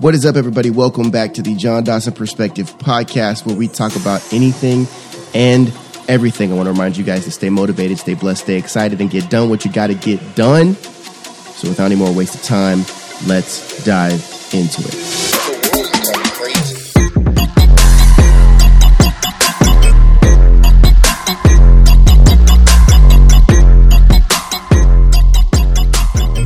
What 0.00 0.14
is 0.14 0.24
up, 0.24 0.36
everybody? 0.36 0.70
Welcome 0.70 1.10
back 1.10 1.34
to 1.34 1.42
the 1.42 1.54
Jon 1.54 1.84
Dawson 1.84 2.14
Perspective 2.14 2.74
podcast, 2.78 3.44
where 3.44 3.54
we 3.54 3.68
talk 3.68 3.96
about 3.96 4.32
anything 4.32 4.86
and 5.34 5.70
everything. 6.08 6.50
I 6.50 6.54
want 6.54 6.68
to 6.68 6.72
remind 6.72 6.96
you 6.96 7.04
guys 7.04 7.24
to 7.24 7.30
stay 7.30 7.50
motivated, 7.50 7.98
stay 7.98 8.14
blessed, 8.14 8.44
stay 8.44 8.56
excited, 8.56 9.02
and 9.02 9.10
get 9.10 9.28
done 9.28 9.50
what 9.50 9.66
you 9.66 9.70
got 9.70 9.88
to 9.88 9.94
get 9.94 10.34
done. 10.34 10.74
So, 10.74 11.68
without 11.68 11.84
any 11.84 11.96
more 11.96 12.14
waste 12.14 12.34
of 12.34 12.42
time, 12.42 12.78
let's 13.26 13.84
dive 13.84 14.22
into 14.54 14.80
it. 14.88 15.49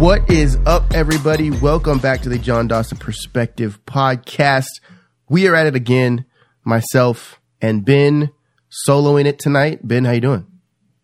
What 0.05 0.31
is 0.31 0.59
up, 0.67 0.93
everybody? 0.93 1.51
Welcome 1.51 1.99
back 1.99 2.21
to 2.21 2.29
the 2.29 2.39
Jon 2.39 2.69
Dawson 2.69 2.99
Perspective 2.99 3.81
podcast. 3.87 4.67
We 5.31 5.49
are 5.49 5.55
at 5.55 5.67
it 5.67 5.75
again. 5.75 6.27
Myself 6.63 7.41
and 7.63 7.87
Ben 7.87 8.31
soloing 8.87 9.25
it 9.25 9.39
tonight. 9.39 9.81
Ben, 9.83 10.05
how 10.05 10.13
you 10.13 10.21
doing? 10.21 10.47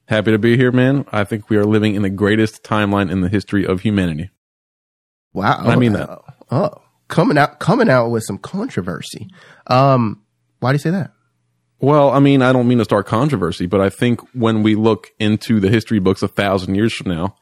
Happy 0.05 0.33
to 0.33 0.39
be 0.39 0.59
here, 0.59 0.71
man. 0.71 1.07
I 1.11 1.25
think 1.25 1.49
we 1.49 1.57
are 1.57 1.65
living 1.65 1.95
in 1.95 2.03
the 2.03 2.11
greatest 2.11 2.63
timeline 2.63 3.11
in 3.11 3.23
the 3.23 3.31
history 3.31 3.65
of 3.65 3.81
humanity. 3.81 4.29
Wow, 5.33 5.63
I 5.65 5.77
mean 5.77 5.95
that. 5.95 6.21
Oh, 6.51 6.83
coming 7.09 7.39
out, 7.39 7.59
coming 7.59 7.89
out 7.89 8.11
with 8.11 8.25
some 8.25 8.37
controversy. 8.37 9.31
Um, 9.67 10.23
why 10.59 10.73
do 10.73 10.75
you 10.75 10.79
say 10.79 10.91
that? 10.91 11.13
Well, 11.79 12.11
I 12.11 12.19
mean, 12.19 12.43
I 12.43 12.53
don't 12.53 12.69
mean 12.69 12.77
to 12.77 12.85
start 12.85 13.07
controversy, 13.07 13.65
but 13.65 13.81
I 13.81 13.89
think 13.89 14.21
when 14.35 14.63
we 14.63 14.75
look 14.75 15.09
into 15.19 15.59
the 15.59 15.71
history 15.71 16.01
books 16.01 16.23
a 16.23 16.29
thousand 16.29 16.75
years 16.75 16.93
from 16.93 17.11
now 17.11 17.39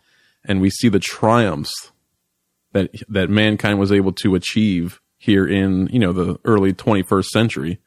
and 0.49 0.61
we 0.61 0.71
see 0.71 0.89
the 0.89 0.99
triumphs 0.99 1.93
that 2.73 2.91
that 3.09 3.31
mankind 3.31 3.79
was 3.79 3.93
able 3.93 4.13
to 4.13 4.35
achieve 4.35 5.01
here 5.19 5.47
in, 5.47 5.89
you 5.89 5.99
know, 5.99 6.13
the 6.13 6.39
early 6.45 6.73
21st 6.73 7.27
century, 7.27 7.81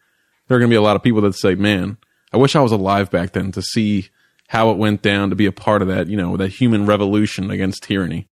there 0.48 0.58
are 0.58 0.60
going 0.60 0.70
to 0.70 0.74
be 0.74 0.77
a 0.77 0.82
lot 0.82 0.96
of 0.96 1.04
people 1.04 1.22
that 1.22 1.35
say, 1.35 1.55
"Man, 1.55 1.98
I 2.32 2.38
wish 2.38 2.55
I 2.55 2.62
was 2.62 2.72
alive 2.72 3.10
back 3.10 3.34
then 3.34 3.52
to 3.54 3.62
see 3.62 4.10
how 4.50 4.70
it 4.70 4.77
went 4.77 5.02
down 5.02 5.30
to 5.30 5.35
be 5.35 5.46
a 5.46 5.52
part 5.52 5.82
of 5.82 5.88
that, 5.88 6.08
you 6.08 6.18
know, 6.18 6.38
that 6.38 6.50
human 6.50 6.85
revolution 6.85 7.50
against 7.50 7.84
tyranny." 7.84 8.27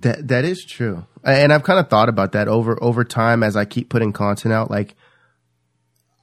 That 0.00 0.28
that 0.28 0.44
is 0.44 0.64
true, 0.64 1.06
and 1.24 1.52
I've 1.52 1.62
kind 1.62 1.80
of 1.80 1.88
thought 1.88 2.08
about 2.08 2.32
that 2.32 2.48
over 2.48 2.78
over 2.82 3.04
time 3.04 3.42
as 3.42 3.56
I 3.56 3.64
keep 3.64 3.88
putting 3.88 4.12
content 4.12 4.52
out. 4.52 4.70
Like, 4.70 4.94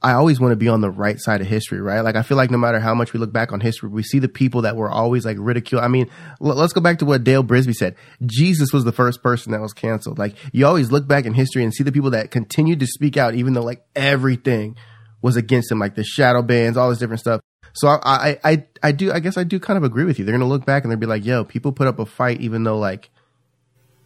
I 0.04 0.12
always 0.12 0.38
want 0.38 0.52
to 0.52 0.56
be 0.56 0.68
on 0.68 0.82
the 0.82 0.90
right 0.90 1.18
side 1.18 1.40
of 1.40 1.46
history, 1.46 1.80
right? 1.80 2.02
Like, 2.02 2.14
I 2.14 2.20
feel 2.20 2.36
like 2.36 2.50
no 2.50 2.58
matter 2.58 2.78
how 2.78 2.94
much 2.94 3.14
we 3.14 3.18
look 3.18 3.32
back 3.32 3.52
on 3.52 3.60
history, 3.60 3.88
we 3.88 4.02
see 4.02 4.18
the 4.18 4.28
people 4.28 4.60
that 4.62 4.76
were 4.76 4.90
always 4.90 5.24
like 5.24 5.38
ridiculed. 5.40 5.82
I 5.82 5.88
mean, 5.88 6.10
l- 6.42 6.54
let's 6.54 6.74
go 6.74 6.82
back 6.82 6.98
to 6.98 7.06
what 7.06 7.24
Dale 7.24 7.42
Brisby 7.42 7.74
said. 7.74 7.96
Jesus 8.26 8.70
was 8.70 8.84
the 8.84 8.92
first 8.92 9.22
person 9.22 9.52
that 9.52 9.62
was 9.62 9.72
canceled. 9.72 10.18
Like, 10.18 10.36
you 10.52 10.66
always 10.66 10.92
look 10.92 11.08
back 11.08 11.24
in 11.24 11.32
history 11.32 11.64
and 11.64 11.72
see 11.72 11.84
the 11.84 11.90
people 11.90 12.10
that 12.10 12.30
continued 12.30 12.80
to 12.80 12.86
speak 12.86 13.16
out, 13.16 13.34
even 13.34 13.54
though 13.54 13.62
like 13.62 13.82
everything 13.96 14.76
was 15.22 15.36
against 15.36 15.70
them, 15.70 15.78
like 15.78 15.94
the 15.94 16.04
shadow 16.04 16.42
bans, 16.42 16.76
all 16.76 16.90
this 16.90 16.98
different 16.98 17.20
stuff. 17.20 17.40
So 17.72 17.88
I, 17.88 17.98
I, 18.04 18.38
I, 18.44 18.64
I 18.82 18.92
do, 18.92 19.10
I 19.10 19.20
guess 19.20 19.38
I 19.38 19.44
do 19.44 19.58
kind 19.58 19.78
of 19.78 19.84
agree 19.84 20.04
with 20.04 20.18
you. 20.18 20.26
They're 20.26 20.36
going 20.36 20.46
to 20.46 20.52
look 20.52 20.66
back 20.66 20.84
and 20.84 20.92
they'll 20.92 20.98
be 20.98 21.06
like, 21.06 21.24
yo, 21.24 21.44
people 21.44 21.72
put 21.72 21.86
up 21.86 21.98
a 21.98 22.04
fight, 22.04 22.42
even 22.42 22.62
though 22.62 22.78
like 22.78 23.08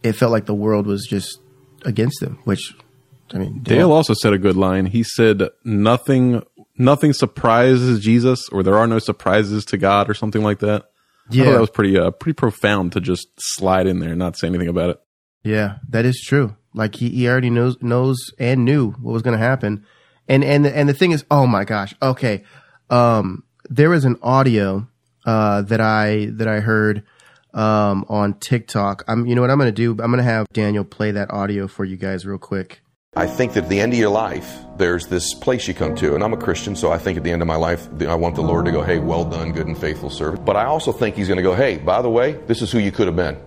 it 0.01 0.13
felt 0.13 0.31
like 0.31 0.45
the 0.45 0.55
world 0.55 0.87
was 0.87 1.05
just 1.05 1.41
against 1.83 2.21
them, 2.21 2.39
which 2.45 2.73
I 3.33 3.37
mean, 3.37 3.59
Dale 3.61 3.91
also 3.91 4.13
said 4.13 4.33
a 4.33 4.37
good 4.37 4.55
line. 4.55 4.87
He 4.87 5.03
said, 5.03 5.43
"Nothing, 5.63 6.43
nothing 6.77 7.13
surprises 7.13 7.99
Jesus, 7.99 8.49
or 8.49 8.63
there 8.63 8.77
are 8.77 8.87
no 8.87 8.99
surprises 8.99 9.65
to 9.65 9.77
God, 9.77 10.09
or 10.09 10.13
something 10.13 10.43
like 10.43 10.59
that." 10.59 10.89
Yeah. 11.31 11.51
that 11.51 11.61
was 11.61 11.69
pretty, 11.69 11.95
uh, 11.97 12.09
pretty 12.09 12.33
profound 12.33 12.93
to 12.93 12.99
just 12.99 13.27
slide 13.37 13.85
in 13.85 13.99
there 13.99 14.09
and 14.09 14.19
not 14.19 14.35
say 14.35 14.47
anything 14.47 14.67
about 14.67 14.89
it. 14.89 14.99
Yeah, 15.43 15.75
that 15.89 16.03
is 16.05 16.19
true. 16.25 16.55
Like 16.73 16.95
he, 16.95 17.09
he 17.09 17.27
already 17.27 17.49
knows 17.49 17.77
knows 17.81 18.17
and 18.39 18.65
knew 18.65 18.91
what 18.91 19.11
was 19.13 19.21
going 19.21 19.37
to 19.37 19.43
happen, 19.43 19.85
and 20.27 20.43
and 20.43 20.65
and 20.65 20.89
the 20.89 20.93
thing 20.93 21.11
is, 21.11 21.23
oh 21.29 21.47
my 21.47 21.65
gosh, 21.65 21.95
okay, 22.01 22.43
um, 22.89 23.43
there 23.69 23.89
was 23.89 24.05
an 24.05 24.17
audio 24.21 24.87
uh, 25.25 25.61
that 25.63 25.81
I 25.81 26.29
that 26.33 26.47
I 26.47 26.59
heard 26.59 27.03
um, 27.53 28.05
on 28.09 28.33
TikTok. 28.35 29.03
I'm, 29.07 29.25
you 29.25 29.35
know 29.35 29.41
what 29.41 29.49
I'm 29.49 29.57
going 29.57 29.73
to 29.73 29.75
do? 29.75 29.91
I'm 29.91 30.11
going 30.11 30.17
to 30.17 30.23
have 30.23 30.47
Daniel 30.53 30.83
play 30.83 31.11
that 31.11 31.31
audio 31.31 31.67
for 31.67 31.85
you 31.85 31.97
guys 31.97 32.25
real 32.25 32.37
quick. 32.37 32.81
I 33.15 33.25
think 33.25 33.53
that 33.53 33.63
at 33.63 33.69
the 33.69 33.79
end 33.79 33.91
of 33.91 33.97
your 33.97 34.11
life, 34.11 34.59
there's 34.77 35.07
this 35.07 35.33
place 35.33 35.67
you 35.67 35.73
come 35.73 35.95
to. 35.95 36.13
And 36.13 36.23
I'm 36.23 36.31
a 36.31 36.37
Christian, 36.37 36.75
so 36.75 36.91
I 36.91 36.99
think 36.99 37.17
at 37.17 37.23
the 37.23 37.31
end 37.31 37.41
of 37.41 37.47
my 37.47 37.55
life, 37.55 37.87
I 38.03 38.13
want 38.13 38.35
the 38.35 38.43
Lord 38.43 38.65
to 38.65 38.71
go, 38.71 38.83
hey, 38.83 38.99
well 38.99 39.25
done, 39.25 39.51
good 39.51 39.65
and 39.65 39.75
faithful 39.75 40.11
servant. 40.11 40.45
But 40.45 40.55
I 40.55 40.65
also 40.65 40.91
think 40.91 41.15
He's 41.15 41.27
going 41.27 41.37
to 41.37 41.43
go, 41.43 41.55
hey, 41.55 41.79
by 41.79 42.03
the 42.03 42.09
way, 42.09 42.33
this 42.33 42.61
is 42.61 42.71
who 42.71 42.77
you 42.77 42.91
could 42.91 43.07
have 43.07 43.15
been. 43.15 43.37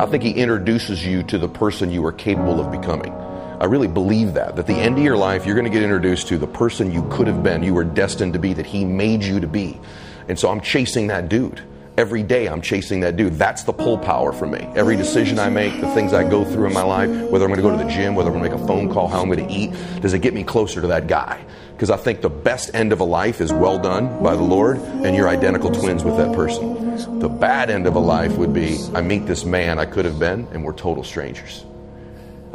I 0.00 0.06
think 0.06 0.24
He 0.24 0.32
introduces 0.32 1.06
you 1.06 1.22
to 1.22 1.38
the 1.38 1.48
person 1.48 1.92
you 1.92 2.04
are 2.04 2.12
capable 2.12 2.60
of 2.60 2.72
becoming. 2.72 3.12
I 3.12 3.66
really 3.66 3.86
believe 3.86 4.34
that. 4.34 4.56
That 4.56 4.62
at 4.62 4.66
the 4.66 4.74
end 4.74 4.98
of 4.98 5.04
your 5.04 5.16
life, 5.16 5.46
you're 5.46 5.54
going 5.54 5.64
to 5.66 5.70
get 5.70 5.84
introduced 5.84 6.26
to 6.28 6.36
the 6.36 6.48
person 6.48 6.90
you 6.90 7.08
could 7.08 7.28
have 7.28 7.44
been, 7.44 7.62
you 7.62 7.74
were 7.74 7.84
destined 7.84 8.32
to 8.32 8.40
be, 8.40 8.54
that 8.54 8.66
He 8.66 8.84
made 8.84 9.22
you 9.22 9.38
to 9.38 9.46
be. 9.46 9.80
And 10.28 10.36
so 10.36 10.50
I'm 10.50 10.60
chasing 10.60 11.06
that 11.06 11.28
dude. 11.28 11.62
Every 11.98 12.22
day 12.22 12.46
I'm 12.46 12.60
chasing 12.60 13.00
that 13.00 13.16
dude. 13.16 13.34
That's 13.34 13.62
the 13.62 13.72
pull 13.72 13.96
power 13.96 14.30
for 14.30 14.46
me. 14.46 14.58
Every 14.76 14.96
decision 14.96 15.38
I 15.38 15.48
make, 15.48 15.80
the 15.80 15.88
things 15.94 16.12
I 16.12 16.28
go 16.28 16.44
through 16.44 16.66
in 16.66 16.74
my 16.74 16.82
life, 16.82 17.08
whether 17.30 17.46
I'm 17.46 17.50
going 17.50 17.56
to 17.56 17.62
go 17.62 17.70
to 17.70 17.82
the 17.82 17.90
gym, 17.90 18.14
whether 18.14 18.30
I'm 18.30 18.36
going 18.36 18.50
to 18.50 18.56
make 18.56 18.62
a 18.62 18.66
phone 18.66 18.92
call, 18.92 19.08
how 19.08 19.22
I'm 19.22 19.30
going 19.30 19.48
to 19.48 19.54
eat, 19.54 19.72
does 20.02 20.12
it 20.12 20.20
get 20.20 20.34
me 20.34 20.44
closer 20.44 20.82
to 20.82 20.86
that 20.88 21.06
guy? 21.06 21.42
Because 21.72 21.90
I 21.90 21.96
think 21.96 22.20
the 22.20 22.28
best 22.28 22.74
end 22.74 22.92
of 22.92 23.00
a 23.00 23.04
life 23.04 23.40
is 23.40 23.50
well 23.50 23.78
done 23.78 24.22
by 24.22 24.36
the 24.36 24.42
Lord, 24.42 24.76
and 24.76 25.16
you're 25.16 25.28
identical 25.28 25.70
twins 25.70 26.04
with 26.04 26.18
that 26.18 26.34
person. 26.34 27.18
The 27.18 27.30
bad 27.30 27.70
end 27.70 27.86
of 27.86 27.94
a 27.94 28.00
life 28.00 28.36
would 28.36 28.52
be 28.52 28.78
I 28.94 29.00
meet 29.00 29.26
this 29.26 29.46
man 29.46 29.78
I 29.78 29.86
could 29.86 30.04
have 30.04 30.18
been, 30.18 30.46
and 30.52 30.64
we're 30.64 30.74
total 30.74 31.02
strangers. 31.02 31.64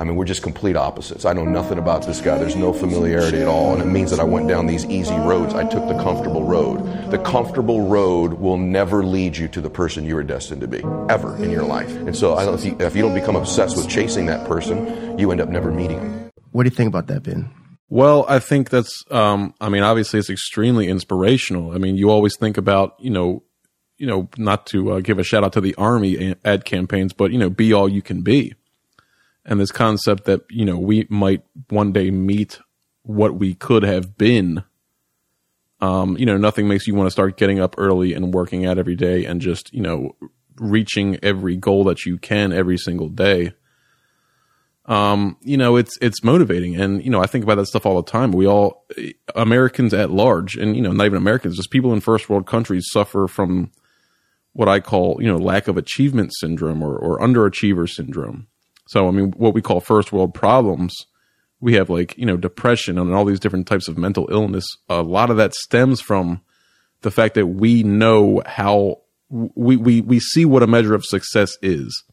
I 0.02 0.04
mean, 0.04 0.16
we're 0.16 0.26
just 0.26 0.42
complete 0.42 0.76
opposites. 0.76 1.26
I 1.26 1.34
know 1.34 1.46
nothing 1.46 1.78
about 1.78 2.08
this 2.08 2.22
guy. 2.22 2.40
There's 2.40 2.56
no 2.56 2.74
familiarity 2.74 3.40
at 3.40 3.48
all. 3.48 3.74
And 3.74 3.84
it 3.84 3.86
means 3.86 4.10
that 4.10 4.20
I 4.20 4.24
went 4.24 4.48
down 4.48 4.66
these 4.66 4.84
easy 4.88 5.14
roads. 5.14 5.54
I 5.54 5.62
took 5.70 5.88
the 5.88 5.94
comfortable 6.02 6.44
road. 6.44 7.12
The 7.12 7.20
comfortable 7.20 7.88
road 7.88 8.34
will 8.34 8.58
never 8.58 9.04
lead 9.04 9.38
you 9.38 9.48
to 9.50 9.62
the 9.62 9.70
person 9.70 10.04
you 10.04 10.18
are 10.18 10.24
destined 10.24 10.62
to 10.62 10.68
be, 10.68 10.80
ever 11.08 11.36
in 11.44 11.52
your 11.52 11.62
life. 11.62 11.92
And 11.92 12.16
so 12.16 12.34
I 12.34 12.46
don't, 12.46 12.56
if, 12.56 12.66
you, 12.66 12.76
if 12.80 12.96
you 12.96 13.04
don't 13.04 13.14
become 13.14 13.36
obsessed 13.36 13.78
with 13.78 13.88
chasing 13.88 14.26
that 14.26 14.48
person, 14.48 15.20
you 15.20 15.32
end 15.32 15.40
up 15.40 15.50
never 15.50 15.72
meeting 15.72 16.00
him. 16.00 16.32
What 16.50 16.64
do 16.64 16.70
you 16.70 16.76
think 16.76 16.88
about 16.88 17.06
that, 17.06 17.22
Ben? 17.22 17.52
Well, 17.88 18.26
I 18.28 18.40
think 18.40 18.72
that's. 18.72 19.04
Um, 19.12 19.54
I 19.62 19.70
mean, 19.70 19.84
obviously, 19.84 20.18
it's 20.18 20.32
extremely 20.32 20.88
inspirational. 20.88 21.74
I 21.74 21.78
mean, 21.78 21.96
you 21.96 22.10
always 22.10 22.36
think 22.40 22.58
about, 22.58 22.96
you 22.98 23.12
know, 23.12 23.44
you 24.00 24.08
know, 24.08 24.30
not 24.36 24.66
to 24.68 24.94
uh, 24.94 25.00
give 25.00 25.20
a 25.20 25.24
shout 25.24 25.44
out 25.44 25.54
to 25.54 25.62
the 25.62 25.76
army 25.76 26.34
ad 26.44 26.66
campaigns, 26.66 27.14
but 27.14 27.32
you 27.32 27.38
know, 27.38 27.52
be 27.52 27.72
all 27.72 27.88
you 27.88 28.02
can 28.02 28.24
be, 28.24 28.56
and 29.46 29.60
this 29.60 29.72
concept 29.72 30.26
that 30.26 30.42
you 30.50 30.66
know 30.66 30.78
we 30.78 31.08
might 31.10 31.44
one 31.70 31.92
day 31.92 32.12
meet 32.12 32.60
what 33.04 33.36
we 33.36 33.54
could 33.54 33.84
have 33.84 34.18
been. 34.18 34.64
Um, 35.80 36.16
you 36.18 36.28
know, 36.28 36.38
nothing 36.38 36.68
makes 36.68 36.86
you 36.86 36.94
want 36.94 37.08
to 37.08 37.12
start 37.12 37.38
getting 37.38 37.60
up 37.60 37.74
early 37.78 38.14
and 38.14 38.34
working 38.34 38.68
out 38.68 38.78
every 38.78 38.96
day 38.96 39.26
and 39.26 39.42
just 39.42 39.74
you 39.74 39.82
know 39.82 40.16
reaching 40.58 41.18
every 41.24 41.58
goal 41.58 41.84
that 41.86 42.06
you 42.06 42.18
can 42.18 42.54
every 42.54 42.78
single 42.78 43.10
day 43.10 43.54
um, 44.86 45.38
you 45.42 45.58
know, 45.58 45.76
it's 45.76 45.98
it's 46.02 46.24
motivating, 46.24 46.76
and 46.76 47.04
you 47.04 47.12
know, 47.12 47.22
I 47.22 47.28
think 47.28 47.44
about 47.44 47.56
that 47.56 47.68
stuff 47.68 47.86
all 47.86 48.02
the 48.02 48.12
time. 48.12 48.32
We 48.32 48.48
all 48.48 48.86
Americans 49.36 49.94
at 49.94 50.10
large, 50.10 50.56
and 50.56 50.76
you 50.76 50.82
know, 50.82 50.92
not 50.92 51.06
even 51.06 51.18
Americans, 51.18 51.56
just 51.56 51.70
people 51.70 51.94
in 51.94 52.02
first 52.02 52.30
world 52.30 52.48
countries 52.48 52.88
suffer 52.92 53.28
from 53.28 53.72
what 54.54 54.68
I 54.68 54.80
call 54.80 55.22
you 55.22 55.28
know 55.28 55.38
lack 55.38 55.68
of 55.68 55.78
achievement 55.78 56.34
syndrome 56.36 56.82
or, 56.84 56.98
or 56.98 57.20
underachiever 57.20 57.88
syndrome. 57.88 58.48
So, 58.92 59.08
I 59.08 59.12
mean, 59.12 59.32
what 59.38 59.54
we 59.54 59.62
call 59.62 59.80
first 59.80 60.12
world 60.12 60.34
problems, 60.34 60.94
we 61.62 61.76
have 61.76 61.90
like 61.90 62.18
you 62.18 62.26
know 62.26 62.36
depression 62.36 62.98
and 62.98 63.14
all 63.14 63.24
these 63.24 63.40
different 63.40 63.66
types 63.66 63.88
of 63.88 63.98
mental 63.98 64.28
illness. 64.30 64.68
A 64.90 65.02
lot 65.02 65.30
of 65.30 65.38
that 65.38 65.54
stems 65.54 66.02
from 66.02 66.42
the 67.00 67.10
fact 67.10 67.36
that 67.36 67.48
we 67.48 67.84
know 67.84 68.44
how 68.46 68.98
we 69.30 69.78
we 69.78 70.02
we 70.02 70.20
see 70.20 70.44
what 70.44 70.62
a 70.62 70.68
measure 70.68 70.94
of 70.94 71.06
success 71.06 71.58
is 71.62 72.04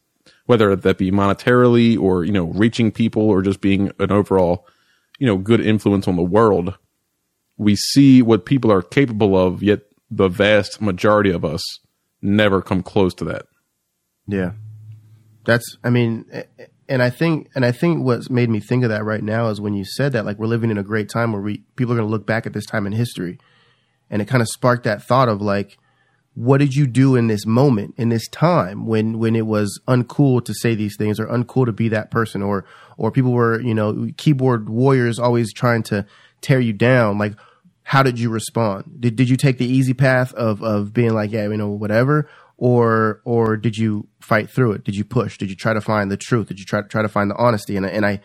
whether 0.45 0.73
that 0.73 0.97
be 0.97 1.11
monetarily 1.11 1.99
or 1.99 2.23
you 2.23 2.31
know 2.31 2.45
reaching 2.45 2.93
people 2.93 3.23
or 3.23 3.41
just 3.41 3.59
being 3.59 3.91
an 3.99 4.09
overall 4.09 4.65
you 5.19 5.27
know 5.27 5.37
good 5.37 5.59
influence 5.59 6.07
on 6.07 6.15
the 6.15 6.23
world 6.23 6.77
we 7.57 7.75
see 7.75 8.21
what 8.21 8.45
people 8.45 8.71
are 8.71 8.81
capable 8.81 9.37
of 9.37 9.61
yet 9.61 9.81
the 10.09 10.29
vast 10.29 10.81
majority 10.81 11.29
of 11.29 11.43
us 11.43 11.61
never 12.21 12.61
come 12.61 12.81
close 12.81 13.13
to 13.13 13.25
that 13.25 13.47
Yeah. 14.27 14.53
That's 15.45 15.77
I 15.83 15.89
mean 15.89 16.25
and 16.89 17.03
I 17.03 17.11
think 17.11 17.49
and 17.53 17.63
I 17.63 17.71
think 17.71 18.03
what's 18.03 18.29
made 18.29 18.49
me 18.49 18.59
think 18.59 18.83
of 18.83 18.89
that 18.89 19.05
right 19.05 19.23
now 19.23 19.49
is 19.49 19.61
when 19.61 19.75
you 19.75 19.85
said 19.85 20.11
that 20.13 20.25
like 20.25 20.39
we're 20.39 20.47
living 20.47 20.71
in 20.71 20.77
a 20.77 20.83
great 20.83 21.07
time 21.07 21.31
where 21.31 21.41
we 21.41 21.63
people 21.75 21.93
are 21.93 21.97
going 21.97 22.07
to 22.07 22.11
look 22.11 22.25
back 22.25 22.47
at 22.47 22.53
this 22.53 22.65
time 22.65 22.87
in 22.87 22.93
history. 22.93 23.37
And 24.09 24.23
it 24.23 24.27
kind 24.27 24.41
of 24.41 24.47
sparked 24.47 24.85
that 24.85 25.03
thought 25.03 25.29
of 25.29 25.39
like 25.39 25.77
what 26.33 26.57
did 26.57 26.73
you 26.73 26.87
do 26.87 27.15
in 27.15 27.27
this 27.27 27.45
moment 27.45 27.93
in 27.97 28.09
this 28.09 28.27
time 28.27 28.87
when 28.87 29.19
when 29.19 29.35
it 29.35 29.45
was 29.45 29.79
uncool 29.87 30.43
to 30.45 30.53
say 30.53 30.73
these 30.73 30.97
things 30.97 31.19
or 31.19 31.27
uncool 31.27 31.67
to 31.67 31.71
be 31.71 31.89
that 31.89 32.09
person? 32.09 32.41
Or 32.41 32.65
or 32.97 33.11
people 33.11 33.33
were 33.33 33.61
you 33.61 33.75
know 33.75 34.09
keyboard 34.17 34.67
warriors 34.67 35.19
always 35.19 35.53
trying 35.53 35.83
to 35.83 36.07
tear 36.41 36.59
you 36.59 36.73
down. 36.73 37.19
Like 37.19 37.33
how 37.83 38.01
did 38.01 38.19
you 38.19 38.29
respond? 38.29 38.97
Did, 38.99 39.15
did 39.15 39.29
you 39.29 39.37
take 39.37 39.59
the 39.59 39.67
easy 39.67 39.93
path 39.93 40.33
of 40.33 40.63
of 40.63 40.91
being 40.91 41.13
like 41.13 41.31
yeah 41.31 41.43
you 41.43 41.57
know 41.57 41.69
whatever 41.69 42.27
or 42.61 43.21
or 43.23 43.55
did 43.55 43.77
you 43.77 44.07
fight 44.21 44.49
through 44.49 44.73
it 44.73 44.83
did 44.83 44.93
you 44.93 45.05
push 45.05 45.37
did 45.37 45.49
you 45.49 45.55
try 45.55 45.73
to 45.73 45.81
find 45.81 46.11
the 46.11 46.17
truth 46.17 46.49
did 46.49 46.59
you 46.59 46.65
try 46.65 46.81
try 46.81 47.01
to 47.01 47.07
find 47.07 47.31
the 47.31 47.35
honesty 47.37 47.77
and 47.77 47.85
and 47.85 48.05
i 48.05 48.19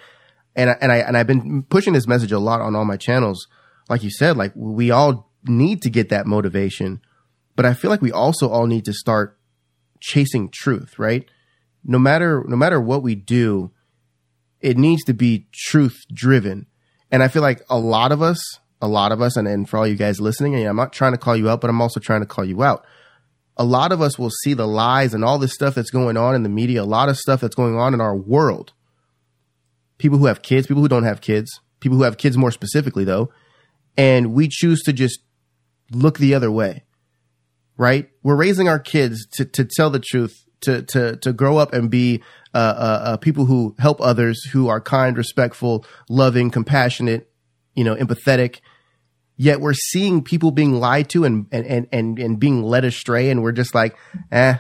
And 0.57 0.71
I, 0.71 0.77
and 0.81 0.93
I 0.93 0.97
and 0.99 1.17
I've 1.17 1.27
been 1.27 1.65
pushing 1.65 1.95
this 1.95 2.07
message 2.07 2.33
a 2.33 2.39
lot 2.39 2.61
on 2.61 2.77
all 2.77 2.85
my 2.85 2.97
channels. 2.97 3.49
Like 3.89 4.05
you 4.05 4.11
said, 4.11 4.37
like 4.37 4.53
we 4.55 4.93
all 4.93 5.33
need 5.45 5.83
to 5.83 5.91
get 5.91 6.11
that 6.11 6.27
motivation, 6.27 7.01
but 7.57 7.67
I 7.67 7.75
feel 7.75 7.91
like 7.91 8.03
we 8.03 8.13
also 8.13 8.49
all 8.49 8.67
need 8.67 8.85
to 8.85 8.93
start 8.93 9.37
chasing 10.01 10.49
truth, 10.51 10.99
right? 10.99 11.29
No 11.83 11.99
matter 11.99 12.45
no 12.47 12.57
matter 12.57 12.81
what 12.81 13.03
we 13.03 13.17
do, 13.17 13.73
it 14.61 14.79
needs 14.79 15.03
to 15.05 15.13
be 15.13 15.49
truth 15.53 15.97
driven. 16.13 16.67
And 17.11 17.23
I 17.23 17.29
feel 17.29 17.43
like 17.43 17.63
a 17.69 17.79
lot 17.79 18.13
of 18.13 18.23
us, 18.23 18.41
a 18.81 18.89
lot 18.89 19.13
of 19.13 19.21
us, 19.21 19.37
and, 19.37 19.49
and 19.49 19.69
for 19.69 19.79
all 19.79 19.87
you 19.87 19.97
guys 19.97 20.21
listening, 20.21 20.55
and 20.55 20.67
I'm 20.69 20.77
not 20.77 20.93
trying 20.93 21.15
to 21.15 21.19
call 21.19 21.37
you 21.37 21.51
out, 21.51 21.61
but 21.61 21.69
I'm 21.69 21.83
also 21.83 22.01
trying 22.01 22.23
to 22.23 22.27
call 22.35 22.45
you 22.45 22.63
out. 22.63 22.87
A 23.56 23.65
lot 23.65 23.93
of 23.93 24.01
us 24.01 24.19
will 24.19 24.31
see 24.31 24.55
the 24.55 24.67
lies 24.67 25.15
and 25.15 25.25
all 25.25 25.39
this 25.39 25.55
stuff 25.55 25.75
that's 25.75 25.91
going 25.91 26.17
on 26.17 26.35
in 26.35 26.43
the 26.43 26.49
media, 26.49 26.83
a 26.83 26.85
lot 26.85 27.09
of 27.09 27.17
stuff 27.17 27.41
that's 27.41 27.55
going 27.55 27.79
on 27.79 27.95
in 27.95 28.01
our 28.01 28.17
world. 28.17 28.73
People 29.99 30.19
who 30.19 30.27
have 30.27 30.43
kids, 30.43 30.67
people 30.67 30.83
who 30.83 30.89
don't 30.89 31.05
have 31.05 31.21
kids, 31.21 31.61
people 31.81 31.97
who 31.97 32.05
have 32.05 32.17
kids 32.17 32.37
more 32.37 32.51
specifically, 32.51 33.05
though, 33.05 33.31
and 33.97 34.35
we 34.35 34.49
choose 34.49 34.83
to 34.83 34.93
just 34.93 35.21
look 35.93 36.19
the 36.19 36.35
other 36.35 36.51
way, 36.51 36.83
right? 37.77 38.11
We're 38.23 38.37
raising 38.37 38.69
our 38.69 38.81
kids 38.81 39.27
to, 39.35 39.45
to 39.45 39.65
tell 39.65 39.91
the 39.91 40.00
truth, 40.00 40.45
to, 40.62 40.83
to, 40.83 41.17
to 41.17 41.33
grow 41.33 41.59
up 41.59 41.73
and 41.73 41.91
be 41.91 42.23
uh, 42.55 42.57
uh, 42.57 43.00
uh, 43.05 43.17
people 43.19 43.45
who 43.45 43.77
help 43.79 44.00
others, 44.00 44.45
who 44.47 44.69
are 44.69 44.81
kind, 44.81 45.17
respectful, 45.17 45.85
loving, 46.09 46.50
compassionate, 46.50 47.31
you 47.75 47.85
know, 47.85 47.95
empathetic. 47.95 48.61
Yet 49.37 49.61
we're 49.61 49.75
seeing 49.75 50.23
people 50.23 50.53
being 50.53 50.75
lied 50.75 51.09
to 51.11 51.25
and 51.25 51.47
and 51.51 51.67
and 51.67 51.89
and 51.93 52.19
and 52.19 52.39
being 52.39 52.63
led 52.63 52.85
astray, 52.85 53.31
and 53.31 53.43
we're 53.43 53.53
just 53.53 53.75
like, 53.75 53.97
eh, 54.31 54.59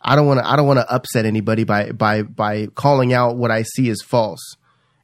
I 0.00 0.16
don't 0.16 0.26
want 0.26 0.40
to 0.40 0.48
I 0.48 0.56
don't 0.56 0.66
want 0.66 0.78
to 0.78 0.90
upset 0.90 1.26
anybody 1.26 1.64
by 1.64 1.92
by 1.92 2.22
by 2.22 2.68
calling 2.68 3.12
out 3.12 3.36
what 3.36 3.50
I 3.50 3.62
see 3.62 3.90
as 3.90 4.00
false. 4.02 4.56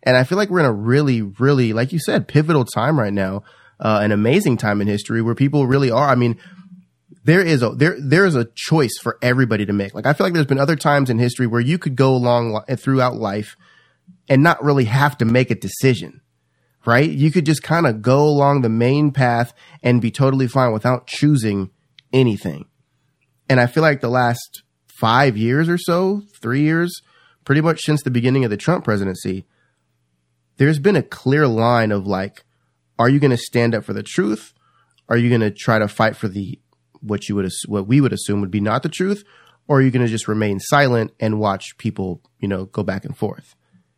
And 0.03 0.17
I 0.17 0.25
feel 0.25 0.39
like 0.39 0.51
we're 0.51 0.61
in 0.61 0.67
a 0.67 0.73
really, 0.73 1.23
really, 1.23 1.73
like 1.73 1.93
you 1.93 1.99
said, 2.01 2.27
pivotal 2.27 2.65
time 2.65 2.99
right 2.99 3.13
now, 3.13 3.45
uh, 3.79 4.01
an 4.03 4.11
amazing 4.11 4.57
time 4.57 4.81
in 4.81 4.89
history 4.89 5.23
where 5.23 5.35
people 5.35 5.67
really 5.67 5.91
are. 5.91 6.09
I 6.09 6.17
mean, 6.17 6.39
there 7.25 7.45
is 7.45 7.63
a 7.63 7.71
there 7.71 7.97
there 8.01 8.25
is 8.25 8.35
a 8.35 8.49
choice 8.55 8.99
for 9.01 9.19
everybody 9.23 9.67
to 9.67 9.73
make. 9.73 9.95
Like 9.95 10.07
I 10.07 10.13
feel 10.13 10.27
like 10.27 10.35
there's 10.35 10.47
been 10.47 10.59
other 10.59 10.77
times 10.77 11.11
in 11.11 11.19
history 11.19 11.47
where 11.47 11.61
you 11.61 11.79
could 11.79 11.97
go 11.97 12.15
along 12.15 12.61
throughout 12.77 13.17
life 13.17 13.57
and 14.29 14.43
not 14.43 14.63
really 14.63 14.85
have 14.85 15.19
to 15.19 15.25
make 15.25 15.51
a 15.51 15.55
decision. 15.55 16.21
Right? 16.85 17.09
You 17.09 17.31
could 17.31 17.47
just 17.47 17.63
kind 17.63 17.87
of 17.87 18.03
go 18.03 18.25
along 18.25 18.63
the 18.63 18.69
main 18.69 19.13
path 19.13 19.55
and 19.83 20.03
be 20.03 20.11
totally 20.11 20.49
fine 20.49 20.73
without 20.73 21.07
choosing 21.07 21.71
anything. 22.13 22.67
And 23.49 23.61
I 23.61 23.67
feel 23.67 23.83
like 23.83 24.01
the 24.01 24.09
last 24.09 24.63
5 24.89 25.37
years 25.37 25.69
or 25.69 25.79
so, 25.79 26.23
3 26.41 26.61
years, 26.61 26.93
pretty 27.45 27.61
much 27.61 27.83
since 27.83 28.03
the 28.03 28.11
beginning 28.11 28.45
of 28.45 28.51
the 28.51 28.57
Trump 28.57 28.85
presidency, 28.85 29.47
there's 30.57 30.79
been 30.79 30.97
a 30.97 31.03
clear 31.03 31.47
line 31.47 31.93
of 31.93 32.07
like 32.07 32.45
are 32.99 33.09
you 33.09 33.19
going 33.19 33.31
to 33.31 33.37
stand 33.37 33.75
up 33.75 33.85
for 33.85 33.93
the 33.93 34.03
truth? 34.03 34.53
Are 35.09 35.17
you 35.17 35.29
going 35.29 35.41
to 35.41 35.51
try 35.51 35.79
to 35.79 35.89
fight 35.89 36.17
for 36.17 36.29
the 36.29 36.61
what 37.01 37.29
you 37.29 37.35
would 37.35 37.51
what 37.67 37.87
we 37.87 38.01
would 38.01 38.13
assume 38.13 38.41
would 38.41 38.51
be 38.51 38.61
not 38.61 38.83
the 38.83 38.89
truth, 38.89 39.25
or 39.67 39.79
are 39.79 39.83
you 39.83 39.91
going 39.91 40.07
to 40.07 40.11
just 40.11 40.29
remain 40.29 40.61
silent 40.61 41.13
and 41.19 41.41
watch 41.41 41.77
people, 41.79 42.23
you 42.39 42.49
know, 42.49 42.67
go 42.67 42.83
back 42.83 43.05
and 43.05 43.17
forth? 43.17 43.55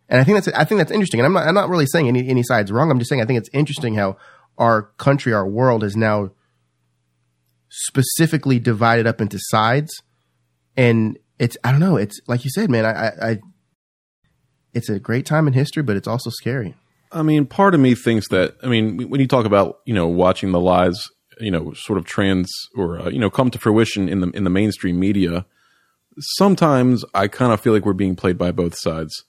And 0.09 0.21
I 0.21 0.25
think 0.25 0.37
that's 0.37 0.56
I 0.56 0.65
think 0.65 0.79
that's 0.79 0.93
interesting. 0.93 1.21
And 1.21 1.27
I'm 1.27 1.33
not 1.33 1.47
I'm 1.49 1.55
not 1.55 1.69
really 1.69 1.87
saying 1.87 2.09
any 2.09 2.29
any 2.29 2.43
side's 2.43 2.71
wrong. 2.71 2.91
I'm 2.91 2.99
just 2.99 3.09
saying 3.09 3.23
I 3.23 3.25
think 3.25 3.39
it's 3.39 3.51
interesting 3.53 3.95
how 3.95 4.17
our 4.59 4.83
country, 4.99 5.33
our 5.33 5.47
world 5.47 5.83
is 5.83 5.97
now 5.97 6.31
specifically 7.69 8.59
divided 8.59 9.06
up 9.06 9.21
into 9.21 9.39
sides, 9.41 10.03
and 10.77 11.19
it's 11.39 11.56
I 11.65 11.71
don't 11.71 11.81
know. 11.81 11.97
It's 11.97 12.21
like 12.27 12.45
you 12.45 12.51
said, 12.51 12.71
man. 12.71 12.85
I, 12.85 12.91
I, 12.91 13.31
I 13.31 13.39
it's 14.75 14.89
a 14.89 14.99
great 14.99 15.25
time 15.27 15.47
in 15.47 15.53
history, 15.53 15.83
but 15.83 15.97
it's 15.97 16.09
also 16.09 16.31
scary. 16.31 16.75
I 17.11 17.23
mean, 17.23 17.47
part 17.47 17.75
of 17.75 17.81
me 17.81 17.95
thinks 17.95 18.29
that. 18.29 18.56
I 18.62 18.67
mean, 18.67 19.09
when 19.09 19.21
you 19.21 19.29
talk 19.29 19.47
about 19.47 19.81
you 19.87 19.95
know 19.95 20.06
watching 20.06 20.53
the 20.53 20.61
lies 20.61 21.09
you 21.41 21.51
know 21.51 21.73
sort 21.75 21.99
of 21.99 22.05
trans 22.05 22.51
or 22.77 23.01
uh, 23.01 23.09
you 23.09 23.19
know 23.19 23.31
come 23.31 23.51
to 23.51 23.59
fruition 23.59 24.09
in 24.09 24.21
the 24.21 24.31
in 24.31 24.45
the 24.45 24.51
mainstream 24.51 24.99
media 24.99 25.45
sometimes 26.19 27.05
i 27.15 27.27
kind 27.27 27.53
of 27.53 27.61
feel 27.61 27.73
like 27.73 27.85
we're 27.85 27.93
being 27.93 28.17
played 28.17 28.39
by 28.39 28.51
both 28.51 28.75
sides 28.79 29.25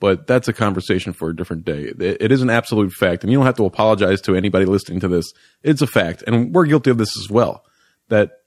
but 0.00 0.26
that's 0.26 0.48
a 0.48 0.52
conversation 0.52 1.12
for 1.12 1.30
a 1.30 1.36
different 1.36 1.64
day 1.64 1.92
it, 1.98 2.32
is 2.32 2.42
an 2.42 2.50
absolute 2.50 2.92
fact 2.92 3.22
and 3.22 3.30
you 3.30 3.38
don't 3.38 3.46
have 3.46 3.56
to 3.56 3.64
apologize 3.64 4.20
to 4.20 4.34
anybody 4.34 4.64
listening 4.64 5.00
to 5.00 5.08
this 5.08 5.32
it's 5.62 5.82
a 5.82 5.86
fact 5.86 6.24
and 6.26 6.54
we're 6.54 6.66
guilty 6.66 6.90
of 6.90 6.98
this 6.98 7.16
as 7.22 7.30
well 7.30 7.64
that 8.08 8.38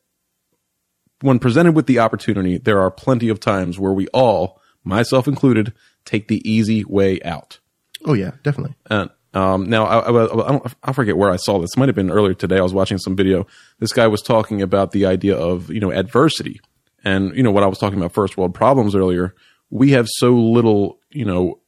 when 1.21 1.39
presented 1.39 1.75
with 1.75 1.88
the 1.88 2.00
opportunity 2.00 2.57
there 2.57 2.81
are 2.81 2.91
plenty 2.91 3.29
of 3.29 3.39
times 3.39 3.79
where 3.79 3.94
we 3.94 4.07
all 4.07 4.61
myself 4.83 5.27
included 5.27 5.73
take 6.05 6.27
the 6.27 6.41
easy 6.50 6.83
way 6.83 7.21
out 7.21 7.59
oh 8.06 8.13
yeah 8.13 8.31
definitely 8.44 8.75
and 8.89 9.09
um, 9.33 9.67
now, 9.67 9.85
I, 9.85 9.99
I, 9.99 10.57
I, 10.57 10.71
I, 10.83 10.94
forget 10.94 11.17
where 11.17 11.31
I 11.31 11.38
saw 11.38 11.57
this. 11.57 11.71
It 11.75 11.79
might 11.79 11.89
have 11.89 11.95
been 11.95 12.11
earlier 12.11 12.35
today. 12.35 12.59
I 12.59 12.61
was 12.61 12.73
watching 12.73 12.99
some 12.99 13.15
video. 13.15 13.47
This 13.79 13.91
guy 13.91 14.06
was 14.06 14.21
talking 14.21 14.61
about 14.61 14.91
the 14.91 15.07
idea 15.07 15.35
of, 15.35 15.71
you 15.71 15.79
know, 15.79 15.91
adversity. 15.91 16.61
And, 17.03 17.35
you 17.35 17.41
know, 17.41 17.51
what 17.51 17.63
I 17.63 17.67
was 17.67 17.79
talking 17.79 17.97
about 17.97 18.13
first 18.13 18.38
world 18.38 18.53
problems 18.53 18.95
earlier. 18.95 19.33
We 19.75 19.91
have 19.93 20.07
so 20.07 20.35
little, 20.35 20.99
you 21.09 21.25
know, 21.25 21.59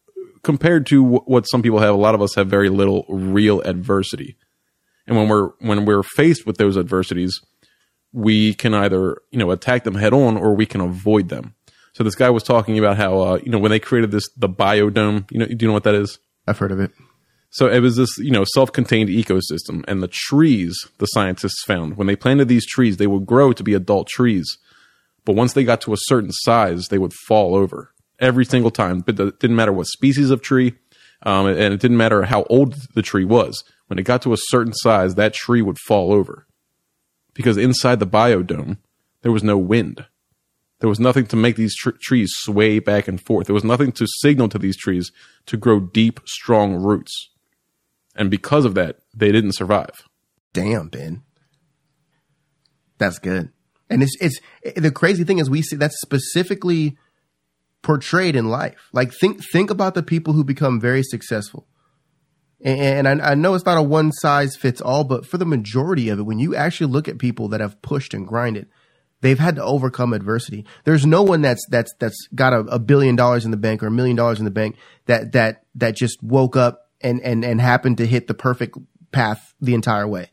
compared 0.44 0.86
to 0.88 1.04
what 1.04 1.50
some 1.50 1.64
people 1.64 1.80
have, 1.80 1.96
a 1.96 1.98
lot 1.98 2.14
of 2.14 2.22
us 2.22 2.36
have 2.36 2.48
very 2.48 2.70
little 2.70 3.04
real 3.10 3.62
adversity. 3.62 4.38
And 5.08 5.18
when 5.18 5.28
we're, 5.28 5.50
when 5.58 5.86
we're 5.86 6.04
faced 6.04 6.46
with 6.46 6.58
those 6.58 6.78
adversities, 6.78 7.42
we 8.14 8.54
can 8.54 8.76
either, 8.76 9.18
you 9.32 9.40
know, 9.40 9.50
attack 9.50 9.86
them 9.86 9.96
head 9.96 10.14
on 10.14 10.38
or 10.38 10.54
we 10.54 10.68
can 10.68 10.82
avoid 10.82 11.30
them. 11.30 11.56
So 11.94 12.04
this 12.04 12.14
guy 12.14 12.30
was 12.30 12.44
talking 12.44 12.78
about 12.78 12.98
how, 12.98 13.20
uh, 13.22 13.40
you 13.44 13.52
know, 13.52 13.58
when 13.58 13.72
they 13.72 13.80
created 13.80 14.12
this, 14.12 14.30
the 14.38 14.50
biodome, 14.50 15.30
you 15.32 15.40
know, 15.40 15.48
do 15.48 15.58
you 15.60 15.68
know 15.68 15.74
what 15.74 15.86
that 15.86 15.96
is? 15.96 16.20
I've 16.46 16.60
heard 16.60 16.72
of 16.72 16.80
it. 16.80 16.92
So 17.50 17.70
it 17.70 17.80
was 17.80 17.96
this, 17.96 18.16
you 18.20 18.30
know, 18.30 18.44
self-contained 18.44 19.10
ecosystem 19.10 19.84
and 19.88 20.04
the 20.04 20.10
trees 20.12 20.78
the 21.00 21.08
scientists 21.08 21.64
found 21.66 21.98
when 21.98 22.06
they 22.06 22.16
planted 22.16 22.50
these 22.50 22.68
trees, 22.68 22.98
they 22.98 23.08
would 23.08 23.26
grow 23.26 23.52
to 23.52 23.64
be 23.64 23.74
adult 23.74 24.10
trees. 24.10 24.60
But 25.26 25.36
once 25.36 25.54
they 25.54 25.64
got 25.64 25.82
to 25.82 25.94
a 25.94 25.98
certain 26.02 26.32
size, 26.32 26.90
they 26.90 27.00
would 27.00 27.14
fall 27.28 27.56
over 27.56 27.94
every 28.20 28.46
single 28.46 28.72
time. 28.72 29.00
But 29.00 29.20
it 29.20 29.40
didn't 29.40 29.56
matter 29.56 29.74
what 29.74 29.88
species 29.88 30.30
of 30.30 30.42
tree, 30.42 30.74
um, 31.24 31.48
and 31.48 31.74
it 31.74 31.80
didn't 31.80 31.98
matter 31.98 32.24
how 32.24 32.44
old 32.44 32.76
the 32.94 33.02
tree 33.02 33.26
was. 33.26 33.64
When 33.88 34.00
it 34.00 34.04
got 34.04 34.22
to 34.24 34.34
a 34.34 34.38
certain 34.38 34.74
size, 34.74 35.16
that 35.16 35.34
tree 35.34 35.62
would 35.62 35.78
fall 35.78 36.12
over 36.12 36.48
because 37.36 37.58
inside 37.58 38.00
the 38.00 38.08
biodome, 38.08 38.78
there 39.22 39.32
was 39.32 39.44
no 39.44 39.58
wind. 39.58 40.06
There 40.80 40.90
was 40.90 41.00
nothing 41.00 41.28
to 41.28 41.36
make 41.36 41.56
these 41.56 41.76
tr- 41.76 41.92
trees 42.02 42.32
sway 42.38 42.80
back 42.80 43.08
and 43.08 43.22
forth. 43.22 43.48
There 43.48 43.54
was 43.54 43.64
nothing 43.64 43.92
to 43.94 44.08
signal 44.22 44.50
to 44.50 44.60
these 44.60 44.78
trees 44.78 45.12
to 45.46 45.58
grow 45.58 45.80
deep, 45.80 46.20
strong 46.26 46.76
roots. 46.76 47.30
And 48.16 48.32
because 48.32 48.66
of 48.66 48.74
that, 48.76 49.00
they 49.16 49.32
didn't 49.32 49.54
survive. 49.54 49.92
Damn, 50.54 50.88
Ben. 50.88 51.24
That's 52.98 53.20
good. 53.20 53.52
And 53.90 54.02
it's 54.02 54.16
it's 54.20 54.40
the 54.76 54.92
crazy 54.92 55.24
thing 55.24 55.38
is 55.38 55.50
we 55.50 55.62
see 55.62 55.76
that's 55.76 56.00
specifically 56.02 56.98
portrayed 57.86 58.36
in 58.36 58.50
life. 58.50 58.90
Like 58.92 59.14
think 59.14 59.42
think 59.54 59.70
about 59.70 59.94
the 59.94 60.02
people 60.02 60.34
who 60.34 60.44
become 60.44 60.82
very 60.82 61.04
successful. 61.04 61.68
And, 62.60 63.08
and 63.08 63.22
I, 63.22 63.32
I 63.32 63.36
know 63.36 63.54
it's 63.54 63.64
not 63.64 63.78
a 63.78 63.84
one 63.84 64.12
size 64.12 64.56
fits 64.56 64.82
all, 64.82 65.04
but 65.04 65.24
for 65.24 65.38
the 65.38 65.46
majority 65.46 66.10
of 66.10 66.18
it, 66.18 66.24
when 66.24 66.40
you 66.40 66.56
actually 66.56 66.92
look 66.92 67.08
at 67.08 67.20
people 67.20 67.48
that 67.50 67.62
have 67.62 67.80
pushed 67.84 68.16
and 68.16 68.28
grinded, 68.28 68.68
they've 69.22 69.38
had 69.38 69.56
to 69.58 69.64
overcome 69.64 70.14
adversity. 70.14 70.66
There's 70.84 71.06
no 71.06 71.22
one 71.22 71.44
that's 71.44 71.64
that's 71.70 71.94
that's 72.00 72.28
got 72.34 72.54
a, 72.54 72.62
a 72.62 72.80
billion 72.80 73.16
dollars 73.16 73.46
in 73.46 73.52
the 73.52 73.58
bank 73.58 73.84
or 73.84 73.88
a 73.88 73.92
million 73.92 74.16
dollars 74.16 74.40
in 74.40 74.46
the 74.46 74.52
bank 74.52 74.78
that 75.06 75.34
that 75.34 75.64
that 75.76 75.96
just 75.96 76.24
woke 76.24 76.56
up 76.56 76.90
and 77.02 77.22
and 77.22 77.46
and 77.46 77.62
happened 77.62 77.98
to 77.98 78.08
hit 78.08 78.26
the 78.26 78.34
perfect 78.34 78.80
path 79.12 79.54
the 79.62 79.76
entire 79.76 80.08
way. 80.08 80.32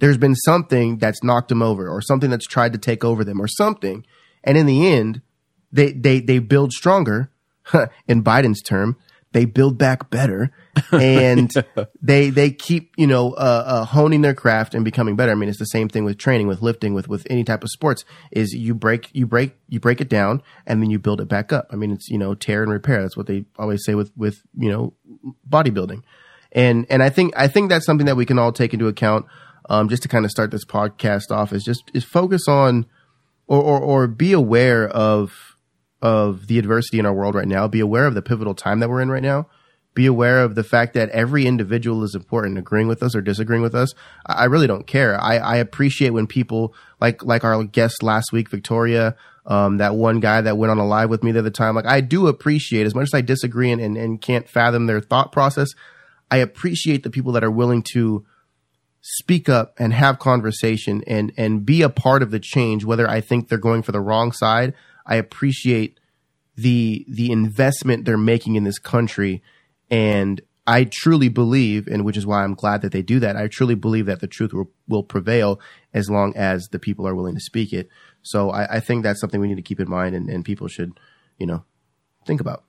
There's 0.00 0.18
been 0.18 0.34
something 0.34 0.98
that's 0.98 1.22
knocked 1.22 1.48
them 1.48 1.62
over, 1.62 1.88
or 1.88 2.02
something 2.02 2.28
that's 2.28 2.48
tried 2.48 2.72
to 2.72 2.78
take 2.80 3.04
over 3.04 3.22
them, 3.22 3.40
or 3.40 3.46
something, 3.46 4.04
and 4.42 4.58
in 4.58 4.66
the 4.66 4.88
end, 4.88 5.22
they 5.72 5.92
they 5.92 6.20
they 6.20 6.38
build 6.38 6.72
stronger. 6.72 7.30
in 8.08 8.24
Biden's 8.24 8.60
term, 8.60 8.96
they 9.32 9.44
build 9.44 9.78
back 9.78 10.10
better, 10.10 10.50
and 10.90 11.50
they 12.02 12.30
they 12.30 12.50
keep 12.50 12.92
you 12.96 13.06
know 13.06 13.32
uh, 13.32 13.64
uh, 13.66 13.84
honing 13.86 14.22
their 14.22 14.34
craft 14.34 14.74
and 14.74 14.84
becoming 14.84 15.16
better. 15.16 15.32
I 15.32 15.34
mean, 15.34 15.48
it's 15.48 15.58
the 15.58 15.64
same 15.64 15.88
thing 15.88 16.04
with 16.04 16.18
training, 16.18 16.46
with 16.46 16.62
lifting, 16.62 16.94
with 16.94 17.08
with 17.08 17.26
any 17.30 17.44
type 17.44 17.62
of 17.62 17.70
sports. 17.70 18.04
Is 18.30 18.52
you 18.52 18.74
break 18.74 19.08
you 19.12 19.26
break 19.26 19.56
you 19.68 19.80
break 19.80 20.00
it 20.00 20.08
down 20.08 20.42
and 20.66 20.82
then 20.82 20.90
you 20.90 20.98
build 20.98 21.20
it 21.20 21.28
back 21.28 21.52
up. 21.52 21.68
I 21.70 21.76
mean, 21.76 21.90
it's 21.90 22.08
you 22.08 22.18
know 22.18 22.34
tear 22.34 22.62
and 22.62 22.70
repair. 22.70 23.02
That's 23.02 23.16
what 23.16 23.26
they 23.26 23.44
always 23.58 23.84
say 23.84 23.94
with 23.94 24.12
with 24.16 24.42
you 24.56 24.70
know 24.70 24.94
bodybuilding, 25.48 26.02
and 26.52 26.86
and 26.90 27.02
I 27.02 27.08
think 27.08 27.32
I 27.36 27.48
think 27.48 27.70
that's 27.70 27.86
something 27.86 28.06
that 28.06 28.16
we 28.16 28.26
can 28.26 28.38
all 28.38 28.52
take 28.52 28.72
into 28.72 28.86
account. 28.86 29.26
Um, 29.70 29.88
just 29.88 30.02
to 30.02 30.08
kind 30.08 30.24
of 30.24 30.30
start 30.32 30.50
this 30.50 30.64
podcast 30.64 31.30
off 31.30 31.52
is 31.52 31.62
just 31.62 31.90
is 31.94 32.02
focus 32.04 32.48
on 32.48 32.84
or, 33.46 33.62
or, 33.62 33.80
or 33.80 34.06
be 34.08 34.32
aware 34.32 34.88
of 34.88 35.51
of 36.02 36.48
the 36.48 36.58
adversity 36.58 36.98
in 36.98 37.06
our 37.06 37.14
world 37.14 37.34
right 37.34 37.48
now. 37.48 37.68
Be 37.68 37.80
aware 37.80 38.06
of 38.06 38.14
the 38.14 38.22
pivotal 38.22 38.54
time 38.54 38.80
that 38.80 38.90
we're 38.90 39.00
in 39.00 39.10
right 39.10 39.22
now. 39.22 39.46
Be 39.94 40.06
aware 40.06 40.42
of 40.42 40.54
the 40.54 40.64
fact 40.64 40.94
that 40.94 41.10
every 41.10 41.46
individual 41.46 42.02
is 42.02 42.14
important, 42.14 42.58
agreeing 42.58 42.88
with 42.88 43.02
us 43.02 43.14
or 43.14 43.20
disagreeing 43.20 43.62
with 43.62 43.74
us. 43.74 43.92
I, 44.26 44.46
really 44.46 44.66
don't 44.66 44.86
care. 44.86 45.20
I, 45.20 45.36
I, 45.36 45.56
appreciate 45.56 46.10
when 46.10 46.26
people 46.26 46.74
like 46.98 47.22
like 47.22 47.44
our 47.44 47.62
guest 47.62 48.02
last 48.02 48.32
week, 48.32 48.48
Victoria, 48.48 49.16
Um, 49.44 49.78
that 49.78 49.94
one 49.94 50.20
guy 50.20 50.40
that 50.40 50.56
went 50.56 50.70
on 50.70 50.78
a 50.78 50.86
live 50.86 51.10
with 51.10 51.22
me 51.22 51.30
the 51.32 51.40
other 51.40 51.50
time, 51.50 51.74
like 51.74 51.86
I 51.86 52.00
do 52.00 52.26
appreciate 52.26 52.86
as 52.86 52.94
much 52.94 53.08
as 53.08 53.14
I 53.14 53.20
disagree 53.20 53.70
and, 53.70 53.80
and, 53.80 53.96
and 53.96 54.20
can't 54.20 54.48
fathom 54.48 54.86
their 54.86 55.00
thought 55.00 55.30
process. 55.30 55.68
I 56.30 56.38
appreciate 56.38 57.02
the 57.02 57.10
people 57.10 57.32
that 57.32 57.44
are 57.44 57.50
willing 57.50 57.82
to 57.92 58.24
speak 59.02 59.48
up 59.48 59.74
and 59.78 59.92
have 59.92 60.18
conversation 60.18 61.02
and, 61.06 61.32
and 61.36 61.66
be 61.66 61.82
a 61.82 61.90
part 61.90 62.22
of 62.22 62.30
the 62.30 62.40
change, 62.40 62.84
whether 62.84 63.08
I 63.10 63.20
think 63.20 63.48
they're 63.48 63.58
going 63.58 63.82
for 63.82 63.92
the 63.92 64.00
wrong 64.00 64.32
side. 64.32 64.72
I 65.06 65.16
appreciate 65.16 65.98
the, 66.56 67.04
the 67.08 67.30
investment 67.30 68.04
they're 68.04 68.18
making 68.18 68.56
in 68.56 68.64
this 68.64 68.78
country. 68.78 69.42
And 69.90 70.40
I 70.66 70.84
truly 70.84 71.28
believe, 71.28 71.88
and 71.88 72.04
which 72.04 72.16
is 72.16 72.26
why 72.26 72.44
I'm 72.44 72.54
glad 72.54 72.82
that 72.82 72.92
they 72.92 73.02
do 73.02 73.18
that. 73.20 73.36
I 73.36 73.48
truly 73.48 73.74
believe 73.74 74.06
that 74.06 74.20
the 74.20 74.28
truth 74.28 74.52
will, 74.52 74.70
will 74.86 75.02
prevail 75.02 75.60
as 75.92 76.08
long 76.08 76.34
as 76.36 76.68
the 76.70 76.78
people 76.78 77.06
are 77.06 77.14
willing 77.14 77.34
to 77.34 77.40
speak 77.40 77.72
it. 77.72 77.88
So 78.22 78.50
I, 78.50 78.76
I 78.76 78.80
think 78.80 79.02
that's 79.02 79.20
something 79.20 79.40
we 79.40 79.48
need 79.48 79.56
to 79.56 79.62
keep 79.62 79.80
in 79.80 79.90
mind 79.90 80.14
and, 80.14 80.28
and 80.28 80.44
people 80.44 80.68
should, 80.68 80.92
you 81.38 81.46
know, 81.46 81.64
think 82.26 82.40
about. 82.40 82.64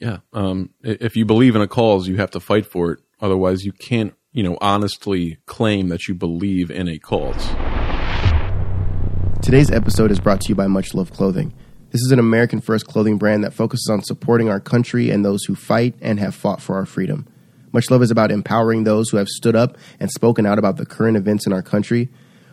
Yeah. 0.00 0.18
Um, 0.32 0.70
if 0.82 1.14
you 1.14 1.24
believe 1.24 1.54
in 1.54 1.62
a 1.62 1.68
cause, 1.68 2.08
you 2.08 2.16
have 2.16 2.30
to 2.32 2.40
fight 2.40 2.66
for 2.66 2.92
it. 2.92 3.00
Otherwise, 3.20 3.64
you 3.64 3.72
can't, 3.72 4.14
you 4.32 4.42
know, 4.42 4.56
honestly 4.60 5.38
claim 5.46 5.90
that 5.90 6.08
you 6.08 6.14
believe 6.14 6.70
in 6.70 6.88
a 6.88 6.98
cause. 6.98 7.69
Today's 9.42 9.70
episode 9.70 10.10
is 10.10 10.20
brought 10.20 10.42
to 10.42 10.48
you 10.50 10.54
by 10.54 10.66
Much 10.66 10.92
Love 10.92 11.12
Clothing. 11.12 11.54
This 11.90 12.02
is 12.02 12.12
an 12.12 12.18
American 12.18 12.60
first 12.60 12.86
clothing 12.86 13.16
brand 13.16 13.42
that 13.42 13.54
focuses 13.54 13.88
on 13.90 14.02
supporting 14.02 14.50
our 14.50 14.60
country 14.60 15.10
and 15.10 15.24
those 15.24 15.44
who 15.44 15.54
fight 15.54 15.94
and 16.02 16.20
have 16.20 16.34
fought 16.34 16.60
for 16.60 16.76
our 16.76 16.84
freedom. 16.84 17.26
Much 17.72 17.90
Love 17.90 18.02
is 18.02 18.10
about 18.10 18.30
empowering 18.30 18.84
those 18.84 19.08
who 19.08 19.16
have 19.16 19.28
stood 19.28 19.56
up 19.56 19.78
and 19.98 20.10
spoken 20.10 20.44
out 20.44 20.58
about 20.58 20.76
the 20.76 20.84
current 20.84 21.16
events 21.16 21.46
in 21.46 21.54
our 21.54 21.62
country. 21.62 22.10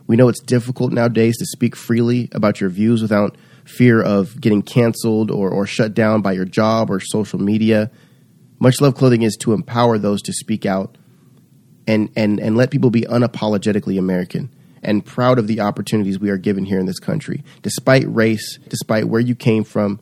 We 0.08 0.16
know 0.16 0.30
it's 0.30 0.40
difficult 0.40 0.94
nowadays 0.94 1.38
to 1.40 1.46
speak 1.46 1.76
freely 1.76 2.30
about 2.32 2.62
your 2.62 2.70
views 2.70 3.02
without 3.02 3.36
fear 3.66 4.02
of 4.02 4.40
getting 4.40 4.62
canceled 4.62 5.30
or, 5.30 5.50
or 5.50 5.68
shut 5.68 5.94
down 5.94 6.22
by 6.22 6.32
your 6.32 6.46
job 6.46 6.90
or 6.90 7.02
social 7.02 7.38
media. 7.38 7.92
Much 8.60 8.80
Love 8.80 8.96
Clothing 8.96 9.24
is 9.24 9.36
to 9.42 9.52
empower 9.52 9.98
those 9.98 10.22
to 10.22 10.32
speak 10.32 10.66
out 10.66 10.98
and, 11.86 12.10
and, 12.16 12.40
and 12.40 12.56
let 12.56 12.72
people 12.72 12.92
be 12.92 13.02
unapologetically 13.02 14.00
American 14.00 14.50
and 14.88 15.06
proud 15.06 15.38
of 15.38 15.48
the 15.48 15.60
opportunities 15.60 16.18
we 16.18 16.32
are 16.32 16.38
given 16.38 16.66
here 16.66 16.80
in 16.80 16.88
this 16.88 17.00
country. 17.00 17.44
Despite 17.62 18.06
race, 18.08 18.58
despite 18.70 19.06
where 19.10 19.22
you 19.22 19.36
came 19.36 19.64
from, 19.66 20.00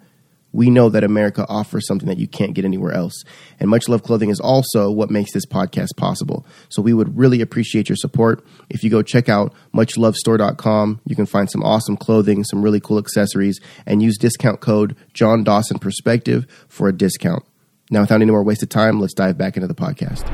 we 0.53 0.69
know 0.69 0.87
that 0.87 1.03
America 1.03 1.45
offers 1.49 1.85
something 1.85 2.07
that 2.07 2.19
you 2.19 2.27
can't 2.27 2.53
get 2.53 2.63
anywhere 2.63 2.93
else. 2.93 3.25
And 3.59 3.69
Much 3.69 3.89
Love 3.89 4.03
Clothing 4.03 4.29
is 4.29 4.39
also 4.39 4.89
what 4.89 5.09
makes 5.09 5.33
this 5.33 5.45
podcast 5.45 5.97
possible. 5.97 6.45
So 6.69 6.81
we 6.81 6.93
would 6.93 7.17
really 7.17 7.41
appreciate 7.41 7.89
your 7.89 7.97
support. 7.97 8.45
If 8.69 8.81
you 8.83 8.89
go 8.89 9.01
check 9.01 9.27
out 9.27 9.53
muchlovestore.com, 9.73 11.01
you 11.03 11.15
can 11.15 11.25
find 11.25 11.51
some 11.51 11.63
awesome 11.63 11.97
clothing, 11.97 12.45
some 12.45 12.61
really 12.61 12.79
cool 12.79 12.99
accessories, 12.99 13.59
and 13.85 14.01
use 14.01 14.17
discount 14.17 14.61
code 14.61 14.95
Jon 15.13 15.43
Dawson 15.43 15.79
Perspective 15.79 16.45
for 16.69 16.87
a 16.87 16.93
discount. 16.93 17.43
Now, 17.89 18.01
without 18.01 18.21
any 18.21 18.31
more 18.31 18.43
wasted 18.43 18.69
time, 18.69 19.01
let's 19.01 19.13
dive 19.13 19.37
back 19.37 19.57
into 19.57 19.67
the 19.67 19.75
podcast. 19.75 20.25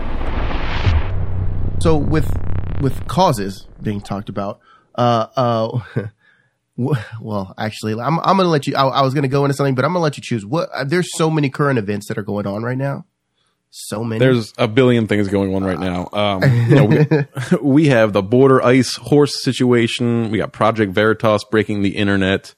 So 1.82 1.98
with 1.98 2.30
with 2.82 3.08
causes 3.08 3.68
being 3.82 4.02
talked 4.02 4.30
about, 4.30 4.60
uh, 4.96 5.28
uh, 5.36 5.80
well, 7.22 7.54
actually, 7.58 7.94
I'm, 7.94 8.20
I'm 8.20 8.38
going 8.38 8.46
to 8.46 8.50
let 8.50 8.68
you, 8.68 8.76
I, 8.76 8.86
I 8.88 9.02
was 9.02 9.14
going 9.14 9.24
to 9.24 9.30
go 9.30 9.46
into 9.46 9.56
something, 9.56 9.76
but 9.76 9.86
I'm 9.86 9.92
going 9.92 10.00
to 10.00 10.04
let 10.04 10.18
you 10.18 10.24
choose. 10.24 10.46
What, 10.46 10.70
uh, 10.74 10.84
there's 10.84 11.10
so 11.18 11.30
many 11.30 11.50
current 11.50 11.80
events 11.80 12.08
that 12.08 12.18
are 12.18 12.24
going 12.24 12.48
on 12.48 12.64
right 12.64 12.78
now. 12.78 13.06
So 13.70 14.04
many. 14.04 14.20
There's 14.20 14.54
a 14.58 14.68
billion 14.68 15.08
things 15.08 15.30
going 15.30 15.56
on 15.56 15.64
right 15.64 15.80
now. 15.80 16.10
Um, 16.22 16.44
you 16.44 16.76
know, 16.76 16.86
we, 16.86 17.58
we 17.62 17.88
have 17.88 18.12
the 18.12 18.22
border 18.22 18.62
ice 18.62 18.96
horse 18.96 19.42
situation. 19.42 20.30
We 20.30 20.40
got 20.40 20.52
Project 20.52 20.92
Veritas 20.92 21.44
breaking 21.46 21.82
the 21.82 21.96
internet. 21.96 22.54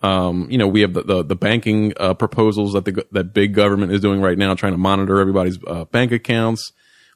Um, 0.00 0.48
you 0.50 0.58
know, 0.58 0.68
we 0.68 0.82
have 0.82 0.94
the, 0.94 1.02
the, 1.02 1.24
the 1.24 1.36
banking, 1.36 1.92
uh, 1.98 2.14
proposals 2.14 2.74
that 2.74 2.84
the, 2.84 3.04
that 3.12 3.32
big 3.34 3.54
government 3.54 3.90
is 3.90 4.00
doing 4.00 4.20
right 4.20 4.38
now, 4.38 4.54
trying 4.54 4.74
to 4.74 4.78
monitor 4.78 5.18
everybody's, 5.18 5.58
uh, 5.66 5.86
bank 5.86 6.12
accounts. 6.12 6.72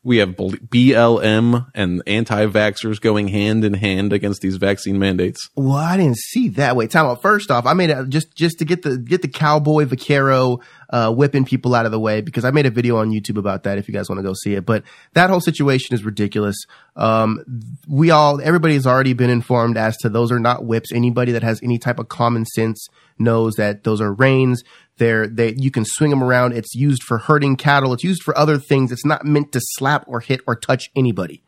We 0.09 0.17
have 0.17 0.31
BLM 0.31 1.71
and 1.75 2.03
anti-vaxxers 2.07 2.99
going 2.99 3.29
hand 3.29 3.63
in 3.63 3.75
hand 3.75 4.15
against 4.15 4.41
these 4.41 4.57
vaccine 4.57 4.99
mandates. 4.99 5.51
Well, 5.55 5.77
I 5.77 5.99
didn't 5.99 6.17
see 6.17 6.49
that. 6.49 6.77
Wait, 6.77 6.91
time 6.91 7.05
out. 7.05 7.21
First 7.21 7.51
off, 7.51 7.67
I 7.67 7.75
made 7.75 7.91
it 7.91 8.09
just 8.09 8.35
just 8.35 8.59
to 8.61 8.65
get 8.65 8.81
the 8.81 8.97
get 8.97 9.21
the 9.21 9.29
cowboy 9.29 9.85
vaquero 9.85 10.61
uh, 10.89 11.13
whipping 11.13 11.45
people 11.45 11.75
out 11.75 11.85
of 11.85 11.93
the 11.93 12.01
way 12.01 12.23
because 12.23 12.47
I 12.47 12.53
made 12.53 12.65
a 12.65 12.71
video 12.71 12.97
on 12.97 13.11
YouTube 13.11 13.37
about 13.37 13.65
that. 13.65 13.77
If 13.77 13.87
you 13.87 13.93
guys 13.93 14.09
want 14.09 14.19
to 14.19 14.23
go 14.23 14.33
see 14.33 14.55
it, 14.55 14.65
but 14.65 14.83
that 15.13 15.29
whole 15.29 15.43
situation 15.43 15.95
is 15.95 16.03
ridiculous. 16.03 16.57
Um, 16.97 17.45
we 17.87 18.11
all, 18.11 18.41
everybody 18.41 18.75
has 18.75 18.87
already 18.87 19.13
been 19.13 19.29
informed 19.29 19.77
as 19.77 19.95
to 19.99 20.09
those 20.09 20.33
are 20.33 20.41
not 20.41 20.65
whips. 20.65 20.91
Anybody 20.91 21.33
that 21.33 21.43
has 21.43 21.61
any 21.63 21.79
type 21.79 21.99
of 21.99 22.09
common 22.09 22.47
sense 22.47 22.89
knows 23.19 23.57
that 23.57 23.85
those 23.85 24.01
are 24.01 24.15
reins. 24.15 24.65
They're, 24.99 25.27
they, 25.27 25.55
you 25.57 25.71
can 25.71 25.85
swing 25.85 26.11
them 26.11 26.23
around. 26.23 26.53
It's 26.53 26.75
used 26.75 27.03
for 27.03 27.19
herding 27.19 27.57
cattle. 27.57 27.93
It's 27.93 28.05
used 28.05 28.23
for 28.23 28.37
other 28.37 28.59
things. 28.59 28.93
It's 28.93 29.07
not 29.07 29.25
meant 29.25 29.53
to 29.53 29.61
slap 29.63 30.05
or 30.07 30.21
hit 30.21 30.41
or 30.47 30.55
touch 30.57 30.91
anybody. 30.97 31.43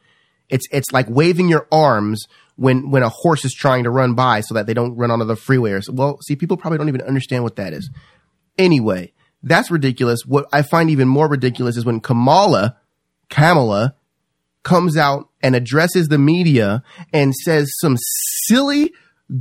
It's, 0.48 0.66
it's 0.72 0.90
like 0.92 1.06
waving 1.08 1.48
your 1.48 1.66
arms 1.70 2.24
when, 2.56 2.90
when 2.90 3.02
a 3.02 3.08
horse 3.08 3.44
is 3.44 3.54
trying 3.54 3.84
to 3.84 3.90
run 3.90 4.14
by 4.14 4.40
so 4.40 4.54
that 4.54 4.66
they 4.66 4.74
don't 4.74 4.96
run 4.96 5.10
onto 5.10 5.24
the 5.24 5.36
freeway. 5.36 5.72
Or, 5.72 5.80
well, 5.90 6.18
see, 6.22 6.36
people 6.36 6.56
probably 6.56 6.78
don't 6.78 6.88
even 6.88 7.02
understand 7.02 7.44
what 7.44 7.56
that 7.56 7.72
is. 7.72 7.90
Anyway, 8.58 9.12
that's 9.42 9.70
ridiculous. 9.70 10.20
What 10.26 10.46
I 10.52 10.62
find 10.62 10.90
even 10.90 11.08
more 11.08 11.28
ridiculous 11.28 11.76
is 11.76 11.84
when 11.84 12.00
Kamala, 12.00 12.76
Kamala 13.28 13.94
comes 14.62 14.96
out 14.96 15.28
and 15.42 15.56
addresses 15.56 16.08
the 16.08 16.18
media 16.18 16.82
and 17.12 17.34
says 17.34 17.70
some 17.80 17.96
silly 18.46 18.92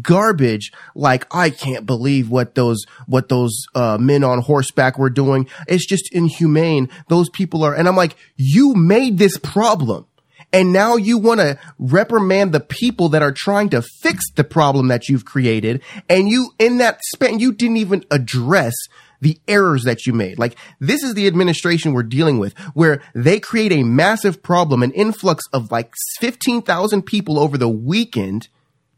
garbage 0.02 0.72
like 0.96 1.26
I 1.34 1.50
can't 1.50 1.86
believe 1.86 2.30
what 2.30 2.56
those 2.56 2.86
what 3.08 3.30
those 3.30 3.66
uh, 3.76 3.98
men 4.00 4.24
on 4.24 4.42
horseback 4.42 4.98
were 4.98 5.10
doing. 5.10 5.48
It's 5.68 5.86
just 5.86 6.14
inhumane. 6.14 6.90
Those 7.08 7.30
people 7.30 7.64
are 7.64 7.74
and 7.74 7.88
I'm 7.88 7.96
like, 7.96 8.16
you 8.36 8.74
made 8.76 9.18
this 9.18 9.38
problem. 9.38 10.06
And 10.52 10.74
now 10.74 10.96
you 10.96 11.20
want 11.20 11.42
to 11.42 11.60
reprimand 11.78 12.54
the 12.54 12.60
people 12.60 13.10
that 13.10 13.22
are 13.22 13.32
trying 13.32 13.70
to 13.70 13.84
fix 13.84 14.32
the 14.32 14.44
problem 14.44 14.88
that 14.88 15.08
you've 15.08 15.26
created. 15.26 15.82
And 16.10 16.28
you, 16.28 16.54
in 16.58 16.80
that 16.80 17.02
span, 17.04 17.38
you 17.38 17.54
didn't 17.54 17.78
even 17.78 18.04
address 18.10 18.74
the 19.22 19.40
errors 19.48 19.84
that 19.84 20.06
you 20.06 20.14
made. 20.14 20.40
Like 20.40 20.56
this 20.80 21.04
is 21.04 21.14
the 21.14 21.28
administration 21.28 21.94
we're 21.94 22.04
dealing 22.04 22.40
with 22.40 22.58
where 22.74 23.02
they 23.14 23.40
create 23.40 23.72
a 23.72 23.84
massive 23.84 24.42
problem, 24.42 24.82
an 24.82 24.92
influx 24.92 25.44
of 25.54 25.72
like 25.72 25.94
15,000 26.20 27.04
people 27.04 27.38
over 27.38 27.58
the 27.58 27.70
weekend 27.70 28.48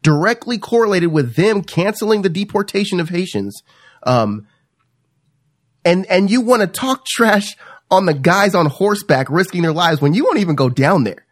directly 0.01 0.58
correlated 0.58 1.12
with 1.12 1.36
them 1.36 1.63
canceling 1.63 2.22
the 2.22 2.29
deportation 2.29 3.00
of 3.00 3.10
Haitians. 3.10 3.62
Um, 4.03 4.48
and, 5.86 6.05
and 6.08 6.29
you 6.29 6.41
want 6.41 6.62
to 6.62 6.67
talk 6.67 7.05
trash 7.05 7.55
on 7.89 8.05
the 8.05 8.13
guys 8.13 8.55
on 8.55 8.67
horseback 8.67 9.29
risking 9.29 9.62
their 9.62 9.74
lives 9.74 10.01
when 10.01 10.13
you 10.13 10.24
won't 10.24 10.39
even 10.39 10.55
go 10.55 10.70
down 10.70 11.03
there. 11.03 11.25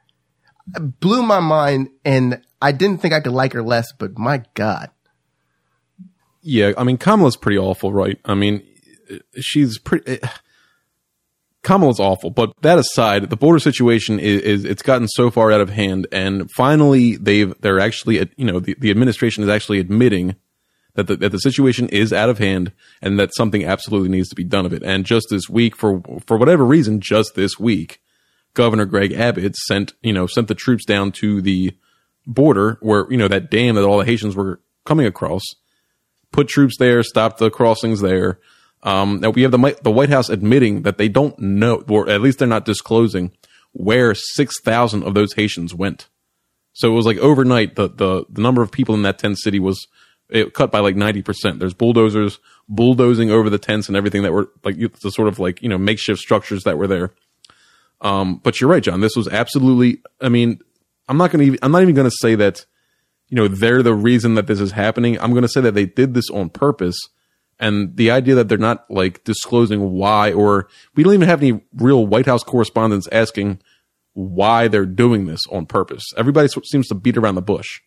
It 0.75 0.99
blew 0.99 1.23
my 1.23 1.39
mind 1.39 1.89
and 2.05 2.41
I 2.61 2.71
didn't 2.71 3.01
think 3.01 3.13
I 3.13 3.21
could 3.21 3.31
like 3.31 3.53
her 3.53 3.63
less, 3.63 3.91
but 3.97 4.17
my 4.17 4.43
God. 4.53 4.91
Yeah, 6.41 6.71
I 6.77 6.83
mean 6.83 6.97
Kamala's 6.97 7.37
pretty 7.37 7.57
awful, 7.57 7.91
right? 7.91 8.19
I 8.25 8.33
mean, 8.33 8.63
she's 9.39 9.77
pretty. 9.77 10.19
Kamala's 11.61 11.99
awful, 11.99 12.29
but 12.29 12.53
that 12.61 12.79
aside, 12.79 13.29
the 13.29 13.35
border 13.35 13.59
situation 13.59 14.19
is, 14.19 14.41
is, 14.41 14.65
it's 14.65 14.81
gotten 14.81 15.07
so 15.09 15.29
far 15.29 15.51
out 15.51 15.59
of 15.59 15.69
hand, 15.69 16.07
and 16.11 16.49
finally 16.51 17.17
they've 17.17 17.53
they're 17.59 17.81
actually 17.81 18.15
you 18.37 18.45
know 18.45 18.59
the, 18.59 18.75
the 18.79 18.89
administration 18.89 19.43
is 19.43 19.49
actually 19.49 19.79
admitting 19.79 20.35
that 20.95 21.07
the, 21.07 21.17
that 21.17 21.31
the 21.31 21.39
situation 21.39 21.89
is 21.89 22.13
out 22.13 22.29
of 22.29 22.37
hand 22.37 22.71
and 23.01 23.19
that 23.19 23.35
something 23.35 23.65
absolutely 23.65 24.09
needs 24.09 24.29
to 24.29 24.35
be 24.35 24.43
done 24.43 24.65
of 24.65 24.73
it. 24.73 24.83
And 24.83 25.05
just 25.05 25.27
this 25.29 25.49
week, 25.49 25.75
for 25.75 26.01
for 26.25 26.37
whatever 26.37 26.65
reason, 26.65 27.01
just 27.01 27.35
this 27.35 27.59
week, 27.59 28.01
Governor 28.53 28.85
Greg 28.85 29.11
Abbott 29.11 29.57
sent 29.57 29.93
you 30.01 30.13
know 30.13 30.27
sent 30.27 30.47
the 30.47 30.55
troops 30.55 30.85
down 30.85 31.11
to 31.13 31.41
the 31.41 31.75
border 32.25 32.77
where 32.81 33.05
you 33.11 33.17
know 33.17 33.27
that 33.27 33.51
dam 33.51 33.75
that 33.75 33.83
all 33.83 33.97
the 33.97 34.05
Haitians 34.05 34.35
were 34.35 34.61
coming 34.85 35.05
across, 35.05 35.43
put 36.31 36.47
troops 36.47 36.77
there, 36.77 37.03
stopped 37.03 37.37
the 37.37 37.49
crossings 37.49 37.99
there 37.99 38.39
um, 38.83 39.19
now 39.19 39.29
we 39.31 39.41
have 39.41 39.51
the 39.51 39.79
the 39.83 39.91
White 39.91 40.09
House 40.09 40.29
admitting 40.29 40.83
that 40.83 40.97
they 40.97 41.09
don't 41.09 41.37
know, 41.39 41.83
or 41.87 42.09
at 42.09 42.21
least 42.21 42.39
they're 42.39 42.47
not 42.47 42.65
disclosing 42.65 43.31
where 43.73 44.13
six 44.15 44.59
thousand 44.61 45.03
of 45.03 45.13
those 45.13 45.33
Haitians 45.33 45.73
went. 45.73 46.07
So 46.73 46.89
it 46.89 46.95
was 46.95 47.05
like 47.05 47.17
overnight, 47.17 47.75
the 47.75 47.89
the 47.89 48.25
the 48.29 48.41
number 48.41 48.61
of 48.61 48.71
people 48.71 48.95
in 48.95 49.01
that 49.01 49.19
tent 49.19 49.39
city 49.39 49.59
was 49.59 49.87
it 50.29 50.53
cut 50.53 50.71
by 50.71 50.79
like 50.79 50.95
ninety 50.95 51.21
percent. 51.21 51.59
There's 51.59 51.73
bulldozers 51.73 52.39
bulldozing 52.69 53.31
over 53.31 53.49
the 53.49 53.57
tents 53.57 53.87
and 53.87 53.97
everything 53.97 54.23
that 54.23 54.31
were 54.31 54.49
like 54.63 54.77
the 54.77 55.11
sort 55.11 55.27
of 55.27 55.39
like 55.39 55.61
you 55.61 55.69
know 55.69 55.77
makeshift 55.77 56.19
structures 56.19 56.63
that 56.63 56.77
were 56.77 56.87
there. 56.87 57.13
Um, 58.01 58.37
but 58.37 58.61
you're 58.61 58.69
right, 58.69 58.83
Jon. 58.83 59.01
This 59.01 59.15
was 59.15 59.27
absolutely. 59.27 60.01
I 60.21 60.29
mean, 60.29 60.59
I'm 61.09 61.17
not 61.17 61.31
going 61.31 61.51
to. 61.51 61.59
I'm 61.61 61.71
not 61.71 61.81
even 61.81 61.95
to 62.09 62.17
say 62.21 62.35
that. 62.35 62.65
You 63.31 63.35
know, 63.35 63.47
they're 63.47 63.83
the 63.83 63.93
reason 63.93 64.33
that 64.35 64.47
this 64.47 64.59
is 64.59 64.71
happening. 64.71 65.19
I'm 65.19 65.29
to 65.43 65.49
say 65.49 65.61
that 65.61 65.75
they 65.75 65.85
did 65.85 66.15
this 66.15 66.31
on 66.31 66.49
purpose 66.49 66.97
and 67.59 67.95
the 67.97 68.11
idea 68.11 68.35
that 68.35 68.47
they're 68.47 68.57
not 68.57 68.89
like 68.89 69.23
disclosing 69.23 69.91
why, 69.91 70.31
or 70.31 70.67
we 70.95 71.03
don't 71.03 71.13
even 71.13 71.27
have 71.27 71.41
any 71.41 71.61
real 71.75 72.05
White 72.05 72.25
House 72.25 72.43
correspondents 72.43 73.07
asking 73.11 73.59
why 74.13 74.67
they're 74.67 74.85
doing 74.85 75.25
this 75.25 75.41
on 75.51 75.65
purpose. 75.65 76.03
Everybody 76.17 76.49
seems 76.65 76.87
to 76.87 76.95
beat 76.95 77.17
around 77.17 77.35
the 77.35 77.41
bush. 77.41 77.81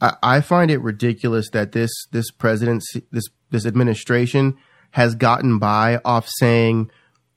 I, 0.00 0.16
I 0.22 0.40
find 0.40 0.70
it 0.70 0.78
ridiculous 0.78 1.50
that 1.50 1.72
this 1.72 1.90
this 2.10 2.30
presidency 2.30 3.02
this 3.10 3.24
this 3.50 3.66
administration 3.66 4.56
has 4.92 5.14
gotten 5.14 5.58
by 5.58 6.00
off 6.04 6.28
saying 6.38 6.90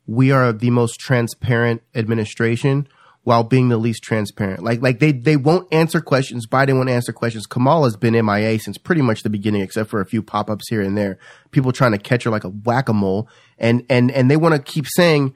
we 0.06 0.32
are 0.32 0.54
the 0.54 0.70
most 0.70 1.00
transparent 1.00 1.82
administration 1.94 2.88
while 3.24 3.44
being 3.44 3.70
the 3.70 3.78
least 3.78 4.04
transparent. 4.04 4.64
Like 4.64 4.82
like 4.82 5.00
they 5.00 5.12
they 5.12 5.38
won't 5.38 5.72
answer 5.72 6.02
questions. 6.02 6.48
Biden 6.48 6.78
won't 6.78 6.90
answer 6.90 7.14
questions. 7.14 7.46
Kamala's 7.46 7.96
been 7.96 8.14
MIA 8.14 8.60
since 8.60 8.78
pretty 8.78 9.02
much 9.02 9.24
the 9.24 9.30
beginning, 9.30 9.62
except 9.62 9.90
for 9.90 10.02
a 10.02 10.06
few 10.06 10.24
pop 10.24 10.50
ups 10.50 10.68
here 10.70 10.82
and 10.82 10.98
there. 10.98 11.20
People 11.52 11.72
trying 11.72 11.92
to 11.92 11.98
catch 11.98 12.24
her 12.24 12.32
like 12.32 12.44
a 12.44 12.50
whack 12.50 12.90
a 12.90 12.94
mole, 12.94 13.30
and 13.58 13.86
and 13.90 14.12
and 14.12 14.30
they 14.30 14.38
want 14.38 14.56
to 14.56 14.62
keep 14.62 14.88
saying 14.88 15.36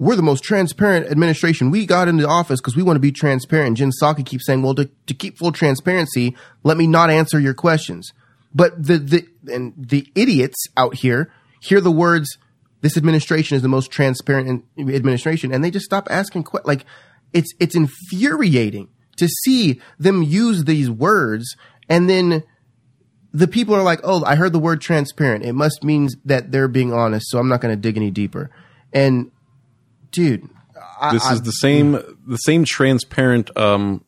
we're 0.00 0.16
the 0.16 0.22
most 0.22 0.42
transparent 0.42 1.10
administration. 1.10 1.70
We 1.70 1.84
got 1.84 2.08
into 2.08 2.26
office 2.26 2.58
because 2.58 2.74
we 2.74 2.82
want 2.82 2.96
to 2.96 3.00
be 3.00 3.12
transparent. 3.12 3.76
Jen 3.76 3.90
Psaki 3.90 4.24
keeps 4.24 4.46
saying, 4.46 4.62
well, 4.62 4.74
to, 4.74 4.88
to 5.06 5.12
keep 5.12 5.36
full 5.36 5.52
transparency, 5.52 6.34
let 6.62 6.78
me 6.78 6.86
not 6.86 7.10
answer 7.10 7.38
your 7.38 7.52
questions. 7.52 8.14
But 8.54 8.82
the, 8.82 8.96
the, 8.96 9.26
and 9.52 9.74
the 9.76 10.10
idiots 10.14 10.56
out 10.74 10.94
here 10.94 11.30
hear 11.60 11.82
the 11.82 11.90
words, 11.90 12.38
this 12.80 12.96
administration 12.96 13.56
is 13.56 13.62
the 13.62 13.68
most 13.68 13.90
transparent 13.90 14.64
administration, 14.78 15.52
and 15.52 15.62
they 15.62 15.70
just 15.70 15.84
stop 15.84 16.08
asking 16.10 16.44
questions. 16.44 16.66
Like, 16.66 16.84
it's, 17.32 17.52
it's 17.60 17.76
infuriating 17.76 18.88
to 19.18 19.28
see 19.44 19.80
them 19.98 20.22
use 20.22 20.64
these 20.64 20.90
words 20.90 21.56
and 21.90 22.08
then 22.08 22.44
the 23.32 23.48
people 23.48 23.74
are 23.74 23.82
like, 23.82 24.00
oh, 24.04 24.24
I 24.24 24.36
heard 24.36 24.52
the 24.52 24.58
word 24.58 24.80
transparent. 24.80 25.44
It 25.44 25.52
must 25.52 25.84
mean 25.84 26.08
that 26.24 26.52
they're 26.52 26.68
being 26.68 26.92
honest, 26.92 27.28
so 27.28 27.38
I'm 27.38 27.48
not 27.48 27.60
going 27.60 27.74
to 27.74 27.80
dig 27.80 27.96
any 27.96 28.10
deeper. 28.10 28.50
And 28.92 29.30
dude, 30.10 30.48
I, 31.00 31.12
this 31.12 31.24
is 31.30 31.40
I, 31.40 31.44
the 31.44 31.52
same 31.52 31.92
the 32.26 32.36
same 32.36 32.64
transparent 32.64 33.56
um, 33.56 34.04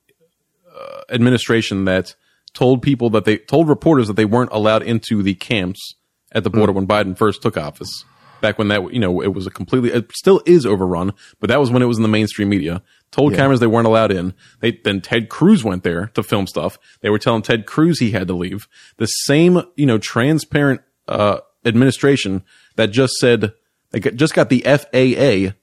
uh, 0.72 1.02
administration 1.10 1.84
that 1.84 2.14
told 2.54 2.82
people 2.82 3.10
that 3.10 3.24
they 3.24 3.38
told 3.38 3.68
reporters 3.68 4.08
that 4.08 4.16
they 4.16 4.24
weren't 4.24 4.52
allowed 4.52 4.82
into 4.82 5.22
the 5.22 5.34
camps 5.34 5.94
at 6.32 6.44
the 6.44 6.50
border 6.50 6.72
mm. 6.72 6.76
when 6.76 6.86
Biden 6.86 7.16
first 7.16 7.42
took 7.42 7.56
office. 7.56 8.04
Back 8.42 8.58
when 8.58 8.68
that 8.68 8.92
you 8.92 8.98
know 8.98 9.22
it 9.22 9.32
was 9.32 9.46
a 9.46 9.50
completely 9.50 9.90
it 9.90 10.12
still 10.12 10.42
is 10.44 10.66
overrun, 10.66 11.12
but 11.40 11.48
that 11.48 11.60
was 11.60 11.70
when 11.70 11.80
it 11.80 11.86
was 11.86 11.96
in 11.96 12.02
the 12.02 12.08
mainstream 12.08 12.50
media. 12.50 12.82
Told 13.12 13.32
yeah. 13.32 13.38
cameras 13.38 13.60
they 13.60 13.66
weren't 13.66 13.86
allowed 13.86 14.10
in. 14.10 14.34
They 14.60 14.72
then 14.72 15.00
Ted 15.00 15.28
Cruz 15.28 15.62
went 15.62 15.84
there 15.84 16.08
to 16.08 16.22
film 16.22 16.46
stuff. 16.46 16.78
They 17.00 17.08
were 17.08 17.18
telling 17.18 17.42
Ted 17.42 17.66
Cruz 17.66 18.00
he 18.00 18.10
had 18.10 18.26
to 18.26 18.34
leave. 18.34 18.66
The 18.96 19.06
same 19.06 19.62
you 19.76 19.86
know 19.86 19.98
transparent 19.98 20.82
uh, 21.08 21.38
administration 21.64 22.42
that 22.76 22.88
just 22.88 23.14
said 23.14 23.54
they 23.90 24.00
just 24.00 24.34
got 24.34 24.50
the 24.50 24.60
FAA 24.60 25.54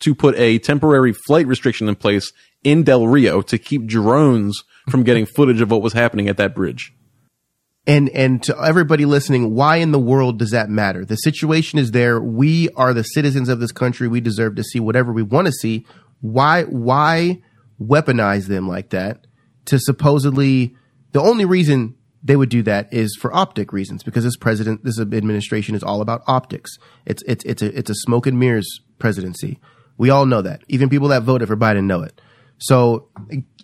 to 0.00 0.14
put 0.14 0.34
a 0.36 0.58
temporary 0.58 1.12
flight 1.12 1.46
restriction 1.46 1.88
in 1.88 1.96
place 1.96 2.32
in 2.64 2.82
Del 2.82 3.06
Rio 3.06 3.42
to 3.42 3.58
keep 3.58 3.86
drones 3.86 4.62
from 4.88 5.02
getting 5.02 5.26
footage 5.36 5.60
of 5.60 5.70
what 5.70 5.82
was 5.82 5.92
happening 5.92 6.28
at 6.28 6.38
that 6.38 6.54
bridge. 6.54 6.92
And 7.86 8.08
and 8.10 8.42
to 8.44 8.56
everybody 8.62 9.06
listening, 9.06 9.54
why 9.54 9.76
in 9.76 9.90
the 9.90 9.98
world 9.98 10.38
does 10.38 10.50
that 10.50 10.68
matter? 10.68 11.04
The 11.04 11.16
situation 11.16 11.78
is 11.78 11.92
there. 11.92 12.20
We 12.20 12.68
are 12.70 12.92
the 12.92 13.02
citizens 13.02 13.48
of 13.48 13.58
this 13.58 13.72
country. 13.72 14.06
We 14.06 14.20
deserve 14.20 14.56
to 14.56 14.64
see 14.64 14.80
whatever 14.80 15.12
we 15.12 15.22
want 15.22 15.46
to 15.46 15.52
see. 15.52 15.86
Why 16.20 16.64
why 16.64 17.42
weaponize 17.80 18.46
them 18.46 18.68
like 18.68 18.90
that 18.90 19.26
to 19.64 19.78
supposedly 19.78 20.76
the 21.12 21.20
only 21.20 21.46
reason 21.46 21.94
they 22.22 22.36
would 22.36 22.50
do 22.50 22.62
that 22.62 22.92
is 22.92 23.16
for 23.18 23.34
optic 23.34 23.72
reasons 23.72 24.02
because 24.02 24.24
this 24.24 24.36
president 24.36 24.84
this 24.84 25.00
administration 25.00 25.74
is 25.74 25.82
all 25.82 26.02
about 26.02 26.22
optics. 26.26 26.78
It's 27.06 27.22
it's 27.26 27.44
it's 27.44 27.62
a 27.62 27.78
it's 27.78 27.90
a 27.90 27.94
smoke 27.94 28.26
and 28.26 28.38
mirrors 28.38 28.80
presidency. 28.98 29.58
We 29.96 30.10
all 30.10 30.26
know 30.26 30.42
that. 30.42 30.62
Even 30.68 30.88
people 30.88 31.08
that 31.08 31.22
voted 31.22 31.48
for 31.48 31.56
Biden 31.56 31.84
know 31.84 32.02
it. 32.02 32.20
So 32.58 33.08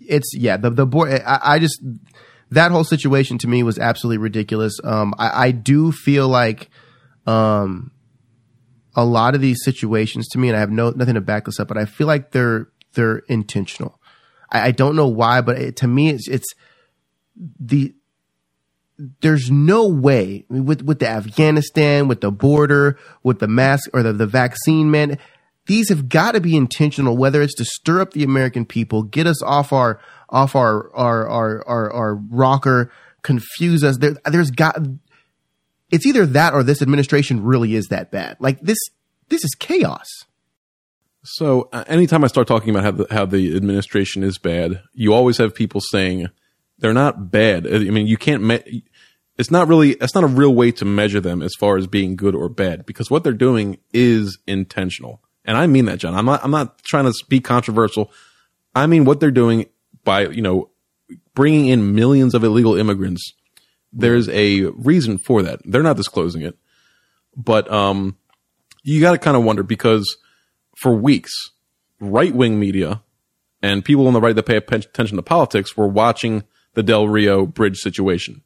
it's 0.01 0.35
yeah, 0.35 0.57
the 0.57 0.71
the 0.71 0.87
board. 0.87 1.23
I, 1.27 1.41
I 1.43 1.59
just 1.59 1.83
that 2.51 2.71
whole 2.71 2.85
situation 2.85 3.39
to 3.39 3.49
me 3.49 3.63
was 3.63 3.79
absolutely 3.79 4.19
ridiculous. 4.19 4.79
Um, 4.85 5.15
I, 5.19 5.47
I 5.47 5.51
do 5.51 5.93
feel 5.93 6.29
like 6.29 6.71
um, 7.27 7.91
a 8.95 9.05
lot 9.05 9.35
of 9.35 9.41
these 9.41 9.65
situations 9.65 10.29
to 10.29 10.39
me, 10.39 10.49
and 10.49 10.57
I 10.57 10.61
have 10.61 10.71
no 10.71 10.91
nothing 10.91 11.15
to 11.15 11.21
back 11.21 11.45
this 11.45 11.59
up, 11.59 11.69
but 11.69 11.79
I 11.79 11.85
feel 11.85 12.07
like 12.07 12.31
they're 12.31 12.69
they're 12.95 13.19
intentional. 13.29 14.01
I, 14.51 14.69
I 14.69 14.71
don't 14.71 14.97
know 14.97 15.09
why, 15.09 15.41
but 15.41 15.59
it, 15.59 15.77
to 15.77 15.89
me, 15.89 16.11
it's 16.11 16.29
it's 16.29 16.55
the 17.37 17.95
there's 19.21 19.51
no 19.51 19.89
way 19.89 20.47
with 20.49 20.83
with 20.83 21.01
the 21.01 21.09
Afghanistan, 21.09 22.09
with 22.09 22.21
the 22.21 22.31
border, 22.31 22.99
with 23.23 23.41
the 23.41 23.49
mask 23.49 23.91
or 23.93 24.03
the, 24.03 24.13
the 24.13 24.27
vaccine 24.27 24.91
man 24.91 25.19
these 25.67 25.89
have 25.89 26.09
got 26.09 26.33
to 26.33 26.41
be 26.41 26.57
intentional, 26.57 27.17
whether 27.17 27.43
it's 27.43 27.55
to 27.55 27.65
stir 27.65 28.01
up 28.01 28.13
the 28.13 28.25
American 28.25 28.65
people, 28.65 29.03
get 29.03 29.27
us 29.27 29.43
off 29.43 29.73
our 29.73 30.01
off 30.29 30.55
our 30.57 30.95
our 30.95 31.29
our 31.29 31.67
our, 31.67 31.93
our 31.93 32.15
rocker, 32.15 32.91
confuse 33.23 33.85
us. 33.85 33.99
There, 33.99 34.17
there's 34.25 34.51
got 34.51 34.79
it's 35.91 36.07
either 36.07 36.27
that 36.27 36.55
or 36.55 36.63
this 36.63 36.83
administration 36.83 37.43
really 37.43 37.75
is 37.75 37.89
that 37.89 38.11
bad. 38.11 38.37
Like 38.41 38.61
this 38.61 38.79
this 39.29 39.45
is 39.45 39.55
chaos. 39.55 40.09
So 41.23 41.69
uh, 41.73 41.85
anytime 41.89 42.23
I 42.23 42.29
start 42.29 42.47
talking 42.47 42.71
about 42.71 42.85
how 42.85 42.91
the, 42.93 43.07
how 43.11 43.27
the 43.27 43.57
administration 43.57 44.23
is 44.23 44.39
bad, 44.39 44.83
you 44.93 45.13
always 45.13 45.39
have 45.39 45.55
people 45.55 45.81
saying 45.81 46.29
they're 46.79 46.95
not 46.95 47.33
bad. 47.33 47.67
I 47.67 47.79
mean, 47.79 48.07
you 48.07 48.17
can't. 48.17 48.43
Me- 48.43 48.85
it's 49.37 49.51
not 49.51 49.69
really. 49.69 49.93
It's 49.93 50.15
not 50.15 50.25
a 50.25 50.29
real 50.29 50.55
way 50.55 50.71
to 50.73 50.85
measure 50.85 51.21
them 51.21 51.43
as 51.43 51.55
far 51.59 51.77
as 51.77 51.87
being 51.87 52.17
good 52.17 52.35
or 52.35 52.49
bad 52.49 52.87
because 52.87 53.11
what 53.11 53.25
they're 53.25 53.33
doing 53.33 53.79
is 53.93 54.39
intentional. 54.47 55.21
And 55.45 55.57
I 55.57 55.67
mean 55.67 55.85
that, 55.87 55.99
Jon. 55.99 56.15
I'm 56.15 56.27
not, 56.27 56.43
I'm 56.45 56.51
not 56.51 56.83
trying 56.83 57.05
to 57.05 57.15
be 57.29 57.41
controversial. 57.41 58.11
I 58.75 58.87
mean 58.87 59.05
what 59.05 59.21
they're 59.21 59.31
doing 59.31 59.67
by, 60.07 60.29
you 60.29 60.41
know, 60.41 60.71
bringing 61.35 61.67
in 61.67 61.95
millions 61.95 62.35
of 62.35 62.43
illegal 62.43 62.75
immigrants. 62.77 63.35
There's 63.93 64.31
a 64.31 64.63
reason 64.63 65.19
for 65.19 65.43
that. 65.43 65.61
They're 65.65 65.83
not 65.83 65.97
disclosing 65.99 66.41
it, 66.41 66.57
but, 67.37 67.71
um, 67.71 68.17
you 68.83 69.01
got 69.01 69.13
to 69.13 69.19
kind 69.19 69.37
of 69.37 69.45
wonder 69.45 69.63
because 69.63 70.17
for 70.77 70.95
weeks, 70.95 71.33
right 72.01 72.35
wing 72.35 72.59
media 72.59 73.03
and 73.63 73.85
people 73.85 74.07
on 74.07 74.13
the 74.13 74.21
right 74.21 74.37
that 74.37 74.47
pay 74.47 74.57
attention 74.57 75.17
to 75.17 75.23
politics 75.23 75.77
were 75.77 75.89
watching 75.89 76.45
the 76.75 76.83
Del 76.83 77.09
Rio 77.09 77.47
bridge 77.47 77.79
situation. 77.79 78.43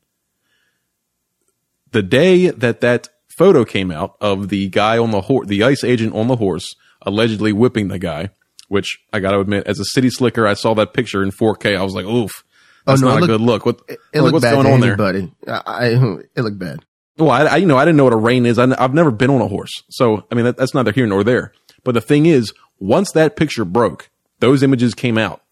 The 1.92 2.02
day 2.02 2.50
that 2.50 2.80
that 2.80 3.08
photo 3.28 3.64
came 3.64 3.90
out 3.90 4.16
of 4.20 4.48
the 4.48 4.68
guy 4.68 4.98
on 4.98 5.10
the 5.10 5.22
horse, 5.22 5.48
the 5.48 5.62
ICE 5.62 5.82
agent 5.84 6.14
on 6.14 6.28
the 6.28 6.36
horse 6.36 6.74
allegedly 7.02 7.52
whipping 7.52 7.88
the 7.88 7.98
guy, 7.98 8.30
which 8.70 9.00
I 9.12 9.18
got 9.18 9.32
to 9.32 9.40
admit, 9.40 9.66
as 9.66 9.80
a 9.80 9.84
city 9.84 10.10
slicker, 10.10 10.46
I 10.46 10.54
saw 10.54 10.74
that 10.74 10.94
picture 10.94 11.24
in 11.24 11.32
4K. 11.32 11.76
I 11.76 11.82
was 11.82 11.92
like, 11.92 12.06
oof, 12.06 12.44
that's 12.86 13.02
oh, 13.02 13.06
no, 13.06 13.14
not 13.14 13.24
a 13.24 13.26
good 13.26 13.40
look. 13.40 13.66
What, 13.66 13.80
it, 13.88 13.98
it 14.12 14.20
like, 14.20 14.32
what's 14.32 14.44
going 14.44 14.64
on 14.64 14.78
there? 14.78 14.96
Buddy, 14.96 15.32
I, 15.48 15.86
it 16.36 16.42
looked 16.42 16.60
bad. 16.60 16.78
Well, 17.18 17.32
I, 17.32 17.46
I, 17.46 17.56
you 17.56 17.66
know, 17.66 17.76
I 17.76 17.84
didn't 17.84 17.96
know 17.96 18.04
what 18.04 18.12
a 18.12 18.16
rein 18.16 18.46
is. 18.46 18.60
I, 18.60 18.68
have 18.80 18.94
never 18.94 19.10
been 19.10 19.28
on 19.28 19.40
a 19.40 19.48
horse. 19.48 19.72
So, 19.90 20.24
I 20.30 20.36
mean, 20.36 20.44
that, 20.44 20.56
that's 20.56 20.72
neither 20.72 20.92
here 20.92 21.08
nor 21.08 21.24
there. 21.24 21.52
But 21.82 21.92
the 21.92 22.00
thing 22.00 22.26
is, 22.26 22.54
once 22.78 23.10
that 23.10 23.34
picture 23.34 23.64
broke, 23.64 24.08
those 24.38 24.62
images 24.62 24.94
came 24.94 25.18
out. 25.18 25.42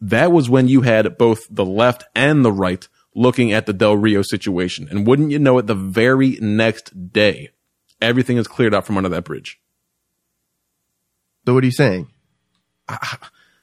That 0.00 0.32
was 0.32 0.48
when 0.48 0.66
you 0.66 0.80
had 0.80 1.18
both 1.18 1.46
the 1.50 1.64
left 1.64 2.04
and 2.14 2.42
the 2.42 2.52
right 2.52 2.88
looking 3.14 3.52
at 3.52 3.66
the 3.66 3.74
Del 3.74 3.98
Rio 3.98 4.22
situation. 4.22 4.88
And 4.90 5.06
wouldn't 5.06 5.30
you 5.30 5.38
know 5.38 5.58
it, 5.58 5.66
the 5.66 5.74
very 5.74 6.38
next 6.40 7.12
day, 7.12 7.50
everything 8.00 8.38
is 8.38 8.48
cleared 8.48 8.74
out 8.74 8.86
from 8.86 8.96
under 8.96 9.10
that 9.10 9.24
bridge. 9.24 9.60
So 11.46 11.52
what 11.52 11.62
are 11.62 11.66
you 11.66 11.72
saying? 11.72 12.08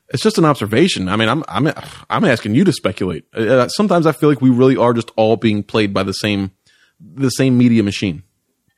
It's 0.10 0.22
just 0.22 0.38
an 0.38 0.46
observation. 0.46 1.10
I 1.10 1.16
mean, 1.16 1.28
I'm 1.28 1.44
I'm 1.48 1.74
I'm 2.10 2.24
asking 2.24 2.54
you 2.54 2.64
to 2.66 2.72
speculate. 2.72 3.26
Uh, 3.36 3.42
uh, 3.42 3.68
sometimes 3.68 4.06
I 4.06 4.12
feel 4.12 4.30
like 4.30 4.42
we 4.42 4.52
really 4.52 4.78
are 4.78 4.94
just 4.94 5.12
all 5.16 5.38
being 5.38 5.64
played 5.64 5.94
by 5.94 6.04
the 6.04 6.14
same 6.14 6.52
the 7.00 7.30
same 7.30 7.58
media 7.58 7.82
machine. 7.84 8.24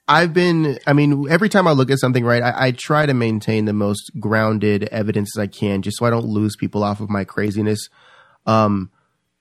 I've 0.07 0.33
been, 0.33 0.77
I 0.85 0.93
mean, 0.93 1.27
every 1.29 1.49
time 1.49 1.67
I 1.67 1.71
look 1.71 1.89
at 1.89 1.99
something, 1.99 2.23
right, 2.23 2.43
I, 2.43 2.67
I, 2.67 2.71
try 2.71 3.07
to 3.07 3.13
maintain 3.15 3.65
the 3.65 3.73
most 3.73 4.11
grounded 4.19 4.83
evidence 4.89 5.35
as 5.35 5.41
I 5.41 5.47
can, 5.47 5.81
just 5.81 5.97
so 5.97 6.05
I 6.05 6.11
don't 6.11 6.27
lose 6.27 6.55
people 6.55 6.83
off 6.83 6.99
of 6.99 7.09
my 7.09 7.23
craziness. 7.23 7.89
Um, 8.45 8.91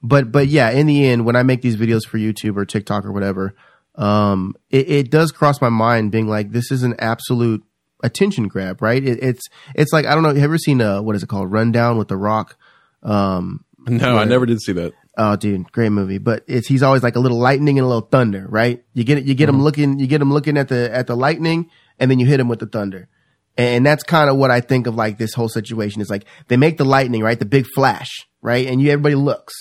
but, 0.02 0.32
but 0.32 0.48
yeah, 0.48 0.70
in 0.70 0.86
the 0.86 1.06
end, 1.06 1.26
when 1.26 1.36
I 1.36 1.42
make 1.42 1.60
these 1.60 1.76
videos 1.76 2.06
for 2.06 2.16
YouTube 2.16 2.56
or 2.56 2.64
TikTok 2.64 3.04
or 3.04 3.12
whatever, 3.12 3.54
um, 3.96 4.54
it, 4.70 4.88
it 4.88 5.10
does 5.10 5.32
cross 5.32 5.60
my 5.60 5.68
mind 5.68 6.12
being 6.12 6.28
like, 6.28 6.52
this 6.52 6.70
is 6.70 6.82
an 6.82 6.94
absolute 6.98 7.62
attention 8.04 8.46
grab, 8.46 8.80
right? 8.80 9.02
It, 9.02 9.22
it's 9.22 9.42
it's 9.74 9.92
like 9.92 10.06
I 10.06 10.14
don't 10.14 10.22
know. 10.22 10.28
Have 10.28 10.38
you 10.38 10.44
ever 10.44 10.58
seen 10.58 10.80
a 10.80 11.02
what 11.02 11.16
is 11.16 11.22
it 11.22 11.28
called? 11.28 11.50
Rundown 11.50 11.98
with 11.98 12.08
The 12.08 12.16
Rock. 12.16 12.56
Um, 13.02 13.64
no, 13.86 14.16
I 14.16 14.24
never 14.24 14.46
did 14.46 14.60
see 14.60 14.72
that. 14.74 14.92
Oh, 15.16 15.36
dude, 15.36 15.70
great 15.72 15.90
movie. 15.90 16.18
But 16.18 16.44
it's 16.46 16.66
he's 16.66 16.82
always 16.82 17.02
like 17.02 17.16
a 17.16 17.20
little 17.20 17.38
lightning 17.38 17.78
and 17.78 17.84
a 17.84 17.88
little 17.88 18.08
thunder, 18.08 18.46
right? 18.48 18.84
You 18.94 19.04
get 19.04 19.18
it. 19.18 19.24
You 19.24 19.34
get 19.34 19.48
mm-hmm. 19.48 19.56
him 19.56 19.64
looking. 19.64 19.98
You 19.98 20.06
get 20.06 20.20
him 20.20 20.32
looking 20.32 20.56
at 20.56 20.68
the 20.68 20.94
at 20.94 21.06
the 21.06 21.16
lightning, 21.16 21.70
and 21.98 22.10
then 22.10 22.18
you 22.18 22.26
hit 22.26 22.40
him 22.40 22.48
with 22.48 22.60
the 22.60 22.66
thunder. 22.66 23.08
And 23.56 23.86
that's 23.86 24.02
kind 24.02 24.28
of 24.28 24.36
what 24.36 24.50
I 24.50 24.60
think 24.60 24.88
of 24.88 24.96
like 24.96 25.18
this 25.18 25.34
whole 25.34 25.48
situation 25.48 26.00
is 26.00 26.10
like 26.10 26.24
they 26.48 26.56
make 26.56 26.76
the 26.76 26.84
lightning, 26.84 27.22
right? 27.22 27.38
The 27.38 27.44
big 27.44 27.66
flash, 27.74 28.26
right? 28.42 28.66
And 28.66 28.80
you 28.80 28.90
everybody 28.90 29.14
looks. 29.14 29.54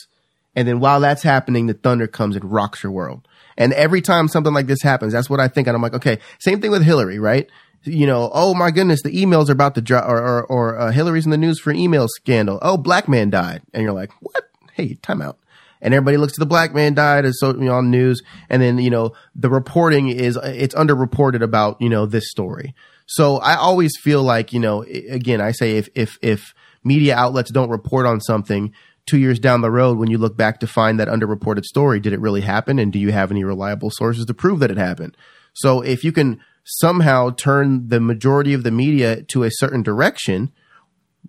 And 0.56 0.67
then 0.67 0.79
while 0.79 0.99
that's 0.99 1.23
happening, 1.23 1.67
the 1.67 1.73
thunder 1.73 2.08
comes 2.08 2.36
and 2.36 2.51
rocks 2.51 2.84
your 2.84 2.91
world. 2.91 3.27
And 3.58 3.73
every 3.73 4.01
time 4.01 4.27
something 4.27 4.53
like 4.53 4.67
this 4.67 4.82
happens, 4.82 5.13
that's 5.13 5.29
what 5.29 5.39
I 5.39 5.47
think. 5.47 5.67
And 5.67 5.75
I'm 5.75 5.82
like, 5.82 5.93
okay, 5.93 6.19
same 6.39 6.62
thing 6.62 6.71
with 6.71 6.84
Hillary, 6.84 7.19
right? 7.19 7.49
You 7.84 8.08
know, 8.08 8.30
oh 8.34 8.54
my 8.54 8.72
goodness, 8.72 9.02
the 9.02 9.12
emails 9.12 9.50
are 9.50 9.54
about 9.54 9.76
to 9.76 9.82
drop, 9.82 10.08
or 10.08 10.17
or, 10.17 10.43
or 10.46 10.80
uh, 10.80 10.91
Hillary's 10.91 11.26
in 11.26 11.32
the 11.32 11.38
news 11.38 11.60
for 11.60 11.69
an 11.69 11.76
email 11.78 12.08
scandal. 12.08 12.60
Oh, 12.62 12.78
black 12.78 13.08
man 13.08 13.30
died, 13.30 13.62
and 13.74 13.84
you're 13.84 13.93
like, 13.93 14.12
what? 14.22 14.50
Hey, 14.74 14.96
time 14.96 15.22
out. 15.22 15.38
and 15.84 15.93
everybody 15.93 16.17
looks 16.17 16.34
at 16.34 16.39
the 16.39 16.46
black 16.48 16.74
man 16.74 16.96
died 16.96 17.26
as 17.26 17.39
so 17.39 17.50
you 17.50 17.65
know, 17.65 17.76
on 17.76 17.91
news, 17.91 18.24
and 18.50 18.62
then 18.62 18.80
you 18.80 18.89
know 18.89 19.13
the 19.36 19.50
reporting 19.50 20.08
is 20.08 20.39
it's 20.41 20.74
underreported 20.74 21.43
about 21.43 21.80
you 21.80 21.89
know 21.89 22.06
this 22.06 22.32
story. 22.32 22.74
So 23.06 23.38
I 23.38 23.56
always 23.56 23.91
feel 24.02 24.24
like 24.24 24.54
you 24.54 24.60
know 24.60 24.84
again 24.84 25.41
I 25.41 25.52
say 25.52 25.78
if 25.78 25.89
if 25.93 26.17
if 26.22 26.56
media 26.84 27.15
outlets 27.15 27.52
don't 27.52 27.69
report 27.69 28.06
on 28.06 28.22
something 28.22 28.74
two 29.06 29.17
years 29.17 29.38
down 29.38 29.60
the 29.60 29.69
road 29.69 29.98
when 29.98 30.10
you 30.10 30.17
look 30.17 30.38
back 30.38 30.62
to 30.62 30.67
find 30.67 31.00
that 31.00 31.10
underreported 31.10 31.65
story, 31.65 32.00
did 32.00 32.13
it 32.13 32.22
really 32.22 32.41
happen, 32.41 32.80
and 32.80 32.93
do 32.93 33.00
you 33.00 33.12
have 33.12 33.30
any 33.30 33.43
reliable 33.43 33.91
sources 33.91 34.26
to 34.26 34.34
prove 34.34 34.60
that 34.60 34.72
it 34.72 34.78
happened? 34.78 35.15
So 35.54 35.82
if 35.82 36.04
you 36.06 36.13
can 36.13 36.39
somehow 36.63 37.30
turn 37.32 37.89
the 37.89 37.99
majority 37.99 38.54
of 38.54 38.63
the 38.63 38.71
media 38.71 39.23
to 39.23 39.43
a 39.43 39.52
certain 39.52 39.84
direction 39.84 40.52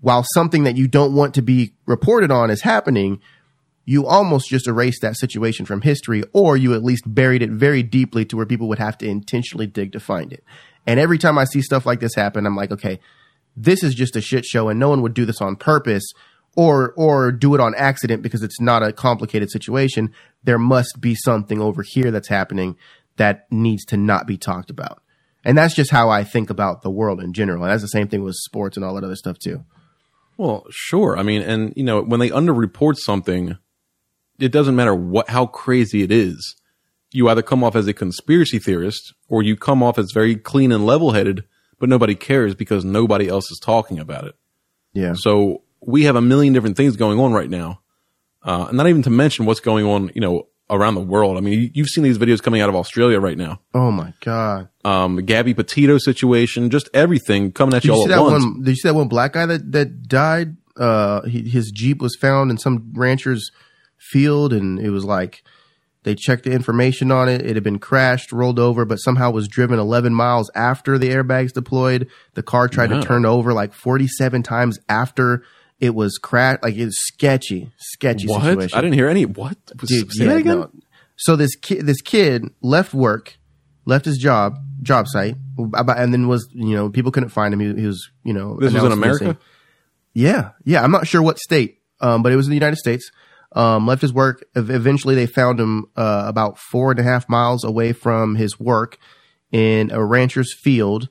while 0.01 0.25
something 0.35 0.65
that 0.65 0.77
you 0.77 0.89
don't 0.89 1.15
want 1.15 1.35
to 1.35 1.43
be 1.43 1.73
reported 1.87 2.31
on 2.31 2.51
is 2.51 2.63
happening, 2.63 3.21
you 3.87 4.07
almost 4.07 4.49
just 4.49 4.67
erased 4.67 5.03
that 5.03 5.17
situation 5.17 5.67
from 5.67 5.81
history, 5.81 6.23
or 6.33 6.57
you 6.57 6.75
at 6.75 6.85
least 6.85 7.05
buried 7.07 7.43
it 7.43 7.51
very 7.51 7.83
deeply 7.83 8.25
to 8.27 8.37
where 8.37 8.47
people 8.47 8.69
would 8.69 8.79
have 8.79 8.99
to 8.99 9.09
intentionally 9.09 9.67
dig 9.67 9.93
to 9.93 10.01
find 10.01 10.33
it. 10.33 10.45
And 10.87 11.01
every 11.01 11.19
time 11.19 11.39
I 11.39 11.45
see 11.45 11.63
stuff 11.63 11.87
like 11.87 12.01
this 12.01 12.15
happen, 12.15 12.47
I'm 12.47 12.57
like, 12.57 12.71
okay, 12.71 13.01
this 13.57 13.83
is 13.83 13.95
just 13.95 14.17
a 14.17 14.21
shit 14.21 14.45
show, 14.45 14.69
and 14.69 14.81
no 14.81 14.89
one 14.89 15.01
would 15.03 15.15
do 15.15 15.25
this 15.25 15.41
on 15.41 15.57
purpose 15.57 16.05
or 16.57 16.93
or 16.97 17.33
do 17.33 17.55
it 17.55 17.61
on 17.61 17.75
accident 17.75 18.23
because 18.23 18.43
it's 18.43 18.61
not 18.61 18.83
a 18.83 18.93
complicated 18.93 19.51
situation. 19.51 20.13
There 20.43 20.59
must 20.59 21.01
be 21.01 21.15
something 21.15 21.61
over 21.61 21.83
here 21.83 22.11
that's 22.11 22.29
happening 22.29 22.77
that 23.17 23.47
needs 23.51 23.85
to 23.87 23.97
not 23.97 24.27
be 24.27 24.37
talked 24.37 24.71
about. 24.71 25.01
And 25.45 25.59
that's 25.59 25.75
just 25.75 25.91
how 25.91 26.09
I 26.09 26.25
think 26.25 26.51
about 26.51 26.83
the 26.83 26.91
world 26.91 27.21
in 27.21 27.33
general. 27.33 27.63
And 27.63 27.71
that's 27.71 27.83
the 27.83 27.89
same 27.89 28.09
thing 28.09 28.23
with 28.23 28.35
sports 28.35 28.77
and 28.77 28.85
all 28.85 28.95
that 28.95 29.05
other 29.05 29.17
stuff 29.17 29.39
too. 29.39 29.65
Well, 30.37 30.67
sure. 30.71 31.17
I 31.19 31.23
mean, 31.23 31.43
and 31.43 31.73
you 31.77 31.85
know, 31.85 32.03
when 32.03 32.21
they 32.21 32.31
underreport 32.31 32.97
something, 32.97 33.57
it 34.39 34.51
doesn't 34.51 34.75
matter 34.75 34.95
what 34.95 35.29
how 35.29 35.47
crazy 35.47 36.03
it 36.03 36.11
is. 36.11 36.57
You 37.13 37.29
either 37.29 37.43
come 37.43 37.63
off 37.63 37.77
as 37.77 37.87
a 37.87 37.93
conspiracy 37.93 38.59
theorist 38.59 39.15
or 39.29 39.43
you 39.43 39.55
come 39.55 39.83
off 39.83 39.99
as 39.99 40.11
very 40.13 40.35
clean 40.35 40.73
and 40.73 40.85
level-headed, 40.85 41.45
but 41.79 41.89
nobody 41.89 42.17
cares 42.17 42.57
because 42.57 42.85
nobody 42.85 43.29
else 43.29 43.51
is 43.53 43.61
talking 43.63 44.01
about 44.01 44.25
it. 44.25 44.35
Yeah. 44.93 45.13
So 45.17 45.63
we 45.81 46.05
have 46.05 46.17
a 46.17 46.21
million 46.21 46.53
different 46.53 46.77
things 46.77 46.97
going 46.97 47.21
on 47.21 47.33
right 47.33 47.51
now. 47.51 47.81
Uh, 48.43 48.67
and 48.69 48.77
not 48.77 48.89
even 48.89 49.03
to 49.03 49.11
mention 49.11 49.47
what's 49.47 49.61
going 49.61 49.87
on, 49.87 50.11
you 50.15 50.21
know, 50.21 50.49
around 50.69 50.97
the 50.97 51.01
world. 51.01 51.37
I 51.37 51.41
mean, 51.41 51.71
you've 51.73 51.89
seen 51.89 52.05
these 52.05 52.19
videos 52.19 52.43
coming 52.43 52.61
out 52.61 52.69
of 52.69 52.75
Australia 52.75 53.21
right 53.21 53.39
now. 53.39 53.61
Oh 53.73 53.91
my 53.91 54.13
god. 54.21 54.69
Um, 54.85 55.17
Gabby 55.17 55.55
Petito 55.55 55.97
situation, 55.99 56.69
just 56.71 56.91
everything 56.93 57.53
coming 57.53 57.75
at 57.75 57.83
Did 57.83 57.89
you 57.89 57.95
all 57.95 58.03
at 58.05 58.09
that 58.11 58.23
once. 58.23 58.45
one? 58.45 58.63
Did 58.63 58.71
you 58.71 58.77
see 58.77 58.89
that 58.89 58.95
one 58.95 59.09
black 59.09 59.33
guy 59.33 59.47
that 59.47 59.73
that 59.73 60.07
died? 60.09 60.57
Uh, 60.77 61.23
he, 61.23 61.49
his 61.49 61.71
jeep 61.71 62.03
was 62.03 62.17
found 62.17 62.51
in 62.51 62.59
some 62.59 62.93
rancher's 62.95 63.51
field, 63.99 64.53
and 64.53 64.79
it 64.79 64.91
was 64.91 65.05
like 65.05 65.43
they 66.03 66.15
checked 66.15 66.45
the 66.45 66.51
information 66.53 67.11
on 67.11 67.29
it. 67.31 67.41
It 67.41 67.55
had 67.57 67.63
been 67.65 67.79
crashed, 67.79 68.31
rolled 68.33 68.59
over, 68.59 68.85
but 68.85 68.97
somehow 68.97 69.31
was 69.31 69.49
driven 69.49 69.79
11 69.79 70.13
miles 70.15 70.51
after 70.55 70.99
the 70.99 71.09
airbags 71.09 71.53
deployed. 71.53 72.09
The 72.35 72.43
car 72.43 72.69
tried 72.69 72.91
Wow. 72.91 73.01
to 73.01 73.07
turn 73.07 73.25
over 73.25 73.55
like 73.55 73.73
47 73.73 74.43
times 74.43 74.79
after 74.89 75.43
it 75.81 75.95
was 75.95 76.19
crashed. 76.19 76.63
Like 76.63 76.77
it's 76.77 76.97
sketchy, 77.07 77.71
sketchy 77.79 78.27
What? 78.29 78.43
situation. 78.43 78.77
I 78.79 78.83
didn't 78.83 78.95
hear 78.95 79.09
any. 79.09 79.25
What? 79.25 79.57
Dude, 79.79 80.13
Say 80.13 80.25
yeah, 80.25 80.31
that 80.33 80.37
again? 80.39 80.59
no. 80.59 80.71
So 81.17 81.37
this 81.37 81.55
kid, 81.57 81.87
this 81.87 82.03
kid 82.03 82.45
left 82.61 82.93
work, 82.93 83.39
left 83.87 84.05
his 84.05 84.19
job, 84.19 84.59
job 84.85 85.09
site, 85.09 85.35
about- 85.59 85.99
and 85.99 86.13
then 86.13 86.29
was 86.29 86.49
you 86.53 86.77
know 86.77 86.89
people 86.91 87.11
couldn't 87.11 87.31
find 87.31 87.53
him. 87.53 87.59
He, 87.61 87.81
he 87.83 87.87
was 87.87 88.11
you 88.23 88.33
know 88.33 88.57
This 88.61 88.73
was 88.73 88.85
in 88.85 88.93
America? 88.93 89.25
missing. 89.25 89.39
Yeah, 90.13 90.51
yeah. 90.65 90.83
I'm 90.85 90.93
not 90.93 91.07
sure 91.09 91.21
what 91.23 91.39
state, 91.41 91.81
um, 92.01 92.23
but 92.23 92.31
it 92.33 92.37
was 92.37 92.47
in 92.47 92.51
the 92.51 92.57
United 92.57 92.77
States. 92.77 93.11
Um, 93.53 93.87
left 93.87 94.03
his 94.03 94.13
work. 94.13 94.45
Eventually, 94.57 95.15
they 95.15 95.27
found 95.27 95.59
him 95.61 95.87
uh, 95.97 96.25
about 96.27 96.59
four 96.59 96.91
and 96.91 96.99
a 97.01 97.05
half 97.05 97.29
miles 97.29 97.63
away 97.65 97.93
from 97.93 98.35
his 98.37 98.59
work 98.59 98.99
in 99.53 99.91
a 99.93 100.05
rancher's 100.05 100.53
field. 100.55 101.09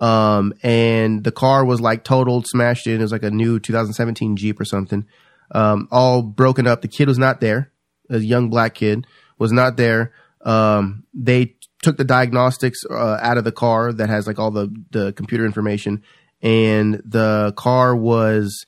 Um, 0.00 0.54
and 0.62 1.22
the 1.24 1.30
car 1.32 1.64
was 1.64 1.80
like 1.80 2.02
totaled, 2.04 2.46
smashed 2.46 2.86
in. 2.86 3.00
It 3.00 3.02
was 3.02 3.12
like 3.12 3.22
a 3.22 3.30
new 3.30 3.58
2017 3.60 4.36
Jeep 4.36 4.58
or 4.60 4.64
something. 4.64 5.06
Um, 5.50 5.88
all 5.90 6.22
broken 6.22 6.66
up. 6.66 6.80
The 6.82 6.88
kid 6.88 7.06
was 7.08 7.18
not 7.18 7.40
there. 7.40 7.70
A 8.10 8.18
young 8.18 8.48
black 8.50 8.74
kid 8.74 9.06
was 9.38 9.52
not 9.52 9.76
there. 9.76 10.12
Um, 10.42 11.04
they 11.14 11.54
took 11.84 11.96
the 11.96 12.04
diagnostics 12.04 12.84
uh, 12.90 13.18
out 13.20 13.38
of 13.38 13.44
the 13.44 13.52
car 13.52 13.92
that 13.92 14.08
has 14.08 14.26
like 14.26 14.38
all 14.38 14.50
the 14.50 14.74
the 14.90 15.12
computer 15.12 15.44
information, 15.44 16.02
and 16.42 16.94
the 17.04 17.52
car 17.56 17.94
was 17.94 18.66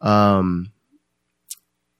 um 0.00 0.70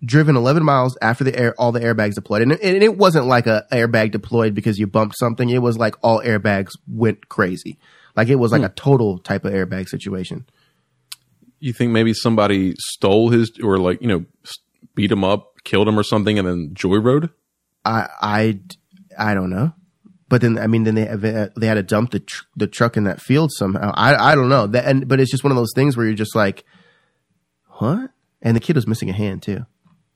driven 0.05 0.37
11 0.37 0.62
miles 0.62 0.98
after 1.00 1.24
the 1.24 1.35
air 1.35 1.55
all 1.57 1.72
the 1.72 1.81
airbags 1.81 2.14
deployed. 2.14 2.42
And 2.42 2.53
it, 2.53 2.61
and 2.61 2.83
it 2.83 2.98
wasn't 2.98 3.27
like 3.27 3.46
a 3.46 3.66
airbag 3.72 4.11
deployed 4.11 4.55
because 4.55 4.79
you 4.79 4.87
bumped 4.87 5.16
something. 5.16 5.48
It 5.48 5.62
was 5.62 5.79
like 5.79 5.94
all 6.03 6.20
airbags 6.20 6.72
went 6.87 7.29
crazy. 7.29 7.79
Like 8.16 8.29
it 8.29 8.37
was 8.37 8.53
like 8.53 8.62
a 8.62 8.68
total 8.68 9.18
type 9.18 9.44
of 9.44 9.53
airbag 9.53 9.88
situation. 9.88 10.46
You 11.59 11.72
think 11.72 11.92
maybe 11.92 12.12
somebody 12.12 12.74
stole 12.79 13.31
his, 13.31 13.53
or 13.62 13.79
like, 13.79 14.03
you 14.03 14.09
know, 14.09 14.24
beat 14.94 15.11
him 15.11 15.24
up, 15.24 15.55
killed 15.64 15.88
him 15.88 15.98
or 15.98 16.03
something, 16.03 16.38
and 16.38 16.46
then 16.46 16.74
joyrode? 16.74 17.31
i 17.85 18.09
i 18.20 18.61
i 19.18 19.35
don't 19.35 19.50
know 19.50 19.72
but 20.35 20.40
then 20.40 20.59
i 20.59 20.66
mean 20.66 20.83
then 20.83 20.97
they 20.97 21.49
they 21.57 21.66
had 21.66 21.75
to 21.75 21.83
dump 21.83 22.11
the 22.11 22.18
tr- 22.18 22.44
the 22.57 22.66
truck 22.66 22.97
in 22.97 23.05
that 23.05 23.20
field 23.20 23.53
somehow 23.53 23.92
i 23.94 24.33
i 24.33 24.35
don't 24.35 24.49
know 24.49 24.66
that 24.66 24.85
and 24.85 25.07
but 25.07 25.20
it's 25.20 25.31
just 25.31 25.44
one 25.44 25.53
of 25.53 25.57
those 25.57 25.73
things 25.75 25.97
where 25.97 26.07
you're 26.07 26.14
just 26.25 26.35
like 26.35 26.64
what 27.79 28.11
and 28.42 28.57
the 28.57 28.61
kid 28.61 28.75
was 28.75 28.87
missing 28.88 29.09
a 29.09 29.12
hand 29.12 29.42
too 29.42 29.64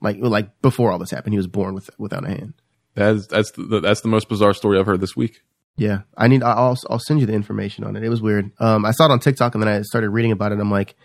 like 0.00 0.16
like 0.20 0.60
before 0.60 0.90
all 0.90 0.98
this 0.98 1.12
happened 1.12 1.34
he 1.34 1.38
was 1.38 1.46
born 1.46 1.72
with 1.72 1.88
without 1.98 2.24
a 2.24 2.28
hand 2.28 2.54
That's 2.94 3.28
that's 3.28 3.52
the, 3.52 3.80
that's 3.80 4.00
the 4.00 4.08
most 4.08 4.28
bizarre 4.28 4.54
story 4.54 4.76
I've 4.78 4.86
heard 4.86 5.00
this 5.00 5.16
week. 5.16 5.42
Yeah, 5.76 6.00
I 6.16 6.26
need. 6.26 6.42
I'll 6.42 6.76
I'll 6.90 6.98
send 6.98 7.20
you 7.20 7.26
the 7.26 7.32
information 7.34 7.84
on 7.84 7.94
it. 7.94 8.02
It 8.02 8.08
was 8.08 8.20
weird. 8.20 8.50
Um, 8.58 8.84
I 8.84 8.90
saw 8.90 9.04
it 9.04 9.12
on 9.12 9.20
TikTok 9.20 9.54
and 9.54 9.62
then 9.62 9.68
I 9.68 9.82
started 9.82 10.10
reading 10.10 10.32
about 10.32 10.50
it. 10.50 10.58
I'm 10.58 10.72
like, 10.72 10.96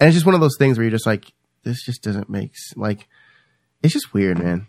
and 0.00 0.08
it's 0.08 0.16
just 0.16 0.26
one 0.26 0.34
of 0.34 0.40
those 0.40 0.56
things 0.58 0.76
where 0.76 0.84
you're 0.84 0.90
just 0.98 1.06
like, 1.06 1.32
this 1.62 1.84
just 1.84 2.02
doesn't 2.02 2.28
make 2.28 2.50
like, 2.74 3.06
it's 3.84 3.92
just 3.92 4.12
weird, 4.12 4.40
man. 4.40 4.66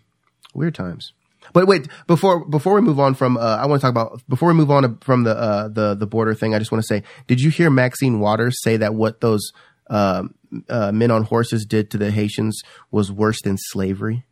Weird 0.54 0.76
times. 0.76 1.14
But 1.52 1.68
wait, 1.68 1.88
before 2.08 2.46
before 2.46 2.74
we 2.76 2.82
move 2.82 3.00
on 3.00 3.14
from, 3.16 3.38
uh, 3.38 3.58
I 3.58 3.66
want 3.66 3.82
to 3.82 3.86
talk 3.86 3.92
about 3.92 4.22
before 4.30 4.48
we 4.50 4.54
move 4.56 4.72
on 4.72 4.98
from 5.00 5.24
the 5.24 5.36
uh, 5.36 5.68
the 5.68 5.96
the 5.96 6.08
border 6.08 6.34
thing. 6.34 6.56
I 6.56 6.60
just 6.60 6.72
want 6.72 6.84
to 6.84 6.88
say, 6.88 7.04
did 7.28 7.42
you 7.42 7.50
hear 7.50 7.70
Maxine 7.70 8.20
Waters 8.20 8.62
say 8.62 8.78
that 8.78 8.96
what 8.96 9.20
those 9.22 9.52
um, 9.90 10.36
uh, 10.70 10.92
men 10.92 11.12
on 11.12 11.24
horses 11.24 11.66
did 11.66 11.92
to 11.92 11.98
the 11.98 12.12
Haitians 12.12 12.62
was 12.92 13.12
worse 13.12 13.42
than 13.42 13.58
slavery? 13.58 14.24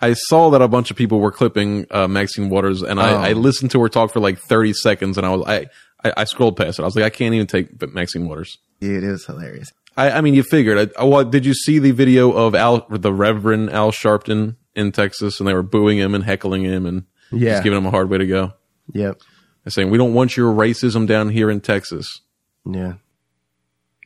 I 0.00 0.12
saw 0.12 0.50
that 0.50 0.62
a 0.62 0.68
bunch 0.68 0.90
of 0.90 0.96
people 0.96 1.18
were 1.18 1.32
clipping 1.32 1.86
uh, 1.90 2.06
Maxine 2.06 2.48
Waters, 2.50 2.82
and 2.82 3.00
I, 3.00 3.12
Oh. 3.12 3.16
I 3.16 3.32
listened 3.32 3.72
to 3.72 3.80
her 3.82 3.88
talk 3.88 4.12
for 4.12 4.20
like 4.20 4.38
30 4.38 4.72
seconds, 4.74 5.18
and 5.18 5.26
I 5.26 5.30
was 5.34 5.44
I, 5.46 5.66
I, 6.04 6.12
I 6.18 6.24
scrolled 6.24 6.56
past 6.56 6.78
it. 6.78 6.82
I 6.82 6.84
was 6.84 6.94
like, 6.94 7.04
I 7.04 7.10
can't 7.10 7.34
even 7.34 7.48
take 7.48 7.92
Maxine 7.92 8.28
Waters. 8.28 8.58
Dude, 8.80 9.02
it 9.02 9.10
was 9.10 9.26
hilarious. 9.26 9.72
I, 9.96 10.12
I 10.12 10.20
mean, 10.20 10.34
you 10.34 10.44
figured. 10.44 10.92
I, 10.96 11.02
well, 11.04 11.24
did 11.24 11.44
you 11.44 11.54
see 11.54 11.80
the 11.80 11.90
video 11.90 12.30
of 12.30 12.54
Al, 12.54 12.86
the 12.88 13.12
Reverend 13.12 13.70
Al 13.70 13.90
Sharpton 13.90 14.54
in 14.74 14.92
Texas, 14.92 15.40
and 15.40 15.48
they 15.48 15.54
were 15.54 15.62
booing 15.62 15.98
him 15.98 16.14
and 16.14 16.24
heckling 16.24 16.62
him 16.64 16.86
and 16.86 17.04
Yeah. 17.32 17.52
just 17.54 17.64
giving 17.64 17.76
him 17.78 17.86
a 17.86 17.90
hard 17.90 18.08
way 18.10 18.18
to 18.18 18.26
go? 18.26 18.52
Yep. 18.92 19.20
They're 19.64 19.70
saying 19.70 19.90
we 19.90 19.98
don't 19.98 20.14
want 20.14 20.36
your 20.36 20.52
racism 20.52 21.06
down 21.06 21.28
here 21.30 21.50
in 21.50 21.60
Texas. 21.60 22.20
Yeah. 22.64 22.94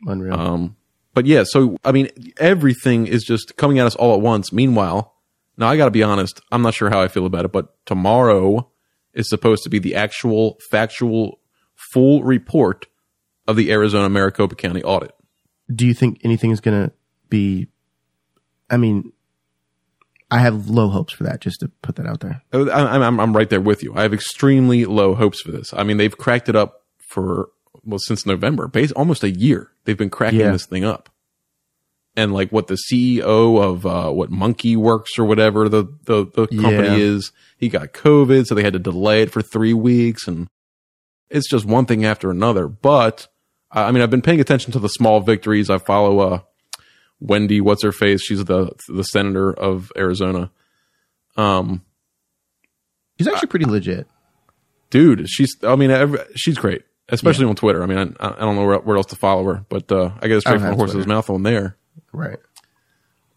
Unreal. 0.07 0.35
Um, 0.35 0.77
but 1.15 1.27
yeah, 1.27 1.45
so 1.47 1.77
I 1.85 1.93
mean, 1.93 2.09
everything 2.39 3.07
is 3.07 3.23
just 3.23 3.57
coming 3.57 3.79
at 3.79 3.87
us 3.87 3.95
all 3.95 4.15
at 4.15 4.21
once. 4.21 4.53
Meanwhile, 4.53 5.15
now 5.57 5.69
I 5.69 5.77
got 5.77 5.85
to 5.85 5.91
be 5.91 6.03
honest, 6.03 6.41
I'm 6.51 6.63
not 6.63 6.75
sure 6.75 6.91
how 6.91 7.01
I 7.01 7.09
feel 7.09 7.27
about 7.27 7.45
it, 7.45 7.53
but 7.53 7.75
tomorrow 7.87 8.71
is 9.15 9.29
supposed 9.29 9.63
to 9.65 9.71
be 9.71 9.79
the 9.79 9.95
actual 9.95 10.59
factual 10.71 11.39
full 11.93 12.25
report 12.25 12.87
of 13.47 13.57
the 13.57 13.71
Arizona 13.71 14.09
Maricopa 14.09 14.55
County 14.55 14.83
audit. 14.83 15.13
do 15.73 15.87
you 15.87 15.95
think 15.95 16.19
anything 16.25 16.51
is 16.51 16.61
going 16.61 16.89
to 16.89 16.93
be 17.29 17.67
i 18.71 18.77
mean 18.77 19.13
i 20.33 20.39
have 20.39 20.69
low 20.69 20.89
hopes 20.89 21.13
for 21.13 21.25
that 21.25 21.41
just 21.41 21.61
to 21.61 21.69
put 21.83 21.95
that 21.97 22.07
out 22.07 22.21
there 22.21 22.43
I, 22.53 22.59
I'm, 22.59 23.03
I'm, 23.03 23.21
I'm 23.21 23.37
right 23.37 23.49
there 23.51 23.61
with 23.61 23.83
you. 23.83 23.95
I 23.95 24.03
have 24.03 24.15
extremely 24.15 24.85
low 24.85 25.15
hopes 25.15 25.41
for 25.43 25.53
this. 25.53 25.73
I 25.75 25.83
mean, 25.85 25.97
they've 25.99 26.17
cracked 26.17 26.49
it 26.49 26.57
up 26.57 26.83
for 26.99 27.49
well 27.85 27.99
since 27.99 28.25
November, 28.27 28.67
base 28.69 28.93
almost 28.93 29.23
a 29.25 29.31
year. 29.31 29.71
They've 29.85 29.97
been 29.99 30.11
cracking 30.11 30.41
Yeah. 30.41 30.53
this 30.53 30.67
thing 30.67 30.85
up. 30.85 31.09
And 32.15 32.33
like 32.35 32.51
what 32.51 32.67
the 32.67 32.77
CEO 32.91 33.63
of 33.63 33.87
uh, 33.87 34.11
what 34.11 34.31
Monkey 34.31 34.77
Works 34.77 35.19
or 35.19 35.25
whatever 35.25 35.69
the 35.69 35.85
the, 36.05 36.27
the 36.27 36.47
company 36.47 36.89
Yeah. 36.89 36.97
is, 36.97 37.33
he 37.57 37.69
got 37.71 37.93
COVID, 37.93 38.47
so 38.47 38.55
they 38.55 38.63
had 38.63 38.75
to 38.75 38.79
delay 38.79 39.23
it 39.23 39.31
for 39.33 39.41
three 39.43 39.73
weeks, 39.75 40.29
and 40.29 40.49
it's 41.31 41.49
just 41.49 41.65
one 41.65 41.87
thing 41.87 42.05
after 42.05 42.31
another. 42.31 42.69
But 42.69 43.29
I 43.71 43.85
I 43.85 43.91
mean, 43.93 44.03
I've 44.03 44.11
been 44.11 44.21
paying 44.23 44.41
attention 44.41 44.73
to 44.73 44.79
the 44.79 44.89
small 44.91 45.21
victories. 45.21 45.71
I 45.71 45.79
follow 45.79 46.19
uh, 46.21 46.41
Wendy, 47.23 47.61
what's 47.61 47.83
her 47.83 47.93
face? 47.93 48.23
She's 48.23 48.45
the 48.45 48.73
the 48.89 49.05
senator 49.05 49.53
of 49.53 49.93
Arizona. 49.97 50.51
Um, 51.37 51.83
she's 53.19 53.29
actually 53.29 53.49
pretty 53.49 53.67
legit 53.67 54.07
dude, 54.93 55.29
she's. 55.29 55.57
I 55.65 55.75
mean, 55.75 55.91
every, 55.91 56.21
she's 56.37 56.57
great, 56.57 56.83
especially 57.09 57.47
on 57.47 57.57
Twitter. 57.57 57.83
I 57.83 57.87
mean, 57.87 58.15
I, 58.21 58.29
I 58.29 58.39
don't 58.39 58.55
know 58.55 58.65
where, 58.65 58.79
where 58.79 58.97
else 58.97 59.07
to 59.07 59.17
follow 59.17 59.43
her, 59.45 59.65
but 59.69 59.91
uh, 59.91 60.13
I 60.21 60.29
get 60.29 60.41
straight 60.43 60.61
from 60.61 60.71
the 60.71 60.77
horse's 60.77 60.95
Twitter. 60.95 61.09
mouth 61.09 61.29
on 61.29 61.43
there. 61.43 61.77
right 62.13 62.39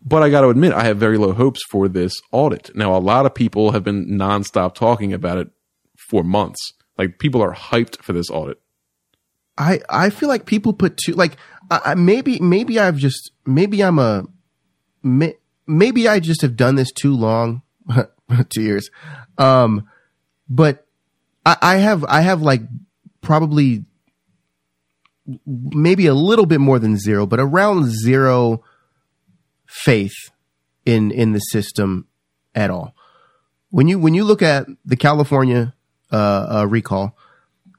But 0.04 0.22
I 0.22 0.30
got 0.30 0.42
to 0.42 0.50
admit, 0.50 0.74
I 0.74 0.84
have 0.84 0.98
very 0.98 1.18
low 1.18 1.34
hopes 1.34 1.62
for 1.68 1.88
this 1.88 2.14
audit. 2.32 2.76
Now, 2.76 2.96
a 2.96 3.00
lot 3.00 3.26
of 3.26 3.34
people 3.34 3.72
have 3.72 3.84
been 3.84 4.06
nonstop 4.06 4.76
talking 4.76 5.14
about 5.14 5.40
it 5.40 5.50
for 5.98 6.24
months. 6.24 6.74
Like 7.00 7.18
people 7.18 7.42
are 7.42 7.54
hyped 7.54 8.02
for 8.04 8.14
this 8.14 8.30
audit. 8.30 8.60
I 9.58 9.80
I 9.90 10.10
feel 10.10 10.30
like 10.30 10.46
people 10.46 10.74
put 10.74 10.98
too 10.98 11.14
like 11.14 11.38
I, 11.70 11.96
maybe 11.96 12.40
maybe 12.40 12.80
I've 12.80 12.98
just 12.98 13.32
maybe 13.46 13.84
I'm 13.84 14.00
a 14.00 14.26
may- 15.04 15.38
maybe 15.68 16.08
I 16.08 16.20
just 16.20 16.42
have 16.42 16.56
done 16.56 16.76
this 16.76 16.92
too 16.92 17.16
long, 17.16 17.62
two 18.50 18.62
years, 18.62 18.90
um, 19.38 19.90
but 20.50 20.86
I, 21.46 21.58
I 21.62 21.76
have 21.78 22.04
I 22.06 22.22
have 22.22 22.42
like 22.42 22.62
probably 23.22 23.86
maybe 25.46 26.06
a 26.08 26.14
little 26.14 26.46
bit 26.46 26.60
more 26.60 26.80
than 26.80 26.98
zero, 26.98 27.26
but 27.26 27.40
around 27.40 27.86
zero 27.86 28.64
faith 29.66 30.32
in 30.86 31.12
in 31.12 31.34
the 31.34 31.40
system 31.40 32.08
at 32.54 32.70
all. 32.70 32.96
When 33.70 33.88
you 33.88 34.00
when 34.00 34.14
you 34.14 34.24
look 34.24 34.42
at 34.42 34.68
the 34.86 34.96
California 34.96 35.74
uh, 36.12 36.48
uh, 36.60 36.66
recall, 36.68 37.18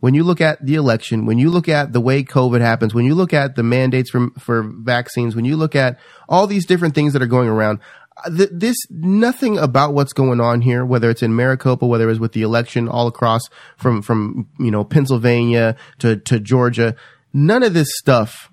when 0.01 0.15
you 0.15 0.25
look 0.25 0.41
at 0.41 0.65
the 0.65 0.75
election, 0.75 1.27
when 1.27 1.39
you 1.39 1.51
look 1.51 1.69
at 1.69 1.93
the 1.93 2.01
way 2.01 2.23
COVID 2.23 2.61
happens, 2.61 2.95
when 2.95 3.05
you 3.07 3.15
look 3.15 3.33
at 3.33 3.55
the 3.57 3.63
mandates 3.63 4.11
for 4.11 4.29
for 4.39 4.63
vaccines, 4.63 5.35
when 5.35 5.45
you 5.45 5.57
look 5.57 5.75
at 5.75 5.99
all 6.29 6.47
these 6.47 6.67
different 6.67 6.95
things 6.95 7.13
that 7.13 7.23
are 7.23 7.27
going 7.27 7.49
around, 7.49 7.81
uh, 8.25 8.31
th- 8.31 8.51
this 8.53 8.77
nothing 8.91 9.59
about 9.59 9.95
what's 9.95 10.13
going 10.13 10.41
on 10.41 10.61
here, 10.61 10.85
whether 10.85 11.11
it's 11.11 11.23
in 11.23 11.35
Maricopa, 11.35 11.87
whether 11.87 12.09
it's 12.11 12.21
with 12.21 12.33
the 12.33 12.43
election 12.43 12.89
all 12.89 13.07
across 13.07 13.43
from 13.77 14.03
from 14.03 14.49
you 14.59 14.71
know 14.71 14.85
Pennsylvania 14.85 15.77
to 15.99 16.17
to 16.17 16.39
Georgia, 16.41 16.95
none 17.33 17.63
of 17.63 17.75
this 17.75 17.89
stuff 17.97 18.51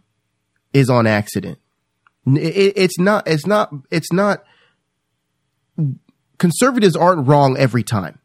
is 0.73 0.89
on 0.89 1.05
accident. 1.05 1.59
It- 2.25 2.73
it's 2.77 2.97
not. 2.97 3.27
It's 3.27 3.45
not. 3.45 3.69
It's 3.91 4.11
not. 4.13 4.43
Conservatives 6.37 6.95
aren't 6.95 7.27
wrong 7.27 7.57
every 7.57 7.83
time 7.83 8.19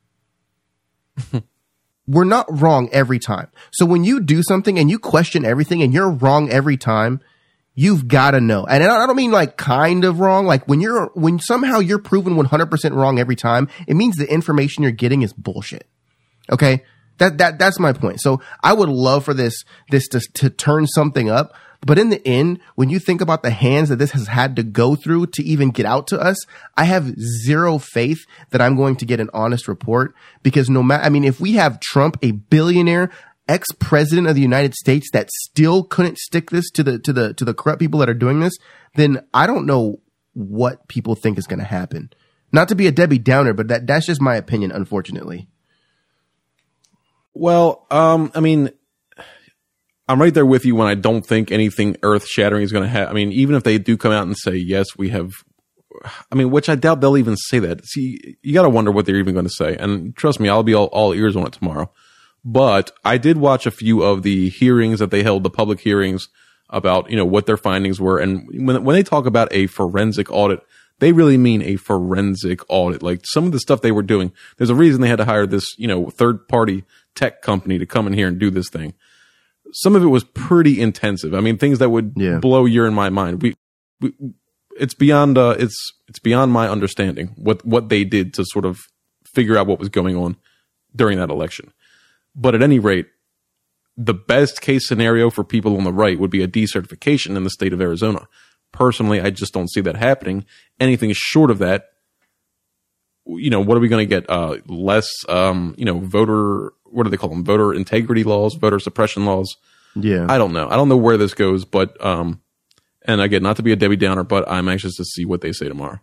we're 2.08 2.24
not 2.24 2.46
wrong 2.60 2.88
every 2.90 3.18
time. 3.18 3.48
So 3.70 3.84
when 3.84 4.02
you 4.02 4.20
do 4.20 4.42
something 4.42 4.78
and 4.78 4.90
you 4.90 4.98
question 4.98 5.44
everything 5.44 5.82
and 5.82 5.92
you're 5.92 6.10
wrong 6.10 6.48
every 6.50 6.78
time, 6.78 7.20
you've 7.74 8.08
got 8.08 8.32
to 8.32 8.40
know. 8.40 8.64
And 8.64 8.82
I 8.82 9.06
don't 9.06 9.14
mean 9.14 9.30
like 9.30 9.58
kind 9.58 10.04
of 10.04 10.18
wrong. 10.18 10.46
Like 10.46 10.66
when 10.66 10.80
you're, 10.80 11.10
when 11.14 11.38
somehow 11.38 11.78
you're 11.78 11.98
proven 11.98 12.34
100% 12.34 12.94
wrong 12.94 13.18
every 13.18 13.36
time, 13.36 13.68
it 13.86 13.94
means 13.94 14.16
the 14.16 14.28
information 14.32 14.82
you're 14.82 14.90
getting 14.90 15.22
is 15.22 15.34
bullshit. 15.34 15.86
Okay. 16.50 16.82
That, 17.18 17.38
that, 17.38 17.58
that's 17.58 17.78
my 17.78 17.92
point. 17.92 18.20
So 18.20 18.40
I 18.62 18.72
would 18.72 18.88
love 18.88 19.24
for 19.24 19.34
this, 19.34 19.64
this 19.90 20.08
to, 20.08 20.20
to 20.34 20.50
turn 20.50 20.86
something 20.86 21.28
up. 21.28 21.52
But 21.80 21.98
in 21.98 22.10
the 22.10 22.26
end, 22.26 22.58
when 22.74 22.90
you 22.90 22.98
think 22.98 23.20
about 23.20 23.42
the 23.42 23.50
hands 23.50 23.88
that 23.88 23.96
this 23.96 24.10
has 24.10 24.26
had 24.26 24.56
to 24.56 24.62
go 24.62 24.96
through 24.96 25.26
to 25.28 25.44
even 25.44 25.70
get 25.70 25.86
out 25.86 26.08
to 26.08 26.20
us, 26.20 26.36
I 26.76 26.84
have 26.84 27.14
zero 27.18 27.78
faith 27.78 28.26
that 28.50 28.60
I'm 28.60 28.76
going 28.76 28.96
to 28.96 29.06
get 29.06 29.20
an 29.20 29.30
honest 29.32 29.68
report 29.68 30.14
because 30.42 30.68
no 30.68 30.82
matter, 30.82 31.04
I 31.04 31.08
mean, 31.08 31.24
if 31.24 31.40
we 31.40 31.52
have 31.52 31.80
Trump, 31.80 32.16
a 32.20 32.32
billionaire, 32.32 33.10
ex 33.48 33.68
president 33.78 34.26
of 34.26 34.34
the 34.34 34.42
United 34.42 34.74
States 34.74 35.08
that 35.12 35.30
still 35.30 35.84
couldn't 35.84 36.18
stick 36.18 36.50
this 36.50 36.68
to 36.72 36.82
the, 36.82 36.98
to 36.98 37.12
the, 37.12 37.32
to 37.34 37.44
the 37.44 37.54
corrupt 37.54 37.80
people 37.80 38.00
that 38.00 38.10
are 38.10 38.14
doing 38.14 38.40
this, 38.40 38.56
then 38.96 39.24
I 39.32 39.46
don't 39.46 39.66
know 39.66 40.00
what 40.34 40.88
people 40.88 41.14
think 41.14 41.38
is 41.38 41.46
going 41.46 41.60
to 41.60 41.64
happen. 41.64 42.10
Not 42.50 42.68
to 42.68 42.74
be 42.74 42.86
a 42.86 42.92
Debbie 42.92 43.18
Downer, 43.18 43.52
but 43.52 43.68
that, 43.68 43.86
that's 43.86 44.06
just 44.06 44.20
my 44.20 44.34
opinion, 44.34 44.72
unfortunately. 44.72 45.48
Well, 47.34 47.86
um, 47.90 48.32
I 48.34 48.40
mean, 48.40 48.70
I'm 50.08 50.20
right 50.20 50.32
there 50.32 50.46
with 50.46 50.64
you 50.64 50.74
when 50.74 50.88
I 50.88 50.94
don't 50.94 51.24
think 51.24 51.52
anything 51.52 51.96
earth 52.02 52.26
shattering 52.26 52.62
is 52.62 52.72
going 52.72 52.84
to 52.84 52.88
happen. 52.88 53.10
I 53.10 53.14
mean, 53.14 53.30
even 53.32 53.54
if 53.54 53.62
they 53.62 53.78
do 53.78 53.96
come 53.96 54.12
out 54.12 54.26
and 54.26 54.36
say, 54.36 54.54
yes, 54.56 54.86
we 54.96 55.10
have, 55.10 55.32
I 56.32 56.34
mean, 56.34 56.50
which 56.50 56.68
I 56.68 56.76
doubt 56.76 57.00
they'll 57.00 57.18
even 57.18 57.36
say 57.36 57.58
that. 57.58 57.84
See, 57.84 58.36
you 58.42 58.54
got 58.54 58.62
to 58.62 58.70
wonder 58.70 58.90
what 58.90 59.04
they're 59.04 59.16
even 59.16 59.34
going 59.34 59.46
to 59.46 59.52
say. 59.52 59.76
And 59.76 60.16
trust 60.16 60.40
me, 60.40 60.48
I'll 60.48 60.62
be 60.62 60.74
all, 60.74 60.86
all 60.86 61.12
ears 61.12 61.36
on 61.36 61.46
it 61.46 61.52
tomorrow. 61.52 61.90
But 62.44 62.92
I 63.04 63.18
did 63.18 63.36
watch 63.36 63.66
a 63.66 63.70
few 63.70 64.02
of 64.02 64.22
the 64.22 64.48
hearings 64.48 65.00
that 65.00 65.10
they 65.10 65.22
held, 65.22 65.42
the 65.42 65.50
public 65.50 65.80
hearings 65.80 66.28
about, 66.70 67.10
you 67.10 67.16
know, 67.16 67.26
what 67.26 67.46
their 67.46 67.56
findings 67.56 68.00
were. 68.00 68.18
And 68.18 68.48
when, 68.66 68.84
when 68.84 68.94
they 68.94 69.02
talk 69.02 69.26
about 69.26 69.48
a 69.52 69.66
forensic 69.66 70.30
audit, 70.30 70.60
they 71.00 71.12
really 71.12 71.36
mean 71.36 71.62
a 71.62 71.76
forensic 71.76 72.60
audit. 72.68 73.02
Like 73.02 73.22
some 73.24 73.44
of 73.44 73.52
the 73.52 73.60
stuff 73.60 73.82
they 73.82 73.92
were 73.92 74.02
doing, 74.02 74.32
there's 74.56 74.70
a 74.70 74.74
reason 74.74 75.00
they 75.00 75.08
had 75.08 75.16
to 75.16 75.24
hire 75.24 75.46
this, 75.46 75.78
you 75.78 75.86
know, 75.86 76.10
third 76.10 76.48
party 76.48 76.84
tech 77.14 77.42
company 77.42 77.78
to 77.78 77.86
come 77.86 78.06
in 78.06 78.12
here 78.12 78.28
and 78.28 78.38
do 78.38 78.50
this 78.50 78.68
thing. 78.70 78.94
Some 79.72 79.94
of 79.96 80.02
it 80.02 80.06
was 80.06 80.24
pretty 80.24 80.80
intensive. 80.80 81.34
I 81.34 81.40
mean, 81.40 81.58
things 81.58 81.78
that 81.78 81.90
would 81.90 82.12
Yeah. 82.16 82.38
blow 82.38 82.64
your 82.64 82.86
and 82.86 82.94
my 82.96 83.08
mind. 83.10 83.42
We, 83.42 83.54
we 84.00 84.12
it's 84.78 84.94
beyond, 84.94 85.36
uh, 85.36 85.56
it's, 85.58 85.76
it's 86.06 86.18
beyond 86.20 86.52
my 86.52 86.68
understanding 86.68 87.34
what, 87.36 87.64
what 87.66 87.88
they 87.88 88.04
did 88.04 88.32
to 88.34 88.44
sort 88.46 88.64
of 88.64 88.78
figure 89.26 89.58
out 89.58 89.66
what 89.66 89.78
was 89.80 89.88
going 89.88 90.16
on 90.16 90.36
during 90.94 91.18
that 91.18 91.30
election. 91.30 91.72
But 92.34 92.54
at 92.54 92.62
any 92.62 92.78
rate, 92.78 93.06
the 93.96 94.14
best 94.14 94.60
case 94.60 94.86
scenario 94.86 95.28
for 95.30 95.42
people 95.42 95.76
on 95.76 95.82
the 95.84 95.92
right 95.92 96.18
would 96.20 96.30
be 96.30 96.42
a 96.42 96.48
decertification 96.48 97.36
in 97.36 97.42
the 97.42 97.50
state 97.50 97.72
of 97.72 97.80
Arizona. 97.80 98.28
Personally, 98.70 99.20
I 99.20 99.30
just 99.30 99.52
don't 99.52 99.68
see 99.70 99.80
that 99.80 99.96
happening. 99.96 100.44
Anything 100.78 101.10
short 101.12 101.50
of 101.50 101.58
that, 101.58 101.86
you 103.26 103.50
know, 103.50 103.60
what 103.60 103.76
are 103.76 103.80
we 103.80 103.88
going 103.88 104.08
to 104.08 104.14
get? 104.14 104.30
Uh, 104.30 104.58
less, 104.66 105.08
um, 105.28 105.74
you 105.76 105.84
know, 105.84 105.98
voter, 105.98 106.72
what 106.90 107.04
do 107.04 107.10
they 107.10 107.16
call 107.16 107.30
them? 107.30 107.44
Voter 107.44 107.72
integrity 107.72 108.24
laws, 108.24 108.54
voter 108.54 108.78
suppression 108.78 109.24
laws. 109.24 109.56
Yeah. 109.94 110.26
I 110.28 110.38
don't 110.38 110.52
know. 110.52 110.68
I 110.68 110.76
don't 110.76 110.88
know 110.88 110.96
where 110.96 111.16
this 111.16 111.34
goes, 111.34 111.64
but, 111.64 112.02
um, 112.04 112.40
and 113.06 113.20
again, 113.20 113.42
not 113.42 113.56
to 113.56 113.62
be 113.62 113.72
a 113.72 113.76
Debbie 113.76 113.96
Downer, 113.96 114.22
but 114.22 114.48
I'm 114.48 114.68
anxious 114.68 114.96
to 114.96 115.04
see 115.04 115.24
what 115.24 115.40
they 115.40 115.52
say 115.52 115.68
tomorrow. 115.68 116.00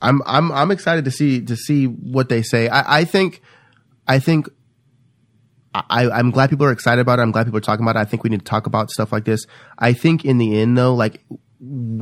I'm 0.00 0.20
I'm 0.26 0.52
I'm 0.52 0.70
excited 0.70 1.06
to 1.06 1.10
see 1.10 1.40
to 1.42 1.56
see 1.56 1.86
what 1.86 2.28
they 2.28 2.42
say. 2.42 2.68
I, 2.68 3.00
I 3.00 3.04
think 3.04 3.40
I 4.06 4.18
think 4.18 4.48
I, 5.74 6.08
I'm 6.10 6.30
glad 6.30 6.50
people 6.50 6.66
are 6.66 6.72
excited 6.72 7.00
about 7.00 7.18
it. 7.18 7.22
I'm 7.22 7.32
glad 7.32 7.46
people 7.46 7.58
are 7.58 7.62
talking 7.62 7.84
about 7.84 7.96
it. 7.96 8.00
I 8.00 8.04
think 8.04 8.22
we 8.22 8.30
need 8.30 8.40
to 8.40 8.44
talk 8.44 8.66
about 8.66 8.90
stuff 8.90 9.10
like 9.10 9.24
this. 9.24 9.46
I 9.78 9.92
think 9.92 10.24
in 10.24 10.38
the 10.38 10.60
end 10.60 10.76
though, 10.76 10.94
like 10.94 11.24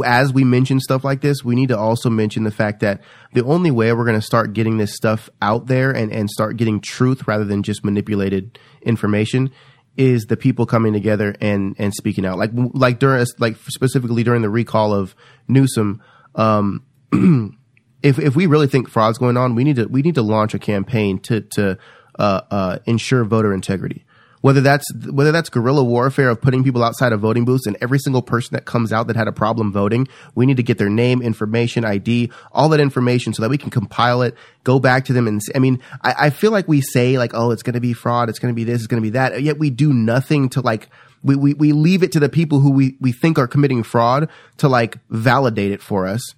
as 0.05 0.33
we 0.33 0.45
mention 0.45 0.81
stuff 0.81 1.05
like 1.05 1.21
this, 1.21 1.45
we 1.45 1.55
need 1.55 1.69
to 1.69 1.79
also 1.79 2.11
mention 2.11 2.45
the 2.45 2.51
fact 2.51 2.81
that 2.81 3.01
the 3.33 3.45
only 3.45 3.71
way 3.71 3.93
we're 3.93 4.05
going 4.05 4.19
to 4.19 4.27
start 4.27 4.53
getting 4.53 4.79
this 4.79 4.95
stuff 4.95 5.29
out 5.41 5.67
there 5.67 5.91
and, 5.91 6.13
and 6.13 6.31
start 6.31 6.57
getting 6.57 6.81
truth 6.81 7.27
rather 7.29 7.45
than 7.45 7.63
just 7.63 7.85
manipulated 7.85 8.59
information 8.83 9.51
is 9.97 10.25
the 10.25 10.37
people 10.37 10.67
coming 10.67 10.93
together 10.93 11.35
and, 11.41 11.77
and 11.79 11.95
speaking 11.95 12.25
out. 12.25 12.39
Like, 12.39 12.51
like 12.55 12.99
during, 12.99 13.25
like 13.39 13.57
specifically 13.69 14.23
during 14.23 14.43
the 14.43 14.49
recall 14.49 14.95
of 14.95 15.15
Newsom, 15.49 16.03
um, 16.35 16.85
if 18.03 18.19
if 18.19 18.35
we 18.35 18.47
really 18.47 18.67
think 18.67 18.89
fraud's 18.89 19.19
going 19.19 19.37
on, 19.37 19.55
we 19.55 19.65
need 19.65 19.77
to 19.77 19.87
we 19.87 20.03
need 20.03 20.15
to 20.15 20.23
launch 20.23 20.55
a 20.55 20.59
campaign 20.59 21.19
to 21.21 21.41
to 21.41 21.79
uh, 22.19 22.41
uh, 22.51 22.79
ensure 22.87 23.25
voter 23.25 23.53
integrity. 23.53 24.05
Whether 24.43 24.61
that's 24.61 24.85
whether 25.11 25.33
that's 25.33 25.49
guerrilla 25.49 25.83
warfare 25.83 26.29
of 26.29 26.41
putting 26.43 26.63
people 26.63 26.85
outside 26.85 27.13
of 27.13 27.21
voting 27.21 27.45
booths 27.45 27.67
and 27.67 27.77
every 27.81 27.99
single 27.99 28.23
person 28.23 28.55
that 28.55 28.65
comes 28.65 28.93
out 28.93 29.07
that 29.07 29.17
had 29.17 29.29
a 29.29 29.33
problem 29.33 29.73
voting, 29.73 30.09
we 30.35 30.47
need 30.47 30.59
to 30.59 30.63
get 30.63 30.79
their 30.79 30.91
name, 30.91 31.23
information, 31.23 31.85
ID, 31.85 32.31
all 32.53 32.69
that 32.69 32.81
information 32.81 33.33
so 33.33 33.43
that 33.43 33.49
we 33.49 33.57
can 33.57 33.71
compile 33.71 34.21
it, 34.23 34.37
go 34.65 34.79
back 34.79 35.07
to 35.07 35.13
them 35.13 35.27
and 35.27 35.41
I 35.55 35.59
mean, 35.59 35.81
I, 36.03 36.15
I 36.19 36.31
feel 36.31 36.51
like 36.51 36.69
we 36.69 36.81
say 36.81 37.19
like, 37.19 37.33
oh, 37.35 37.53
it's 37.53 37.63
going 37.63 37.75
to 37.75 37.81
be 37.81 37.95
fraud, 37.95 38.29
it's 38.29 38.39
going 38.39 38.53
to 38.53 38.57
be 38.57 38.65
this, 38.65 38.81
it's 38.81 38.89
going 38.89 39.01
to 39.01 39.07
be 39.07 39.11
that, 39.11 39.41
yet 39.43 39.59
we 39.59 39.71
do 39.71 39.93
nothing 39.93 40.49
to 40.51 40.61
like 40.61 40.91
we, 41.23 41.37
we 41.37 41.55
we 41.55 41.73
leave 41.73 42.03
it 42.03 42.13
to 42.13 42.21
the 42.21 42.29
people 42.29 42.61
who 42.61 42.73
we 42.73 42.97
we 43.01 43.13
think 43.13 43.39
are 43.39 43.47
committing 43.47 43.83
fraud 43.83 44.29
to 44.59 44.69
like 44.69 44.99
validate 45.09 45.71
it 45.71 45.81
for 45.81 46.07
us 46.07 46.35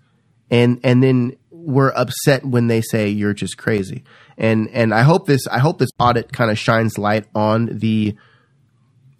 and 0.51 0.79
and 0.85 1.03
then 1.03 1.37
we're 1.51 1.93
upset 1.97 2.45
when 2.45 2.67
they 2.67 2.81
say 2.83 3.09
you're 3.09 3.35
just 3.35 3.57
crazy. 3.57 4.05
And 4.37 4.68
and 4.70 4.92
I 4.92 5.03
hope 5.03 5.27
this 5.27 5.47
I 5.47 5.59
hope 5.59 5.79
this 5.79 5.90
audit 5.99 6.33
kind 6.33 6.51
of 6.51 6.59
shines 6.59 6.99
light 6.99 7.27
on 7.35 7.79
the 7.79 8.16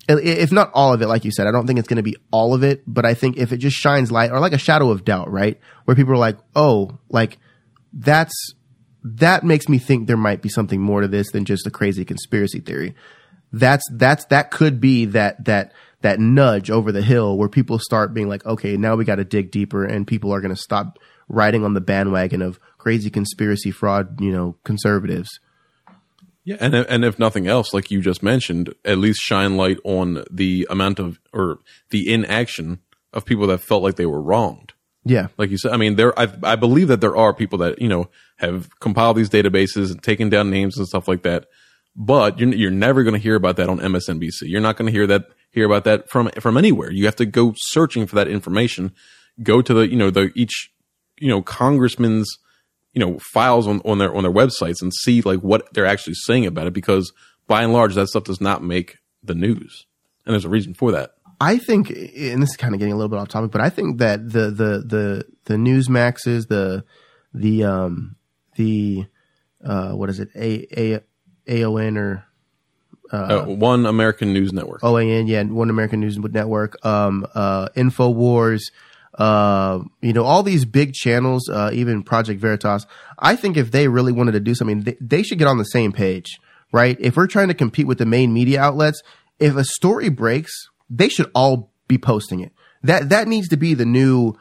if 0.07 0.53
not 0.53 0.71
all 0.75 0.93
of 0.93 1.01
it 1.01 1.07
like 1.07 1.25
you 1.25 1.31
said 1.31 1.47
I 1.47 1.51
don't 1.51 1.67
think 1.67 1.79
it's 1.79 1.89
going 1.89 1.97
to 1.97 2.03
be 2.03 2.17
all 2.31 2.53
of 2.53 2.63
it 2.63 2.83
but 2.87 3.07
I 3.07 3.15
think 3.15 3.39
if 3.39 3.53
it 3.53 3.57
just 3.57 3.77
shines 3.77 4.13
light 4.13 4.31
or 4.31 4.39
like 4.39 4.53
a 4.53 4.59
shadow 4.59 4.91
of 4.91 5.05
doubt 5.05 5.31
right? 5.31 5.59
Where 5.85 5.95
people 5.95 6.13
are 6.13 6.19
like 6.19 6.37
oh 6.55 6.99
like 7.09 7.39
that's 7.93 8.55
that 9.05 9.45
makes 9.45 9.69
me 9.69 9.79
think 9.79 10.07
there 10.07 10.17
might 10.17 10.43
be 10.43 10.49
something 10.49 10.81
more 10.81 11.03
to 11.03 11.09
this 11.09 11.31
than 11.31 11.45
just 11.45 11.67
a 11.67 11.71
crazy 11.71 12.05
conspiracy 12.05 12.61
theory. 12.61 12.95
That's 13.53 13.85
that's 13.93 14.25
that 14.27 14.51
could 14.51 14.81
be 14.81 15.05
that 15.07 15.45
that 15.45 15.73
that 16.01 16.19
nudge 16.19 16.71
over 16.71 16.91
the 16.91 17.03
hill 17.03 17.39
where 17.39 17.49
people 17.49 17.79
start 17.79 18.13
being 18.13 18.29
like 18.29 18.45
okay 18.45 18.77
now 18.77 18.97
we 18.97 19.05
got 19.05 19.17
to 19.17 19.25
dig 19.25 19.51
deeper 19.51 19.85
and 19.85 20.07
people 20.07 20.35
are 20.35 20.41
going 20.41 20.55
to 20.55 20.61
stop 20.61 20.99
riding 21.29 21.65
on 21.65 21.73
the 21.73 21.81
bandwagon 21.81 22.43
of 22.43 22.59
crazy 22.85 23.11
conspiracy 23.11 23.71
fraud 23.71 24.21
you 24.21 24.33
know 24.37 24.57
conservatives 24.71 25.41
Yeah, 26.45 26.59
and 26.61 26.75
and 26.75 27.05
if 27.05 27.19
nothing 27.19 27.47
else, 27.49 27.73
like 27.73 27.91
you 27.91 28.03
just 28.03 28.23
mentioned, 28.23 28.75
at 28.85 28.99
least 28.99 29.21
shine 29.21 29.57
light 29.57 29.79
on 29.83 30.25
the 30.31 30.67
amount 30.69 30.99
of 30.99 31.19
or 31.33 31.61
the 31.89 32.03
inaction 32.13 32.81
of 33.15 33.25
people 33.25 33.47
that 33.47 33.63
felt 33.71 33.83
like 33.83 33.97
they 33.97 34.11
were 34.15 34.21
wronged. 34.21 34.75
yeah 35.15 35.29
Like 35.39 35.51
you 35.51 35.57
said, 35.57 35.73
I 35.73 35.79
mean, 35.79 35.97
there 35.97 36.13
I 36.19 36.27
I 36.43 36.57
believe 36.57 36.89
that 36.89 37.01
there 37.01 37.17
are 37.17 37.33
people 37.33 37.59
that 37.65 37.81
you 37.81 37.89
know 37.89 38.11
have 38.45 38.69
compiled 38.81 39.17
these 39.17 39.31
databases 39.31 39.91
and 39.91 40.03
taken 40.03 40.29
down 40.29 40.51
names 40.51 40.77
and 40.77 40.87
stuff 40.87 41.09
like 41.09 41.23
that. 41.23 41.47
But 41.97 42.39
you're 42.39 42.53
you're 42.53 42.71
never 42.71 43.05
going 43.05 43.19
to 43.21 43.27
hear 43.27 43.37
about 43.37 43.57
that 43.57 43.71
on 43.71 43.79
MSNBC. 43.79 44.43
You're 44.43 44.67
not 44.69 44.77
going 44.77 44.89
to 44.93 44.97
hear 44.99 45.07
that 45.07 45.23
hear 45.51 45.65
about 45.65 45.85
that 45.85 46.11
from 46.11 46.29
from 46.45 46.59
anywhere. 46.59 46.91
You 46.91 47.07
have 47.07 47.17
to 47.17 47.27
go 47.41 47.55
searching 47.57 48.07
for 48.07 48.17
that 48.17 48.29
information. 48.29 48.93
Go 49.43 49.63
to 49.63 49.73
the 49.73 49.89
you 49.89 49.97
know 49.97 50.11
the 50.11 50.31
each 50.35 50.57
you 51.25 51.31
know 51.33 51.41
congressmen's 51.41 52.29
you 52.95 53.05
know 53.05 53.19
files 53.33 53.67
on, 53.67 53.81
on 53.85 53.99
their 53.99 54.15
on 54.15 54.23
their 54.23 54.33
websites 54.33 54.81
and 54.81 54.93
see 54.95 55.21
like 55.23 55.41
what 55.41 55.73
they're 55.75 55.87
actually 55.87 56.15
saying 56.15 56.47
about 56.47 56.67
it 56.67 56.73
because 56.73 57.13
by 57.47 57.63
and 57.63 57.73
large 57.73 57.95
that 57.95 58.09
stuff 58.09 58.25
does 58.25 58.41
not 58.41 58.63
make 58.63 58.97
the 59.23 59.35
news. 59.35 59.87
And 60.25 60.33
there's 60.33 60.45
a 60.45 60.51
reason 60.51 60.75
for 60.75 60.93
that. 60.93 61.15
I 61.41 61.59
think, 61.59 61.91
and 61.91 62.43
this 62.43 62.51
is 62.51 62.57
kind 62.57 62.75
of 62.75 62.79
getting 62.79 62.95
a 62.95 62.97
little 62.97 63.11
bit 63.11 63.19
off 63.19 63.29
topic, 63.29 63.51
but 63.51 63.61
I 63.61 63.69
think 63.69 63.99
that 63.99 64.31
the 64.31 64.51
the 64.51 64.85
the 64.87 65.25
the 65.45 65.55
Newsmaxes, 65.55 66.49
the 66.49 66.85
the 67.35 67.65
um 67.65 68.17
the 68.57 69.07
uh 69.63 69.93
what 69.93 70.09
is 70.09 70.21
it? 70.21 70.31
A 70.37 70.67
a 71.47 71.63
AON 71.63 71.99
or 71.99 72.25
uh, 73.13 73.45
one 73.45 73.87
American 73.87 74.33
News 74.33 74.53
Network. 74.53 74.81
OAN, 74.81 75.29
yeah, 75.29 75.43
One 75.43 75.71
American 75.71 76.01
News 76.01 76.19
Network, 76.19 76.85
um, 76.85 77.27
uh, 77.35 77.69
Infowars, 77.77 78.73
uh, 79.19 79.81
you 80.01 80.13
know, 80.13 80.25
all 80.25 80.43
these 80.43 80.65
big 80.65 80.93
channels, 80.93 81.49
uh, 81.49 81.71
even 81.73 82.03
Project 82.03 82.41
Veritas. 82.41 82.87
I 83.19 83.37
think 83.37 83.57
if 83.57 83.71
they 83.71 83.89
really 83.89 84.13
wanted 84.13 84.33
to 84.33 84.41
do 84.41 84.55
something, 84.55 84.81
they, 84.81 84.97
they 85.01 85.23
should 85.23 85.39
get 85.39 85.47
on 85.47 85.59
the 85.59 85.65
same 85.65 85.93
page, 85.93 86.39
right? 86.73 86.97
If 87.01 87.17
we're 87.17 87.29
trying 87.29 87.49
to 87.49 87.55
compete 87.55 87.87
with 87.87 87.99
the 87.99 88.07
main 88.07 88.33
media 88.33 88.61
outlets, 88.61 89.03
if 89.39 89.57
a 89.57 89.65
story 89.65 90.09
breaks, 90.09 90.53
they 90.91 91.09
should 91.09 91.31
all 91.35 91.73
be 91.87 91.99
posting 91.99 92.41
it. 92.41 92.53
That 92.83 93.09
that 93.11 93.29
needs 93.29 93.49
to 93.49 93.57
be 93.57 93.75
the 93.75 93.87
new 93.87 94.35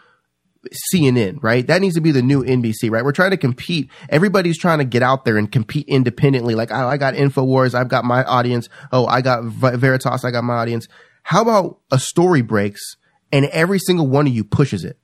CNN, 0.94 1.42
right? 1.42 1.66
That 1.68 1.82
needs 1.82 1.96
to 1.96 2.02
be 2.02 2.12
the 2.12 2.22
new 2.22 2.44
NBC, 2.44 2.90
right? 2.90 3.04
We're 3.04 3.12
trying 3.12 3.32
to 3.32 3.38
compete. 3.38 3.90
Everybody's 4.10 4.58
trying 4.58 4.80
to 4.80 4.86
get 4.86 5.04
out 5.04 5.26
there 5.26 5.38
and 5.38 5.52
compete 5.52 5.88
independently. 5.88 6.56
Like, 6.56 6.72
oh, 6.72 6.88
I 6.88 6.98
got 6.98 7.14
Infowars, 7.14 7.74
I've 7.74 7.90
got 7.90 8.06
my 8.06 8.24
audience. 8.24 8.70
Oh, 8.92 9.06
I 9.06 9.22
got 9.22 9.44
Veritas, 9.44 10.26
I 10.26 10.32
got 10.32 10.44
my 10.44 10.56
audience. 10.56 10.88
How 11.24 11.42
about 11.42 11.80
a 11.92 12.00
story 12.00 12.42
breaks 12.42 12.98
and 13.34 13.46
every 13.48 13.80
single 13.80 14.08
one 14.08 14.28
of 14.28 14.34
you 14.34 14.46
pushes 14.46 14.86
it? 14.86 14.98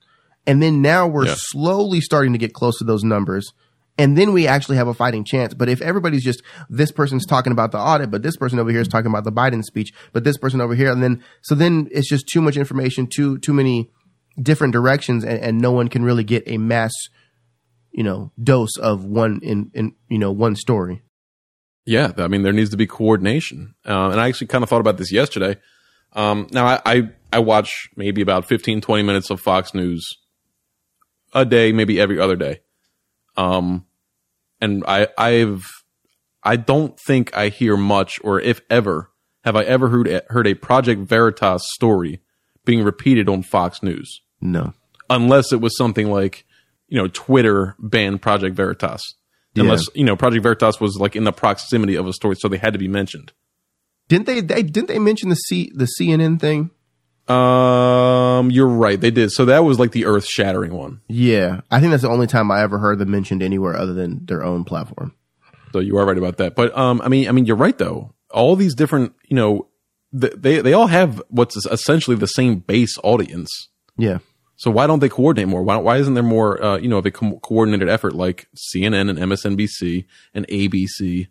And 0.47 0.63
then 0.63 0.81
now 0.81 1.05
we're 1.05 1.25
yeah. 1.25 1.35
slowly 1.35 1.99
starting 1.99 2.31
to 2.31 2.39
get 2.39 2.53
close 2.53 2.77
to 2.77 2.85
those 2.85 3.03
numbers. 3.03 3.51
And 3.97 4.17
then 4.17 4.31
we 4.31 4.47
actually 4.47 4.77
have 4.77 4.87
a 4.87 4.93
fighting 4.93 5.25
chance. 5.25 5.53
But 5.53 5.67
if 5.67 5.81
everybody's 5.81 6.23
just, 6.23 6.41
this 6.69 6.89
person's 6.89 7.25
talking 7.25 7.51
about 7.51 7.73
the 7.73 7.79
audit, 7.79 8.09
but 8.09 8.23
this 8.23 8.37
person 8.37 8.57
over 8.57 8.71
here 8.71 8.79
is 8.79 8.87
talking 8.87 9.11
about 9.11 9.25
the 9.25 9.31
Biden 9.33 9.61
speech, 9.61 9.91
but 10.13 10.23
this 10.23 10.37
person 10.37 10.61
over 10.61 10.73
here, 10.73 10.89
and 10.89 11.03
then, 11.03 11.21
so 11.41 11.53
then 11.53 11.89
it's 11.91 12.07
just 12.07 12.25
too 12.29 12.39
much 12.39 12.55
information, 12.55 13.07
too, 13.07 13.37
too 13.39 13.51
many, 13.51 13.91
different 14.41 14.73
directions 14.73 15.23
and, 15.23 15.39
and 15.39 15.57
no 15.59 15.71
one 15.71 15.87
can 15.87 16.03
really 16.03 16.23
get 16.23 16.43
a 16.47 16.57
mass, 16.57 16.91
you 17.91 18.03
know, 18.03 18.31
dose 18.41 18.77
of 18.77 19.05
one 19.05 19.39
in, 19.43 19.71
in 19.73 19.93
you 20.07 20.17
know, 20.17 20.31
one 20.31 20.55
story. 20.55 21.01
Yeah. 21.85 22.11
I 22.17 22.27
mean, 22.27 22.43
there 22.43 22.53
needs 22.53 22.69
to 22.69 22.77
be 22.77 22.87
coordination. 22.87 23.75
Uh, 23.85 24.09
and 24.09 24.21
I 24.21 24.27
actually 24.27 24.47
kind 24.47 24.63
of 24.63 24.69
thought 24.69 24.81
about 24.81 24.97
this 24.97 25.11
yesterday. 25.11 25.57
Um, 26.13 26.47
now 26.51 26.65
I, 26.65 26.81
I, 26.85 27.09
I 27.31 27.39
watch 27.39 27.89
maybe 27.95 28.21
about 28.21 28.45
15, 28.45 28.81
20 28.81 29.03
minutes 29.03 29.29
of 29.29 29.39
Fox 29.39 29.73
News 29.73 30.07
a 31.33 31.45
day, 31.45 31.71
maybe 31.71 31.99
every 31.99 32.19
other 32.19 32.35
day. 32.35 32.61
Um, 33.37 33.85
and 34.59 34.83
I, 34.87 35.07
I've, 35.17 35.65
I 36.43 36.55
don't 36.55 36.99
think 36.99 37.35
I 37.35 37.49
hear 37.49 37.77
much, 37.77 38.19
or 38.23 38.39
if 38.39 38.61
ever, 38.69 39.11
have 39.43 39.55
I 39.55 39.63
ever 39.63 39.89
heard 39.89 40.21
heard 40.29 40.47
a 40.47 40.53
Project 40.53 41.01
Veritas 41.01 41.61
story 41.73 42.21
being 42.65 42.83
repeated 42.83 43.29
on 43.29 43.43
Fox 43.43 43.81
News. 43.81 44.21
No. 44.41 44.73
Unless 45.09 45.51
it 45.51 45.61
was 45.61 45.75
something 45.77 46.09
like, 46.09 46.45
you 46.87 46.97
know, 46.97 47.07
Twitter 47.07 47.75
banned 47.79 48.21
Project 48.21 48.55
Veritas. 48.55 49.15
Yeah. 49.53 49.63
Unless, 49.63 49.87
you 49.95 50.03
know, 50.03 50.15
Project 50.15 50.43
Veritas 50.43 50.79
was 50.79 50.97
like 50.97 51.15
in 51.15 51.23
the 51.23 51.31
proximity 51.31 51.95
of 51.95 52.07
a 52.07 52.13
story, 52.13 52.35
so 52.35 52.47
they 52.47 52.57
had 52.57 52.73
to 52.73 52.79
be 52.79 52.87
mentioned. 52.87 53.31
Didn't 54.07 54.25
they, 54.25 54.41
they 54.41 54.63
didn't 54.63 54.87
they 54.87 54.99
mention 54.99 55.29
the 55.29 55.35
C 55.35 55.71
the 55.73 55.87
CNN 55.99 56.39
thing? 56.39 56.71
Um, 57.29 58.49
you're 58.51 58.67
right. 58.67 58.99
They 58.99 59.11
did. 59.11 59.31
So 59.31 59.45
that 59.45 59.63
was 59.63 59.79
like 59.79 59.91
the 59.91 60.05
earth 60.05 60.25
shattering 60.25 60.73
one. 60.73 61.01
Yeah. 61.07 61.61
I 61.69 61.79
think 61.79 61.91
that's 61.91 62.03
the 62.03 62.09
only 62.09 62.27
time 62.27 62.49
I 62.51 62.61
ever 62.61 62.79
heard 62.79 62.99
them 62.99 63.11
mentioned 63.11 63.43
anywhere 63.43 63.75
other 63.75 63.93
than 63.93 64.25
their 64.25 64.43
own 64.43 64.63
platform. 64.63 65.13
So 65.71 65.79
you 65.79 65.97
are 65.97 66.05
right 66.05 66.17
about 66.17 66.37
that. 66.37 66.55
But 66.55 66.75
um, 66.77 67.01
I 67.01 67.07
mean, 67.07 67.27
I 67.27 67.31
mean, 67.31 67.45
you're 67.45 67.55
right 67.55 67.77
though. 67.77 68.13
All 68.31 68.55
these 68.55 68.75
different, 68.75 69.13
you 69.27 69.35
know, 69.35 69.67
they 70.11 70.61
they 70.61 70.73
all 70.73 70.87
have 70.87 71.21
what's 71.29 71.55
essentially 71.67 72.17
the 72.17 72.27
same 72.27 72.59
base 72.59 72.97
audience. 73.03 73.49
Yeah. 73.97 74.19
So 74.55 74.71
why 74.71 74.87
don't 74.87 74.99
they 74.99 75.09
coordinate 75.09 75.47
more? 75.47 75.63
Why 75.63 75.77
why 75.77 75.97
isn't 75.97 76.15
there 76.15 76.23
more 76.23 76.61
uh, 76.61 76.77
you 76.77 76.89
know 76.89 76.97
of 76.97 77.05
a 77.05 77.11
co- 77.11 77.39
coordinated 77.39 77.89
effort 77.89 78.13
like 78.13 78.47
CNN 78.55 79.09
and 79.09 79.19
MSNBC 79.19 80.05
and 80.33 80.47
ABC? 80.47 81.27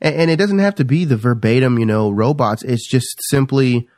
And, 0.00 0.14
and, 0.14 0.30
it 0.30 0.36
doesn't 0.36 0.60
have 0.60 0.76
to 0.76 0.84
be 0.84 1.04
the 1.04 1.16
verbatim 1.16 1.78
you 1.78 1.86
know 1.86 2.10
robots. 2.10 2.62
It's 2.62 2.88
just 2.88 3.18
simply, 3.30 3.88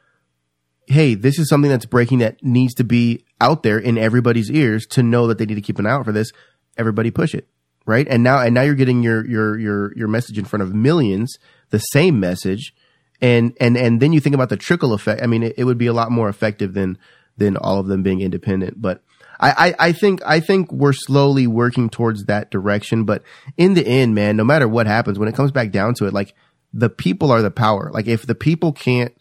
hey, 0.91 1.15
this 1.15 1.39
is 1.39 1.49
something 1.49 1.71
that's 1.71 1.87
breaking 1.87 2.19
that 2.19 2.43
needs 2.43 2.75
to 2.75 2.85
be 2.85 3.25
out 3.41 3.63
there 3.63 3.79
in 3.79 3.97
everybody's 3.97 4.51
ears 4.51 4.87
to 4.87 5.03
know 5.03 5.27
that 5.27 5.39
they 5.39 5.47
need 5.47 5.55
to 5.55 5.61
keep 5.61 5.79
an 5.79 5.87
eye 5.87 5.91
out 5.91 6.05
for 6.05 6.13
this. 6.13 6.31
Everybody 6.77 7.11
push 7.11 7.35
it, 7.35 7.49
right? 7.87 8.07
And 8.09 8.23
now 8.23 8.41
and 8.41 8.55
now 8.55 8.63
you're 8.63 8.75
getting 8.75 9.03
your 9.03 9.25
your 9.27 9.59
your 9.59 9.97
your 9.97 10.09
message 10.09 10.39
in 10.39 10.45
front 10.45 10.63
of 10.63 10.75
millions, 10.75 11.39
the 11.71 11.79
same 11.79 12.21
message 12.21 12.75
and 13.21 13.57
and 13.61 13.77
and 13.77 14.01
then 14.01 14.13
you 14.13 14.21
think 14.21 14.35
about 14.35 14.49
the 14.49 14.57
trickle 14.57 14.93
effect. 14.93 15.23
I 15.23 15.27
mean, 15.27 15.43
it, 15.43 15.55
it, 15.59 15.65
would 15.65 15.79
be 15.79 15.87
a 15.87 15.93
lot 15.93 16.11
more 16.11 16.29
effective 16.29 16.75
than 16.75 16.99
than 17.37 17.57
all 17.57 17.79
of 17.79 17.87
them 17.87 18.03
being 18.03 18.21
independent. 18.21 18.81
But 18.81 19.03
I, 19.39 19.51
I, 19.51 19.89
I 19.89 19.93
think 19.93 20.21
I 20.25 20.41
think 20.41 20.73
we're 20.73 20.93
slowly 20.93 21.47
working 21.47 21.91
towards 21.91 22.25
that 22.25 22.51
direction. 22.51 23.05
But 23.05 23.23
in 23.57 23.75
the 23.75 23.87
end, 23.87 24.15
man, 24.15 24.37
no 24.37 24.45
matter 24.45 24.69
what 24.69 24.87
happens, 24.87 25.19
when 25.19 25.29
it 25.29 25.35
comes 25.35 25.53
back 25.53 25.71
down 25.71 25.95
to 25.95 26.07
it, 26.07 26.15
like 26.15 26.35
the 26.73 26.91
people 26.91 27.31
are 27.31 27.43
the 27.43 27.51
power. 27.51 27.91
Like 27.93 28.07
if 28.07 28.27
the 28.27 28.35
people 28.35 28.73
can't 28.73 29.15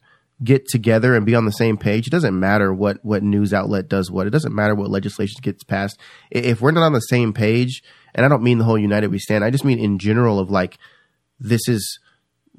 get 0.44 0.68
together 0.68 1.16
and 1.16 1.26
be 1.26 1.36
on 1.36 1.46
the 1.46 1.52
same 1.52 1.78
page, 1.78 2.08
it 2.08 2.12
doesn't 2.12 2.40
matter 2.40 2.74
what 2.74 3.04
what 3.04 3.24
news 3.24 3.54
outlet 3.54 3.88
does 3.90 4.10
what. 4.12 4.28
It 4.28 4.32
doesn't 4.32 4.56
matter 4.56 4.76
what 4.76 4.90
legislation 4.90 5.40
gets 5.42 5.64
passed. 5.64 6.00
If 6.32 6.62
we're 6.62 6.72
not 6.72 6.84
on 6.84 6.94
the 6.94 7.00
same 7.00 7.34
page, 7.34 7.84
and 8.16 8.26
I 8.26 8.30
don't 8.30 8.44
mean 8.44 8.58
the 8.58 8.66
whole 8.66 8.78
United 8.78 9.12
We 9.12 9.20
Stand, 9.20 9.44
I 9.44 9.50
just 9.50 9.66
mean 9.66 9.80
in 9.80 10.00
general 10.00 10.40
of 10.40 10.50
like 10.50 10.78
this 11.40 11.68
is 11.68 12.00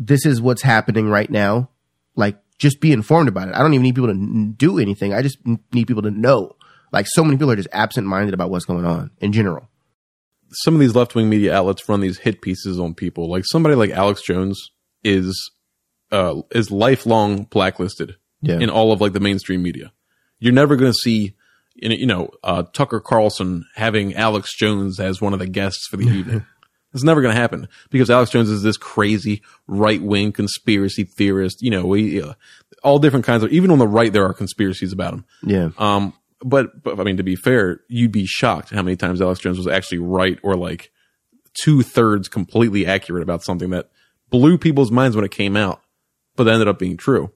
this 0.01 0.25
is 0.25 0.41
what's 0.41 0.63
happening 0.63 1.09
right 1.09 1.31
now. 1.31 1.69
Like, 2.17 2.39
just 2.59 2.81
be 2.81 2.93
informed 2.93 3.29
about 3.29 3.49
it. 3.49 3.55
I 3.55 3.59
don't 3.59 3.75
even 3.75 3.83
need 3.83 3.95
people 3.95 4.13
to 4.13 4.53
do 4.57 4.79
anything. 4.79 5.13
I 5.13 5.23
just 5.23 5.39
need 5.73 5.87
people 5.87 6.03
to 6.03 6.11
know. 6.11 6.57
Like, 6.91 7.07
so 7.09 7.23
many 7.23 7.37
people 7.37 7.51
are 7.51 7.57
just 7.57 7.69
absent 7.71 8.07
minded 8.07 8.35
about 8.35 8.51
what's 8.51 8.65
going 8.65 8.85
on 8.85 9.11
in 9.21 9.33
general. 9.33 9.69
Some 10.53 10.75
of 10.75 10.81
these 10.81 10.97
left 10.97 11.15
wing 11.15 11.29
media 11.29 11.55
outlets 11.55 11.89
run 11.89 12.01
these 12.01 12.19
hit 12.19 12.43
pieces 12.43 12.81
on 12.81 12.95
people. 12.95 13.31
Like 13.31 13.45
somebody 13.47 13.77
like 13.77 13.91
Alex 13.91 14.23
Jones 14.23 14.71
is 15.05 15.51
uh, 16.13 16.43
is 16.51 16.71
lifelong 16.71 17.45
blacklisted 17.45 18.17
yeah. 18.43 18.59
in 18.59 18.71
all 18.71 18.93
of 18.93 19.01
like 19.01 19.13
the 19.13 19.21
mainstream 19.21 19.63
media. 19.63 19.93
You're 20.39 20.53
never 20.53 20.77
going 20.77 20.91
to 20.91 20.99
see, 20.99 21.35
you 21.75 22.07
know, 22.07 22.31
uh, 22.43 22.63
Tucker 22.73 23.01
Carlson 23.01 23.67
having 23.75 24.15
Alex 24.15 24.57
Jones 24.57 24.99
as 24.99 25.21
one 25.21 25.33
of 25.33 25.39
the 25.39 25.47
guests 25.47 25.87
for 25.89 25.97
the 25.97 26.07
evening. 26.09 26.47
It's 26.93 27.05
never 27.05 27.23
going 27.23 27.35
to 27.35 27.41
happen 27.41 27.69
because 27.91 28.11
Alex 28.11 28.33
Jones 28.33 28.51
is 28.51 28.63
this 28.63 28.77
crazy 28.77 29.43
right 29.69 30.03
wing 30.03 30.33
conspiracy 30.33 31.05
theorist. 31.05 31.59
You 31.61 31.71
know, 31.71 31.87
we 31.87 32.21
uh, 32.21 32.35
all 32.83 32.99
different 32.99 33.25
kinds 33.25 33.45
of. 33.45 33.53
Even 33.53 33.71
on 33.71 33.79
the 33.79 33.87
right, 33.87 34.13
there 34.13 34.25
are 34.25 34.35
conspiracies 34.35 34.93
about 34.93 35.15
him. 35.15 35.25
Yeah. 35.45 35.71
Um. 35.79 36.15
But, 36.43 36.83
but 36.83 36.99
I 36.99 37.05
mean, 37.05 37.19
to 37.19 37.23
be 37.23 37.37
fair, 37.37 37.81
you'd 37.89 38.13
be 38.13 38.25
shocked 38.25 38.71
how 38.71 38.81
many 38.81 38.97
times 38.97 39.21
Alex 39.21 39.41
Jones 39.41 39.59
was 39.59 39.67
actually 39.67 39.99
right 39.99 40.39
or 40.43 40.57
like 40.57 40.91
two 41.53 41.83
thirds 41.83 42.29
completely 42.29 42.87
accurate 42.87 43.23
about 43.23 43.43
something 43.43 43.69
that 43.71 43.91
blew 44.31 44.57
people's 44.57 44.91
minds 44.91 45.17
when 45.17 45.25
it 45.25 45.31
came 45.31 45.57
out, 45.57 45.83
but 46.45 46.49
ended 46.51 46.69
up 46.69 46.79
being 46.79 46.97
true. 46.97 47.31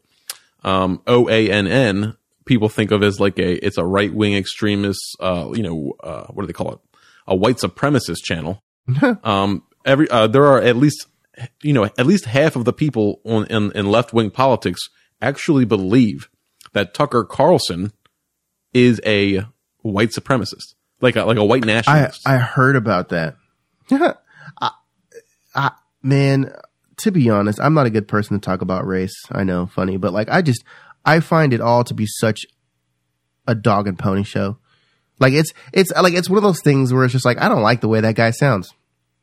Um, 0.62 1.03
OANN, 1.07 2.17
people 2.47 2.71
think 2.71 2.90
of 2.90 3.03
as 3.03 3.21
like 3.21 3.38
a, 3.38 3.55
it's 3.62 3.77
a 3.77 3.85
right 3.85 4.12
wing 4.12 4.35
extremist, 4.35 5.14
uh, 5.21 5.51
you 5.53 5.62
know, 5.62 5.93
uh, 6.03 6.25
what 6.29 6.43
do 6.43 6.47
they 6.47 6.55
call 6.55 6.73
it? 6.73 6.79
A 7.27 7.37
white 7.37 7.57
supremacist 7.57 8.23
channel. 8.23 8.62
um, 9.25 9.62
every 9.85 10.09
uh, 10.09 10.27
there 10.27 10.47
are 10.47 10.59
at 10.62 10.77
least 10.77 11.07
you 11.62 11.75
know 11.75 11.85
at 11.85 12.07
least 12.07 12.25
half 12.25 12.57
of 12.57 12.64
the 12.64 12.73
people 12.73 13.21
on 13.25 13.47
in, 13.49 13.73
in 13.73 13.87
left 13.87 14.14
wing 14.14 14.31
politics 14.31 14.88
actually 15.21 15.67
believe 15.67 16.31
that 16.73 16.95
Tucker 16.95 17.25
Carlson 17.25 17.93
is 18.73 19.03
a 19.05 19.43
white 19.83 20.11
supremacist, 20.11 20.75
like 21.03 21.17
a, 21.17 21.25
like 21.25 21.37
a 21.37 21.45
white 21.45 21.64
nationalist. 21.64 22.27
I 22.27 22.37
I 22.37 22.38
heard 22.38 22.77
about 22.77 23.11
that. 23.11 23.37
I, 23.90 24.71
I, 25.55 25.73
man, 26.02 26.55
to 26.99 27.11
be 27.11 27.31
honest, 27.31 27.61
I'm 27.61 27.75
not 27.75 27.87
a 27.87 27.90
good 27.90 28.09
person 28.09 28.38
to 28.38 28.45
talk 28.45 28.63
about 28.63 28.87
race. 28.87 29.15
I 29.31 29.45
know, 29.45 29.67
funny, 29.67 29.97
but 29.97 30.13
like 30.13 30.29
I 30.31 30.42
just 30.42 30.65
I 31.05 31.21
find 31.21 31.53
it 31.53 31.61
all 31.61 31.85
to 31.85 31.95
be 31.95 32.07
such 32.07 32.47
a 33.47 33.55
dog 33.55 33.87
and 33.87 33.99
pony 33.99 34.23
show. 34.23 34.59
Like 35.21 35.33
it's 35.33 35.53
it's 35.73 35.92
like 35.92 36.15
it's 36.15 36.29
one 36.29 36.38
of 36.38 36.42
those 36.42 36.63
things 36.63 36.92
where 36.92 37.05
it's 37.05 37.13
just 37.13 37.25
like 37.25 37.40
I 37.40 37.49
don't 37.49 37.63
like 37.63 37.81
the 37.81 37.88
way 37.88 38.01
that 38.01 38.17
guy 38.17 38.31
sounds. 38.31 38.73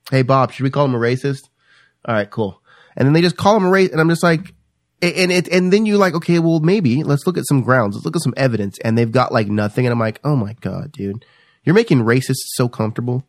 Hey 0.09 0.21
Bob, 0.21 0.51
should 0.51 0.63
we 0.63 0.69
call 0.69 0.85
him 0.85 0.95
a 0.95 0.99
racist? 0.99 1.49
All 2.05 2.15
right, 2.15 2.29
cool. 2.29 2.61
And 2.95 3.05
then 3.05 3.13
they 3.13 3.21
just 3.21 3.37
call 3.37 3.55
him 3.57 3.65
a 3.65 3.69
racist, 3.69 3.91
and 3.91 4.01
I'm 4.01 4.09
just 4.09 4.23
like, 4.23 4.53
and 5.01 5.31
it 5.31 5.47
and 5.49 5.71
then 5.71 5.85
you're 5.85 5.97
like, 5.97 6.15
okay, 6.15 6.39
well 6.39 6.59
maybe 6.59 7.03
let's 7.03 7.25
look 7.25 7.37
at 7.37 7.47
some 7.47 7.61
grounds, 7.61 7.95
let's 7.95 8.05
look 8.05 8.15
at 8.15 8.21
some 8.21 8.33
evidence, 8.37 8.77
and 8.79 8.97
they've 8.97 9.11
got 9.11 9.31
like 9.31 9.47
nothing, 9.47 9.85
and 9.85 9.93
I'm 9.93 9.99
like, 9.99 10.19
oh 10.23 10.35
my 10.35 10.53
god, 10.61 10.91
dude, 10.91 11.25
you're 11.63 11.75
making 11.75 11.99
racists 11.99 12.55
so 12.55 12.69
comfortable. 12.69 13.23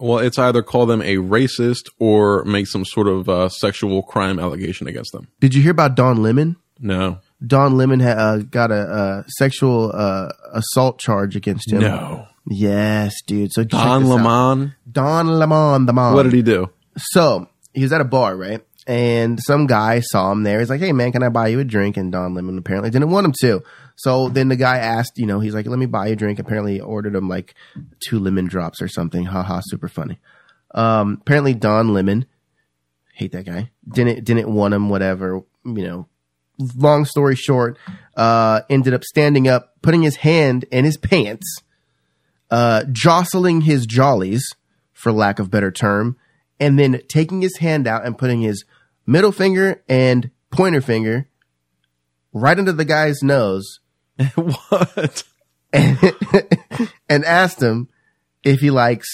Well, 0.00 0.18
it's 0.18 0.38
either 0.38 0.62
call 0.62 0.86
them 0.86 1.02
a 1.02 1.16
racist 1.16 1.84
or 1.98 2.42
make 2.44 2.66
some 2.66 2.84
sort 2.84 3.06
of 3.06 3.28
uh, 3.28 3.48
sexual 3.50 4.02
crime 4.02 4.38
allegation 4.38 4.88
against 4.88 5.12
them. 5.12 5.28
Did 5.40 5.54
you 5.54 5.62
hear 5.62 5.72
about 5.72 5.94
Don 5.94 6.22
Lemon? 6.22 6.56
No. 6.78 7.18
Don 7.46 7.76
Lemon 7.76 8.00
ha- 8.00 8.08
uh, 8.10 8.36
got 8.38 8.70
a, 8.70 8.80
a 8.90 9.24
sexual 9.38 9.92
uh, 9.94 10.30
assault 10.52 10.98
charge 10.98 11.36
against 11.36 11.70
him. 11.70 11.80
No. 11.80 12.26
Yes, 12.48 13.14
dude. 13.26 13.52
So 13.52 13.64
Don 13.64 14.02
out. 14.04 14.08
Lemon. 14.08 14.74
Don 14.90 15.28
Lemon, 15.38 15.86
the 15.86 15.92
mom. 15.92 16.14
What 16.14 16.22
did 16.24 16.32
he 16.32 16.42
do? 16.42 16.70
So 16.96 17.48
he 17.74 17.82
was 17.82 17.92
at 17.92 18.00
a 18.00 18.04
bar, 18.04 18.36
right? 18.36 18.62
And 18.86 19.38
some 19.40 19.66
guy 19.66 20.00
saw 20.00 20.32
him 20.32 20.42
there. 20.42 20.58
He's 20.58 20.70
like, 20.70 20.80
"Hey, 20.80 20.92
man, 20.92 21.12
can 21.12 21.22
I 21.22 21.28
buy 21.28 21.48
you 21.48 21.60
a 21.60 21.64
drink?" 21.64 21.96
And 21.96 22.10
Don 22.10 22.34
Lemon 22.34 22.58
apparently 22.58 22.90
didn't 22.90 23.10
want 23.10 23.26
him 23.26 23.34
to. 23.42 23.62
So 23.96 24.28
then 24.30 24.48
the 24.48 24.56
guy 24.56 24.78
asked, 24.78 25.12
you 25.16 25.26
know, 25.26 25.40
he's 25.40 25.54
like, 25.54 25.66
"Let 25.66 25.78
me 25.78 25.86
buy 25.86 26.06
you 26.06 26.12
a 26.14 26.16
drink." 26.16 26.38
Apparently, 26.38 26.74
he 26.74 26.80
ordered 26.80 27.14
him 27.14 27.28
like 27.28 27.54
two 28.06 28.18
lemon 28.18 28.46
drops 28.46 28.80
or 28.80 28.88
something. 28.88 29.26
Ha 29.26 29.42
ha, 29.42 29.60
super 29.62 29.88
funny. 29.88 30.18
Um, 30.74 31.18
apparently, 31.20 31.54
Don 31.54 31.92
Lemon, 31.92 32.26
hate 33.14 33.32
that 33.32 33.44
guy, 33.44 33.70
didn't 33.86 34.24
didn't 34.24 34.52
want 34.52 34.74
him. 34.74 34.88
Whatever, 34.88 35.42
you 35.64 35.86
know. 35.86 36.08
Long 36.76 37.06
story 37.06 37.36
short, 37.36 37.78
uh, 38.18 38.60
ended 38.68 38.92
up 38.92 39.02
standing 39.02 39.48
up, 39.48 39.76
putting 39.80 40.02
his 40.02 40.16
hand 40.16 40.66
in 40.70 40.84
his 40.84 40.98
pants, 40.98 41.46
uh, 42.50 42.84
jostling 42.92 43.62
his 43.62 43.86
jollies, 43.86 44.44
for 44.92 45.10
lack 45.10 45.38
of 45.38 45.50
better 45.50 45.70
term, 45.70 46.18
and 46.60 46.78
then 46.78 47.00
taking 47.08 47.40
his 47.40 47.56
hand 47.56 47.88
out 47.88 48.04
and 48.06 48.18
putting 48.18 48.42
his 48.42 48.64
middle 49.06 49.32
finger 49.32 49.82
and 49.88 50.30
pointer 50.50 50.80
finger 50.80 51.28
right 52.32 52.58
under 52.58 52.72
the 52.72 52.84
guy's 52.84 53.22
nose 53.22 53.80
what? 54.34 55.24
and, 55.72 55.98
and 57.08 57.24
asked 57.24 57.62
him 57.62 57.88
if 58.44 58.60
he 58.60 58.70
likes 58.70 59.08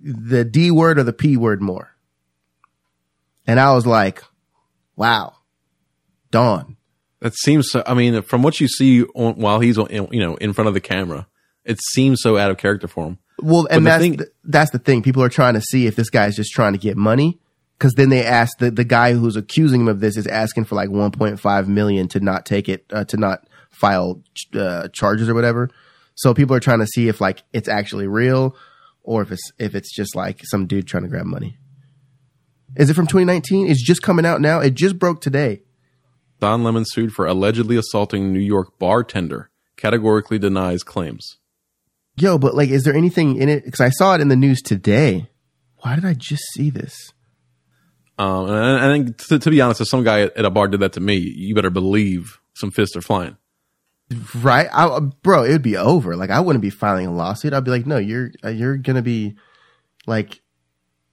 the 0.00 0.44
D 0.44 0.70
word 0.70 0.98
or 0.98 1.04
the 1.04 1.12
P 1.12 1.36
word 1.36 1.62
more. 1.62 1.96
And 3.46 3.58
I 3.58 3.72
was 3.72 3.86
like, 3.86 4.22
wow, 4.96 5.34
Dawn. 6.30 6.76
That 7.20 7.34
seems 7.36 7.70
so. 7.70 7.84
I 7.86 7.94
mean, 7.94 8.20
from 8.22 8.42
what 8.42 8.60
you 8.60 8.66
see 8.66 9.04
on, 9.14 9.34
while 9.34 9.60
he's 9.60 9.78
on, 9.78 9.88
you 9.90 10.20
know, 10.20 10.34
in 10.36 10.52
front 10.52 10.66
of 10.68 10.74
the 10.74 10.80
camera, 10.80 11.28
it 11.64 11.78
seems 11.92 12.20
so 12.20 12.36
out 12.36 12.50
of 12.50 12.58
character 12.58 12.88
for 12.88 13.06
him. 13.06 13.18
Well, 13.42 13.66
and 13.70 13.84
the 13.84 13.90
that's 13.90 14.02
thing- 14.02 14.16
the, 14.16 14.30
that's 14.44 14.70
the 14.70 14.78
thing. 14.78 15.02
People 15.02 15.22
are 15.22 15.28
trying 15.28 15.54
to 15.54 15.60
see 15.60 15.86
if 15.86 15.96
this 15.96 16.10
guy's 16.10 16.36
just 16.36 16.52
trying 16.52 16.72
to 16.72 16.78
get 16.78 16.96
money. 16.96 17.38
Cause 17.78 17.94
then 17.94 18.10
they 18.10 18.24
ask 18.24 18.58
the, 18.58 18.70
the 18.70 18.84
guy 18.84 19.12
who's 19.14 19.34
accusing 19.34 19.80
him 19.80 19.88
of 19.88 19.98
this 19.98 20.16
is 20.16 20.28
asking 20.28 20.66
for 20.66 20.76
like 20.76 20.88
1.5 20.88 21.66
million 21.66 22.06
to 22.08 22.20
not 22.20 22.46
take 22.46 22.68
it, 22.68 22.86
uh, 22.92 23.04
to 23.06 23.16
not 23.16 23.44
file, 23.70 24.22
uh, 24.54 24.86
charges 24.92 25.28
or 25.28 25.34
whatever. 25.34 25.68
So 26.14 26.32
people 26.32 26.54
are 26.54 26.60
trying 26.60 26.78
to 26.78 26.86
see 26.86 27.08
if 27.08 27.20
like 27.20 27.42
it's 27.52 27.68
actually 27.68 28.06
real 28.06 28.54
or 29.02 29.22
if 29.22 29.32
it's, 29.32 29.50
if 29.58 29.74
it's 29.74 29.92
just 29.92 30.14
like 30.14 30.42
some 30.44 30.68
dude 30.68 30.86
trying 30.86 31.02
to 31.02 31.08
grab 31.08 31.26
money. 31.26 31.56
Is 32.76 32.88
it 32.88 32.94
from 32.94 33.08
2019? 33.08 33.68
It's 33.68 33.82
just 33.82 34.00
coming 34.00 34.24
out 34.24 34.40
now. 34.40 34.60
It 34.60 34.74
just 34.74 34.96
broke 34.96 35.20
today. 35.20 35.62
Don 36.38 36.62
Lemon 36.62 36.84
sued 36.86 37.12
for 37.12 37.26
allegedly 37.26 37.76
assaulting 37.76 38.32
New 38.32 38.40
York 38.40 38.78
bartender, 38.78 39.50
categorically 39.76 40.38
denies 40.38 40.84
claims. 40.84 41.38
Yo, 42.16 42.38
but 42.38 42.54
like, 42.54 42.68
is 42.68 42.84
there 42.84 42.94
anything 42.94 43.36
in 43.36 43.48
it? 43.48 43.64
Cause 43.64 43.80
I 43.80 43.88
saw 43.90 44.14
it 44.14 44.20
in 44.20 44.28
the 44.28 44.36
news 44.36 44.60
today. 44.60 45.30
Why 45.78 45.94
did 45.94 46.04
I 46.04 46.14
just 46.14 46.44
see 46.52 46.70
this? 46.70 47.12
Um, 48.18 48.48
and 48.48 48.56
I, 48.56 48.92
think, 48.92 49.16
to, 49.28 49.38
to 49.38 49.50
be 49.50 49.60
honest, 49.60 49.80
if 49.80 49.88
some 49.88 50.04
guy 50.04 50.22
at, 50.22 50.44
a 50.44 50.50
bar 50.50 50.68
did 50.68 50.80
that 50.80 50.92
to 50.92 51.00
me, 51.00 51.16
you 51.16 51.54
better 51.54 51.70
believe 51.70 52.38
some 52.54 52.70
fists 52.70 52.94
are 52.96 53.00
flying. 53.00 53.36
Right, 54.34 54.68
I, 54.72 55.00
bro, 55.00 55.44
it 55.44 55.52
would 55.52 55.62
be 55.62 55.76
over. 55.76 56.16
Like 56.16 56.30
I 56.30 56.40
wouldn't 56.40 56.62
be 56.62 56.70
filing 56.70 57.06
a 57.06 57.12
lawsuit. 57.12 57.54
I'd 57.54 57.64
be 57.64 57.70
like, 57.70 57.86
no, 57.86 57.96
you're 57.96 58.30
uh, 58.44 58.50
you're 58.50 58.76
gonna 58.76 59.02
be 59.02 59.36
like, 60.06 60.42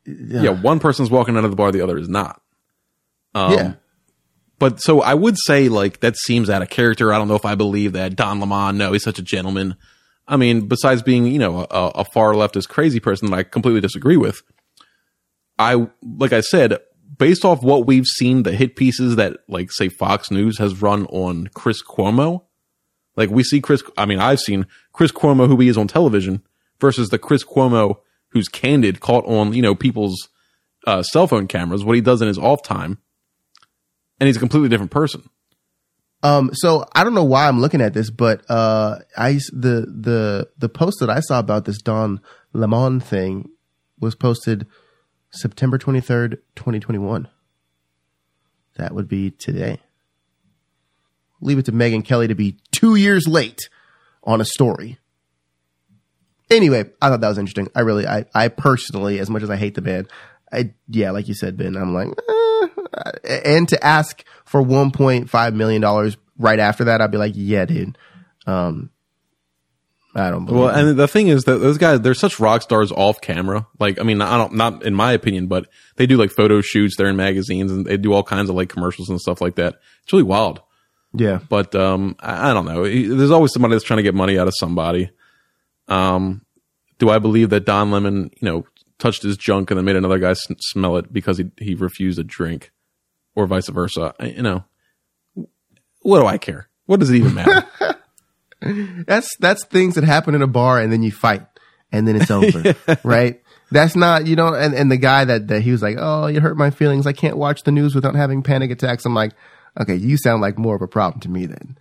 Yeah, 0.06 0.50
one 0.50 0.80
person's 0.80 1.10
walking 1.10 1.38
out 1.38 1.46
of 1.46 1.50
the 1.50 1.56
bar, 1.56 1.72
the 1.72 1.82
other 1.82 1.98
is 1.98 2.10
not. 2.10 2.42
Um, 3.34 3.54
yeah, 3.54 3.74
But 4.60 4.82
so 4.82 5.02
I 5.02 5.14
would 5.14 5.38
say 5.46 5.70
like 5.70 6.02
that 6.02 6.18
seems 6.18 6.50
out 6.50 6.62
of 6.62 6.70
character. 6.70 7.14
I 7.14 7.18
don't 7.18 7.30
know 7.30 7.36
if 7.36 7.46
I 7.46 7.56
believe 7.56 7.94
that 7.94 8.18
Don 8.18 8.42
Lemon. 8.42 8.78
No, 8.78 8.92
he's 8.92 9.04
such 9.04 9.18
a 9.20 9.24
gentleman. 9.24 9.78
I 10.30 10.38
mean, 10.38 10.68
besides 10.68 11.02
being 11.02 11.26
you 11.26 11.40
know 11.40 11.66
a, 11.70 11.92
a 11.96 12.06
far 12.06 12.34
leftist 12.34 12.70
crazy 12.70 13.00
person 13.00 13.30
that 13.30 13.36
I 13.36 13.44
completely 13.44 13.82
disagree 13.82 14.16
with, 14.16 14.44
I 15.58 15.88
like 16.02 16.32
I 16.32 16.42
said, 16.42 16.78
based 17.18 17.44
off 17.44 17.64
what 17.64 17.88
we've 17.88 18.06
seen, 18.06 18.44
the 18.44 18.52
hit 18.52 18.76
pieces 18.76 19.16
that 19.16 19.38
like 19.48 19.72
say 19.72 19.90
Fox 19.90 20.30
News 20.32 20.60
has 20.60 20.82
run 20.82 21.08
on 21.08 21.48
Chris 21.56 21.84
Cuomo, 21.84 22.44
like 23.16 23.32
we 23.32 23.44
see 23.44 23.60
Chris. 23.60 23.84
I 23.98 24.06
mean, 24.06 24.20
I've 24.20 24.40
seen 24.40 24.68
Chris 24.94 25.12
Cuomo 25.12 25.48
who 25.48 25.58
he 25.58 25.68
is 25.68 25.78
on 25.78 25.88
television 25.88 26.44
versus 26.80 27.10
the 27.10 27.20
Chris 27.20 27.44
Cuomo 27.44 27.98
who's 28.30 28.48
candid, 28.48 29.00
caught 29.00 29.26
on 29.26 29.54
you 29.54 29.64
know 29.64 29.74
people's 29.74 30.30
uh, 30.86 31.02
cell 31.02 31.28
phone 31.28 31.48
cameras, 31.48 31.84
what 31.84 31.96
he 31.96 32.02
does 32.02 32.22
in 32.22 32.28
his 32.28 32.38
off 32.38 32.62
time, 32.62 33.00
and 34.20 34.28
he's 34.28 34.38
a 34.38 34.40
completely 34.40 34.70
different 34.70 34.92
person. 34.92 35.28
Um, 36.22 36.52
so 36.54 36.86
I 36.94 37.04
don't 37.04 37.14
know 37.14 37.24
why 37.24 37.48
I'm 37.48 37.62
looking 37.62 37.82
at 37.82 37.94
this, 37.94 38.10
but 38.10 38.44
uh, 38.50 39.00
I 39.18 39.34
the 39.54 39.86
the 39.88 40.50
the 40.58 40.70
post 40.70 40.98
that 41.00 41.10
I 41.10 41.22
saw 41.22 41.40
about 41.40 41.66
this 41.66 41.82
Don 41.82 42.20
Lemon 42.54 43.00
thing 43.00 43.50
was 44.00 44.16
posted 44.16 44.68
September 45.32 45.78
23rd, 45.78 46.40
2021. 46.56 47.28
That 48.78 48.94
would 48.94 49.08
be 49.08 49.32
today. 49.32 49.80
Leave 51.42 51.60
it 51.60 51.66
to 51.66 51.72
Megyn 51.72 52.04
Kelly 52.04 52.28
to 52.28 52.36
be 52.36 52.58
two 52.72 52.96
years 52.96 53.28
late 53.28 53.70
on 54.24 54.42
a 54.42 54.46
story. 54.46 54.98
Anyway, 56.50 56.86
I 57.02 57.10
thought 57.10 57.22
that 57.22 57.28
was 57.28 57.38
interesting. 57.38 57.70
I 57.76 57.82
really, 57.82 58.08
I, 58.08 58.26
I 58.34 58.48
personally, 58.48 59.20
as 59.20 59.30
much 59.30 59.44
as 59.44 59.50
I 59.50 59.56
hate 59.56 59.76
the 59.76 59.82
band, 59.82 60.10
I, 60.52 60.74
yeah, 60.88 61.12
like 61.12 61.28
you 61.28 61.36
said, 61.36 61.58
Ben, 61.58 61.76
I'm 61.76 61.94
like, 61.94 62.08
eh. 62.08 62.39
And 63.24 63.68
to 63.70 63.84
ask 63.86 64.24
for 64.46 64.62
1.5 64.62 65.54
million 65.54 65.82
dollars 65.82 66.18
right 66.38 66.60
after 66.60 66.86
that, 66.86 67.02
I'd 67.02 67.12
be 67.12 67.18
like, 67.18 67.34
yeah, 67.36 67.66
dude. 67.66 67.98
Um, 68.48 68.90
I 70.16 70.32
don't 70.32 70.46
believe. 70.46 70.60
Well, 70.60 70.70
it. 70.70 70.80
and 70.80 70.98
the 70.98 71.08
thing 71.08 71.28
is 71.28 71.44
that 71.44 71.60
those 71.60 71.78
guys, 71.78 72.02
they're 72.02 72.16
such 72.16 72.40
rock 72.40 72.64
stars 72.64 72.92
off 72.92 73.22
camera. 73.22 73.68
Like, 73.80 74.00
I 74.00 74.04
mean, 74.04 74.22
I 74.22 74.38
don't, 74.38 74.56
not 74.56 74.84
in 74.84 74.96
my 74.96 75.12
opinion, 75.12 75.48
but 75.48 75.68
they 75.98 76.08
do 76.08 76.18
like 76.18 76.32
photo 76.32 76.62
shoots. 76.62 76.96
They're 76.98 77.08
in 77.08 77.16
magazines 77.16 77.72
and 77.72 77.86
they 77.86 77.98
do 77.98 78.14
all 78.14 78.24
kinds 78.24 78.50
of 78.50 78.56
like 78.56 78.70
commercials 78.70 79.10
and 79.10 79.22
stuff 79.22 79.40
like 79.40 79.56
that. 79.56 79.76
It's 80.04 80.12
really 80.12 80.24
wild. 80.24 80.62
yeah, 81.14 81.40
But, 81.48 81.76
um, 81.76 82.16
I, 82.20 82.50
I 82.50 82.54
don't 82.54 82.66
know. 82.66 82.84
There's 82.84 83.32
always 83.32 83.54
somebody 83.54 83.76
that's 83.76 83.86
trying 83.86 83.98
to 83.98 84.04
get 84.04 84.16
money 84.16 84.40
out 84.40 84.48
of 84.48 84.54
somebody. 84.58 85.12
Um, 85.88 86.44
do 86.98 87.10
I 87.10 87.20
believe 87.20 87.52
that 87.52 87.66
Don 87.66 87.92
Lemon, 87.92 88.32
you 88.42 88.46
know, 88.48 88.66
touched 88.98 89.24
his 89.24 89.38
junk 89.38 89.72
and 89.72 89.78
then 89.78 89.86
made 89.86 89.96
another 89.96 90.20
guy 90.20 90.34
smell 90.34 90.98
it 90.98 91.14
because 91.14 91.38
he, 91.38 91.52
he 91.58 91.76
refused 91.76 92.20
a 92.20 92.24
drink 92.24 92.72
or 93.40 93.48
vice 93.48 93.70
versa? 93.70 94.14
I, 94.20 94.28
you 94.28 94.42
know, 94.42 94.64
what 96.02 96.20
do 96.20 96.26
I 96.26 96.38
care? 96.38 96.70
What 96.86 97.00
does 97.00 97.10
it 97.10 97.16
even 97.18 97.34
matter? 97.34 97.66
that's 99.06 99.36
that's 99.38 99.66
things 99.66 99.96
that 99.96 100.04
happen 100.04 100.36
in 100.36 100.42
a 100.42 100.48
bar, 100.48 100.80
and 100.80 100.92
then 100.92 101.04
you 101.04 101.12
fight, 101.12 101.46
and 101.92 102.08
then 102.08 102.16
it's 102.16 102.32
over, 102.32 102.76
right? 103.04 103.42
That's 103.72 103.96
not, 103.96 104.26
you 104.26 104.36
know, 104.36 104.54
and, 104.56 104.74
and 104.74 104.92
the 104.92 104.98
guy 104.98 105.26
that, 105.26 105.48
that 105.50 105.62
he 105.62 105.72
was 105.72 105.84
like, 105.84 105.96
oh, 106.00 106.26
you 106.26 106.42
hurt 106.42 106.58
my 106.58 106.72
feelings. 106.72 107.06
I 107.06 107.14
can't 107.14 107.38
watch 107.38 107.62
the 107.64 107.72
news 107.72 107.94
without 107.94 108.16
having 108.16 108.42
panic 108.42 108.72
attacks. 108.72 109.06
I'm 109.06 109.14
like, 109.14 109.34
okay, 109.80 109.96
you 109.96 110.18
sound 110.18 110.42
like 110.42 110.58
more 110.58 110.76
of 110.76 110.82
a 110.82 110.88
problem 110.88 111.22
to 111.22 111.30
me 111.30 111.46
then. 111.46 111.78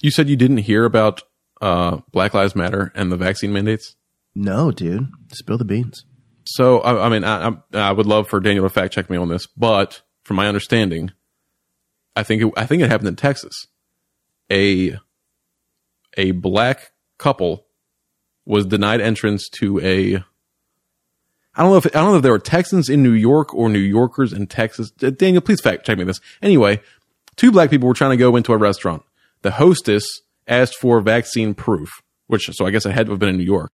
you 0.00 0.10
said 0.10 0.30
you 0.30 0.36
didn't 0.36 0.58
hear 0.58 0.86
about 0.86 1.22
uh, 1.60 1.98
Black 2.12 2.32
Lives 2.32 2.56
Matter 2.56 2.92
and 2.94 3.12
the 3.12 3.16
vaccine 3.18 3.52
mandates. 3.52 3.94
No, 4.34 4.70
dude, 4.70 5.08
spill 5.32 5.58
the 5.58 5.66
beans. 5.66 6.06
So, 6.46 6.80
I, 6.80 7.06
I 7.06 7.08
mean, 7.10 7.24
I, 7.24 7.48
I, 7.48 7.52
I 7.74 7.92
would 7.92 8.06
love 8.06 8.28
for 8.28 8.40
Daniel 8.40 8.64
to 8.64 8.70
fact 8.70 8.94
check 8.94 9.10
me 9.10 9.18
on 9.18 9.28
this, 9.28 9.46
but 9.46 10.00
from 10.24 10.36
my 10.36 10.48
understanding, 10.48 11.12
I 12.16 12.22
think 12.22 12.42
it, 12.42 12.52
I 12.56 12.66
think 12.66 12.82
it 12.82 12.90
happened 12.90 13.08
in 13.08 13.16
Texas. 13.16 13.66
A 14.50 14.98
a 16.16 16.32
black 16.32 16.92
couple 17.18 17.66
was 18.44 18.66
denied 18.66 19.00
entrance 19.00 19.48
to 19.60 19.80
a. 19.80 20.16
I 21.56 21.62
don't 21.62 21.70
know 21.70 21.76
if 21.76 21.86
I 21.86 22.00
don't 22.00 22.10
know 22.10 22.16
if 22.16 22.22
there 22.22 22.32
were 22.32 22.38
Texans 22.38 22.88
in 22.88 23.02
New 23.02 23.12
York 23.12 23.54
or 23.54 23.68
New 23.68 23.78
Yorkers 23.78 24.32
in 24.32 24.46
Texas. 24.46 24.92
Uh, 25.02 25.10
Daniel, 25.10 25.40
please 25.40 25.60
fact 25.60 25.86
check 25.86 25.98
me 25.98 26.04
this. 26.04 26.20
Anyway, 26.42 26.80
two 27.36 27.52
black 27.52 27.70
people 27.70 27.88
were 27.88 27.94
trying 27.94 28.10
to 28.10 28.16
go 28.16 28.36
into 28.36 28.52
a 28.52 28.58
restaurant. 28.58 29.02
The 29.42 29.52
hostess 29.52 30.04
asked 30.48 30.76
for 30.76 31.00
vaccine 31.00 31.54
proof, 31.54 32.02
which 32.26 32.50
so 32.52 32.66
I 32.66 32.70
guess 32.70 32.86
it 32.86 32.92
had 32.92 33.06
to 33.06 33.12
have 33.12 33.20
been 33.20 33.28
in 33.28 33.36
New 33.36 33.44
York 33.44 33.70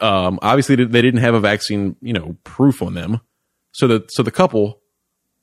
um, 0.00 0.38
obviously 0.42 0.76
they 0.76 1.02
didn't 1.02 1.20
have 1.20 1.34
a 1.34 1.40
vaccine, 1.40 1.96
you 2.00 2.12
know, 2.12 2.36
proof 2.44 2.82
on 2.82 2.94
them. 2.94 3.20
So 3.72 3.86
the 3.86 4.04
so 4.08 4.22
the 4.22 4.30
couple 4.30 4.79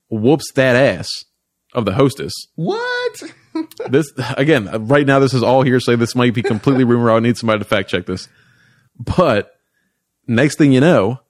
whoops 0.10 0.52
that 0.54 0.76
ass 0.76 1.10
of 1.74 1.86
the 1.86 1.94
hostess. 1.94 2.34
What? 2.56 3.24
This 3.90 4.12
again, 4.38 4.88
right 4.88 5.08
now 5.08 5.18
this 5.18 5.34
is 5.34 5.42
all 5.42 5.64
hearsay. 5.64 5.96
This 5.96 6.14
might 6.14 6.36
be 6.36 6.44
completely 6.44 6.84
rumor. 6.92 7.10
I 7.10 7.20
need 7.20 7.38
somebody 7.38 7.58
to 7.58 7.66
fact 7.66 7.90
check 7.90 8.06
this. 8.06 8.30
But 9.18 9.58
next 10.28 10.60
thing 10.60 10.72
you 10.72 10.80
know, 10.80 11.22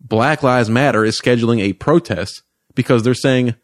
Black 0.00 0.42
Lives 0.42 0.68
Matter 0.68 1.04
is 1.04 1.20
scheduling 1.20 1.60
a 1.60 1.74
protest 1.74 2.42
because 2.74 3.04
they're 3.04 3.14
saying 3.14 3.54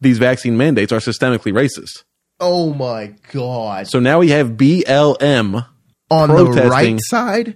these 0.00 0.16
vaccine 0.16 0.56
mandates 0.56 0.92
are 0.92 0.98
systemically 0.98 1.52
racist. 1.52 2.04
oh 2.40 2.72
my 2.72 3.14
god! 3.32 3.86
So 3.86 4.00
now 4.00 4.20
we 4.20 4.30
have 4.30 4.52
BLM. 4.52 5.66
On 6.10 6.28
the 6.28 6.68
right 6.70 6.98
side, 7.02 7.54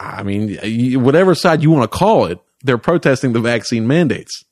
I 0.00 0.22
mean, 0.22 1.02
whatever 1.02 1.34
side 1.34 1.62
you 1.62 1.70
want 1.70 1.90
to 1.90 1.98
call 1.98 2.24
it, 2.26 2.38
they're 2.62 2.78
protesting 2.78 3.34
the 3.34 3.40
vaccine 3.40 3.86
mandates. 3.86 4.42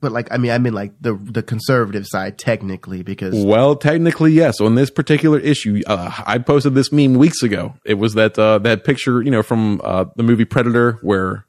But 0.00 0.12
like 0.12 0.28
I 0.32 0.38
mean 0.38 0.50
I 0.50 0.58
mean 0.58 0.72
like 0.72 0.92
the 1.00 1.14
the 1.14 1.42
conservative 1.42 2.06
side 2.06 2.38
technically 2.38 3.02
because 3.02 3.34
Well, 3.44 3.76
technically, 3.76 4.32
yes. 4.32 4.60
On 4.60 4.74
this 4.74 4.90
particular 4.90 5.38
issue, 5.38 5.82
uh, 5.86 6.10
I 6.26 6.38
posted 6.38 6.74
this 6.74 6.90
meme 6.90 7.14
weeks 7.14 7.42
ago. 7.42 7.74
It 7.84 7.94
was 7.94 8.14
that 8.14 8.38
uh, 8.38 8.58
that 8.58 8.84
picture, 8.84 9.22
you 9.22 9.30
know, 9.30 9.42
from 9.42 9.80
uh, 9.84 10.06
the 10.16 10.22
movie 10.22 10.44
Predator, 10.44 10.98
where 11.02 11.46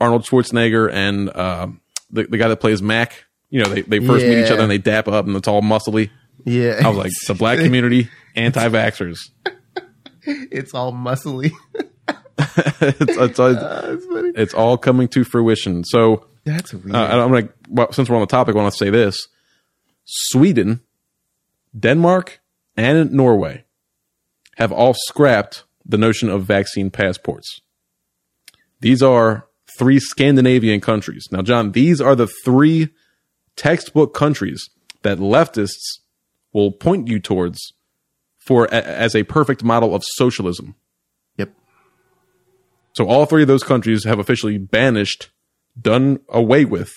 Arnold 0.00 0.24
Schwarzenegger 0.24 0.90
and 0.92 1.30
uh, 1.30 1.68
the 2.10 2.24
the 2.24 2.38
guy 2.38 2.48
that 2.48 2.60
plays 2.60 2.82
Mac, 2.82 3.24
you 3.50 3.62
know, 3.62 3.68
they 3.68 3.82
they 3.82 4.00
first 4.00 4.26
meet 4.26 4.44
each 4.44 4.50
other 4.50 4.62
and 4.62 4.70
they 4.70 4.78
dap 4.78 5.08
up 5.08 5.26
and 5.26 5.36
it's 5.36 5.48
all 5.48 5.62
muscly. 5.62 6.10
yeah 6.44 6.80
I 6.84 6.88
was 6.88 6.98
like, 6.98 7.12
the 7.26 7.34
black 7.34 7.58
community, 7.58 8.10
anti-vaxxers. 8.36 9.18
it's 10.22 10.74
all 10.74 10.92
muscly. 10.92 11.52
it's, 12.38 13.00
it's, 13.00 13.38
it's, 13.38 13.38
funny. 13.38 14.32
it's 14.34 14.54
all 14.54 14.76
coming 14.76 15.08
to 15.08 15.24
fruition. 15.24 15.84
So 15.84 16.26
That's 16.46 16.72
weird. 16.72 16.94
uh, 16.94 17.24
I'm 17.24 17.32
like, 17.32 17.52
well, 17.68 17.92
since 17.92 18.08
we're 18.08 18.16
on 18.16 18.22
the 18.22 18.26
topic, 18.26 18.54
I 18.54 18.58
want 18.58 18.72
to 18.72 18.78
say 18.78 18.88
this: 18.88 19.28
Sweden, 20.04 20.80
Denmark, 21.78 22.40
and 22.76 23.12
Norway 23.12 23.64
have 24.56 24.72
all 24.72 24.94
scrapped 24.94 25.64
the 25.84 25.98
notion 25.98 26.30
of 26.30 26.44
vaccine 26.44 26.88
passports. 26.90 27.60
These 28.80 29.02
are 29.02 29.46
three 29.78 29.98
Scandinavian 29.98 30.80
countries. 30.80 31.26
Now, 31.30 31.42
Jon, 31.42 31.72
these 31.72 32.00
are 32.00 32.14
the 32.14 32.28
three 32.44 32.88
textbook 33.56 34.14
countries 34.14 34.70
that 35.02 35.18
leftists 35.18 35.98
will 36.52 36.72
point 36.72 37.08
you 37.08 37.18
towards 37.18 37.72
for 38.38 38.66
a, 38.66 38.82
as 38.82 39.14
a 39.14 39.24
perfect 39.24 39.64
model 39.64 39.94
of 39.94 40.04
socialism. 40.04 40.76
yep. 41.36 41.52
So 42.94 43.06
all 43.08 43.26
three 43.26 43.42
of 43.42 43.48
those 43.48 43.64
countries 43.64 44.04
have 44.04 44.18
officially 44.18 44.58
banished, 44.58 45.30
done 45.80 46.20
away 46.28 46.64
with 46.64 46.90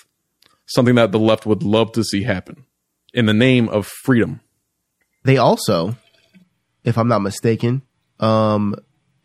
something 0.65 0.95
that 0.95 1.11
the 1.11 1.19
left 1.19 1.45
would 1.45 1.63
love 1.63 1.91
to 1.93 2.03
see 2.03 2.23
happen 2.23 2.65
in 3.13 3.25
the 3.25 3.34
name 3.34 3.67
of 3.69 3.88
freedom. 4.03 4.41
They 5.23 5.38
also, 5.38 5.95
if 6.84 6.97
I'm 6.97 7.07
not 7.07 7.19
mistaken, 7.19 7.82
um, 8.19 8.75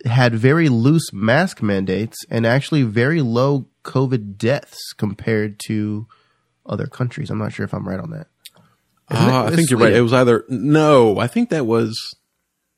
had 0.05 0.34
very 0.34 0.68
loose 0.68 1.12
mask 1.12 1.62
mandates 1.62 2.16
and 2.30 2.46
actually 2.46 2.82
very 2.82 3.20
low 3.20 3.66
COVID 3.84 4.36
deaths 4.36 4.92
compared 4.96 5.61
to 5.66 6.07
other 6.66 6.86
countries. 6.86 7.30
I'm 7.30 7.38
not 7.38 7.52
sure 7.52 7.64
if 7.64 7.74
I'm 7.74 7.86
right 7.86 8.00
on 8.00 8.11
that. 8.11 8.28
Ah, 9.11 9.44
I 9.46 9.50
think 9.50 9.70
you're 9.70 9.78
right. 9.78 9.92
It 9.92 10.00
was 10.00 10.14
either 10.14 10.44
no, 10.48 11.18
I 11.18 11.26
think 11.26 11.50
that 11.50 11.66
was 11.66 12.14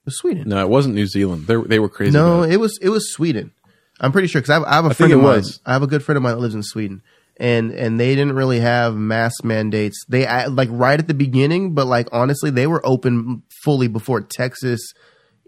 was 0.05 0.17
Sweden. 0.17 0.49
no, 0.49 0.61
it 0.61 0.69
wasn't 0.69 0.95
New 0.95 1.07
Zealand. 1.07 1.47
They 1.47 1.57
they 1.57 1.79
were 1.79 1.89
crazy. 1.89 2.13
No, 2.13 2.43
it 2.43 2.57
was 2.57 2.79
it 2.83 2.89
was 2.89 3.13
Sweden. 3.13 3.53
I'm 4.01 4.13
pretty 4.13 4.29
sure 4.29 4.41
because 4.41 4.51
I 4.51 4.55
have, 4.55 4.65
I 4.65 4.75
have 4.75 4.85
a 4.85 4.89
think 4.89 4.97
friend 4.97 5.13
it 5.13 5.17
of 5.17 5.23
mine. 5.23 5.37
was. 5.37 5.61
I 5.65 5.73
have 5.73 5.83
a 5.83 5.87
good 5.87 6.03
friend 6.03 6.17
of 6.17 6.23
mine 6.23 6.35
that 6.35 6.41
lives 6.41 6.55
in 6.55 6.63
Sweden, 6.63 7.03
and 7.39 7.71
and 7.73 7.99
they 7.99 8.15
didn't 8.15 8.35
really 8.35 8.61
have 8.61 8.95
mask 8.95 9.45
mandates. 9.45 10.05
They 10.09 10.27
I- 10.27 10.47
like 10.47 10.69
right 10.71 10.99
at 10.99 11.09
the 11.09 11.15
beginning, 11.15 11.75
but 11.75 11.87
like 11.87 12.09
honestly, 12.13 12.51
they 12.51 12.67
were 12.67 12.85
open 12.85 13.43
fully 13.65 13.89
before 13.89 14.21
Texas 14.21 14.81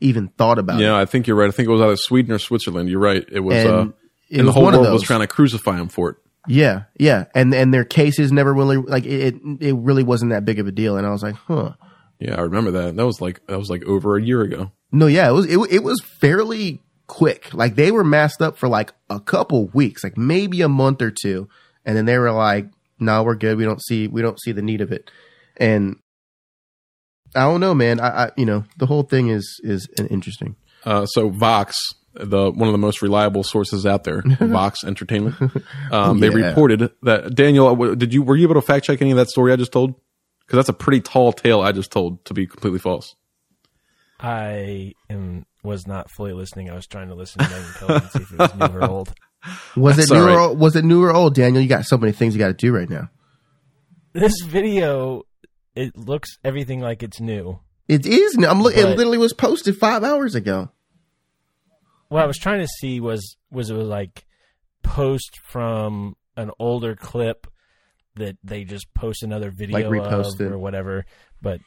even 0.00 0.28
thought 0.28 0.58
about 0.58 0.80
yeah, 0.80 0.96
it. 0.96 1.02
I 1.02 1.04
think 1.06 1.26
you're 1.26 1.36
right. 1.36 1.48
I 1.48 1.50
think 1.50 1.68
it 1.68 1.72
was 1.72 1.80
either 1.80 1.96
Sweden 1.96 2.32
or 2.32 2.38
Switzerland. 2.38 2.88
You're 2.88 3.00
right. 3.00 3.24
It 3.30 3.40
was, 3.40 3.56
And 3.56 3.68
uh, 3.68 3.86
it 4.30 4.38
and 4.38 4.48
the 4.48 4.52
whole 4.52 4.62
one 4.62 4.74
of 4.74 4.80
world 4.80 4.92
was 4.92 5.02
trying 5.02 5.20
to 5.20 5.26
crucify 5.26 5.76
him 5.76 5.88
for 5.88 6.10
it. 6.10 6.16
Yeah, 6.46 6.84
yeah, 6.98 7.24
and 7.34 7.52
and 7.54 7.74
their 7.74 7.84
cases 7.84 8.32
never 8.32 8.54
really 8.54 8.78
like 8.78 9.04
it. 9.04 9.34
It, 9.34 9.42
it 9.60 9.74
really 9.74 10.02
wasn't 10.02 10.30
that 10.30 10.44
big 10.46 10.58
of 10.58 10.66
a 10.66 10.72
deal, 10.72 10.96
and 10.96 11.06
I 11.06 11.10
was 11.10 11.22
like, 11.22 11.34
huh. 11.34 11.72
Yeah, 12.18 12.36
I 12.36 12.40
remember 12.40 12.70
that. 12.70 12.96
That 12.96 13.04
was 13.06 13.20
like 13.20 13.46
that 13.48 13.58
was 13.58 13.68
like 13.68 13.84
over 13.84 14.16
a 14.16 14.22
year 14.22 14.40
ago. 14.42 14.72
No, 14.90 15.06
yeah, 15.06 15.28
it 15.28 15.32
was 15.32 15.46
it, 15.46 15.58
it 15.70 15.82
was 15.84 16.00
fairly 16.00 16.80
quick. 17.08 17.52
Like 17.52 17.74
they 17.74 17.90
were 17.90 18.04
masked 18.04 18.40
up 18.40 18.56
for 18.56 18.68
like 18.68 18.92
a 19.10 19.18
couple 19.18 19.66
weeks, 19.68 20.04
like 20.04 20.16
maybe 20.16 20.60
a 20.62 20.68
month 20.68 21.02
or 21.02 21.10
two, 21.10 21.48
and 21.84 21.96
then 21.96 22.04
they 22.04 22.16
were 22.18 22.30
like, 22.30 22.68
"No, 23.00 23.24
we're 23.24 23.34
good. 23.34 23.56
We 23.58 23.64
don't 23.64 23.82
see 23.82 24.06
we 24.06 24.22
don't 24.22 24.40
see 24.40 24.52
the 24.52 24.62
need 24.62 24.80
of 24.80 24.92
it." 24.92 25.10
And 25.56 25.96
I 27.34 27.40
don't 27.40 27.60
know, 27.60 27.74
man. 27.74 27.98
I, 28.00 28.26
I 28.26 28.30
you 28.36 28.46
know 28.46 28.64
the 28.76 28.86
whole 28.86 29.02
thing 29.02 29.28
is 29.28 29.60
is 29.64 29.88
interesting. 30.10 30.54
Uh, 30.84 31.04
so 31.06 31.28
Vox, 31.28 31.76
the 32.14 32.50
one 32.52 32.68
of 32.68 32.72
the 32.72 32.78
most 32.78 33.02
reliable 33.02 33.42
sources 33.42 33.84
out 33.84 34.04
there, 34.04 34.22
Vox 34.40 34.84
Entertainment, 34.84 35.34
um, 35.90 36.20
they 36.20 36.28
Yeah. 36.28 36.48
reported 36.48 36.90
that 37.02 37.34
Daniel, 37.34 37.74
did 37.96 38.14
you 38.14 38.22
were 38.22 38.36
you 38.36 38.44
able 38.44 38.54
to 38.60 38.62
fact 38.66 38.86
check 38.86 39.02
any 39.02 39.10
of 39.10 39.16
that 39.16 39.28
story 39.28 39.52
I 39.52 39.56
just 39.56 39.72
told? 39.72 39.94
Because 40.46 40.56
that's 40.58 40.68
a 40.70 40.72
pretty 40.74 41.00
tall 41.00 41.32
tale 41.32 41.60
I 41.60 41.72
just 41.72 41.90
told 41.92 42.24
to 42.26 42.32
be 42.34 42.46
completely 42.46 42.78
false. 42.78 43.14
I 44.20 44.94
am 45.10 45.44
was 45.62 45.86
not 45.86 46.10
fully 46.10 46.32
listening. 46.32 46.70
I 46.70 46.74
was 46.74 46.86
trying 46.86 47.08
to 47.08 47.14
listen 47.14 47.40
to 47.42 47.50
Megyn 47.50 47.78
Kelly 47.78 47.94
and 47.94 48.10
see 48.10 48.22
if 48.22 48.32
it 48.32 48.38
was 48.38 48.54
new 48.54 48.78
or 48.78 48.84
old. 48.88 49.14
Was 49.76 49.94
it 49.98 50.08
That's 50.08 50.10
new 50.10 50.18
all 50.18 50.28
or 50.28 50.38
old? 50.40 50.58
was 50.58 50.74
it 50.74 50.84
new 50.84 51.04
or 51.04 51.14
old, 51.14 51.36
Daniel? 51.36 51.62
You 51.62 51.68
got 51.68 51.84
so 51.84 51.96
many 51.96 52.10
things 52.12 52.34
you 52.34 52.40
got 52.40 52.48
to 52.48 52.54
do 52.54 52.74
right 52.74 52.90
now. 52.90 53.08
This 54.12 54.32
video, 54.44 55.22
it 55.76 55.96
looks 55.96 56.38
everything 56.42 56.80
like 56.80 57.04
it's 57.04 57.20
new. 57.20 57.60
It 57.86 58.04
is. 58.04 58.36
new. 58.36 58.48
I'm 58.48 58.60
look. 58.60 58.76
It 58.76 58.84
literally 58.84 59.16
was 59.16 59.32
posted 59.32 59.76
five 59.76 60.02
hours 60.02 60.34
ago. 60.34 60.70
What 62.08 62.24
I 62.24 62.26
was 62.26 62.36
trying 62.36 62.60
to 62.60 62.66
see 62.80 62.98
was 62.98 63.36
was 63.52 63.70
it 63.70 63.74
was 63.76 63.86
like 63.86 64.26
post 64.82 65.38
from 65.44 66.16
an 66.36 66.50
older 66.58 66.96
clip 66.96 67.46
that 68.16 68.38
they 68.42 68.64
just 68.64 68.92
post 68.92 69.22
another 69.22 69.52
video 69.52 69.76
Like 69.78 69.86
repost 69.86 70.40
of 70.40 70.52
or 70.52 70.58
whatever, 70.58 71.04
but 71.40 71.60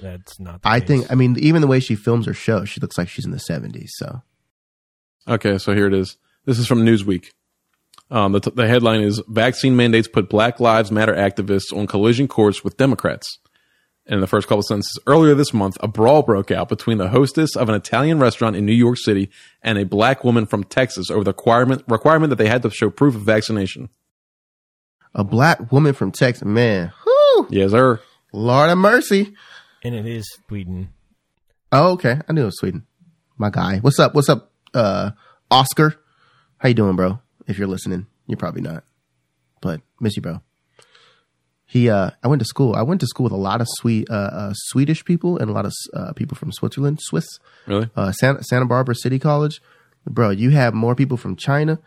that's 0.00 0.38
not. 0.40 0.62
The 0.62 0.68
I 0.68 0.80
case. 0.80 0.88
think. 0.88 1.12
I 1.12 1.14
mean, 1.14 1.36
even 1.38 1.60
the 1.62 1.66
way 1.68 1.80
she 1.80 1.94
films 1.94 2.26
her 2.26 2.34
show, 2.34 2.64
she 2.64 2.80
looks 2.80 2.98
like 2.98 3.08
she's 3.08 3.24
in 3.24 3.30
the 3.30 3.38
70s. 3.38 3.88
So 3.96 4.22
Okay, 5.28 5.58
so 5.58 5.74
here 5.74 5.86
it 5.86 5.94
is. 5.94 6.16
This 6.44 6.58
is 6.58 6.66
from 6.66 6.84
Newsweek. 6.84 7.30
Um, 8.10 8.32
the, 8.32 8.40
the 8.40 8.68
headline 8.68 9.00
is 9.00 9.20
Vaccine 9.26 9.74
mandates 9.74 10.06
put 10.06 10.28
Black 10.28 10.60
Lives 10.60 10.92
Matter 10.92 11.14
activists 11.14 11.76
on 11.76 11.86
collision 11.88 12.28
course 12.28 12.62
with 12.62 12.76
Democrats. 12.76 13.38
And 14.06 14.14
in 14.14 14.20
the 14.20 14.28
first 14.28 14.46
couple 14.46 14.60
of 14.60 14.66
sentences, 14.66 15.00
earlier 15.08 15.34
this 15.34 15.52
month, 15.52 15.76
a 15.80 15.88
brawl 15.88 16.22
broke 16.22 16.52
out 16.52 16.68
between 16.68 16.98
the 16.98 17.08
hostess 17.08 17.56
of 17.56 17.68
an 17.68 17.74
Italian 17.74 18.20
restaurant 18.20 18.54
in 18.54 18.64
New 18.64 18.72
York 18.72 18.98
City 18.98 19.28
and 19.62 19.76
a 19.78 19.84
black 19.84 20.22
woman 20.22 20.46
from 20.46 20.62
Texas 20.62 21.10
over 21.10 21.24
the 21.24 21.30
requirement, 21.30 21.82
requirement 21.88 22.30
that 22.30 22.36
they 22.36 22.46
had 22.48 22.62
to 22.62 22.70
show 22.70 22.88
proof 22.88 23.16
of 23.16 23.22
vaccination. 23.22 23.88
a 25.12 25.24
black 25.24 25.72
woman 25.72 25.92
from 25.92 26.12
Texas, 26.12 26.44
man. 26.44 26.92
Whew, 27.02 27.48
Yes, 27.50 27.72
sir. 27.72 28.00
Lord 28.32 28.68
have 28.68 28.78
mercy. 28.78 29.34
And 29.86 29.94
it 29.94 30.04
is 30.04 30.26
Sweden. 30.48 30.88
Oh, 31.70 31.92
okay. 31.92 32.18
I 32.28 32.32
knew 32.32 32.42
it 32.42 32.46
was 32.46 32.58
Sweden. 32.58 32.86
My 33.38 33.50
guy. 33.50 33.78
What's 33.78 34.00
up? 34.00 34.14
What's 34.16 34.28
up, 34.28 34.50
uh, 34.74 35.12
Oscar? 35.48 35.94
How 36.58 36.68
you 36.68 36.74
doing, 36.74 36.96
bro? 36.96 37.20
If 37.46 37.56
you're 37.56 37.68
listening, 37.68 38.06
you're 38.26 38.36
probably 38.36 38.62
not, 38.62 38.82
but 39.60 39.80
miss 40.00 40.16
you, 40.16 40.22
bro. 40.22 40.40
He, 41.66 41.88
uh, 41.88 42.10
I 42.22 42.28
went 42.28 42.40
to 42.40 42.46
school. 42.46 42.74
I 42.74 42.82
went 42.82 43.00
to 43.02 43.06
school 43.06 43.24
with 43.24 43.32
a 43.32 43.36
lot 43.36 43.60
of 43.60 43.68
sweet, 43.78 44.08
uh, 44.10 44.30
uh 44.32 44.52
Swedish 44.54 45.04
people 45.04 45.38
and 45.38 45.48
a 45.48 45.52
lot 45.52 45.66
of 45.66 45.72
uh, 45.94 46.12
people 46.14 46.36
from 46.36 46.50
Switzerland, 46.50 46.98
Swiss, 47.02 47.26
Really? 47.66 47.88
uh, 47.94 48.10
Santa, 48.10 48.42
Santa 48.42 48.66
Barbara 48.66 48.94
City 48.96 49.20
College. 49.20 49.60
Bro, 50.04 50.30
you 50.30 50.50
have 50.50 50.74
more 50.74 50.96
people 50.96 51.16
from 51.16 51.36
China, 51.36 51.78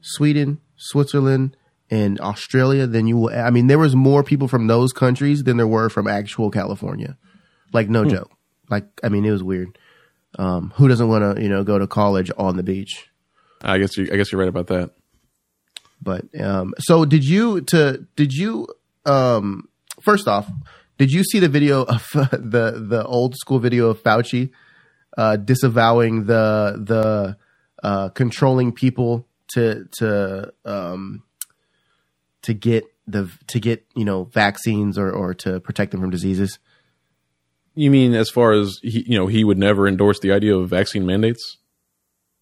Sweden, 0.00 0.60
Switzerland, 0.76 1.56
and 1.90 2.20
Australia 2.20 2.88
than 2.88 3.06
you 3.06 3.18
will. 3.18 3.30
I 3.30 3.50
mean, 3.50 3.68
there 3.68 3.78
was 3.78 3.94
more 3.94 4.24
people 4.24 4.48
from 4.48 4.66
those 4.66 4.92
countries 4.92 5.44
than 5.44 5.56
there 5.56 5.66
were 5.66 5.88
from 5.88 6.08
actual 6.08 6.50
California. 6.50 7.16
Like, 7.72 7.88
no 7.88 8.04
joke. 8.04 8.30
Like, 8.70 8.86
I 9.02 9.08
mean, 9.08 9.24
it 9.24 9.30
was 9.30 9.42
weird. 9.42 9.78
Um, 10.38 10.72
who 10.76 10.88
doesn't 10.88 11.08
want 11.08 11.36
to, 11.36 11.42
you 11.42 11.48
know, 11.48 11.64
go 11.64 11.78
to 11.78 11.86
college 11.86 12.30
on 12.36 12.56
the 12.56 12.62
beach? 12.62 13.08
I 13.62 13.78
guess 13.78 13.96
you, 13.96 14.08
I 14.12 14.16
guess 14.16 14.30
you're 14.30 14.40
right 14.40 14.48
about 14.48 14.66
that. 14.68 14.90
But 16.02 16.24
um, 16.40 16.74
so 16.78 17.04
did 17.04 17.24
you 17.24 17.62
to 17.62 18.06
did 18.16 18.32
you 18.32 18.68
um 19.06 19.68
first 20.02 20.28
off 20.28 20.50
did 20.98 21.12
you 21.12 21.24
see 21.24 21.38
the 21.38 21.48
video 21.48 21.84
of 21.84 22.06
the 22.12 22.84
the 22.88 23.04
old 23.06 23.36
school 23.36 23.58
video 23.58 23.88
of 23.88 24.02
Fauci 24.02 24.50
uh, 25.16 25.36
disavowing 25.36 26.26
the 26.26 26.82
the 26.82 27.36
uh, 27.82 28.08
controlling 28.10 28.72
people 28.72 29.26
to 29.48 29.88
to 29.98 30.52
um 30.64 31.22
to 32.42 32.54
get 32.54 32.84
the 33.06 33.30
to 33.48 33.60
get 33.60 33.86
you 33.94 34.04
know 34.04 34.24
vaccines 34.24 34.98
or 34.98 35.10
or 35.10 35.34
to 35.34 35.60
protect 35.60 35.92
them 35.92 36.00
from 36.00 36.10
diseases? 36.10 36.58
You 37.76 37.90
mean 37.90 38.14
as 38.14 38.30
far 38.30 38.52
as 38.52 38.78
he, 38.82 39.04
you 39.06 39.18
know, 39.18 39.26
he 39.26 39.44
would 39.44 39.58
never 39.58 39.86
endorse 39.86 40.18
the 40.18 40.32
idea 40.32 40.56
of 40.56 40.68
vaccine 40.70 41.06
mandates? 41.06 41.58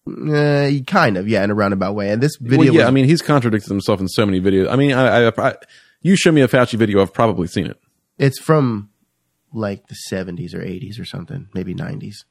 Uh, 0.07 0.69
kind 0.87 1.17
of, 1.17 1.27
yeah, 1.27 1.43
in 1.43 1.51
a 1.51 1.55
roundabout 1.55 1.93
way. 1.93 2.09
And 2.11 2.21
this 2.21 2.37
video, 2.39 2.57
Well, 2.59 2.67
yeah, 2.67 2.81
was, 2.81 2.87
I 2.87 2.91
mean, 2.91 3.05
he's 3.05 3.21
contradicted 3.21 3.69
himself 3.69 3.99
in 3.99 4.07
so 4.07 4.25
many 4.25 4.39
videos. 4.39 4.69
I 4.71 4.75
mean, 4.75 4.93
I, 4.93 5.27
I, 5.27 5.31
I, 5.37 5.55
you 6.01 6.15
show 6.15 6.31
me 6.31 6.41
a 6.41 6.47
Fauci 6.47 6.75
video, 6.75 7.01
I've 7.01 7.13
probably 7.13 7.47
seen 7.47 7.65
it. 7.65 7.77
it's 8.17 8.39
from 8.39 8.89
like 9.51 9.87
the 9.87 9.95
seventies 9.95 10.53
or 10.53 10.61
eighties 10.61 10.99
or 10.99 11.05
something, 11.05 11.47
maybe 11.53 11.73
nineties. 11.73 12.25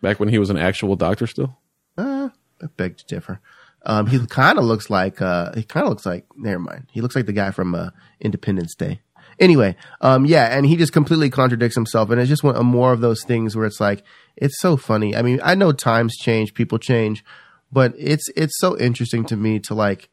Back 0.00 0.20
when 0.20 0.28
he 0.28 0.38
was 0.38 0.48
an 0.50 0.58
actual 0.58 0.94
doctor 0.96 1.26
still. 1.26 1.58
Uh, 1.96 2.28
I 2.62 2.66
beg 2.76 2.98
to 2.98 3.04
differ. 3.06 3.40
Um, 3.84 4.06
he 4.06 4.24
kind 4.26 4.58
of 4.58 4.64
looks 4.64 4.88
like 4.90 5.20
uh, 5.20 5.52
he 5.54 5.64
kind 5.64 5.84
of 5.84 5.90
looks 5.90 6.06
like. 6.06 6.24
Never 6.36 6.58
mind. 6.60 6.86
He 6.92 7.00
looks 7.00 7.16
like 7.16 7.26
the 7.26 7.32
guy 7.32 7.50
from 7.50 7.74
uh, 7.74 7.90
Independence 8.20 8.74
Day. 8.76 9.00
Anyway, 9.40 9.76
um, 10.00 10.26
yeah, 10.26 10.46
and 10.56 10.66
he 10.66 10.76
just 10.76 10.92
completely 10.92 11.30
contradicts 11.30 11.76
himself, 11.76 12.10
and 12.10 12.20
it's 12.20 12.28
just 12.28 12.42
one 12.42 12.64
more 12.66 12.92
of 12.92 13.00
those 13.00 13.22
things 13.24 13.54
where 13.54 13.66
it's 13.66 13.80
like 13.80 14.02
it's 14.36 14.60
so 14.60 14.76
funny. 14.76 15.14
I 15.14 15.22
mean, 15.22 15.40
I 15.44 15.54
know 15.54 15.72
times 15.72 16.16
change, 16.16 16.54
people 16.54 16.78
change, 16.78 17.24
but 17.70 17.94
it's 17.96 18.28
it's 18.36 18.58
so 18.58 18.76
interesting 18.78 19.24
to 19.26 19.36
me 19.36 19.60
to 19.60 19.74
like 19.74 20.08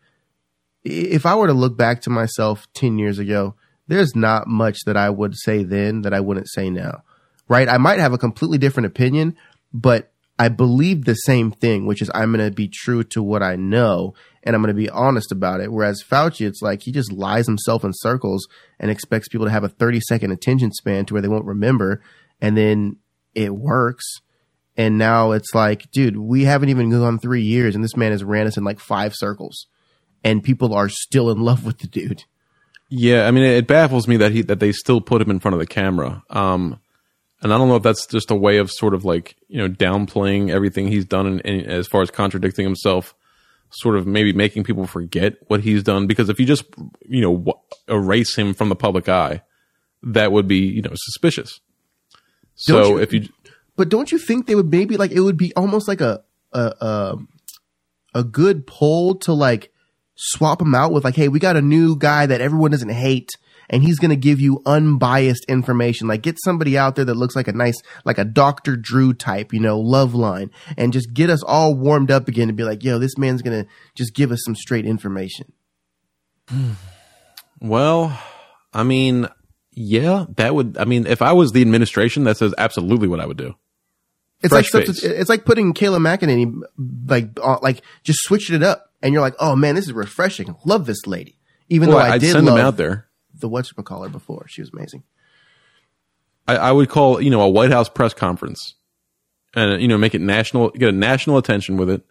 if 0.85 1.25
I 1.25 1.35
were 1.35 1.47
to 1.47 1.53
look 1.53 1.75
back 1.75 2.01
to 2.01 2.09
myself 2.09 2.67
10 2.75 2.99
years 2.99 3.17
ago, 3.17 3.55
there's 3.87 4.15
not 4.15 4.47
much 4.47 4.79
that 4.85 4.95
I 4.95 5.09
would 5.09 5.35
say 5.35 5.63
then 5.63 6.03
that 6.03 6.13
I 6.13 6.19
wouldn't 6.19 6.49
say 6.49 6.69
now. 6.69 7.03
Right? 7.47 7.67
I 7.67 7.77
might 7.77 7.99
have 7.99 8.13
a 8.13 8.17
completely 8.17 8.57
different 8.57 8.87
opinion, 8.87 9.35
but 9.73 10.11
I 10.37 10.49
believe 10.49 11.05
the 11.05 11.13
same 11.13 11.51
thing, 11.51 11.85
which 11.85 12.01
is 12.01 12.11
I'm 12.13 12.33
going 12.33 12.45
to 12.45 12.53
be 12.53 12.67
true 12.67 13.03
to 13.05 13.23
what 13.23 13.41
I 13.41 13.55
know 13.55 14.13
and 14.43 14.55
I'm 14.55 14.61
going 14.61 14.75
to 14.75 14.79
be 14.79 14.89
honest 14.89 15.31
about 15.31 15.61
it. 15.61 15.71
Whereas 15.71 16.03
Fauci, 16.03 16.45
it's 16.45 16.61
like 16.61 16.83
he 16.83 16.91
just 16.91 17.11
lies 17.11 17.47
himself 17.47 17.83
in 17.83 17.91
circles 17.93 18.47
and 18.79 18.91
expects 18.91 19.27
people 19.27 19.47
to 19.47 19.51
have 19.51 19.63
a 19.63 19.69
30 19.69 20.01
second 20.01 20.31
attention 20.31 20.71
span 20.71 21.05
to 21.05 21.13
where 21.13 21.21
they 21.21 21.27
won't 21.27 21.45
remember. 21.45 22.01
And 22.41 22.57
then 22.57 22.97
it 23.33 23.55
works. 23.55 24.05
And 24.77 24.97
now 24.97 25.31
it's 25.31 25.55
like, 25.55 25.89
dude, 25.91 26.17
we 26.17 26.43
haven't 26.43 26.69
even 26.69 26.89
gone 26.89 27.17
three 27.17 27.43
years 27.43 27.73
and 27.73 27.83
this 27.83 27.95
man 27.95 28.11
has 28.11 28.23
ran 28.23 28.45
us 28.45 28.57
in 28.57 28.65
like 28.65 28.79
five 28.79 29.13
circles 29.15 29.67
and 30.23 30.43
people 30.43 30.73
are 30.73 30.89
still 30.89 31.31
in 31.31 31.39
love 31.39 31.65
with 31.65 31.79
the 31.79 31.87
dude. 31.87 32.23
Yeah, 32.89 33.25
I 33.25 33.31
mean, 33.31 33.43
it 33.43 33.67
baffles 33.67 34.07
me 34.07 34.17
that 34.17 34.31
he 34.31 34.41
that 34.43 34.59
they 34.59 34.71
still 34.71 35.01
put 35.01 35.21
him 35.21 35.31
in 35.31 35.39
front 35.39 35.53
of 35.53 35.59
the 35.59 35.65
camera. 35.65 36.23
Um, 36.29 36.79
and 37.45 37.53
I 37.53 37.59
don't 37.59 37.67
know 37.67 37.75
if 37.75 37.83
that's 37.83 38.07
just 38.07 38.31
a 38.31 38.35
way 38.35 38.57
of 38.57 38.71
sort 38.71 38.95
of 38.95 39.05
like 39.05 39.35
you 39.47 39.59
know 39.59 39.69
downplaying 39.69 40.49
everything 40.49 40.87
he's 40.87 41.05
done, 41.05 41.27
and 41.45 41.61
as 41.67 41.87
far 41.87 42.01
as 42.01 42.09
contradicting 42.09 42.65
himself, 42.65 43.13
sort 43.69 43.95
of 43.97 44.07
maybe 44.07 44.33
making 44.33 44.63
people 44.63 44.87
forget 44.87 45.35
what 45.45 45.61
he's 45.61 45.83
done. 45.83 46.07
Because 46.07 46.27
if 46.27 46.39
you 46.39 46.47
just 46.47 46.63
you 47.07 47.21
know 47.21 47.37
w- 47.37 47.59
erase 47.87 48.35
him 48.35 48.55
from 48.55 48.69
the 48.69 48.75
public 48.75 49.07
eye, 49.07 49.43
that 50.01 50.31
would 50.31 50.47
be 50.47 50.57
you 50.57 50.81
know 50.81 50.93
suspicious. 50.95 51.59
So 52.55 52.95
you- 52.95 52.97
if 52.97 53.13
you 53.13 53.29
But 53.75 53.89
don't 53.89 54.11
you 54.11 54.17
think 54.17 54.47
they 54.47 54.55
would 54.55 54.71
maybe 54.71 54.97
like 54.97 55.11
it 55.11 55.19
would 55.19 55.37
be 55.37 55.53
almost 55.55 55.87
like 55.87 56.01
a 56.01 56.23
a 56.51 56.59
a, 56.81 57.17
a 58.15 58.23
good 58.23 58.65
poll 58.65 59.13
to 59.19 59.33
like 59.33 59.71
swap 60.15 60.61
him 60.61 60.73
out 60.73 60.91
with 60.91 61.03
like, 61.03 61.15
hey, 61.15 61.27
we 61.27 61.39
got 61.39 61.57
a 61.57 61.61
new 61.61 61.95
guy 61.95 62.25
that 62.25 62.41
everyone 62.41 62.71
doesn't 62.71 62.89
hate, 62.89 63.29
and 63.69 63.83
he's 63.83 63.99
gonna 63.99 64.15
give 64.15 64.39
you 64.39 64.61
unbiased 64.65 65.45
information. 65.47 66.07
Like, 66.07 66.21
get 66.21 66.37
somebody 66.43 66.77
out 66.77 66.95
there 66.95 67.05
that 67.05 67.15
looks 67.15 67.35
like 67.35 67.47
a 67.47 67.53
nice, 67.53 67.75
like 68.03 68.17
a 68.17 68.25
Dr. 68.25 68.75
Drew 68.75 69.13
type, 69.13 69.53
you 69.53 69.59
know, 69.59 69.81
Loveline, 69.81 70.49
and 70.77 70.93
just 70.93 71.13
get 71.13 71.29
us 71.29 71.43
all 71.43 71.75
warmed 71.75 72.11
up 72.11 72.27
again 72.27 72.49
and 72.49 72.57
be 72.57 72.63
like, 72.63 72.83
yo, 72.83 72.99
this 72.99 73.17
man's 73.17 73.41
gonna 73.41 73.65
just 73.95 74.13
give 74.13 74.31
us 74.31 74.41
some 74.43 74.55
straight 74.55 74.85
information. 74.85 75.51
Well, 77.61 78.17
I 78.73 78.83
mean, 78.83 79.27
yeah, 79.71 80.25
that 80.35 80.53
would. 80.53 80.77
I 80.77 80.85
mean, 80.85 81.07
if 81.07 81.21
I 81.21 81.31
was 81.33 81.51
the 81.51 81.61
administration, 81.61 82.25
that 82.25 82.37
says 82.37 82.53
absolutely 82.57 83.07
what 83.07 83.19
I 83.21 83.25
would 83.25 83.37
do. 83.37 83.55
It's 84.43 84.51
Fresh 84.53 84.73
like 84.73 84.85
face. 84.85 85.03
it's 85.03 85.29
like 85.29 85.45
putting 85.45 85.73
Kayleigh 85.73 85.99
McEnany 85.99 86.53
like 87.07 87.29
uh, 87.41 87.57
like 87.61 87.81
just 88.03 88.19
switching 88.23 88.55
it 88.55 88.63
up, 88.63 88.91
and 89.01 89.13
you're 89.13 89.21
like, 89.21 89.35
oh 89.39 89.55
man, 89.55 89.75
this 89.75 89.85
is 89.85 89.93
refreshing. 89.93 90.55
Love 90.65 90.85
this 90.85 91.07
lady, 91.07 91.39
even 91.69 91.89
Well, 91.89 91.97
though 91.97 92.03
I 92.03 92.15
I'd 92.15 92.21
did 92.21 92.33
send 92.33 92.45
love 92.45 92.57
them 92.57 92.65
out 92.65 92.77
there. 92.77 93.07
The 93.39 93.47
what's 93.49 93.69
her 93.75 94.09
before. 94.09 94.45
She 94.47 94.61
was 94.61 94.71
amazing. 94.73 95.03
I, 96.47 96.55
I 96.57 96.71
would 96.71 96.89
call 96.89 97.21
you 97.21 97.29
know 97.29 97.41
a 97.41 97.49
White 97.49 97.71
House 97.71 97.89
press 97.89 98.13
conference, 98.13 98.75
and 99.55 99.81
you 99.81 99.87
know 99.87 99.97
make 99.97 100.15
it 100.15 100.21
national, 100.21 100.69
get 100.71 100.89
a 100.89 100.91
national 100.91 101.37
attention 101.37 101.77
with 101.77 101.89
it, 101.89 102.03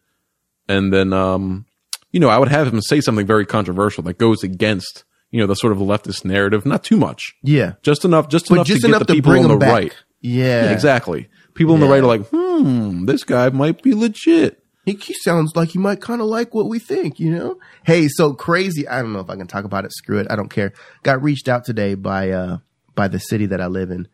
and 0.69 0.93
then 0.93 1.13
um, 1.13 1.67
you 2.11 2.21
know 2.21 2.29
I 2.29 2.39
would 2.39 2.49
have 2.49 2.73
him 2.73 2.81
say 2.81 3.01
something 3.01 3.27
very 3.27 3.47
controversial 3.47 4.03
that 4.05 4.19
goes 4.19 4.43
against 4.43 5.05
you 5.31 5.41
know 5.41 5.47
the 5.47 5.55
sort 5.55 5.73
of 5.73 5.79
leftist 5.79 6.25
narrative, 6.25 6.67
not 6.67 6.83
too 6.85 6.97
much, 6.97 7.35
Yeah, 7.43 7.75
just 7.83 8.05
enough, 8.05 8.29
just 8.29 8.49
but 8.49 8.55
enough 8.57 8.67
just 8.67 8.83
to 8.83 8.89
get 8.89 8.99
the 9.01 9.05
to 9.07 9.13
people 9.15 9.33
bring 9.33 9.45
on 9.45 9.51
the 9.51 9.57
back. 9.57 9.73
right. 9.73 9.97
Yeah, 10.21 10.65
Yeah, 10.65 10.71
exactly. 10.73 11.29
People 11.55 11.75
on 11.75 11.81
the 11.81 11.87
right 11.87 12.03
are 12.03 12.07
like, 12.07 12.27
hmm, 12.29 13.05
this 13.05 13.23
guy 13.23 13.49
might 13.51 13.81
be 13.83 13.95
legit. 13.95 14.64
He, 14.85 14.93
he 14.95 15.15
sounds 15.15 15.57
like 15.57 15.71
he 15.71 15.79
might 15.79 16.01
kind 16.01 16.21
of 16.21 16.27
like 16.27 16.55
what 16.55 16.69
we 16.69 16.79
think, 16.79 17.19
you 17.19 17.31
know? 17.31 17.59
Hey, 17.85 18.09
so 18.09 18.35
crazy. 18.35 18.87
I 18.87 19.01
don't 19.01 19.13
know 19.13 19.21
if 19.21 19.31
I 19.31 19.37
can 19.37 19.47
talk 19.47 19.65
about 19.65 19.85
it. 19.85 19.93
Screw 19.93 20.19
it. 20.19 20.27
I 20.31 20.37
don't 20.37 20.51
care. 20.51 20.73
Got 21.03 21.23
reached 21.23 21.49
out 21.49 21.65
today 21.65 21.95
by, 21.95 22.31
uh, 22.31 22.59
by 22.95 23.09
the 23.09 23.19
city 23.19 23.47
that 23.47 23.61
I 23.61 23.67
live 23.67 23.91
in. 23.91 24.09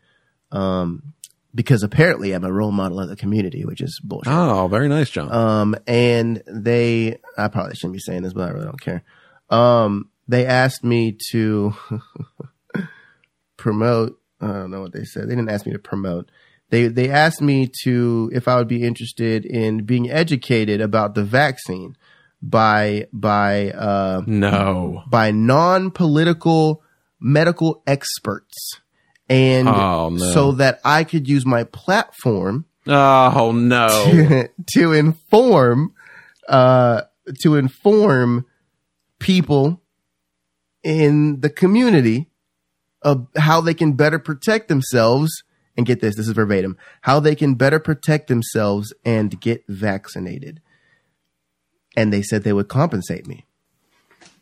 Um, 0.51 1.13
because 1.53 1.83
apparently 1.83 2.31
I'm 2.31 2.45
a 2.45 2.51
role 2.51 2.71
model 2.71 2.99
of 2.99 3.09
the 3.09 3.15
community, 3.15 3.65
which 3.65 3.81
is 3.81 3.99
bullshit. 4.01 4.31
Oh, 4.31 4.67
very 4.67 4.87
nice, 4.87 5.09
Jon. 5.09 5.31
Um, 5.31 5.75
and 5.85 6.41
they, 6.47 7.17
I 7.37 7.49
probably 7.49 7.75
shouldn't 7.75 7.93
be 7.93 7.99
saying 7.99 8.23
this, 8.23 8.33
but 8.33 8.47
I 8.47 8.51
really 8.51 8.65
don't 8.65 8.81
care. 8.81 9.03
Um, 9.49 10.09
they 10.27 10.45
asked 10.45 10.83
me 10.83 11.17
to 11.31 11.73
promote. 13.57 14.17
I 14.39 14.47
don't 14.47 14.71
know 14.71 14.81
what 14.81 14.93
they 14.93 15.03
said. 15.03 15.25
They 15.25 15.35
didn't 15.35 15.49
ask 15.49 15.65
me 15.65 15.73
to 15.73 15.79
promote. 15.79 16.31
They 16.71 16.87
they 16.87 17.09
asked 17.09 17.41
me 17.41 17.69
to 17.83 18.31
if 18.33 18.47
I 18.47 18.55
would 18.55 18.67
be 18.69 18.81
interested 18.83 19.45
in 19.45 19.83
being 19.83 20.09
educated 20.09 20.81
about 20.81 21.13
the 21.15 21.23
vaccine 21.23 21.95
by 22.41 23.07
by 23.13 23.71
uh, 23.71 24.23
no. 24.25 25.03
by 25.07 25.31
non 25.31 25.91
political 25.91 26.81
medical 27.19 27.83
experts, 27.85 28.79
and 29.29 29.67
Oh, 29.67 30.09
no. 30.09 30.31
so 30.31 30.53
that 30.53 30.79
I 30.83 31.03
could 31.03 31.27
use 31.29 31.45
my 31.45 31.65
platform 31.65 32.65
Oh 32.87 33.51
no. 33.51 34.47
to 34.73 34.93
inform 34.93 35.93
uh 36.47 37.01
to 37.41 37.55
inform 37.55 38.45
people 39.19 39.81
in 40.83 41.41
the 41.41 41.49
community 41.49 42.27
of 43.03 43.27
how 43.37 43.61
they 43.61 43.73
can 43.73 43.93
better 43.93 44.17
protect 44.17 44.67
themselves 44.67 45.43
and 45.77 45.85
get 45.85 46.01
this 46.01 46.15
this 46.15 46.27
is 46.27 46.33
verbatim 46.33 46.77
how 47.01 47.19
they 47.19 47.35
can 47.35 47.55
better 47.55 47.79
protect 47.79 48.27
themselves 48.27 48.93
and 49.05 49.39
get 49.41 49.63
vaccinated 49.67 50.61
and 51.95 52.11
they 52.11 52.21
said 52.21 52.43
they 52.43 52.53
would 52.53 52.67
compensate 52.69 53.27
me 53.27 53.45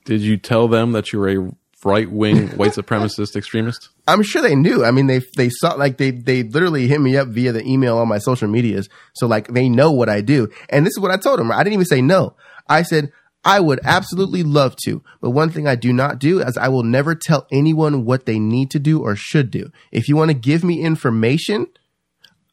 Did 0.05 0.21
you 0.21 0.38
tell 0.38 0.67
them 0.67 0.91
that 0.93 1.11
you're 1.11 1.30
a 1.30 1.51
right 1.84 2.11
wing 2.11 2.47
white 2.57 2.73
supremacist 2.73 3.36
extremist? 3.36 3.89
I'm 4.07 4.23
sure 4.23 4.41
they 4.41 4.55
knew. 4.55 4.84
I 4.84 4.91
mean, 4.91 5.07
they 5.07 5.21
they 5.38 5.49
saw 5.49 5.73
like 5.73 5.97
they 5.97 6.11
they 6.11 6.43
literally 6.43 6.88
hit 6.88 6.99
me 6.99 7.15
up 7.17 7.30
via 7.30 7.51
the 7.51 7.65
email 7.65 7.97
on 7.97 8.07
my 8.07 8.17
social 8.17 8.47
medias. 8.47 8.89
So 9.15 9.27
like 9.27 9.47
they 9.47 9.69
know 9.69 9.91
what 9.91 10.09
I 10.09 10.21
do. 10.21 10.49
And 10.69 10.86
this 10.86 10.91
is 10.91 10.99
what 10.99 11.11
I 11.11 11.17
told 11.17 11.39
them. 11.39 11.51
I 11.51 11.63
didn't 11.63 11.73
even 11.73 11.86
say 11.86 12.01
no. 12.01 12.36
I 12.67 12.84
said 12.84 13.11
I 13.44 13.60
would 13.62 13.80
absolutely 13.84 14.44
love 14.44 14.76
to, 14.84 15.02
but 15.22 15.30
one 15.30 15.50
thing 15.50 15.66
I 15.68 15.76
do 15.76 15.94
not 15.94 16.20
do 16.20 16.42
is 16.42 16.58
I 16.58 16.68
will 16.68 16.84
never 16.84 17.16
tell 17.16 17.48
anyone 17.52 18.04
what 18.04 18.26
they 18.26 18.38
need 18.38 18.70
to 18.72 18.80
do 18.80 19.02
or 19.02 19.16
should 19.16 19.50
do. 19.50 19.72
If 19.92 20.10
you 20.10 20.18
want 20.18 20.30
to 20.30 20.36
give 20.36 20.64
me 20.64 20.82
information, 20.82 21.68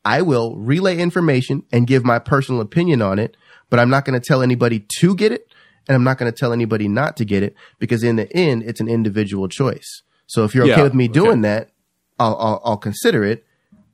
I 0.04 0.22
will 0.22 0.54
relay 0.56 0.98
information 0.98 1.64
and 1.72 1.88
give 1.88 2.04
my 2.04 2.20
personal 2.20 2.60
opinion 2.60 3.02
on 3.02 3.18
it, 3.18 3.36
but 3.68 3.80
I'm 3.80 3.90
not 3.90 4.04
going 4.04 4.18
to 4.18 4.24
tell 4.24 4.42
anybody 4.42 4.86
to 5.00 5.16
get 5.16 5.32
it 5.32 5.48
and 5.88 5.96
I'm 5.96 6.04
not 6.04 6.18
going 6.18 6.30
to 6.30 6.36
tell 6.36 6.52
anybody 6.52 6.86
not 6.86 7.16
to 7.16 7.24
get 7.24 7.42
it 7.42 7.56
because 7.80 8.04
in 8.04 8.16
the 8.16 8.32
end, 8.36 8.62
it's 8.62 8.80
an 8.80 8.88
individual 8.88 9.48
choice. 9.48 10.02
So 10.28 10.44
if 10.44 10.54
you're 10.54 10.64
okay 10.64 10.76
Yeah, 10.76 10.82
with 10.82 10.94
me 10.94 11.08
doing 11.08 11.40
okay. 11.40 11.42
that, 11.42 11.70
I'll, 12.18 12.36
I'll, 12.36 12.62
I'll 12.64 12.76
consider 12.76 13.24
it. 13.24 13.44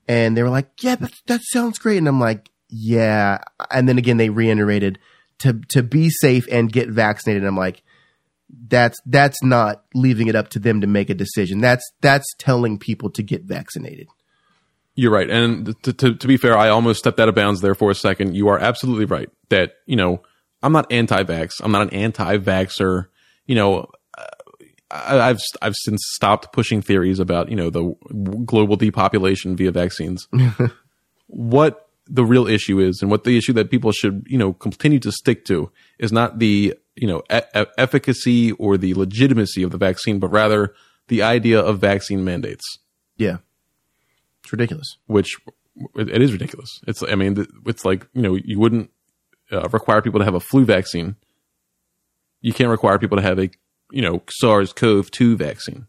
And 0.06 0.36
they 0.36 0.42
were 0.42 0.50
like, 0.50 0.68
yeah, 0.82 0.96
that, 0.96 1.12
that 1.26 1.40
sounds 1.44 1.78
great. 1.78 1.98
And 1.98 2.08
I'm 2.08 2.20
like, 2.20 2.50
yeah. 2.68 3.38
And 3.70 3.88
then 3.88 3.98
again, 3.98 4.16
they 4.18 4.30
reiterated 4.30 4.98
to, 5.42 5.60
to 5.70 5.82
be 5.82 6.08
safe 6.08 6.46
and 6.50 6.72
get 6.72 6.88
vaccinated. 6.88 7.44
I'm 7.44 7.56
like, 7.56 7.82
that's, 8.68 8.98
that's 9.06 9.42
not 9.42 9.84
leaving 9.94 10.28
it 10.28 10.36
up 10.36 10.50
to 10.50 10.58
them 10.58 10.80
to 10.80 10.86
make 10.86 11.10
a 11.10 11.14
decision. 11.14 11.60
That's, 11.60 11.84
that's 12.00 12.26
telling 12.38 12.78
people 12.78 13.10
to 13.10 13.22
get 13.22 13.42
vaccinated. 13.42 14.08
You're 14.94 15.10
right. 15.10 15.28
And 15.28 15.74
to, 15.82 15.92
to, 15.92 16.14
to 16.14 16.26
be 16.28 16.36
fair, 16.36 16.56
I 16.56 16.68
almost 16.68 17.00
stepped 17.00 17.18
out 17.18 17.28
of 17.28 17.34
bounds 17.34 17.60
there 17.60 17.74
for 17.74 17.90
a 17.90 17.94
second. 17.94 18.36
You 18.36 18.48
are 18.48 18.58
absolutely 18.58 19.06
right 19.06 19.30
that, 19.48 19.74
you 19.86 19.96
know, 19.96 20.22
I'm 20.62 20.72
not 20.72 20.92
anti 20.92 21.22
vax. 21.24 21.60
I'm 21.60 21.72
not 21.72 21.82
an 21.82 21.90
anti-vaxer. 21.90 23.06
You 23.46 23.54
know, 23.56 23.90
I, 24.92 25.18
I've, 25.18 25.40
I've 25.60 25.74
since 25.74 26.02
stopped 26.12 26.52
pushing 26.52 26.82
theories 26.82 27.18
about, 27.18 27.48
you 27.48 27.56
know, 27.56 27.70
the 27.70 27.94
global 28.44 28.76
depopulation 28.76 29.56
via 29.56 29.72
vaccines. 29.72 30.28
what 31.26 31.88
the 32.06 32.24
real 32.24 32.46
issue 32.46 32.78
is 32.80 33.00
and 33.00 33.10
what 33.10 33.24
the 33.24 33.36
issue 33.36 33.52
that 33.54 33.70
people 33.70 33.92
should, 33.92 34.24
you 34.26 34.36
know, 34.38 34.52
continue 34.52 34.98
to 35.00 35.12
stick 35.12 35.44
to 35.46 35.70
is 35.98 36.12
not 36.12 36.38
the, 36.38 36.74
you 36.96 37.06
know, 37.06 37.22
e- 37.32 37.40
e- 37.56 37.64
efficacy 37.78 38.52
or 38.52 38.76
the 38.76 38.92
legitimacy 38.94 39.62
of 39.62 39.70
the 39.70 39.78
vaccine, 39.78 40.18
but 40.18 40.28
rather 40.28 40.74
the 41.08 41.22
idea 41.22 41.60
of 41.60 41.78
vaccine 41.78 42.24
mandates 42.24 42.64
Yeah. 43.16 43.38
It's 44.42 44.52
ridiculous. 44.52 44.96
which 45.06 45.36
it, 45.96 46.20
is 46.20 46.32
ridiculous. 46.32 46.68
It's 46.86 47.02
I 47.02 47.14
mean 47.14 47.46
it's 47.66 47.84
like 47.84 48.06
you 48.14 48.22
know 48.22 48.34
you 48.34 48.58
wouldn't 48.58 48.90
uh, 49.50 49.68
require 49.72 50.02
people 50.02 50.18
to 50.20 50.24
have 50.24 50.34
a 50.34 50.40
flu 50.40 50.64
vaccine. 50.64 51.16
You 52.40 52.52
can't 52.52 52.68
require 52.70 52.98
people 52.98 53.16
to 53.16 53.22
have 53.22 53.38
a 53.38 53.48
you 53.92 54.02
know 54.02 54.22
SARS-CoV-2 54.28 55.36
vaccine. 55.36 55.86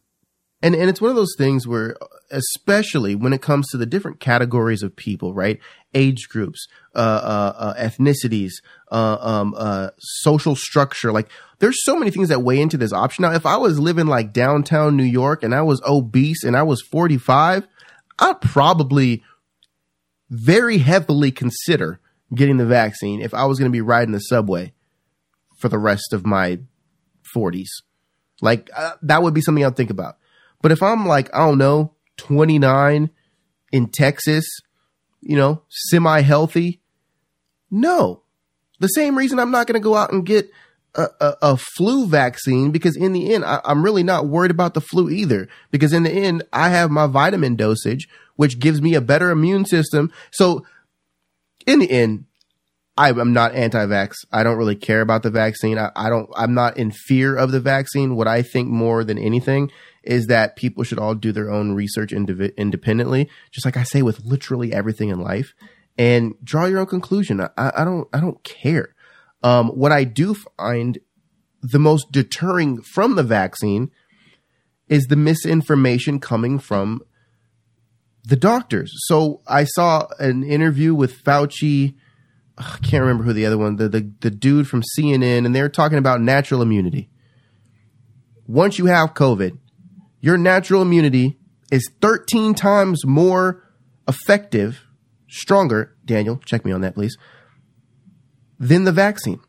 And 0.64 0.76
and 0.76 0.90
it's 0.90 1.02
one 1.02 1.10
of 1.10 1.18
those 1.18 1.36
things 1.38 1.68
where, 1.68 1.98
especially 2.32 3.16
when 3.16 3.34
it 3.34 3.42
comes 3.42 3.68
to 3.70 3.78
the 3.78 3.86
different 3.86 4.22
categories 4.22 4.82
of 4.82 4.96
people, 4.96 5.34
right? 5.34 5.60
Age 5.94 6.30
groups, 6.30 6.68
uh, 6.96 7.00
uh, 7.00 7.54
uh 7.58 7.74
ethnicities, 7.74 8.54
uh, 8.90 9.18
um, 9.20 9.54
uh, 9.58 9.90
social 10.00 10.56
structure. 10.56 11.12
Like, 11.12 11.30
there's 11.60 11.84
so 11.84 11.98
many 11.98 12.12
things 12.12 12.30
that 12.30 12.44
weigh 12.44 12.62
into 12.62 12.78
this 12.78 12.94
option. 12.94 13.24
Now, 13.24 13.34
if 13.34 13.46
I 13.46 13.58
was 13.58 13.78
living 13.78 14.08
like 14.08 14.32
downtown 14.32 14.96
New 14.96 15.04
York 15.04 15.44
and 15.44 15.54
I 15.54 15.64
was 15.64 15.82
obese 15.86 16.46
and 16.46 16.56
I 16.56 16.64
was 16.64 16.82
45, 16.82 17.68
I'd 18.20 18.40
probably 18.40 19.22
very 20.30 20.78
heavily 20.78 21.32
consider 21.32 22.00
getting 22.34 22.56
the 22.56 22.66
vaccine 22.66 23.22
if 23.22 23.34
I 23.34 23.44
was 23.46 23.60
going 23.60 23.70
to 23.70 23.76
be 23.76 23.82
riding 23.82 24.14
the 24.14 24.20
subway 24.20 24.72
for 25.58 25.68
the 25.68 25.78
rest 25.78 26.14
of 26.14 26.26
my 26.26 26.60
40s. 27.36 27.68
Like 28.42 28.70
uh, 28.74 28.94
that 29.02 29.24
would 29.24 29.34
be 29.34 29.42
something 29.42 29.66
I'd 29.66 29.76
think 29.76 29.90
about. 29.90 30.18
But 30.64 30.72
if 30.72 30.82
I'm 30.82 31.06
like, 31.06 31.30
I 31.36 31.46
don't 31.46 31.60
know, 31.60 31.94
29 32.18 33.12
in 33.72 33.88
Texas, 33.90 34.46
you 35.22 35.36
know, 35.36 35.62
semi 35.70 36.22
healthy, 36.22 36.82
no. 37.70 38.24
The 38.80 38.88
same 38.88 39.16
reason 39.18 39.40
I'm 39.40 39.52
not 39.52 39.68
going 39.68 39.80
to 39.80 39.84
go 39.84 39.96
out 39.96 40.12
and 40.12 40.26
get 40.26 40.50
a, 40.96 41.08
a, 41.20 41.36
a, 41.42 41.58
flu 41.58 42.08
vaccine 42.08 42.72
because 42.72 42.96
in 42.96 43.14
the 43.14 43.34
end, 43.34 43.44
I, 43.44 43.60
I'm 43.66 43.84
really 43.84 44.04
not 44.04 44.28
worried 44.28 44.52
about 44.52 44.74
the 44.74 44.82
flu 44.82 45.10
either. 45.10 45.48
Because 45.70 45.92
in 45.92 46.04
the 46.04 46.12
end, 46.12 46.44
I 46.54 46.70
have 46.70 46.92
my 46.92 47.08
vitamin 47.08 47.56
dosage, 47.56 48.08
which 48.36 48.60
gives 48.60 48.82
me 48.82 48.94
a 48.94 49.02
better 49.02 49.32
immune 49.32 49.66
system. 49.66 50.12
So 50.32 50.66
in 51.68 51.80
the 51.80 51.92
end, 51.92 52.26
I, 52.96 53.10
am 53.10 53.34
not 53.34 53.56
anti-vax. 53.56 54.14
I 54.32 54.44
don't 54.44 54.58
really 54.58 54.76
care 54.76 55.02
about 55.02 55.24
the 55.24 55.32
vaccine. 55.32 55.78
I, 55.78 55.92
I 55.96 56.10
don't. 56.10 56.30
I'm 56.36 56.54
not 56.54 56.78
in 56.78 56.92
fear 56.92 57.36
of 57.36 57.52
the 57.52 57.60
vaccine. 57.60 58.16
What 58.16 58.28
I 58.28 58.44
think 58.44 58.70
more 58.70 59.04
than 59.04 59.18
anything 59.18 59.72
is 60.04 60.28
that 60.28 60.56
people 60.56 60.84
should 60.84 61.00
all 61.00 61.16
do 61.16 61.32
their 61.32 61.52
own 61.52 61.74
research 61.74 62.12
indiv- 62.12 62.56
independently, 62.58 63.30
just 63.52 63.66
like 63.66 63.78
I 63.78 63.84
say 63.84 64.02
with 64.02 64.26
literally 64.26 64.74
everything 64.74 65.10
in 65.10 65.20
life, 65.20 65.54
and 65.98 66.34
draw 66.44 66.66
your 66.66 66.80
own 66.80 66.88
conclusion. 66.88 67.42
I, 67.42 67.50
I 67.58 67.84
don't. 67.84 68.08
I 68.14 68.20
don't 68.20 68.44
care. 68.44 68.96
Um, 69.44 69.70
what 69.70 69.92
I 69.92 70.04
do 70.04 70.36
find 70.36 71.00
the 71.62 71.80
most 71.80 72.12
deterring 72.12 72.82
from 72.82 73.16
the 73.16 73.24
vaccine 73.24 73.92
is 74.88 75.06
the 75.06 75.16
misinformation 75.16 76.20
coming 76.20 76.60
from 76.60 77.02
the 78.24 78.36
doctors. 78.36 78.94
So 79.08 79.42
I 79.48 79.64
saw 79.64 80.08
an 80.20 80.44
interview 80.44 80.94
with 80.94 81.24
Fauci. 81.24 81.96
I 82.58 82.78
can't 82.84 83.02
remember 83.02 83.24
who 83.24 83.34
the 83.34 83.46
other 83.46 83.58
one, 83.58 83.78
the, 83.78 83.90
the, 83.90 84.12
the 84.22 84.32
dude 84.32 84.68
from 84.68 84.84
CNN, 84.98 85.46
and 85.46 85.56
they 85.56 85.62
were 85.62 85.70
talking 85.70 85.98
about 85.98 86.22
natural 86.22 86.62
immunity. 86.62 87.10
Once 88.46 88.78
you 88.78 88.86
have 88.86 89.14
COVID, 89.14 89.58
your 90.24 90.40
natural 90.40 90.82
immunity 90.82 91.38
is 91.72 91.88
13 92.02 92.56
times 92.56 93.06
more 93.06 93.64
effective, 94.08 94.82
stronger. 95.30 95.96
Daniel, 96.04 96.38
check 96.44 96.66
me 96.66 96.72
on 96.72 96.82
that, 96.82 96.96
please 96.96 97.16
than 98.64 98.86
the 98.86 98.92
vaccine. 98.92 99.40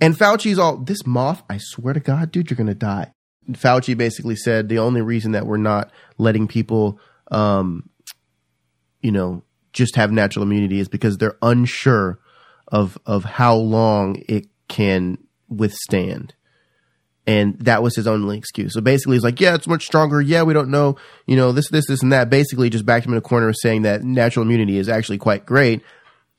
And 0.00 0.16
Fauci's 0.16 0.58
all, 0.58 0.76
this 0.76 1.06
moth, 1.06 1.42
I 1.50 1.58
swear 1.58 1.94
to 1.94 2.00
God, 2.00 2.30
dude, 2.30 2.50
you're 2.50 2.56
going 2.56 2.66
to 2.68 2.74
die. 2.74 3.12
Fauci 3.50 3.96
basically 3.96 4.36
said 4.36 4.68
the 4.68 4.78
only 4.78 5.02
reason 5.02 5.32
that 5.32 5.46
we're 5.46 5.56
not 5.56 5.90
letting 6.18 6.46
people, 6.46 6.98
um, 7.30 7.88
you 9.02 9.12
know, 9.12 9.42
just 9.72 9.96
have 9.96 10.12
natural 10.12 10.44
immunity 10.44 10.78
is 10.78 10.88
because 10.88 11.18
they're 11.18 11.36
unsure 11.42 12.20
of, 12.68 12.96
of 13.06 13.24
how 13.24 13.56
long 13.56 14.22
it 14.28 14.46
can 14.68 15.18
withstand. 15.48 16.34
And 17.26 17.58
that 17.60 17.82
was 17.82 17.96
his 17.96 18.06
only 18.06 18.36
excuse. 18.36 18.74
So 18.74 18.82
basically, 18.82 19.16
he's 19.16 19.24
like, 19.24 19.40
yeah, 19.40 19.54
it's 19.54 19.66
much 19.66 19.86
stronger. 19.86 20.20
Yeah, 20.20 20.42
we 20.42 20.52
don't 20.52 20.68
know, 20.68 20.96
you 21.26 21.36
know, 21.36 21.52
this, 21.52 21.70
this, 21.70 21.86
this, 21.86 22.02
and 22.02 22.12
that. 22.12 22.28
Basically, 22.28 22.68
just 22.68 22.84
backed 22.84 23.06
him 23.06 23.12
in 23.12 23.18
a 23.18 23.22
corner 23.22 23.52
saying 23.54 23.82
that 23.82 24.02
natural 24.02 24.44
immunity 24.44 24.76
is 24.76 24.90
actually 24.90 25.16
quite 25.16 25.46
great 25.46 25.82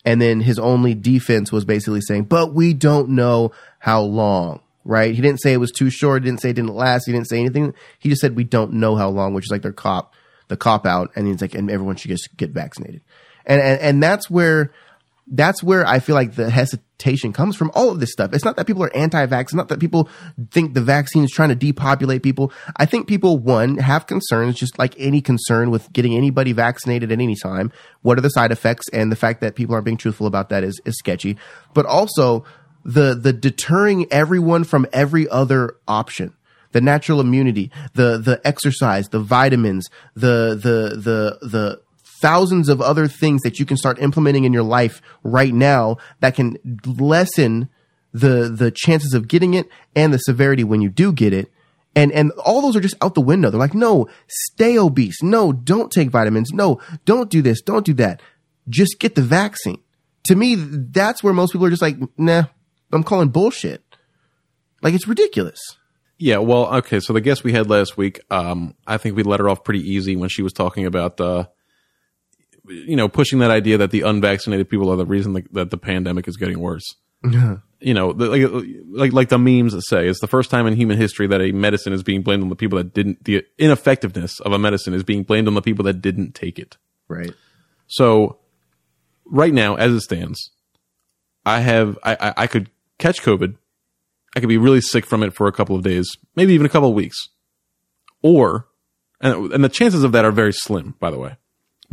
and 0.06 0.22
then 0.22 0.40
his 0.40 0.60
only 0.60 0.94
defense 0.94 1.52
was 1.52 1.66
basically 1.66 2.02
saying, 2.02 2.26
but 2.26 2.54
we 2.54 2.74
don't 2.74 3.10
know 3.10 3.52
how 3.80 4.02
long, 4.02 4.62
right? 4.84 5.14
He 5.14 5.22
didn't 5.22 5.42
say 5.42 5.52
it 5.52 5.60
was 5.60 5.72
too 5.72 5.90
short. 5.90 6.24
He 6.24 6.30
didn't 6.30 6.42
say 6.42 6.52
it 6.52 6.54
didn't 6.54 6.76
last. 6.76 7.08
He 7.08 7.12
didn't 7.12 7.28
say 7.28 7.40
anything. 7.40 7.74
He 7.98 8.10
just 8.10 8.22
said, 8.22 8.36
we 8.36 8.44
don't 8.44 8.74
know 8.74 8.96
how 8.96 9.10
long, 9.10 9.34
which 9.34 9.46
is 9.46 9.52
like 9.52 9.64
their 9.64 9.74
cop, 9.74 10.14
the 10.48 10.56
cop 10.56 10.86
out. 10.86 11.12
And 11.16 11.28
he's 11.28 11.42
like, 11.42 11.56
and 11.56 11.72
everyone 11.72 11.96
should 11.96 12.12
just 12.12 12.38
get 12.38 12.52
vaccinated. 12.52 13.02
And, 13.48 13.60
and, 13.60 13.82
and 13.82 14.04
that's 14.04 14.30
where 14.30 14.72
that's 15.28 15.64
where 15.64 15.86
I 15.88 16.00
feel 16.00 16.16
like 16.16 16.36
the 16.36 16.50
hesitation 16.50 17.34
comes 17.34 17.56
from 17.56 17.72
all 17.74 17.90
of 17.90 18.00
this 18.00 18.12
stuff. 18.12 18.34
It's 18.34 18.46
not 18.46 18.58
that 18.58 18.68
people 18.68 18.84
are 18.84 18.96
anti-vax. 18.96 19.42
It's 19.42 19.54
not 19.54 19.70
that 19.70 19.80
people 19.80 20.08
think 20.52 20.74
the 20.74 20.82
vaccine 20.82 21.24
is 21.24 21.32
trying 21.32 21.50
to 21.50 21.56
depopulate 21.56 22.22
people. 22.22 22.52
I 22.78 22.86
think 22.86 23.08
people, 23.08 23.40
one, 23.40 23.78
have 23.78 24.06
concerns, 24.06 24.56
just 24.56 24.78
like 24.78 24.94
any 25.00 25.22
concern 25.22 25.72
with 25.72 25.92
getting 25.94 26.16
anybody 26.16 26.52
vaccinated 26.52 27.12
at 27.12 27.20
any 27.20 27.36
time. 27.36 27.72
What 28.04 28.18
are 28.20 28.22
the 28.22 28.30
side 28.30 28.52
effects? 28.52 28.88
And 28.90 29.12
the 29.12 29.16
fact 29.16 29.42
that 29.42 29.56
people 29.56 29.74
aren't 29.74 29.86
being 29.86 29.98
truthful 29.98 30.28
about 30.28 30.50
that 30.50 30.64
is, 30.64 30.80
is 30.86 30.96
sketchy. 30.98 31.38
But 31.74 31.88
also 31.88 32.46
the, 32.84 33.16
the 33.16 33.34
deterring 33.34 34.06
everyone 34.12 34.64
from 34.64 34.86
every 34.94 35.28
other 35.28 35.76
option 35.88 36.36
the 36.72 36.82
natural 36.82 37.22
immunity, 37.22 37.72
the 37.94 38.18
the 38.18 38.42
exercise, 38.44 39.08
the 39.08 39.20
vitamins, 39.22 39.90
the 40.14 40.60
the 40.62 40.98
the 41.00 41.48
the 41.48 41.82
thousands 42.22 42.70
of 42.70 42.82
other 42.82 43.08
things 43.08 43.42
that 43.42 43.60
you 43.60 43.66
can 43.66 43.78
start 43.78 44.00
implementing 44.00 44.44
in 44.44 44.54
your 44.54 44.64
life 44.64 45.02
right 45.24 45.54
now 45.54 45.98
that 46.20 46.36
can 46.36 46.58
lessen 46.86 47.70
the 48.14 48.50
the 48.50 48.72
chances 48.72 49.14
of 49.14 49.28
getting 49.28 49.54
it 49.54 49.68
and 49.96 50.14
the 50.14 50.18
severity 50.18 50.64
when 50.64 50.82
you 50.82 50.90
do 50.90 51.12
get 51.12 51.34
it. 51.34 51.52
And 51.96 52.12
and 52.12 52.32
all 52.44 52.62
those 52.62 52.76
are 52.76 52.82
just 52.82 52.96
out 53.02 53.14
the 53.14 53.22
window. 53.22 53.50
They're 53.50 53.60
like, 53.60 53.74
no, 53.74 54.08
stay 54.28 54.78
obese. 54.78 55.22
No, 55.22 55.52
don't 55.52 55.92
take 55.92 56.10
vitamins. 56.10 56.52
No, 56.54 56.80
don't 57.06 57.30
do 57.30 57.42
this. 57.42 57.62
Don't 57.62 57.86
do 57.86 57.94
that. 57.96 58.22
Just 58.70 59.00
get 59.00 59.16
the 59.16 59.22
vaccine. 59.22 59.82
To 60.26 60.36
me, 60.36 60.56
that's 60.56 61.24
where 61.24 61.34
most 61.34 61.52
people 61.52 61.68
are 61.68 61.70
just 61.70 61.82
like, 61.82 61.98
nah, 62.18 62.46
I'm 62.92 63.04
calling 63.04 63.30
bullshit. 63.30 63.84
Like 64.82 64.94
it's 64.94 65.08
ridiculous. 65.08 65.60
Yeah, 66.18 66.38
well, 66.38 66.74
okay. 66.76 67.02
So 67.02 67.12
the 67.12 67.22
guest 67.22 67.44
we 67.44 67.52
had 67.52 67.70
last 67.70 67.98
week, 67.98 68.22
um, 68.32 68.76
I 68.88 68.98
think 68.98 69.18
we 69.18 69.24
let 69.24 69.42
her 69.42 69.50
off 69.50 69.66
pretty 69.66 69.82
easy 69.82 70.16
when 70.16 70.30
she 70.30 70.42
was 70.42 70.54
talking 70.54 70.86
about 70.86 71.20
uh, 71.20 71.46
you 72.68 72.96
know, 72.96 73.08
pushing 73.08 73.40
that 73.40 73.52
idea 73.52 73.78
that 73.78 73.92
the 73.92 74.02
unvaccinated 74.02 74.70
people 74.70 74.90
are 74.90 74.96
the 74.96 75.06
reason 75.06 75.34
that, 75.34 75.54
that 75.54 75.70
the 75.72 75.78
pandemic 75.78 76.28
is 76.28 76.38
getting 76.38 76.60
worse. 76.60 76.96
you 77.80 77.94
know, 77.94 78.14
the, 78.14 78.30
like, 78.30 78.74
like, 78.88 79.14
like 79.14 79.30
the 79.30 79.38
memes 79.38 79.76
say 79.88 80.08
it's 80.08 80.20
the 80.20 80.28
first 80.28 80.50
time 80.50 80.68
in 80.68 80.76
human 80.76 80.98
history 80.98 81.28
that 81.28 81.42
a 81.42 81.52
medicine 81.52 81.94
is 81.94 82.04
being 82.04 82.22
blamed 82.22 82.44
on 82.44 82.50
the 82.50 82.56
people 82.56 82.78
that 82.78 82.94
didn't, 82.94 83.24
the 83.26 83.46
ineffectiveness 83.58 84.40
of 84.40 84.52
a 84.52 84.60
medicine 84.60 84.94
is 84.94 85.04
being 85.04 85.24
blamed 85.24 85.48
on 85.48 85.54
the 85.54 85.62
people 85.62 85.84
that 85.86 86.02
didn't 86.02 86.34
take 86.34 86.60
it. 86.60 86.78
Right. 87.08 87.34
So 87.88 88.40
right 89.26 89.54
now, 89.54 89.76
as 89.76 89.94
it 89.94 90.02
stands, 90.02 90.52
I 91.46 91.60
have, 91.60 91.98
I, 92.04 92.16
I, 92.16 92.34
I 92.38 92.48
could 92.48 92.70
catch 92.98 93.22
COVID. 93.22 93.56
I 94.36 94.40
could 94.40 94.50
be 94.50 94.58
really 94.58 94.82
sick 94.82 95.06
from 95.06 95.24
it 95.24 95.34
for 95.34 95.48
a 95.48 95.52
couple 95.52 95.76
of 95.76 95.84
days, 95.84 96.18
maybe 96.36 96.54
even 96.54 96.66
a 96.66 96.70
couple 96.70 96.90
of 96.90 96.96
weeks. 96.96 97.30
Or, 98.22 98.68
and, 99.22 99.54
and 99.54 99.64
the 99.64 99.70
chances 99.70 100.04
of 100.04 100.12
that 100.12 100.26
are 100.26 100.32
very 100.32 100.52
slim, 100.52 100.96
by 101.00 101.10
the 101.10 101.18
way 101.18 101.38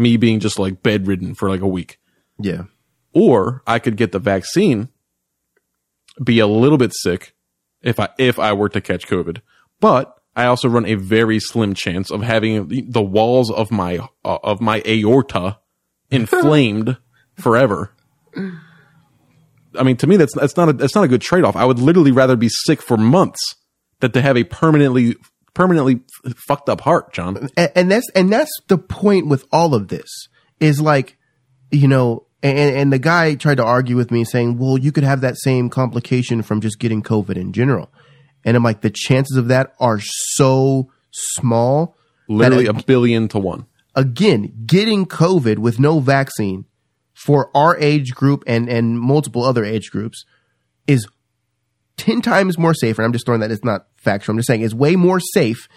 me 0.03 0.17
being 0.17 0.41
just 0.41 0.59
like 0.59 0.83
bedridden 0.83 1.35
for 1.35 1.49
like 1.49 1.61
a 1.61 1.69
week. 1.69 1.99
Yeah. 2.39 2.65
Or 3.13 3.63
I 3.67 3.79
could 3.79 3.97
get 3.97 4.13
the 4.13 4.19
vaccine, 4.19 4.89
be 6.23 6.39
a 6.39 6.47
little 6.47 6.79
bit 6.79 6.93
sick 6.95 7.35
if 7.83 8.01
I 8.01 8.09
if 8.19 8.39
I 8.39 8.53
were 8.53 8.69
to 8.71 8.81
catch 8.81 9.07
COVID, 9.07 9.41
but 9.81 10.17
I 10.35 10.47
also 10.47 10.69
run 10.69 10.87
a 10.87 10.95
very 10.95 11.39
slim 11.39 11.75
chance 11.75 12.11
of 12.11 12.23
having 12.23 12.91
the 12.91 13.03
walls 13.03 13.51
of 13.51 13.71
my 13.71 13.99
uh, 14.25 14.39
of 14.43 14.61
my 14.61 14.83
aorta 14.87 15.59
inflamed 16.11 16.97
forever. 17.35 17.93
I 19.79 19.83
mean, 19.83 19.97
to 19.99 20.07
me, 20.07 20.17
that's 20.17 20.35
that's 20.35 20.57
not 20.57 20.69
a 20.69 20.73
that's 20.73 20.95
not 20.95 21.05
a 21.05 21.09
good 21.09 21.21
trade 21.21 21.45
off. 21.45 21.57
I 21.57 21.65
would 21.65 21.79
literally 21.79 22.13
rather 22.13 22.37
be 22.37 22.49
sick 22.49 22.81
for 22.81 22.97
months 22.97 23.57
than 24.01 24.13
to 24.13 24.23
have 24.23 24.37
a 24.37 24.45
permanently 24.45 25.17
permanently 25.55 26.01
fucked 26.47 26.69
up 26.69 26.81
heart, 26.83 27.13
Jon. 27.13 27.49
And, 27.57 27.73
and 27.75 27.91
that's 27.91 28.11
and 28.15 28.33
that's 28.33 28.53
the 28.69 28.79
point 28.79 29.27
with 29.27 29.47
all 29.53 29.75
of 29.75 29.89
this 29.89 30.09
is 30.61 30.81
like, 30.81 31.19
you 31.71 31.89
know, 31.89 32.27
and, 32.43 32.59
and 32.59 32.93
the 32.93 32.99
guy 32.99 33.35
tried 33.35 33.57
to 33.57 33.65
argue 33.65 33.97
with 33.97 34.11
me 34.11 34.25
saying, 34.25 34.59
well, 34.59 34.79
you 34.79 34.93
could 34.93 35.05
have 35.05 35.21
that 35.21 35.39
same 35.39 35.71
complication 35.71 36.43
from 36.43 36.61
just 36.61 36.79
getting 36.79 37.03
COVID 37.03 37.37
in 37.37 37.53
general. 37.53 37.91
And 38.45 38.57
I'm 38.57 38.63
like, 38.63 38.81
the 38.81 38.91
chances 38.91 39.37
of 39.37 39.49
that 39.49 39.75
are 39.79 40.01
so 40.01 40.91
small. 41.11 41.97
Literally 42.29 42.67
a 42.67 42.73
billion 42.73 43.29
to 43.29 43.39
one. 43.39 43.67
Again, 43.95 44.65
getting 44.67 45.07
COVID 45.07 45.59
with 45.59 45.79
no 45.79 46.01
vaccine 46.01 46.65
for 47.13 47.51
our 47.55 47.77
age 47.79 48.15
group 48.15 48.43
and, 48.47 48.69
and 48.69 48.99
multiple 48.99 49.45
other 49.45 49.65
age 49.65 49.91
groups 49.91 50.25
is 50.87 51.07
10 51.99 52.23
times 52.23 52.59
more 52.59 52.75
safe. 52.75 52.99
And 52.99 53.05
I'm 53.05 53.13
just 53.13 53.27
throwing 53.27 53.41
that 53.43 53.51
it's 53.51 53.65
not 53.65 53.87
factual. 54.03 54.35
I'm 54.35 54.39
just 54.39 54.49
saying 54.49 54.63
it's 54.63 54.75
way 54.75 54.97
more 54.97 55.21
safe 55.21 55.69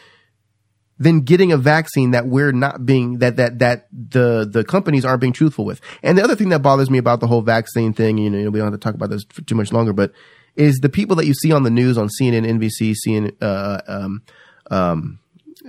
than 0.98 1.22
getting 1.22 1.52
a 1.52 1.58
vaccine 1.58 2.12
that 2.12 2.28
we're 2.28 2.54
not 2.54 2.86
being 2.86 3.20
that 3.20 3.36
that 3.36 3.60
that 3.60 3.88
the 3.92 4.48
the 4.50 4.64
companies 4.64 5.04
aren't 5.04 5.22
being 5.22 5.34
truthful 5.34 5.66
with. 5.66 5.82
And 6.04 6.18
the 6.18 6.24
other 6.24 6.36
thing 6.36 6.50
that 6.50 6.60
bothers 6.60 6.90
me 6.90 6.98
about 6.98 7.20
the 7.20 7.28
whole 7.28 7.42
vaccine 7.42 7.94
thing, 7.94 8.18
you 8.18 8.30
know, 8.30 8.50
we 8.50 8.60
don't 8.60 8.72
have 8.72 8.80
to 8.80 8.84
talk 8.84 8.96
about 8.96 9.10
this 9.10 9.26
for 9.32 9.42
too 9.42 9.56
much 9.56 9.74
longer, 9.74 9.94
but 9.94 10.12
is 10.56 10.78
the 10.78 10.90
people 10.90 11.16
that 11.18 11.26
you 11.26 11.34
see 11.34 11.52
on 11.52 11.64
the 11.64 11.70
news 11.70 11.98
on 11.98 12.08
CNN, 12.08 12.46
NBC, 12.46 12.96
CNN, 13.06 13.36
uh, 13.42 13.82
um, 13.88 14.24
um, 14.72 15.20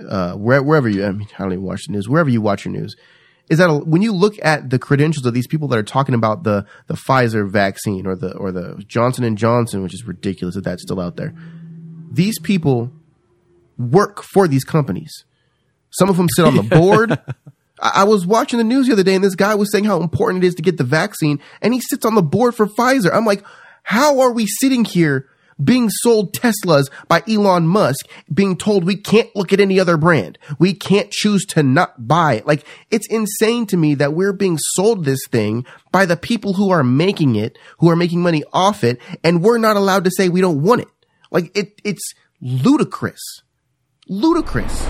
uh, 0.07 0.33
where, 0.33 0.63
wherever 0.63 0.87
you, 0.87 1.05
I 1.05 1.11
mean, 1.11 1.27
I 1.37 1.43
don't 1.43 1.53
even 1.53 1.65
watch 1.65 1.85
the 1.87 1.93
news, 1.93 2.07
wherever 2.07 2.29
you 2.29 2.41
watch 2.41 2.63
your 2.63 2.73
news, 2.73 2.95
is 3.49 3.57
that 3.57 3.87
when 3.87 4.01
you 4.01 4.13
look 4.13 4.35
at 4.43 4.69
the 4.69 4.79
credentials 4.79 5.25
of 5.25 5.33
these 5.33 5.47
people 5.47 5.67
that 5.69 5.77
are 5.77 5.83
talking 5.83 6.15
about 6.15 6.43
the 6.43 6.65
the 6.87 6.95
Pfizer 6.95 7.49
vaccine 7.49 8.05
or 8.05 8.15
the 8.15 8.35
or 8.35 8.51
the 8.51 8.83
Johnson 8.87 9.23
and 9.23 9.37
Johnson, 9.37 9.83
which 9.83 9.93
is 9.93 10.05
ridiculous 10.05 10.55
that 10.55 10.63
that's 10.63 10.83
still 10.83 10.99
out 10.99 11.15
there. 11.15 11.33
These 12.11 12.39
people 12.39 12.91
work 13.77 14.23
for 14.23 14.47
these 14.47 14.63
companies. 14.63 15.25
Some 15.91 16.09
of 16.09 16.17
them 16.17 16.27
sit 16.35 16.45
on 16.45 16.55
the 16.55 16.63
board. 16.77 17.19
I, 17.79 18.05
was 18.05 18.25
watching 18.25 18.57
the 18.57 18.63
news 18.63 18.87
the 18.87 18.93
other 18.93 19.03
day, 19.03 19.15
and 19.15 19.23
this 19.23 19.35
guy 19.35 19.53
was 19.55 19.71
saying 19.71 19.85
how 19.85 20.01
important 20.01 20.43
it 20.43 20.47
is 20.47 20.55
to 20.55 20.63
get 20.63 20.77
the 20.77 20.83
vaccine, 20.83 21.39
and 21.61 21.73
he 21.73 21.81
sits 21.81 22.05
on 22.05 22.15
the 22.15 22.23
board 22.23 22.55
for 22.55 22.65
Pfizer. 22.65 23.13
I'm 23.13 23.25
like, 23.25 23.43
how 23.83 24.19
are 24.19 24.31
we 24.31 24.47
sitting 24.47 24.83
here 24.83 25.29
being 25.63 25.89
sold 25.89 26.33
Teslas 26.33 26.89
by 27.07 27.23
Elon 27.27 27.67
Musk, 27.67 28.07
being 28.31 28.57
told 28.57 28.83
we 28.83 28.95
can't 28.95 29.35
look 29.35 29.51
at 29.51 29.59
any 29.59 29.79
other 29.79 29.97
brand. 29.97 30.37
We 30.59 30.73
can't 30.73 31.11
choose 31.11 31.45
to 31.47 31.63
not 31.63 32.07
buy 32.07 32.35
it. 32.35 32.47
Like, 32.47 32.65
it's 32.91 33.07
insane 33.07 33.65
to 33.67 33.77
me 33.77 33.95
that 33.95 34.13
we're 34.13 34.33
being 34.33 34.57
sold 34.59 35.05
this 35.05 35.25
thing 35.29 35.65
by 35.91 36.05
the 36.05 36.17
people 36.17 36.53
who 36.53 36.69
are 36.69 36.83
making 36.83 37.35
it, 37.35 37.57
who 37.79 37.89
are 37.89 37.95
making 37.95 38.21
money 38.21 38.43
off 38.53 38.83
it, 38.83 38.99
and 39.23 39.41
we're 39.41 39.57
not 39.57 39.77
allowed 39.77 40.03
to 40.03 40.11
say 40.11 40.29
we 40.29 40.41
don't 40.41 40.61
want 40.61 40.81
it. 40.81 40.87
Like, 41.31 41.55
it, 41.57 41.79
it's 41.83 42.13
ludicrous. 42.41 43.21
Ludicrous. 44.07 44.85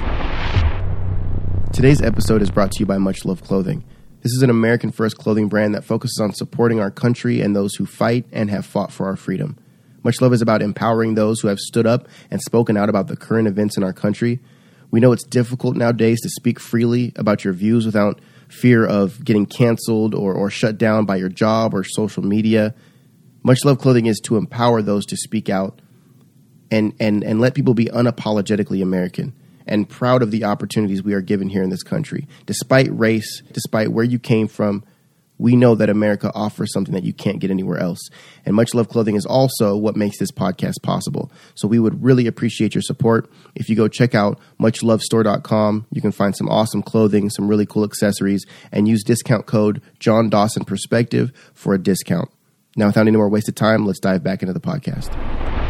Today's 1.74 2.02
episode 2.02 2.42
is 2.42 2.52
brought 2.52 2.72
to 2.74 2.80
you 2.80 2.86
by 2.86 2.98
Much 2.98 3.26
Love 3.26 3.42
Clothing. 3.44 3.84
This 4.22 4.34
is 4.34 4.44
an 4.44 4.50
American 4.50 4.92
first 4.92 5.18
clothing 5.18 5.48
brand 5.48 5.74
that 5.74 5.84
focuses 5.84 6.20
on 6.20 6.34
supporting 6.34 6.80
our 6.80 6.92
country 6.92 7.42
and 7.42 7.56
those 7.56 7.76
who 7.76 7.86
fight 7.86 8.26
and 8.32 8.50
have 8.50 8.66
fought 8.66 8.92
for 8.92 9.08
our 9.08 9.16
freedom. 9.16 9.58
Much 10.04 10.22
Love 10.22 10.34
is 10.34 10.42
about 10.42 10.62
empowering 10.62 11.16
those 11.16 11.40
who 11.40 11.48
have 11.48 11.60
stood 11.60 11.88
up 11.88 12.08
and 12.30 12.42
spoken 12.42 12.78
out 12.78 12.90
about 12.90 13.08
the 13.08 13.16
current 13.16 13.48
events 13.48 13.78
in 13.78 13.84
our 13.84 13.94
country. 13.94 14.40
We 14.92 15.00
know 15.00 15.12
it's 15.12 15.24
difficult 15.24 15.76
nowadays 15.76 16.22
to 16.22 16.30
speak 16.30 16.60
freely 16.60 17.14
about 17.16 17.44
your 17.44 17.54
views 17.54 17.86
without 17.86 18.22
fear 18.48 18.86
of 18.86 19.24
getting 19.26 19.46
canceled 19.46 20.14
or, 20.14 20.34
or 20.34 20.50
shut 20.50 20.78
down 20.78 21.06
by 21.06 21.16
your 21.16 21.30
job 21.30 21.74
or 21.74 21.84
social 21.84 22.24
media. 22.24 22.76
Much 23.44 23.66
Love 23.66 23.80
Clothing 23.80 24.06
is 24.06 24.20
to 24.26 24.38
empower 24.38 24.82
those 24.82 25.06
to 25.08 25.18
speak 25.18 25.50
out 25.50 25.82
and, 26.72 26.94
and, 27.00 27.24
and 27.24 27.40
let 27.40 27.54
people 27.54 27.74
be 27.74 27.86
unapologetically 27.86 28.82
American 28.82 29.34
and 29.66 29.90
proud 29.90 30.22
of 30.22 30.32
the 30.32 30.44
opportunities 30.46 31.04
we 31.04 31.14
are 31.14 31.22
given 31.22 31.50
here 31.50 31.64
in 31.64 31.70
this 31.70 31.84
country. 31.84 32.28
Despite 32.46 32.88
race, 32.98 33.42
despite 33.52 33.92
where 33.92 34.06
you 34.06 34.18
came 34.18 34.48
from, 34.48 34.84
we 35.40 35.56
know 35.56 35.76
that 35.76 35.90
America 35.90 36.32
offers 36.34 36.74
something 36.74 36.94
that 36.94 37.04
you 37.04 37.14
can't 37.14 37.40
get 37.40 37.52
anywhere 37.52 37.78
else. 37.78 38.00
And 38.46 38.56
Much 38.56 38.74
Love 38.74 38.90
Clothing 38.90 39.16
is 39.16 39.26
also 39.26 39.78
what 39.78 39.96
makes 39.96 40.18
this 40.18 40.32
podcast 40.32 40.82
possible. 40.82 41.32
So 41.54 41.68
we 41.68 41.80
would 41.80 42.04
really 42.04 42.26
appreciate 42.26 42.74
your 42.74 42.82
support. 42.82 43.30
If 43.54 43.70
you 43.70 43.76
go 43.76 43.88
check 43.88 44.16
out 44.16 44.40
muchlovestore.com, 44.60 45.86
you 45.92 46.02
can 46.02 46.12
find 46.12 46.36
some 46.36 46.50
awesome 46.50 46.82
clothing, 46.82 47.30
some 47.30 47.48
really 47.48 47.66
cool 47.66 47.84
accessories, 47.84 48.46
and 48.72 48.88
use 48.88 49.04
discount 49.04 49.46
code 49.46 49.82
Jon 50.00 50.30
Dawson 50.30 50.66
Perspective 50.66 51.32
for 51.54 51.74
a 51.74 51.80
discount. 51.80 52.30
Now, 52.76 52.88
without 52.88 53.08
any 53.08 53.18
more 53.18 53.30
wasted 53.30 53.56
time, 53.56 53.86
let's 53.86 54.00
dive 54.00 54.24
back 54.24 54.42
into 54.42 54.54
the 54.54 54.60
podcast. 54.60 55.67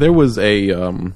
There 0.00 0.14
was 0.14 0.38
a 0.38 0.70
um, 0.70 1.14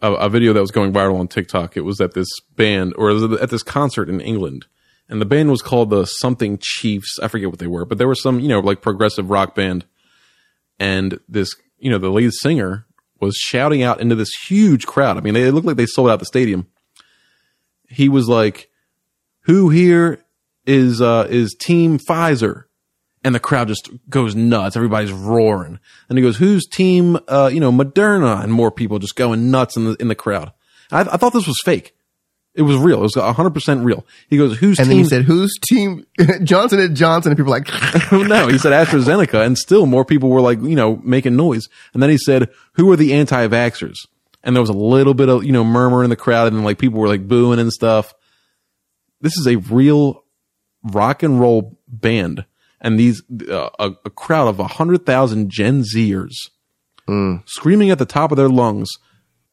a, 0.00 0.12
a 0.12 0.28
video 0.28 0.52
that 0.52 0.60
was 0.60 0.70
going 0.70 0.92
viral 0.92 1.18
on 1.18 1.26
TikTok. 1.26 1.76
It 1.76 1.80
was 1.80 2.00
at 2.00 2.14
this 2.14 2.28
band 2.54 2.94
or 2.96 3.10
at 3.42 3.50
this 3.50 3.64
concert 3.64 4.08
in 4.08 4.20
England, 4.20 4.66
and 5.08 5.20
the 5.20 5.26
band 5.26 5.50
was 5.50 5.62
called 5.62 5.90
the 5.90 6.04
something 6.04 6.56
Chiefs. 6.62 7.18
I 7.20 7.26
forget 7.26 7.50
what 7.50 7.58
they 7.58 7.66
were, 7.66 7.84
but 7.84 7.98
there 7.98 8.06
was 8.06 8.22
some 8.22 8.38
you 8.38 8.46
know 8.46 8.60
like 8.60 8.82
progressive 8.82 9.30
rock 9.30 9.56
band, 9.56 9.84
and 10.78 11.18
this 11.28 11.56
you 11.80 11.90
know 11.90 11.98
the 11.98 12.08
lead 12.08 12.32
singer 12.32 12.86
was 13.18 13.34
shouting 13.34 13.82
out 13.82 14.00
into 14.00 14.14
this 14.14 14.30
huge 14.46 14.86
crowd. 14.86 15.16
I 15.16 15.22
mean, 15.22 15.34
it 15.34 15.52
looked 15.52 15.66
like 15.66 15.76
they 15.76 15.86
sold 15.86 16.08
out 16.08 16.20
the 16.20 16.24
stadium. 16.24 16.68
He 17.88 18.08
was 18.08 18.28
like, 18.28 18.70
"Who 19.46 19.70
here 19.70 20.24
is 20.66 21.00
uh, 21.00 21.26
is 21.28 21.56
Team 21.58 21.98
Pfizer?" 21.98 22.66
And 23.24 23.34
the 23.34 23.40
crowd 23.40 23.68
just 23.68 23.90
goes 24.08 24.34
nuts. 24.34 24.76
Everybody's 24.76 25.12
roaring. 25.12 25.78
And 26.08 26.18
he 26.18 26.22
goes, 26.22 26.36
"Who's 26.36 26.66
team? 26.66 27.18
Uh, 27.28 27.50
you 27.52 27.60
know, 27.60 27.72
Moderna?" 27.72 28.42
And 28.42 28.52
more 28.52 28.70
people 28.70 28.98
just 28.98 29.16
going 29.16 29.50
nuts 29.50 29.76
in 29.76 29.84
the 29.84 29.96
in 30.00 30.08
the 30.08 30.14
crowd. 30.14 30.52
I, 30.90 31.00
I 31.00 31.16
thought 31.16 31.32
this 31.32 31.46
was 31.46 31.60
fake. 31.64 31.94
It 32.54 32.62
was 32.62 32.76
real. 32.76 32.98
It 32.98 33.14
was 33.14 33.14
hundred 33.14 33.54
percent 33.54 33.84
real. 33.84 34.04
He 34.28 34.36
goes, 34.36 34.58
"Who's 34.58 34.78
And 34.78 34.88
team?" 34.88 34.96
then 34.96 35.04
he 35.04 35.08
said, 35.08 35.24
"Who's 35.24 35.52
team 35.68 36.04
Johnson 36.42 36.80
and 36.80 36.96
Johnson?" 36.96 37.30
And 37.30 37.38
people 37.38 37.52
were 37.52 37.58
like, 37.58 38.12
no, 38.12 38.48
he 38.48 38.58
said 38.58 38.72
AstraZeneca, 38.72 39.44
and 39.44 39.56
still 39.56 39.86
more 39.86 40.04
people 40.04 40.30
were 40.30 40.40
like, 40.40 40.60
you 40.60 40.74
know, 40.74 40.96
making 41.04 41.36
noise. 41.36 41.68
And 41.94 42.02
then 42.02 42.10
he 42.10 42.18
said, 42.18 42.50
"Who 42.72 42.90
are 42.90 42.96
the 42.96 43.14
anti-vaxxers?" 43.14 43.96
And 44.42 44.56
there 44.56 44.62
was 44.62 44.70
a 44.70 44.74
little 44.74 45.14
bit 45.14 45.28
of 45.28 45.44
you 45.44 45.52
know 45.52 45.62
murmur 45.62 46.02
in 46.02 46.10
the 46.10 46.16
crowd, 46.16 46.48
and 46.48 46.56
then 46.56 46.64
like 46.64 46.78
people 46.78 46.98
were 46.98 47.08
like 47.08 47.28
booing 47.28 47.60
and 47.60 47.72
stuff. 47.72 48.14
This 49.20 49.36
is 49.36 49.46
a 49.46 49.56
real 49.56 50.24
rock 50.82 51.22
and 51.22 51.38
roll 51.38 51.78
band, 51.86 52.44
and 52.80 52.98
these 52.98 53.22
uh, 53.48 53.70
a, 53.78 53.92
a 54.04 54.10
crowd 54.10 54.48
of 54.48 54.58
a 54.58 54.66
hundred 54.66 55.06
thousand 55.06 55.50
Gen 55.50 55.82
Zers 55.82 56.34
screaming 57.46 57.90
at 57.90 57.98
the 57.98 58.06
top 58.06 58.30
of 58.30 58.36
their 58.36 58.48
lungs 58.48 58.88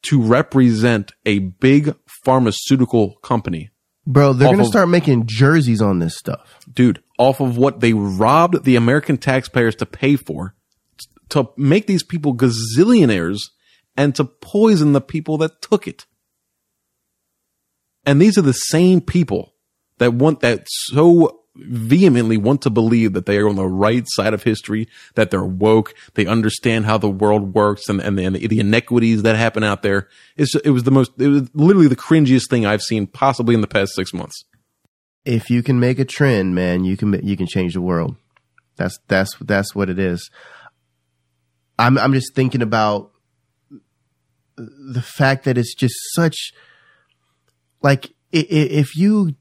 to 0.04 0.22
represent 0.22 1.12
a 1.26 1.40
big 1.40 1.96
pharmaceutical 2.24 3.16
company 3.24 3.72
"Bro, 4.06 4.34
they're 4.34 4.52
gonna 4.52 4.66
start 4.66 4.90
making 4.90 5.26
jerseys 5.26 5.82
on 5.82 6.00
this 6.00 6.16
stuff." 6.16 6.60
dude, 6.72 7.02
off 7.18 7.40
of 7.40 7.58
what 7.58 7.80
they 7.80 7.94
robbed 7.94 8.64
the 8.64 8.76
American 8.76 9.18
taxpayers 9.18 9.76
to 9.76 9.86
pay 9.86 10.16
for 10.16 10.54
to 11.30 11.50
make 11.58 11.88
these 11.88 12.04
people 12.04 12.36
gazillionaires 12.36 13.40
and 13.96 14.16
to 14.16 14.24
poison 14.24 14.94
the 14.94 15.02
people 15.02 15.38
that 15.40 15.62
took 15.62 15.88
it. 15.88 16.06
And 18.06 18.22
these 18.22 18.38
are 18.38 18.44
the 18.44 18.54
same 18.54 19.02
people 19.02 19.54
that 19.98 20.14
want 20.14 20.40
that 20.42 20.66
so 20.70 21.37
vehemently 21.60 22.38
want 22.38 22.62
to 22.62 22.70
believe 22.70 23.14
that 23.14 23.26
they 23.26 23.38
are 23.38 23.50
on 23.50 23.56
the 23.56 23.68
right 23.68 24.04
side 24.08 24.34
of 24.34 24.44
history, 24.44 24.88
that 25.16 25.32
they're 25.32 25.44
woke, 25.44 25.94
they 26.14 26.26
understand 26.26 26.86
how 26.86 26.98
the 26.98 27.10
world 27.10 27.54
works 27.54 27.90
and, 27.90 28.00
and, 28.00 28.18
the, 28.18 28.26
and 28.26 28.36
the 28.36 28.60
inequities 28.60 29.24
that 29.24 29.36
happen 29.36 29.64
out 29.64 29.82
there. 29.82 30.08
It's, 30.36 30.56
it 30.56 30.70
was 30.70 30.84
the 30.84 30.92
most, 30.92 31.12
it 31.18 31.28
was 31.28 31.50
literally 31.54 31.88
the 31.88 31.96
cringiest 31.96 32.50
thing 32.50 32.66
I've 32.66 32.82
seen 32.82 33.08
possibly 33.08 33.56
in 33.56 33.62
the 33.62 33.68
past 33.68 33.96
six 33.96 34.14
months. 34.14 34.46
if 35.28 35.50
you 35.50 35.62
can 35.62 35.80
make 35.80 36.00
a 36.00 36.06
trend, 36.06 36.56
man, 36.56 36.86
you 36.86 36.96
can 36.96 37.14
you 37.26 37.36
can 37.36 37.48
change 37.48 37.74
the 37.74 37.82
world. 37.82 38.16
That's 38.78 38.98
that's 39.08 39.36
that's 39.42 39.76
what 39.76 39.90
it 39.90 40.00
is. 40.00 40.32
I'm 41.78 41.98
I'm 41.98 42.14
just 42.14 42.34
thinking 42.34 42.62
about 42.62 43.12
the 44.58 45.02
fact 45.02 45.44
that 45.44 45.58
it's 45.58 45.76
just 45.76 45.96
such 46.14 46.54
like 47.82 48.14
if 48.32 48.96
you 48.96 49.36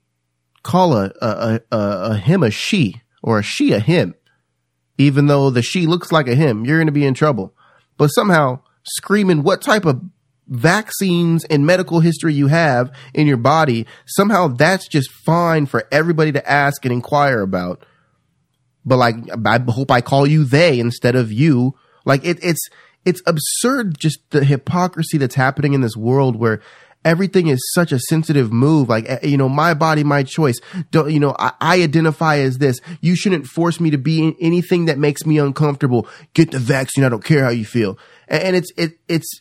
call 0.66 0.94
a 0.94 1.12
a, 1.22 1.60
a 1.70 1.78
a 1.78 2.16
him 2.16 2.42
a 2.42 2.50
she 2.50 3.02
or 3.22 3.38
a 3.38 3.42
she 3.42 3.72
a 3.72 3.80
him, 3.80 4.14
even 4.98 5.26
though 5.26 5.50
the 5.50 5.62
she 5.62 5.86
looks 5.86 6.12
like 6.12 6.28
a 6.28 6.34
him, 6.34 6.64
you're 6.64 6.78
going 6.78 6.86
to 6.86 6.92
be 6.92 7.06
in 7.06 7.14
trouble. 7.14 7.54
But 7.96 8.08
somehow 8.08 8.60
screaming 8.82 9.42
what 9.42 9.62
type 9.62 9.84
of 9.84 10.02
vaccines 10.48 11.44
and 11.44 11.66
medical 11.66 12.00
history 12.00 12.34
you 12.34 12.46
have 12.48 12.90
in 13.14 13.26
your 13.26 13.36
body, 13.36 13.86
somehow 14.06 14.48
that's 14.48 14.88
just 14.88 15.10
fine 15.10 15.66
for 15.66 15.86
everybody 15.90 16.32
to 16.32 16.50
ask 16.50 16.84
and 16.84 16.92
inquire 16.92 17.40
about. 17.40 17.84
But 18.84 18.98
like, 18.98 19.16
I 19.44 19.58
hope 19.68 19.90
I 19.90 20.00
call 20.00 20.26
you 20.26 20.44
they 20.44 20.78
instead 20.78 21.16
of 21.16 21.32
you. 21.32 21.74
Like 22.04 22.24
it, 22.24 22.38
it's, 22.42 22.68
it's 23.04 23.20
absurd 23.26 23.98
just 23.98 24.20
the 24.30 24.44
hypocrisy 24.44 25.18
that's 25.18 25.34
happening 25.34 25.74
in 25.74 25.80
this 25.80 25.96
world 25.96 26.36
where 26.36 26.60
everything 27.04 27.46
is 27.48 27.60
such 27.74 27.92
a 27.92 27.98
sensitive 27.98 28.52
move. 28.52 28.88
Like, 28.88 29.04
eh, 29.08 29.18
you 29.22 29.36
know, 29.36 29.48
my 29.48 29.74
body, 29.74 30.02
my 30.04 30.22
choice. 30.22 30.58
Don't, 30.90 31.10
you 31.10 31.20
know, 31.20 31.34
I, 31.38 31.52
I 31.60 31.82
identify 31.82 32.38
as 32.38 32.58
this. 32.58 32.80
You 33.00 33.14
shouldn't 33.14 33.46
force 33.46 33.78
me 33.80 33.90
to 33.90 33.98
be 33.98 34.22
in 34.22 34.34
anything 34.40 34.86
that 34.86 34.98
makes 34.98 35.24
me 35.26 35.38
uncomfortable. 35.38 36.08
Get 36.34 36.50
the 36.50 36.58
vaccine. 36.58 37.04
I 37.04 37.08
don't 37.08 37.24
care 37.24 37.44
how 37.44 37.50
you 37.50 37.64
feel. 37.64 37.98
And, 38.28 38.42
and 38.42 38.56
it's, 38.56 38.72
it, 38.76 38.98
it's, 39.08 39.40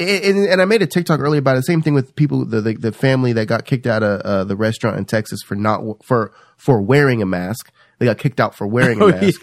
and, 0.00 0.48
and 0.48 0.60
I 0.60 0.64
made 0.64 0.82
a 0.82 0.86
TikTok 0.88 1.20
earlier 1.20 1.38
about 1.38 1.54
the 1.54 1.62
Same 1.62 1.80
thing 1.82 1.94
with 1.94 2.16
people, 2.16 2.44
the, 2.44 2.60
the, 2.60 2.74
the 2.74 2.92
family 2.92 3.32
that 3.34 3.46
got 3.46 3.64
kicked 3.64 3.86
out 3.86 4.02
of 4.02 4.20
uh, 4.22 4.42
the 4.44 4.56
restaurant 4.56 4.96
in 4.98 5.04
Texas 5.04 5.40
for 5.46 5.54
not, 5.54 5.82
for, 6.04 6.32
for 6.56 6.82
wearing 6.82 7.22
a 7.22 7.26
mask. 7.26 7.70
They 8.00 8.06
got 8.06 8.18
kicked 8.18 8.40
out 8.40 8.56
for 8.56 8.66
wearing 8.66 9.00
a 9.00 9.06
mask. 9.08 9.40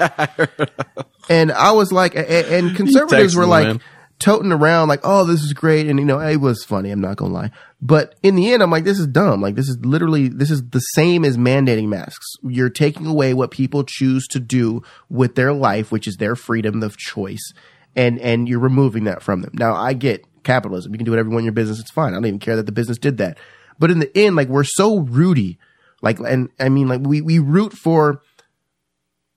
And 1.30 1.52
I 1.54 1.72
was 1.72 1.94
like, 1.94 2.16
a- 2.16 2.30
a- 2.30 2.58
and 2.60 2.76
conservatives 2.76 3.34
were 3.36 3.46
like 3.46 3.68
man. 3.68 3.82
Toting 4.22 4.52
around 4.52 4.88
like, 4.88 5.02
oh, 5.04 5.26
this 5.26 5.42
is 5.42 5.52
great. 5.52 5.88
And 5.88 6.00
you 6.00 6.06
know, 6.06 6.20
it 6.20 6.38
was 6.38 6.64
funny. 6.64 6.92
I'm 6.92 7.02
not 7.02 7.18
going 7.18 7.32
to 7.32 7.38
lie. 7.38 7.52
But 7.82 8.16
in 8.24 8.36
the 8.36 8.54
end, 8.54 8.64
I'm 8.64 8.72
like, 8.72 8.86
this 8.86 9.00
is 9.00 9.08
dumb. 9.08 9.42
Like 9.42 9.56
this 9.56 9.68
is 9.68 9.78
literally, 9.82 10.30
this 10.30 10.50
is 10.50 10.70
the 10.70 10.80
same 10.80 11.26
as 11.26 11.38
mandating 11.38 11.90
masks. 11.90 12.36
You're 12.44 12.70
taking 12.70 13.06
away 13.08 13.34
what 13.34 13.52
people 13.52 13.84
choose 13.84 14.28
to 14.28 14.40
do 14.40 14.84
with 15.10 15.36
their 15.36 15.52
life, 15.52 15.92
which 15.92 16.08
is 16.08 16.16
their 16.18 16.36
freedom 16.36 16.82
of 16.84 16.96
choice. 16.96 17.54
And, 17.96 18.20
and 18.20 18.48
you're 18.48 18.60
removing 18.60 19.04
that 19.06 19.22
from 19.22 19.42
them. 19.42 19.52
Now 19.54 19.76
I 19.76 19.94
get 19.94 20.24
capitalism. 20.44 20.94
You 20.94 20.98
can 20.98 21.06
do 21.06 21.12
whatever 21.12 21.28
you 21.28 21.34
want 21.34 21.42
in 21.42 21.46
your 21.46 21.54
business. 21.54 21.80
It's 21.80 21.92
fine. 21.92 22.14
I 22.14 22.16
don't 22.16 22.26
even 22.26 22.40
care 22.40 22.56
that 22.56 22.66
the 22.68 22.72
business 22.72 22.98
did 22.98 23.18
that. 23.18 23.38
But 23.80 23.92
in 23.92 24.00
the 24.00 24.18
end, 24.18 24.36
like 24.36 24.48
we're 24.48 24.64
so 24.64 25.00
rooty. 25.00 25.60
Like, 26.02 26.20
and 26.20 26.50
I 26.60 26.70
mean, 26.70 26.88
like 26.88 27.02
we, 27.02 27.22
we 27.22 27.40
root 27.40 27.74
for, 27.74 28.22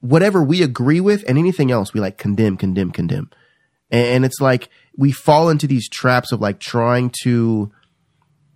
whatever 0.04 0.42
we 0.42 0.62
agree 0.62 1.00
with 1.00 1.24
and 1.26 1.38
anything 1.38 1.70
else 1.70 1.94
we 1.94 2.00
like 2.00 2.18
condemn, 2.18 2.58
condemn, 2.58 2.90
condemn. 2.90 3.30
And, 3.94 4.24
it's 4.24 4.40
like 4.40 4.68
we 4.96 5.12
fall 5.12 5.48
into 5.48 5.66
these 5.66 5.88
traps 5.88 6.32
of 6.32 6.40
like 6.40 6.58
trying 6.58 7.12
to 7.22 7.70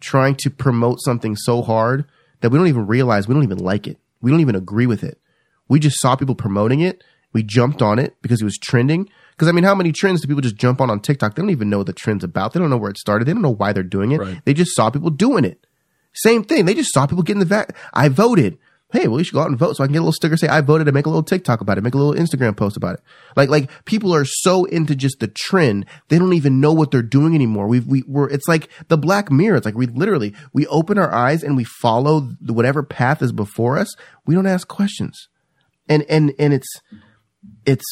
trying 0.01 0.35
to 0.37 0.51
promote 0.51 1.01
something 1.01 1.37
so 1.37 1.63
hard 1.63 2.05
that 2.41 2.51
we 2.51 2.59
don't 2.59 2.69
even 2.69 2.87
realize 2.87 3.27
we 3.27 3.35
don't 3.35 3.43
even 3.43 3.59
like 3.59 3.87
it. 3.87 3.99
We 4.21 4.31
don't 4.31 4.41
even 4.41 4.55
agree 4.55 4.87
with 4.87 5.03
it. 5.03 5.21
We 5.69 5.81
just 5.81 6.01
saw 6.01 6.17
people 6.17 6.35
promoting 6.35 6.81
it. 6.81 7.03
We 7.33 7.43
jumped 7.43 7.83
on 7.83 7.99
it 7.99 8.17
because 8.23 8.41
it 8.41 8.45
was 8.45 8.59
trending. 8.59 9.09
Because 9.33 9.49
I 9.49 9.53
mean, 9.53 9.65
how 9.65 9.75
many 9.75 9.93
trends 9.93 10.21
do 10.21 10.29
people 10.29 10.41
just 10.41 10.57
jump 10.57 10.81
on 10.81 10.91
on 10.91 11.01
TikTok? 11.01 11.35
They 11.35 11.43
don't 11.43 11.51
even 11.51 11.71
know 11.71 11.79
what 11.79 11.87
the 11.87 11.93
trend's 11.93 12.25
about. 12.25 12.53
They 12.53 12.61
don't 12.61 12.71
know 12.71 12.77
where 12.77 12.91
it 12.91 12.99
started. 12.99 13.27
They 13.27 13.33
don't 13.33 13.43
know 13.43 13.55
why 13.55 13.73
they're 13.73 13.83
doing 13.83 14.13
it. 14.13 14.21
Right. 14.21 14.45
They 14.45 14.55
just 14.55 14.75
saw 14.75 14.91
people 14.91 15.11
doing 15.11 15.45
it. 15.45 15.65
Same 16.15 16.43
thing. 16.43 16.65
They 16.65 16.75
just 16.75 16.93
saw 16.93 17.07
people 17.07 17.23
getting 17.23 17.41
the 17.41 17.47
vac. 17.47 17.77
I 17.93 18.09
voted. 18.09 18.59
Hey, 18.91 19.07
well, 19.07 19.19
you 19.19 19.25
should 19.25 19.35
go 19.35 19.41
out 19.41 19.49
and 19.49 19.59
vote 19.59 19.77
so 19.77 19.85
I 19.85 19.87
can 19.87 19.93
get 19.93 19.99
a 19.99 20.03
little 20.03 20.13
sticker 20.13 20.37
say 20.37 20.49
I 20.49 20.63
voted 20.63 20.89
and 20.89 20.95
make 20.95 21.07
a 21.07 21.11
little 21.11 21.23
TikTok 21.23 21.61
about 21.61 21.77
it, 21.77 21.83
make 21.83 21.95
a 21.95 21.99
little 21.99 22.15
Instagram 22.15 22.57
post 22.57 22.77
about 22.77 22.95
it. 22.95 23.01
Like, 23.37 23.51
like 23.51 23.85
people 23.85 24.15
are 24.15 24.25
so 24.25 24.65
into 24.65 24.97
just 24.97 25.21
the 25.21 25.29
trend, 25.29 25.85
they 26.09 26.19
don't 26.19 26.33
even 26.33 26.61
know 26.61 26.73
what 26.73 26.91
they're 26.91 27.03
doing 27.03 27.35
anymore. 27.35 27.69
We've, 27.69 27.87
we, 27.87 28.03
we're, 28.07 28.31
it's 28.31 28.49
like 28.49 28.71
the 28.89 28.97
black 28.97 29.31
mirror. 29.31 29.57
It's 29.57 29.67
like 29.67 29.75
we 29.75 29.87
literally, 29.87 30.35
we 30.53 30.67
open 30.69 30.99
our 30.99 31.13
eyes 31.13 31.43
and 31.43 31.57
we 31.57 31.65
follow 31.65 32.21
whatever 32.47 32.83
path 32.83 33.23
is 33.23 33.33
before 33.33 33.79
us. 33.79 33.95
We 34.27 34.35
don't 34.35 34.47
ask 34.47 34.67
questions. 34.69 35.29
And, 35.89 36.05
and, 36.09 36.33
and 36.39 36.55
it's, 36.55 36.69
it's 37.67 37.85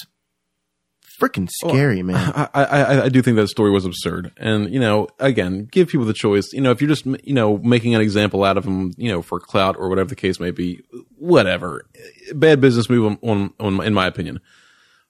freaking 1.20 1.48
oh, 1.64 1.68
scary, 1.68 2.02
man. 2.02 2.16
I, 2.54 2.64
I, 2.64 3.02
I 3.04 3.08
do 3.08 3.22
think 3.22 3.36
that 3.36 3.48
story 3.48 3.70
was 3.70 3.84
absurd. 3.84 4.32
And, 4.36 4.72
you 4.72 4.80
know, 4.80 5.08
again, 5.18 5.68
give 5.70 5.88
people 5.88 6.06
the 6.06 6.12
choice. 6.12 6.52
You 6.52 6.60
know, 6.60 6.70
if 6.70 6.80
you're 6.80 6.88
just, 6.88 7.06
you 7.06 7.34
know, 7.34 7.58
making 7.58 7.94
an 7.94 8.00
example 8.00 8.44
out 8.44 8.56
of 8.56 8.64
them, 8.64 8.92
you 8.96 9.10
know, 9.10 9.22
for 9.22 9.40
clout 9.40 9.76
or 9.78 9.88
whatever 9.88 10.08
the 10.08 10.16
case 10.16 10.38
may 10.40 10.50
be, 10.50 10.82
whatever. 11.16 11.86
Bad 12.34 12.60
business 12.60 12.90
move 12.90 13.06
on, 13.06 13.18
on, 13.22 13.54
on 13.58 13.84
in 13.86 13.94
my 13.94 14.06
opinion. 14.06 14.40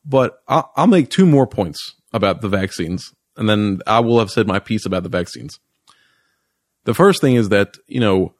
But 0.05 0.41
I'll, 0.47 0.71
I'll 0.77 0.87
make 0.87 1.11
two 1.11 1.27
more 1.27 1.47
points 1.47 1.95
about 2.13 2.41
the 2.41 2.49
vaccines 2.49 3.13
and 3.37 3.49
then 3.49 3.81
I 3.87 4.01
will 4.01 4.19
have 4.19 4.31
said 4.31 4.47
my 4.47 4.59
piece 4.59 4.87
about 4.87 5.03
the 5.03 5.09
vaccines. 5.09 5.61
The 6.85 6.95
first 6.95 7.21
thing 7.21 7.35
is 7.35 7.51
that, 7.51 7.77
you 7.87 8.01
know, 8.01 8.35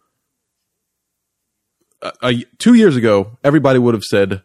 two 2.59 2.75
years 2.75 2.97
ago, 2.97 3.37
everybody 3.45 3.79
would 3.79 3.95
have 3.95 4.05
said, 4.05 4.43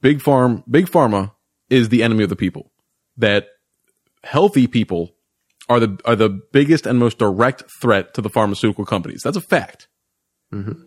big 0.00 0.20
farm, 0.20 0.62
big 0.68 0.86
pharma 0.86 1.32
is 1.70 1.88
the 1.88 2.02
enemy 2.02 2.24
of 2.24 2.30
the 2.30 2.36
people. 2.36 2.70
That 3.16 3.48
healthy 4.24 4.66
people 4.66 5.14
are 5.68 5.80
the 5.80 6.00
are 6.04 6.16
the 6.16 6.28
biggest 6.28 6.86
and 6.86 6.98
most 6.98 7.18
direct 7.18 7.64
threat 7.80 8.14
to 8.14 8.22
the 8.22 8.30
pharmaceutical 8.30 8.84
companies. 8.84 9.22
That's 9.24 9.36
a 9.36 9.42
fact. 9.42 9.88
Mm-hmm. 10.52 10.82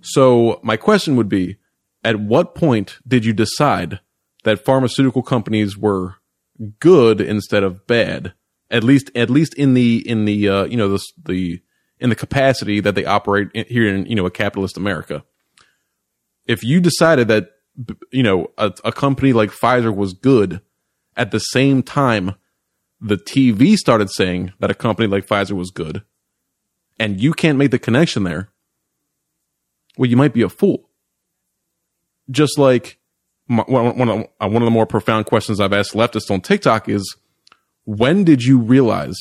So 0.00 0.60
my 0.62 0.76
question 0.76 1.16
would 1.16 1.28
be: 1.28 1.58
At 2.02 2.20
what 2.20 2.54
point 2.54 2.98
did 3.06 3.24
you 3.24 3.32
decide 3.32 4.00
that 4.44 4.64
pharmaceutical 4.64 5.22
companies 5.22 5.76
were 5.76 6.16
good 6.78 7.20
instead 7.20 7.62
of 7.62 7.86
bad? 7.86 8.34
At 8.70 8.84
least, 8.84 9.10
at 9.14 9.30
least 9.30 9.54
in 9.54 9.74
the 9.74 10.08
in 10.08 10.24
the 10.24 10.48
uh, 10.48 10.64
you 10.64 10.76
know 10.76 10.88
the 10.88 11.04
the 11.24 11.62
in 11.98 12.10
the 12.10 12.16
capacity 12.16 12.80
that 12.80 12.94
they 12.94 13.04
operate 13.04 13.48
here 13.68 13.88
in 13.88 14.06
you 14.06 14.14
know 14.14 14.26
a 14.26 14.30
capitalist 14.30 14.76
America. 14.76 15.24
If 16.46 16.62
you 16.62 16.80
decided 16.80 17.28
that 17.28 17.50
you 18.10 18.22
know, 18.22 18.50
a, 18.58 18.72
a 18.84 18.92
company 18.92 19.32
like 19.32 19.50
Pfizer 19.50 19.94
was 19.94 20.12
good 20.12 20.60
at 21.16 21.30
the 21.30 21.38
same 21.38 21.82
time 21.82 22.34
the 23.00 23.16
TV 23.16 23.76
started 23.76 24.10
saying 24.10 24.52
that 24.60 24.70
a 24.70 24.74
company 24.74 25.06
like 25.06 25.26
Pfizer 25.26 25.52
was 25.52 25.70
good, 25.70 26.02
and 26.98 27.20
you 27.20 27.32
can't 27.32 27.58
make 27.58 27.70
the 27.70 27.78
connection 27.78 28.24
there, 28.24 28.50
well, 29.98 30.08
you 30.08 30.16
might 30.16 30.32
be 30.32 30.42
a 30.42 30.48
fool. 30.48 30.88
Just 32.30 32.58
like 32.58 32.98
my, 33.46 33.62
one, 33.64 34.08
of, 34.08 34.26
uh, 34.40 34.48
one 34.48 34.62
of 34.62 34.66
the 34.66 34.70
more 34.70 34.86
profound 34.86 35.26
questions 35.26 35.60
I've 35.60 35.72
asked 35.72 35.92
leftists 35.92 36.30
on 36.30 36.40
TikTok 36.40 36.88
is 36.88 37.16
when 37.84 38.24
did 38.24 38.42
you 38.42 38.58
realize 38.58 39.16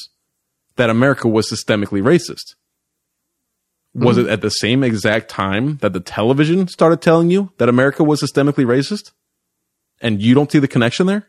that 0.77 0.89
America 0.89 1.27
was 1.27 1.51
systemically 1.51 2.01
racist? 2.01 2.55
Was 3.95 4.17
mm-hmm. 4.17 4.27
it 4.27 4.31
at 4.31 4.41
the 4.41 4.49
same 4.49 4.83
exact 4.83 5.29
time 5.29 5.77
that 5.77 5.93
the 5.93 5.99
television 5.99 6.67
started 6.67 7.01
telling 7.01 7.29
you 7.29 7.51
that 7.57 7.69
America 7.69 8.03
was 8.03 8.21
systemically 8.21 8.65
racist? 8.65 9.11
And 10.01 10.21
you 10.21 10.33
don't 10.33 10.51
see 10.51 10.59
the 10.59 10.67
connection 10.67 11.05
there? 11.05 11.27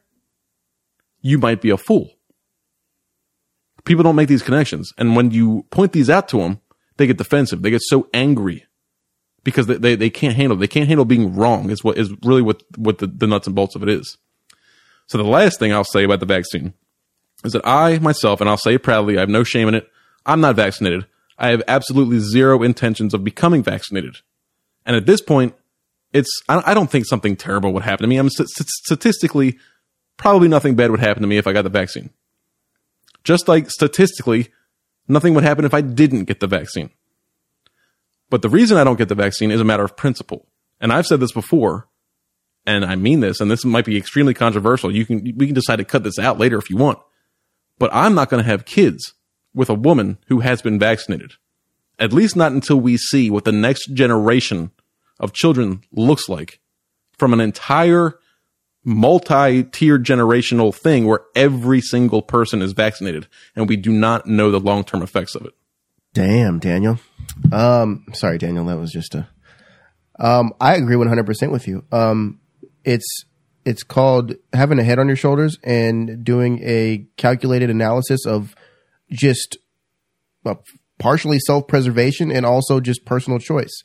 You 1.21 1.39
might 1.39 1.61
be 1.61 1.71
a 1.71 1.77
fool. 1.77 2.11
People 3.85 4.03
don't 4.03 4.17
make 4.17 4.29
these 4.29 4.43
connections. 4.43 4.93
And 4.97 5.15
when 5.15 5.31
you 5.31 5.67
point 5.71 5.93
these 5.93 6.09
out 6.09 6.29
to 6.29 6.39
them, 6.39 6.61
they 6.97 7.07
get 7.07 7.19
defensive. 7.19 7.61
They 7.63 7.71
get 7.71 7.83
so 7.83 8.09
angry 8.15 8.67
because 9.43 9.67
they, 9.67 9.77
they, 9.77 9.95
they 9.95 10.11
can't 10.11 10.35
handle, 10.35 10.57
they 10.57 10.67
can't 10.67 10.89
handle 10.89 11.05
being 11.05 11.35
wrong 11.35 11.71
is 11.71 11.85
what 11.85 11.99
is 11.99 12.13
really 12.23 12.43
what, 12.43 12.63
what 12.77 12.99
the, 12.99 13.07
the 13.07 13.27
nuts 13.27 13.47
and 13.47 13.55
bolts 13.55 13.75
of 13.75 13.83
it 13.83 13.91
is. 13.91 14.17
So 15.07 15.19
the 15.19 15.25
last 15.25 15.59
thing 15.59 15.73
I'll 15.73 15.85
say 15.85 16.05
about 16.05 16.21
the 16.21 16.27
vaccine 16.27 16.73
is 17.45 17.53
that 17.53 17.67
I 17.67 17.99
myself, 17.99 18.41
and 18.41 18.49
I'll 18.49 18.57
say 18.57 18.75
it 18.75 18.83
proudly, 18.83 19.19
I 19.19 19.21
have 19.21 19.29
no 19.29 19.45
shame 19.45 19.69
in 19.69 19.75
it. 19.75 19.87
I'm 20.25 20.41
not 20.41 20.57
vaccinated. 20.57 21.07
I 21.39 21.49
have 21.49 21.63
absolutely 21.67 22.21
zero 22.21 22.63
intentions 22.63 23.15
of 23.15 23.25
becoming 23.25 23.63
vaccinated. 23.63 24.17
And 24.87 24.97
at 24.97 25.07
this 25.07 25.21
point, 25.21 25.55
it's 26.13 26.31
I 26.49 26.75
don't 26.75 26.91
think 26.91 27.07
something 27.07 27.37
terrible 27.37 27.73
would 27.73 27.83
happen 27.83 28.05
to 28.05 28.09
me. 28.09 28.17
I'm 28.17 28.31
st- 28.31 28.49
statistically 28.49 29.59
probably 30.17 30.49
nothing 30.49 30.77
bad 30.77 30.91
would 30.91 31.01
happen 31.01 31.23
to 31.23 31.27
me 31.27 31.39
if 31.39 31.47
I 31.47 31.53
got 31.53 31.63
the 31.63 31.71
vaccine. 31.71 32.11
Just 33.25 33.49
like 33.49 33.71
statistically, 33.71 34.51
nothing 35.09 35.35
would 35.35 35.45
happen 35.45 35.65
if 35.65 35.75
I 35.75 35.81
didn't 35.81 36.25
get 36.25 36.41
the 36.41 36.47
vaccine. 36.47 36.91
But 38.31 38.43
the 38.43 38.49
reason 38.49 38.77
I 38.77 38.85
don't 38.85 38.99
get 38.99 39.09
the 39.09 39.15
vaccine 39.15 39.51
is 39.51 39.61
a 39.61 39.65
matter 39.65 39.85
of 39.85 39.97
principle. 39.97 40.47
And 40.81 40.93
I've 40.93 41.07
said 41.07 41.21
this 41.21 41.33
before, 41.33 41.89
and 42.67 42.85
I 42.85 42.97
mean 42.97 43.21
this, 43.21 43.41
and 43.41 43.51
this 43.51 43.65
might 43.65 43.85
be 43.85 43.97
extremely 43.97 44.35
controversial. 44.35 44.95
You 44.95 45.07
can 45.07 45.23
we 45.37 45.47
can 45.47 45.55
decide 45.55 45.77
to 45.77 45.85
cut 45.85 46.05
this 46.05 46.19
out 46.19 46.39
later 46.39 46.59
if 46.59 46.71
you 46.71 46.77
want. 46.77 46.99
But 47.79 47.91
I'm 47.93 48.15
not 48.15 48.31
going 48.31 48.43
to 48.43 48.49
have 48.49 48.65
kids 48.65 49.15
with 49.55 49.71
a 49.71 49.75
woman 49.75 50.19
who 50.27 50.41
has 50.41 50.63
been 50.63 50.79
vaccinated. 50.79 51.35
At 51.99 52.13
least 52.13 52.37
not 52.37 52.53
until 52.53 52.81
we 52.81 52.97
see 52.97 53.31
what 53.31 53.45
the 53.45 53.53
next 53.53 53.95
generation 53.95 54.73
of 55.21 55.33
children 55.33 55.83
looks 55.93 56.29
like 56.29 56.61
from 57.17 57.33
an 57.33 57.41
entire 57.41 58.19
multi-tiered 58.85 60.05
generational 60.05 60.75
thing 60.75 61.07
where 61.07 61.21
every 61.35 61.81
single 61.81 62.21
person 62.21 62.61
is 62.61 62.73
vaccinated 62.73 63.27
and 63.57 63.69
we 63.69 63.77
do 63.77 63.93
not 63.93 64.27
know 64.27 64.51
the 64.51 64.61
long-term 64.61 65.03
effects 65.03 65.35
of 65.35 65.47
it. 65.47 65.55
Damn, 66.13 66.59
Daniel. 66.59 66.99
Um, 67.51 68.05
sorry, 68.13 68.39
Daniel, 68.39 68.67
that 68.67 68.79
was 68.79 68.93
just 68.93 69.15
a, 69.15 69.29
um, 70.19 70.53
I 70.61 70.75
agree 70.77 70.97
100% 70.97 71.51
with 71.51 71.67
you. 71.67 71.85
Um, 71.91 72.41
it's, 72.85 73.25
it's 73.65 73.83
called 73.83 74.35
having 74.53 74.79
a 74.79 74.85
head 74.85 74.99
on 74.99 75.09
your 75.09 75.17
shoulders 75.17 75.59
and 75.65 76.23
doing 76.23 76.61
a 76.63 77.07
calculated 77.17 77.71
analysis 77.71 78.27
of 78.27 78.55
just 79.11 79.57
well, 80.45 80.63
partially 80.99 81.39
self 81.39 81.67
preservation 81.67 82.31
and 82.31 82.47
also 82.47 82.81
just 82.81 83.05
personal 83.05 83.39
choice. 83.39 83.83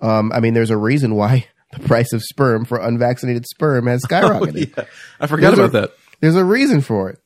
Um, 0.00 0.30
I 0.32 0.40
mean, 0.40 0.54
there's 0.54 0.70
a 0.70 0.76
reason 0.76 1.14
why 1.14 1.46
the 1.72 1.80
price 1.80 2.12
of 2.12 2.22
sperm 2.22 2.64
for 2.64 2.78
unvaccinated 2.78 3.46
sperm 3.46 3.86
has 3.86 4.04
oh, 4.04 4.08
skyrocketed. 4.08 4.72
Oh, 4.76 4.82
yeah. 4.82 4.88
I 5.20 5.26
forgot 5.26 5.56
there's 5.56 5.70
about 5.70 5.78
a, 5.78 5.88
that. 5.88 5.96
There's 6.20 6.36
a 6.36 6.44
reason 6.44 6.80
for 6.80 7.10
it. 7.10 7.18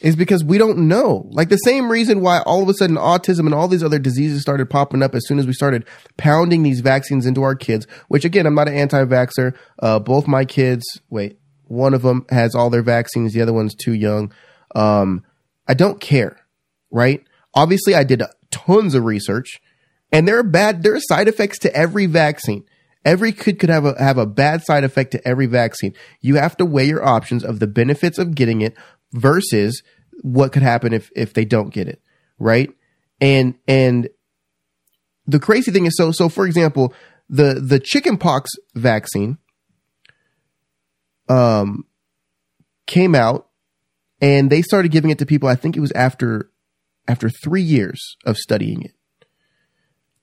Is 0.00 0.16
because 0.16 0.42
we 0.42 0.56
don't 0.56 0.88
know. 0.88 1.28
Like 1.30 1.50
the 1.50 1.58
same 1.58 1.92
reason 1.92 2.22
why 2.22 2.40
all 2.46 2.62
of 2.62 2.68
a 2.70 2.72
sudden 2.72 2.96
autism 2.96 3.40
and 3.40 3.52
all 3.52 3.68
these 3.68 3.84
other 3.84 3.98
diseases 3.98 4.40
started 4.40 4.70
popping 4.70 5.02
up 5.02 5.14
as 5.14 5.26
soon 5.26 5.38
as 5.38 5.46
we 5.46 5.52
started 5.52 5.84
pounding 6.16 6.62
these 6.62 6.80
vaccines 6.80 7.26
into 7.26 7.42
our 7.42 7.54
kids, 7.54 7.86
which 8.08 8.24
again, 8.24 8.46
I'm 8.46 8.54
not 8.54 8.68
an 8.68 8.76
anti 8.76 9.04
vaxxer. 9.04 9.54
Uh, 9.78 9.98
both 9.98 10.26
my 10.26 10.46
kids, 10.46 10.86
wait, 11.10 11.38
one 11.66 11.92
of 11.92 12.00
them 12.00 12.24
has 12.30 12.54
all 12.54 12.70
their 12.70 12.82
vaccines. 12.82 13.34
The 13.34 13.42
other 13.42 13.52
one's 13.52 13.74
too 13.74 13.92
young. 13.92 14.32
Um, 14.74 15.22
I 15.68 15.74
don't 15.74 16.00
care 16.00 16.39
right? 16.90 17.24
Obviously, 17.54 17.94
I 17.94 18.04
did 18.04 18.22
tons 18.50 18.94
of 18.94 19.04
research, 19.04 19.60
and 20.12 20.26
there 20.26 20.38
are 20.38 20.44
bad 20.44 20.82
there 20.82 20.94
are 20.94 21.00
side 21.00 21.28
effects 21.28 21.58
to 21.60 21.74
every 21.74 22.06
vaccine. 22.06 22.64
Every 23.04 23.32
kid 23.32 23.58
could 23.58 23.70
have 23.70 23.86
a 23.86 24.02
have 24.02 24.18
a 24.18 24.26
bad 24.26 24.62
side 24.64 24.84
effect 24.84 25.12
to 25.12 25.26
every 25.26 25.46
vaccine. 25.46 25.94
You 26.20 26.36
have 26.36 26.56
to 26.58 26.66
weigh 26.66 26.86
your 26.86 27.04
options 27.04 27.44
of 27.44 27.58
the 27.58 27.66
benefits 27.66 28.18
of 28.18 28.34
getting 28.34 28.60
it 28.60 28.76
versus 29.12 29.82
what 30.22 30.52
could 30.52 30.62
happen 30.62 30.92
if 30.92 31.10
if 31.16 31.32
they 31.32 31.44
don't 31.44 31.72
get 31.72 31.88
it, 31.88 32.02
right? 32.38 32.70
And 33.20 33.54
and 33.66 34.08
the 35.26 35.40
crazy 35.40 35.70
thing 35.70 35.86
is 35.86 35.96
so 35.96 36.12
so 36.12 36.28
for 36.28 36.46
example, 36.46 36.92
the 37.28 37.54
the 37.54 37.80
chickenpox 37.80 38.50
vaccine 38.74 39.38
um 41.28 41.86
came 42.86 43.14
out 43.14 43.48
and 44.20 44.50
they 44.50 44.62
started 44.62 44.90
giving 44.90 45.10
it 45.10 45.18
to 45.18 45.26
people 45.26 45.48
I 45.48 45.54
think 45.54 45.76
it 45.76 45.80
was 45.80 45.92
after 45.92 46.50
after 47.10 47.28
three 47.28 47.62
years 47.62 48.16
of 48.24 48.36
studying 48.36 48.82
it. 48.82 48.94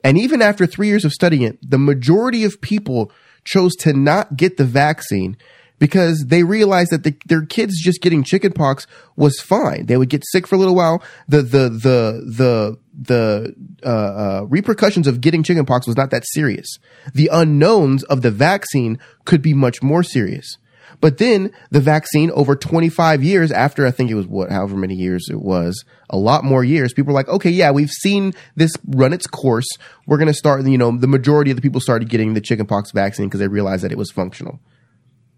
And 0.03 0.17
even 0.17 0.41
after 0.41 0.65
three 0.65 0.88
years 0.88 1.03
of 1.03 1.11
studying 1.11 1.41
it, 1.41 1.57
the 1.61 1.77
majority 1.77 2.45
of 2.45 2.61
people 2.61 3.11
chose 3.43 3.75
to 3.77 3.93
not 3.93 4.38
get 4.38 4.57
the 4.57 4.63
vaccine 4.63 5.38
because 5.79 6.25
they 6.27 6.43
realized 6.43 6.91
that 6.91 7.03
the, 7.03 7.15
their 7.25 7.45
kids 7.45 7.79
just 7.79 8.01
getting 8.01 8.23
chickenpox 8.23 8.88
was 9.15 9.39
fine. 9.39 9.85
They 9.85 9.97
would 9.97 10.09
get 10.09 10.23
sick 10.25 10.47
for 10.47 10.55
a 10.55 10.57
little 10.57 10.75
while. 10.75 11.03
The 11.27 11.41
the 11.41 11.69
the 11.69 12.23
the 12.25 12.77
the 12.99 13.55
uh, 13.85 13.89
uh, 13.89 14.45
repercussions 14.49 15.07
of 15.07 15.21
getting 15.21 15.43
chickenpox 15.43 15.85
was 15.85 15.97
not 15.97 16.11
that 16.11 16.23
serious. 16.25 16.77
The 17.13 17.29
unknowns 17.31 18.03
of 18.05 18.21
the 18.21 18.31
vaccine 18.31 18.97
could 19.25 19.41
be 19.41 19.53
much 19.53 19.83
more 19.83 20.03
serious. 20.03 20.57
But 20.99 21.17
then 21.17 21.51
the 21.69 21.79
vaccine 21.79 22.31
over 22.31 22.55
25 22.55 23.23
years 23.23 23.51
after, 23.51 23.85
I 23.85 23.91
think 23.91 24.09
it 24.09 24.15
was 24.15 24.27
what, 24.27 24.51
however 24.51 24.75
many 24.75 24.95
years 24.95 25.27
it 25.29 25.39
was, 25.39 25.85
a 26.09 26.17
lot 26.17 26.43
more 26.43 26.63
years, 26.63 26.93
people 26.93 27.13
were 27.13 27.19
like, 27.19 27.29
okay, 27.29 27.49
yeah, 27.49 27.71
we've 27.71 27.91
seen 27.91 28.33
this 28.55 28.71
run 28.88 29.13
its 29.13 29.27
course. 29.27 29.67
We're 30.05 30.17
going 30.17 30.27
to 30.27 30.33
start, 30.33 30.65
you 30.65 30.77
know, 30.77 30.97
the 30.97 31.07
majority 31.07 31.51
of 31.51 31.57
the 31.57 31.61
people 31.61 31.81
started 31.81 32.09
getting 32.09 32.33
the 32.33 32.41
chickenpox 32.41 32.91
vaccine 32.91 33.27
because 33.27 33.39
they 33.39 33.47
realized 33.47 33.83
that 33.83 33.91
it 33.91 33.97
was 33.97 34.11
functional. 34.11 34.59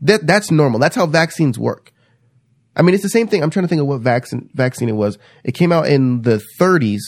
That, 0.02 0.26
that's 0.26 0.50
normal. 0.50 0.80
That's 0.80 0.96
how 0.96 1.06
vaccines 1.06 1.60
work. 1.60 1.92
I 2.76 2.82
mean, 2.82 2.94
it's 2.94 3.04
the 3.04 3.10
same 3.10 3.28
thing. 3.28 3.44
I'm 3.44 3.50
trying 3.50 3.66
to 3.66 3.68
think 3.68 3.82
of 3.82 3.88
what 3.88 4.00
vaccine, 4.02 4.50
vaccine 4.54 4.88
it 4.88 4.96
was. 4.96 5.18
It 5.44 5.54
came 5.54 5.72
out 5.72 5.88
in 5.88 6.22
the 6.22 6.42
30s 6.60 7.02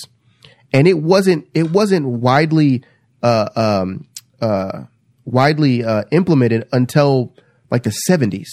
and 0.74 0.88
it 0.88 0.98
wasn't, 1.00 1.48
it 1.54 1.72
wasn't 1.72 2.06
widely, 2.08 2.84
uh, 3.24 3.50
um, 3.56 4.08
uh, 4.42 4.86
widely 5.24 5.84
uh, 5.84 6.04
implemented 6.12 6.68
until 6.74 7.34
like 7.72 7.84
the 7.84 7.96
70s. 8.10 8.48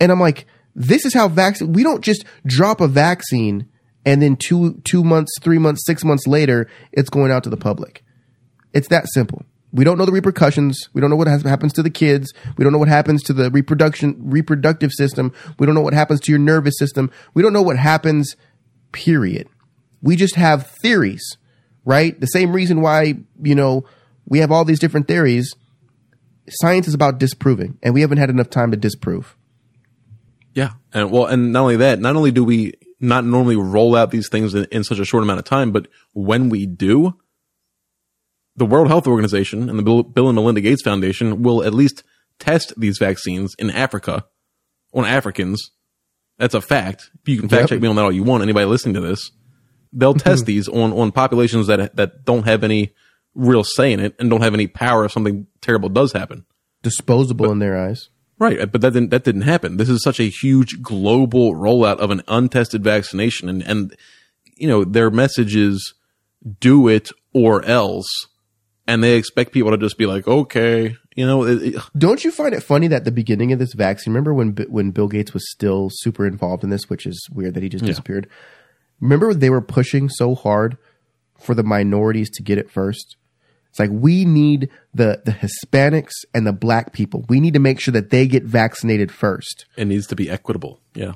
And 0.00 0.12
I'm 0.12 0.20
like, 0.20 0.46
this 0.74 1.04
is 1.04 1.14
how 1.14 1.28
vaccine. 1.28 1.72
We 1.72 1.82
don't 1.82 2.04
just 2.04 2.24
drop 2.46 2.80
a 2.80 2.88
vaccine 2.88 3.68
and 4.04 4.20
then 4.20 4.36
two 4.36 4.80
two 4.84 5.02
months, 5.02 5.32
three 5.40 5.58
months, 5.58 5.84
six 5.86 6.04
months 6.04 6.26
later, 6.26 6.68
it's 6.92 7.08
going 7.08 7.32
out 7.32 7.44
to 7.44 7.50
the 7.50 7.56
public. 7.56 8.04
It's 8.72 8.88
that 8.88 9.06
simple. 9.12 9.44
We 9.72 9.84
don't 9.84 9.98
know 9.98 10.06
the 10.06 10.12
repercussions. 10.12 10.88
We 10.92 11.00
don't 11.00 11.10
know 11.10 11.16
what 11.16 11.26
has, 11.26 11.42
happens 11.42 11.72
to 11.74 11.82
the 11.82 11.90
kids. 11.90 12.32
We 12.56 12.62
don't 12.62 12.72
know 12.72 12.78
what 12.78 12.88
happens 12.88 13.22
to 13.24 13.32
the 13.32 13.50
reproduction 13.50 14.16
reproductive 14.18 14.92
system. 14.92 15.32
We 15.58 15.66
don't 15.66 15.74
know 15.74 15.80
what 15.80 15.94
happens 15.94 16.20
to 16.20 16.32
your 16.32 16.38
nervous 16.38 16.74
system. 16.78 17.10
We 17.34 17.42
don't 17.42 17.52
know 17.52 17.62
what 17.62 17.78
happens. 17.78 18.36
Period. 18.92 19.48
We 20.02 20.16
just 20.16 20.36
have 20.36 20.70
theories, 20.70 21.38
right? 21.84 22.18
The 22.20 22.26
same 22.26 22.52
reason 22.52 22.82
why 22.82 23.14
you 23.42 23.54
know 23.54 23.84
we 24.26 24.40
have 24.40 24.52
all 24.52 24.64
these 24.64 24.78
different 24.78 25.08
theories. 25.08 25.54
Science 26.48 26.88
is 26.88 26.94
about 26.94 27.18
disproving, 27.18 27.78
and 27.82 27.94
we 27.94 28.02
haven't 28.02 28.18
had 28.18 28.30
enough 28.30 28.50
time 28.50 28.70
to 28.70 28.76
disprove. 28.76 29.36
Yeah. 30.54 30.72
And 30.92 31.10
well, 31.10 31.26
and 31.26 31.52
not 31.52 31.62
only 31.62 31.76
that, 31.76 31.98
not 32.00 32.16
only 32.16 32.30
do 32.30 32.44
we 32.44 32.74
not 33.00 33.24
normally 33.24 33.56
roll 33.56 33.96
out 33.96 34.10
these 34.10 34.28
things 34.28 34.54
in, 34.54 34.64
in 34.66 34.84
such 34.84 34.98
a 34.98 35.04
short 35.04 35.22
amount 35.22 35.38
of 35.38 35.44
time, 35.44 35.72
but 35.72 35.88
when 36.12 36.48
we 36.48 36.66
do, 36.66 37.14
the 38.56 38.66
World 38.66 38.88
Health 38.88 39.06
Organization 39.06 39.68
and 39.68 39.78
the 39.78 39.82
Bill, 39.82 40.02
Bill 40.02 40.28
and 40.28 40.36
Melinda 40.36 40.60
Gates 40.60 40.82
Foundation 40.82 41.42
will 41.42 41.62
at 41.64 41.74
least 41.74 42.04
test 42.38 42.72
these 42.78 42.98
vaccines 42.98 43.54
in 43.58 43.70
Africa 43.70 44.26
on 44.92 45.04
Africans. 45.04 45.70
That's 46.38 46.54
a 46.54 46.60
fact. 46.60 47.10
You 47.26 47.40
can 47.40 47.48
fact 47.48 47.62
Yep. 47.62 47.68
check 47.70 47.80
me 47.80 47.88
on 47.88 47.96
that 47.96 48.02
all 48.02 48.12
you 48.12 48.22
want. 48.22 48.42
Anybody 48.42 48.66
listening 48.66 48.94
to 48.94 49.00
this, 49.00 49.30
they'll 49.92 50.14
test 50.14 50.46
these 50.46 50.68
on, 50.68 50.92
on 50.92 51.10
populations 51.10 51.66
that, 51.66 51.96
that 51.96 52.24
don't 52.24 52.44
have 52.44 52.62
any 52.62 52.92
real 53.34 53.64
say 53.64 53.92
in 53.92 53.98
it 53.98 54.14
and 54.20 54.30
don't 54.30 54.42
have 54.42 54.54
any 54.54 54.68
power 54.68 55.04
if 55.04 55.12
something 55.12 55.46
terrible 55.64 55.88
does 55.88 56.12
happen. 56.12 56.44
Disposable 56.82 57.50
in 57.50 57.58
their 57.58 57.76
eyes. 57.78 58.10
Right, 58.38 58.70
but 58.70 58.80
that 58.82 58.92
didn't 58.92 59.10
that 59.10 59.24
didn't 59.24 59.42
happen. 59.42 59.76
This 59.78 59.88
is 59.88 60.02
such 60.02 60.20
a 60.20 60.24
huge 60.28 60.82
global 60.82 61.54
rollout 61.54 61.98
of 61.98 62.10
an 62.10 62.22
untested 62.28 62.82
vaccination, 62.84 63.48
and 63.48 63.62
and 63.62 63.96
you 64.56 64.68
know 64.68 64.84
their 64.84 65.10
message 65.10 65.54
is 65.56 65.94
do 66.60 66.88
it 66.88 67.10
or 67.32 67.64
else, 67.64 68.26
and 68.86 69.02
they 69.02 69.16
expect 69.16 69.52
people 69.52 69.70
to 69.70 69.78
just 69.78 69.96
be 69.96 70.04
like, 70.06 70.26
okay, 70.28 70.96
you 71.16 71.24
know, 71.26 71.44
it, 71.44 71.62
it- 71.62 71.82
Don't 71.96 72.22
you 72.24 72.30
find 72.32 72.54
it 72.54 72.62
funny 72.62 72.88
that 72.88 73.04
the 73.04 73.12
beginning 73.12 73.52
of 73.52 73.58
this 73.60 73.72
vaccine? 73.72 74.12
Remember 74.12 74.34
when 74.34 74.50
when 74.68 74.90
Bill 74.90 75.08
Gates 75.08 75.32
was 75.32 75.48
still 75.50 75.88
super 75.90 76.26
involved 76.26 76.64
in 76.64 76.70
this, 76.70 76.90
which 76.90 77.06
is 77.06 77.26
weird 77.32 77.54
that 77.54 77.62
he 77.62 77.68
just 77.68 77.84
disappeared. 77.84 78.28
Remember 79.00 79.32
they 79.32 79.48
were 79.50 79.62
pushing 79.62 80.08
so 80.08 80.34
hard 80.34 80.76
for 81.38 81.54
the 81.54 81.62
minorities 81.62 82.30
to 82.30 82.42
get 82.42 82.58
it 82.58 82.70
first. 82.70 83.16
It's 83.74 83.80
like 83.80 83.90
we 83.92 84.24
need 84.24 84.70
the 84.94 85.20
the 85.24 85.32
Hispanics 85.32 86.12
and 86.32 86.46
the 86.46 86.52
black 86.52 86.92
people. 86.92 87.24
We 87.28 87.40
need 87.40 87.54
to 87.54 87.58
make 87.58 87.80
sure 87.80 87.90
that 87.90 88.10
they 88.10 88.28
get 88.28 88.44
vaccinated 88.44 89.10
first. 89.10 89.66
it 89.76 89.86
needs 89.86 90.06
to 90.06 90.14
be 90.14 90.30
equitable. 90.30 90.78
Yeah, 90.94 91.14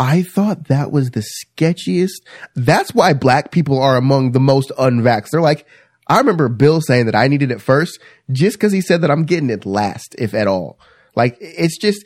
I 0.00 0.24
thought 0.24 0.64
that 0.64 0.90
was 0.90 1.12
the 1.12 1.22
sketchiest. 1.22 2.22
That's 2.56 2.92
why 2.92 3.12
black 3.12 3.52
people 3.52 3.80
are 3.80 3.96
among 3.96 4.32
the 4.32 4.40
most 4.40 4.72
unvaxxed. 4.76 5.28
They're 5.30 5.40
like, 5.40 5.64
I 6.08 6.18
remember 6.18 6.48
Bill 6.48 6.80
saying 6.80 7.06
that 7.06 7.14
I 7.14 7.28
needed 7.28 7.52
it 7.52 7.60
first 7.60 8.00
just 8.32 8.56
because 8.56 8.72
he 8.72 8.80
said 8.80 9.02
that 9.02 9.10
I'm 9.12 9.24
getting 9.24 9.48
it 9.48 9.64
last, 9.64 10.16
if 10.18 10.34
at 10.34 10.48
all. 10.48 10.80
Like, 11.14 11.36
it's 11.40 11.78
just, 11.78 12.04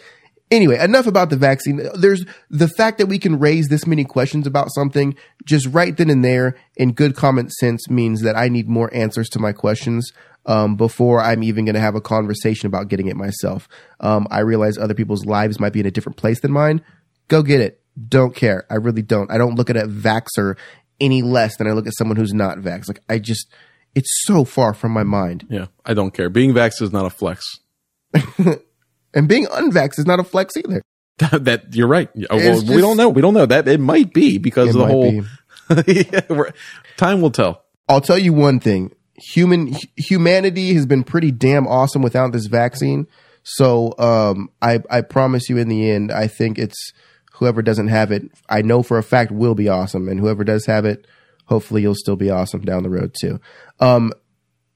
anyway, 0.51 0.79
enough 0.79 1.07
about 1.07 1.31
the 1.31 1.37
vaccine. 1.37 1.89
There's 1.95 2.25
the 2.51 2.69
fact 2.69 2.99
that 2.99 3.07
we 3.07 3.19
can 3.19 3.39
raise 3.39 3.69
this 3.69 3.87
many 3.87 4.05
questions 4.05 4.47
about 4.47 4.73
something 4.75 5.17
just 5.45 5.67
right 5.69 5.97
then 5.97 6.11
and 6.11 6.25
there 6.25 6.57
in 6.77 6.93
good 6.93 7.17
common 7.17 7.51
sense 7.51 7.89
means 7.89 8.23
that 8.23 8.37
I 8.37 8.49
need 8.49 8.69
more 8.69 8.93
answers 8.95 9.29
to 9.31 9.39
my 9.39 9.53
questions. 9.53 10.13
Um, 10.49 10.77
before 10.77 11.21
I'm 11.21 11.43
even 11.43 11.65
going 11.65 11.75
to 11.75 11.81
have 11.81 11.97
a 11.97 12.01
conversation 12.01 12.69
about 12.69 12.87
getting 12.87 13.09
it 13.09 13.17
myself. 13.17 13.67
Um, 13.99 14.29
I 14.31 14.43
realize 14.43 14.79
other 14.79 14.95
people's 14.95 15.27
lives 15.27 15.59
might 15.59 15.73
be 15.73 15.81
in 15.81 15.87
a 15.87 15.91
different 15.91 16.19
place 16.19 16.41
than 16.41 16.53
mine 16.53 16.83
go 17.29 17.43
get 17.43 17.61
it. 17.61 17.81
Don't 18.09 18.35
care. 18.35 18.67
I 18.71 18.75
really 18.75 19.03
don't. 19.03 19.31
I 19.31 19.39
don't 19.39 19.55
look 19.55 19.71
at 19.71 19.77
a 19.77 19.87
vaxer 19.87 20.57
any 21.01 21.23
less 21.23 21.57
than 21.57 21.67
I 21.67 21.73
look 21.73 21.87
at 21.87 21.97
someone 21.97 22.17
who's 22.17 22.35
not 22.35 22.59
vax. 22.59 22.89
Like 22.89 23.01
I 23.09 23.19
just, 23.19 23.49
it's 23.95 24.11
so 24.25 24.45
far 24.45 24.75
from 24.75 24.93
my 24.93 25.03
mind. 25.03 25.47
yeah. 25.49 25.67
I 25.85 25.95
don't 25.95 26.13
care. 26.13 26.29
Being 26.29 26.53
vaxxed 26.53 26.83
is 26.83 26.93
not 26.93 27.07
a 27.07 27.11
flex. 27.11 27.45
And 29.17 29.27
being 29.27 29.47
unvaxxed 29.47 29.99
is 29.99 30.07
not 30.07 30.21
a 30.21 30.25
flex 30.25 30.57
either. 30.57 30.83
that 31.19 31.75
you're 31.75 31.89
right. 31.89 32.11
Well, 32.15 32.29
It's 32.31 32.63
we 32.63 32.81
don't 32.81 32.99
know. 32.99 33.09
We 33.09 33.23
don't 33.23 33.35
know 33.35 33.47
that 33.47 33.67
it 33.67 33.81
might 33.81 34.13
be 34.13 34.37
because 34.39 34.75
of 34.75 34.83
the 34.83 34.87
whole. 34.87 35.25
yeah, 35.87 36.51
time 36.97 37.23
will 37.23 37.31
tell. 37.31 37.65
I'll 37.89 38.03
tell 38.03 38.19
you 38.19 38.33
one 38.35 38.61
thing. 38.61 38.95
Human 39.15 39.75
humanity 39.97 40.75
has 40.75 40.85
been 40.85 41.03
pretty 41.03 41.31
damn 41.31 41.67
awesome 41.67 42.03
without 42.03 42.33
this 42.33 42.47
vaccine. 42.47 43.07
So 43.43 43.95
um, 43.99 44.51
I 44.61 44.81
I 44.91 45.01
promise 45.01 45.49
you, 45.49 45.57
in 45.57 45.69
the 45.69 45.91
end, 45.91 46.13
I 46.13 46.27
think 46.27 46.59
it's 46.59 46.93
whoever 47.33 47.63
doesn't 47.63 47.89
have 47.89 48.13
it. 48.13 48.31
I 48.51 48.61
know 48.61 48.83
for 48.83 48.99
a 48.99 49.03
fact 49.03 49.33
will 49.33 49.55
be 49.55 49.71
awesome, 49.71 50.09
and 50.09 50.21
whoever 50.21 50.45
does 50.45 50.67
have 50.67 50.85
it, 50.85 51.07
hopefully 51.47 51.81
you'll 51.81 51.95
still 51.95 52.17
be 52.17 52.29
awesome 52.29 52.61
down 52.61 52.83
the 52.83 52.91
road 52.91 53.15
too. 53.19 53.41
Um, 53.81 54.13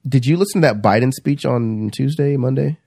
did 0.07 0.25
you 0.25 0.37
listen 0.37 0.61
to 0.61 0.67
that 0.67 0.81
Biden 0.81 1.13
speech 1.13 1.45
on 1.45 1.91
Tuesday, 1.91 2.35
Monday? 2.35 2.79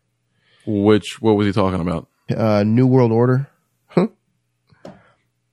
Which 0.67 1.21
what 1.21 1.37
was 1.37 1.47
he 1.47 1.53
talking 1.53 1.81
about? 1.81 2.09
uh, 2.35 2.63
New 2.65 2.87
World 2.87 3.13
Order. 3.13 3.49
Huh? 3.89 4.09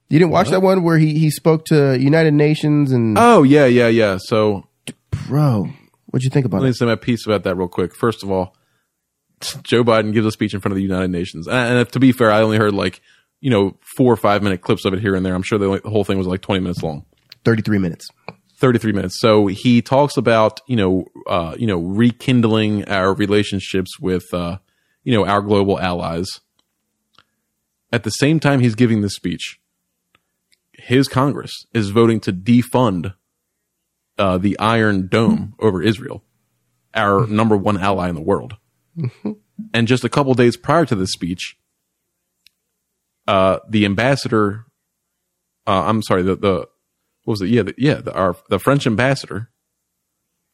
You 0.10 0.20
didn't 0.20 0.32
watch 0.32 0.50
that 0.50 0.62
one 0.62 0.84
where 0.84 0.98
he, 0.98 1.18
he 1.20 1.30
spoke 1.30 1.66
to 1.66 1.98
United 2.00 2.34
Nations 2.34 2.92
and 2.92 3.18
Oh 3.18 3.44
yeah, 3.44 3.66
yeah, 3.66 3.88
yeah. 3.88 4.18
So 4.20 4.68
bro, 5.28 5.70
what'd 6.08 6.24
you 6.24 6.30
think 6.30 6.46
about 6.46 6.58
it? 6.58 6.62
Let 6.62 6.68
me 6.68 6.74
say 6.74 6.86
my 6.86 6.96
piece 6.96 7.26
about 7.26 7.44
that 7.44 7.56
real 7.56 7.68
quick. 7.68 7.96
First 7.96 8.24
of 8.24 8.32
all, 8.32 8.56
Joe 9.64 9.84
Biden 9.84 10.14
gives 10.14 10.26
a 10.26 10.32
speech 10.32 10.54
in 10.54 10.60
front 10.60 10.74
of 10.74 10.76
the 10.78 10.84
United 10.84 11.10
Nations, 11.10 11.48
and, 11.48 11.78
and 11.78 11.92
to 11.92 12.00
be 12.00 12.12
fair, 12.12 12.32
I 12.32 12.42
only 12.42 12.58
heard 12.58 12.74
like 12.74 13.02
you 13.40 13.50
know 13.50 13.78
four 13.98 14.12
or 14.12 14.18
five 14.18 14.44
minute 14.44 14.62
clips 14.62 14.86
of 14.86 14.94
it 14.94 15.00
here 15.02 15.16
and 15.16 15.26
there. 15.26 15.34
I'm 15.34 15.44
sure 15.44 15.58
the, 15.58 15.82
the 15.84 15.90
whole 15.90 16.04
thing 16.04 16.18
was 16.18 16.28
like 16.28 16.42
20 16.42 16.62
minutes 16.62 16.84
long, 16.84 17.06
Thirty 17.44 17.62
three 17.62 17.80
minutes. 17.80 18.08
33 18.58 18.92
minutes. 18.92 19.20
So 19.20 19.48
he 19.48 19.82
talks 19.82 20.18
about 20.18 20.60
you 20.68 20.76
know 20.76 21.06
uh, 21.28 21.56
you 21.58 21.66
know 21.68 21.80
rekindling 21.80 22.88
our 22.90 23.14
relationships 23.14 24.00
with 24.00 24.32
uh, 24.34 24.58
you 25.04 25.14
know 25.14 25.26
our 25.26 25.42
global 25.42 25.80
allies. 25.80 26.28
At 27.92 28.04
the 28.04 28.10
same 28.10 28.40
time, 28.40 28.62
he's 28.62 28.76
giving 28.76 29.02
this 29.02 29.16
speech. 29.16 29.60
His 30.72 31.08
Congress 31.08 31.52
is 31.74 31.90
voting 31.90 32.20
to 32.22 32.34
defund 32.34 33.14
uh, 34.18 34.38
the 34.38 34.58
Iron 34.60 35.08
Dome 35.08 35.56
over 35.60 35.82
Israel, 35.82 36.24
our 36.94 37.28
number 37.28 37.58
one 37.58 37.78
ally 37.78 38.10
in 38.10 38.16
the 38.16 38.22
world. 38.22 38.56
and 39.74 39.88
just 39.88 40.04
a 40.04 40.10
couple 40.10 40.34
days 40.34 40.58
prior 40.58 40.86
to 40.86 40.96
this 40.96 41.12
speech, 41.12 41.58
uh, 43.28 43.60
the 43.70 43.86
ambassador, 43.86 44.66
uh, 45.68 45.84
I'm 45.86 46.02
sorry, 46.02 46.24
the, 46.24 46.36
the 46.36 46.68
what 47.24 47.34
was 47.34 47.42
it? 47.42 47.50
Yeah, 47.50 47.64
the, 47.64 47.76
yeah, 47.78 47.96
the, 47.96 48.14
our 48.14 48.36
the 48.50 48.60
French 48.60 48.88
ambassador, 48.88 49.52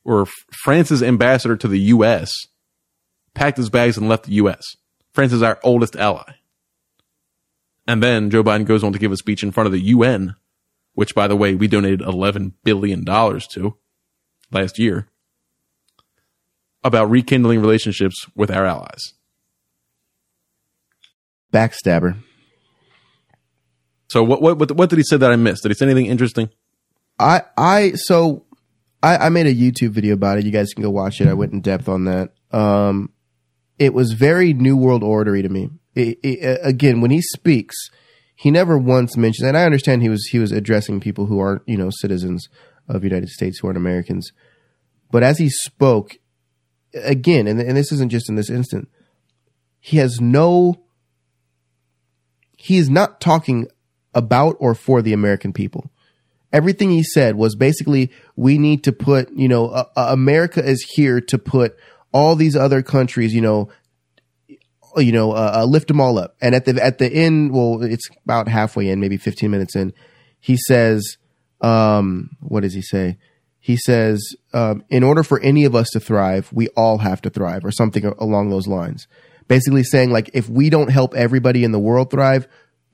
or 0.03 0.23
F- 0.23 0.33
France's 0.63 1.01
ambassador 1.01 1.55
to 1.55 1.67
the 1.67 1.79
U.S., 1.79 2.31
packed 3.37 3.57
his 3.57 3.69
bags 3.69 3.97
and 3.97 4.09
left 4.09 4.25
the 4.25 4.33
U.S. 4.33 4.63
France 5.13 5.31
is 5.31 5.43
our 5.43 5.59
oldest 5.63 5.95
ally. 5.95 6.33
And 7.87 8.03
then 8.03 8.29
Joe 8.29 8.43
Biden 8.43 8.65
goes 8.65 8.83
on 8.83 8.91
to 8.91 8.99
give 8.99 9.11
a 9.11 9.17
speech 9.17 9.43
in 9.43 9.51
front 9.51 9.67
of 9.67 9.71
the 9.71 9.79
UN, 9.79 10.35
which, 10.93 11.15
by 11.15 11.27
the 11.27 11.35
way, 11.35 11.55
we 11.55 11.67
donated 11.67 12.01
$11 12.01 12.53
billion 12.63 13.05
to 13.05 13.77
last 14.51 14.79
year, 14.79 15.07
about 16.83 17.09
rekindling 17.09 17.61
relationships 17.61 18.25
with 18.35 18.51
our 18.51 18.65
allies. 18.65 19.13
Backstabber. 21.53 22.17
So, 24.09 24.23
what, 24.23 24.41
what, 24.41 24.71
what, 24.71 24.89
did 24.89 24.97
he 24.97 25.03
say 25.03 25.17
that 25.17 25.31
I 25.31 25.35
missed? 25.35 25.63
Did 25.63 25.69
he 25.69 25.75
say 25.75 25.85
anything 25.85 26.07
interesting? 26.07 26.49
I 27.19 27.41
I 27.57 27.93
so 27.95 28.45
I, 29.01 29.17
I 29.17 29.29
made 29.29 29.47
a 29.47 29.53
YouTube 29.53 29.89
video 29.89 30.13
about 30.13 30.37
it. 30.37 30.45
You 30.45 30.51
guys 30.51 30.73
can 30.73 30.83
go 30.83 30.89
watch 30.89 31.19
it. 31.19 31.27
I 31.27 31.33
went 31.33 31.53
in 31.53 31.61
depth 31.61 31.89
on 31.89 32.05
that. 32.05 32.33
Um, 32.51 33.11
it 33.79 33.93
was 33.93 34.13
very 34.13 34.53
New 34.53 34.75
World 34.75 35.03
Ordery 35.03 35.41
to 35.41 35.49
me. 35.49 35.69
It, 35.95 36.19
it, 36.23 36.59
again, 36.63 37.01
when 37.01 37.11
he 37.11 37.21
speaks, 37.21 37.75
he 38.35 38.51
never 38.51 38.77
once 38.77 39.17
mentions. 39.17 39.47
And 39.47 39.57
I 39.57 39.65
understand 39.65 40.01
he 40.01 40.09
was 40.09 40.27
he 40.27 40.39
was 40.39 40.51
addressing 40.51 40.99
people 40.99 41.25
who 41.25 41.39
aren't 41.39 41.63
you 41.67 41.77
know 41.77 41.89
citizens 41.89 42.47
of 42.87 43.01
the 43.01 43.07
United 43.07 43.29
States 43.29 43.59
who 43.59 43.67
aren't 43.67 43.77
Americans. 43.77 44.31
But 45.11 45.23
as 45.23 45.37
he 45.37 45.49
spoke, 45.49 46.17
again, 46.93 47.47
and, 47.47 47.59
and 47.59 47.77
this 47.77 47.91
isn't 47.91 48.11
just 48.11 48.29
in 48.29 48.35
this 48.35 48.49
instant, 48.49 48.89
he 49.79 49.97
has 49.97 50.19
no. 50.21 50.83
He 52.57 52.77
is 52.77 52.89
not 52.89 53.21
talking 53.21 53.67
about 54.13 54.57
or 54.59 54.73
for 54.73 55.01
the 55.01 55.13
American 55.13 55.53
people 55.53 55.91
everything 56.51 56.91
he 56.91 57.03
said 57.03 57.35
was 57.35 57.55
basically 57.55 58.11
we 58.35 58.57
need 58.57 58.83
to 58.83 58.91
put 58.91 59.31
you 59.33 59.47
know 59.47 59.67
uh, 59.67 59.83
uh, 59.95 60.07
america 60.09 60.63
is 60.63 60.85
here 60.95 61.19
to 61.19 61.37
put 61.37 61.75
all 62.17 62.35
these 62.35 62.55
other 62.55 62.81
countries 62.81 63.33
you 63.33 63.41
know 63.41 63.69
you 64.97 65.11
know 65.11 65.31
uh, 65.31 65.59
uh, 65.59 65.65
lift 65.65 65.87
them 65.87 66.01
all 66.01 66.17
up 66.17 66.35
and 66.41 66.55
at 66.55 66.65
the 66.65 66.83
at 66.83 66.97
the 66.97 67.07
end 67.07 67.53
well 67.53 67.83
it's 67.83 68.09
about 68.23 68.47
halfway 68.47 68.89
in 68.89 68.99
maybe 68.99 69.17
15 69.17 69.51
minutes 69.51 69.75
in 69.75 69.93
he 70.39 70.57
says 70.57 71.17
um 71.61 72.31
what 72.41 72.61
does 72.61 72.73
he 72.73 72.81
say 72.81 73.17
he 73.67 73.75
says, 73.75 74.33
um, 74.53 74.85
in 74.89 75.03
order 75.03 75.23
for 75.23 75.41
any 75.41 75.65
of 75.65 75.75
us 75.75 75.89
to 75.89 75.99
thrive, 75.99 76.49
we 76.53 76.69
all 76.69 76.99
have 76.99 77.21
to 77.23 77.29
thrive, 77.29 77.65
or 77.65 77.71
something 77.73 78.05
along 78.05 78.49
those 78.49 78.65
lines. 78.65 79.09
Basically 79.49 79.83
saying, 79.83 80.09
like, 80.09 80.29
if 80.33 80.47
we 80.47 80.69
don't 80.69 80.89
help 80.89 81.13
everybody 81.13 81.65
in 81.65 81.73
the 81.73 81.79
world 81.79 82.09
thrive, 82.09 82.47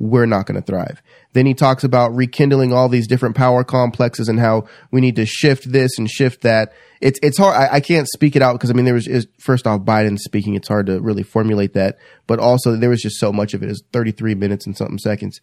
we're 0.03 0.25
not 0.25 0.45
going 0.45 0.61
to 0.61 0.65
thrive. 0.65 1.01
Then 1.31 1.45
he 1.45 1.53
talks 1.53 1.83
about 1.83 2.13
rekindling 2.13 2.73
all 2.73 2.89
these 2.89 3.07
different 3.07 3.35
power 3.35 3.63
complexes 3.63 4.27
and 4.27 4.39
how 4.39 4.67
we 4.91 4.99
need 4.99 5.15
to 5.15 5.25
shift 5.25 5.71
this 5.71 5.97
and 5.97 6.09
shift 6.09 6.41
that. 6.41 6.73
It's 6.99 7.19
it's 7.23 7.37
hard. 7.37 7.55
I, 7.55 7.75
I 7.75 7.79
can't 7.79 8.07
speak 8.07 8.35
it 8.35 8.41
out 8.41 8.53
because 8.53 8.69
I 8.69 8.73
mean 8.73 8.85
there 8.85 8.93
was 8.93 9.07
is, 9.07 9.27
first 9.39 9.65
off 9.65 9.81
Biden 9.81 10.19
speaking. 10.19 10.55
It's 10.55 10.67
hard 10.67 10.87
to 10.87 10.99
really 10.99 11.23
formulate 11.23 11.73
that, 11.73 11.97
but 12.27 12.39
also 12.39 12.75
there 12.75 12.89
was 12.89 13.01
just 13.01 13.17
so 13.17 13.31
much 13.31 13.53
of 13.53 13.63
it. 13.63 13.69
It's 13.69 13.81
33 13.93 14.35
minutes 14.35 14.65
and 14.65 14.77
something 14.77 14.97
seconds. 14.97 15.39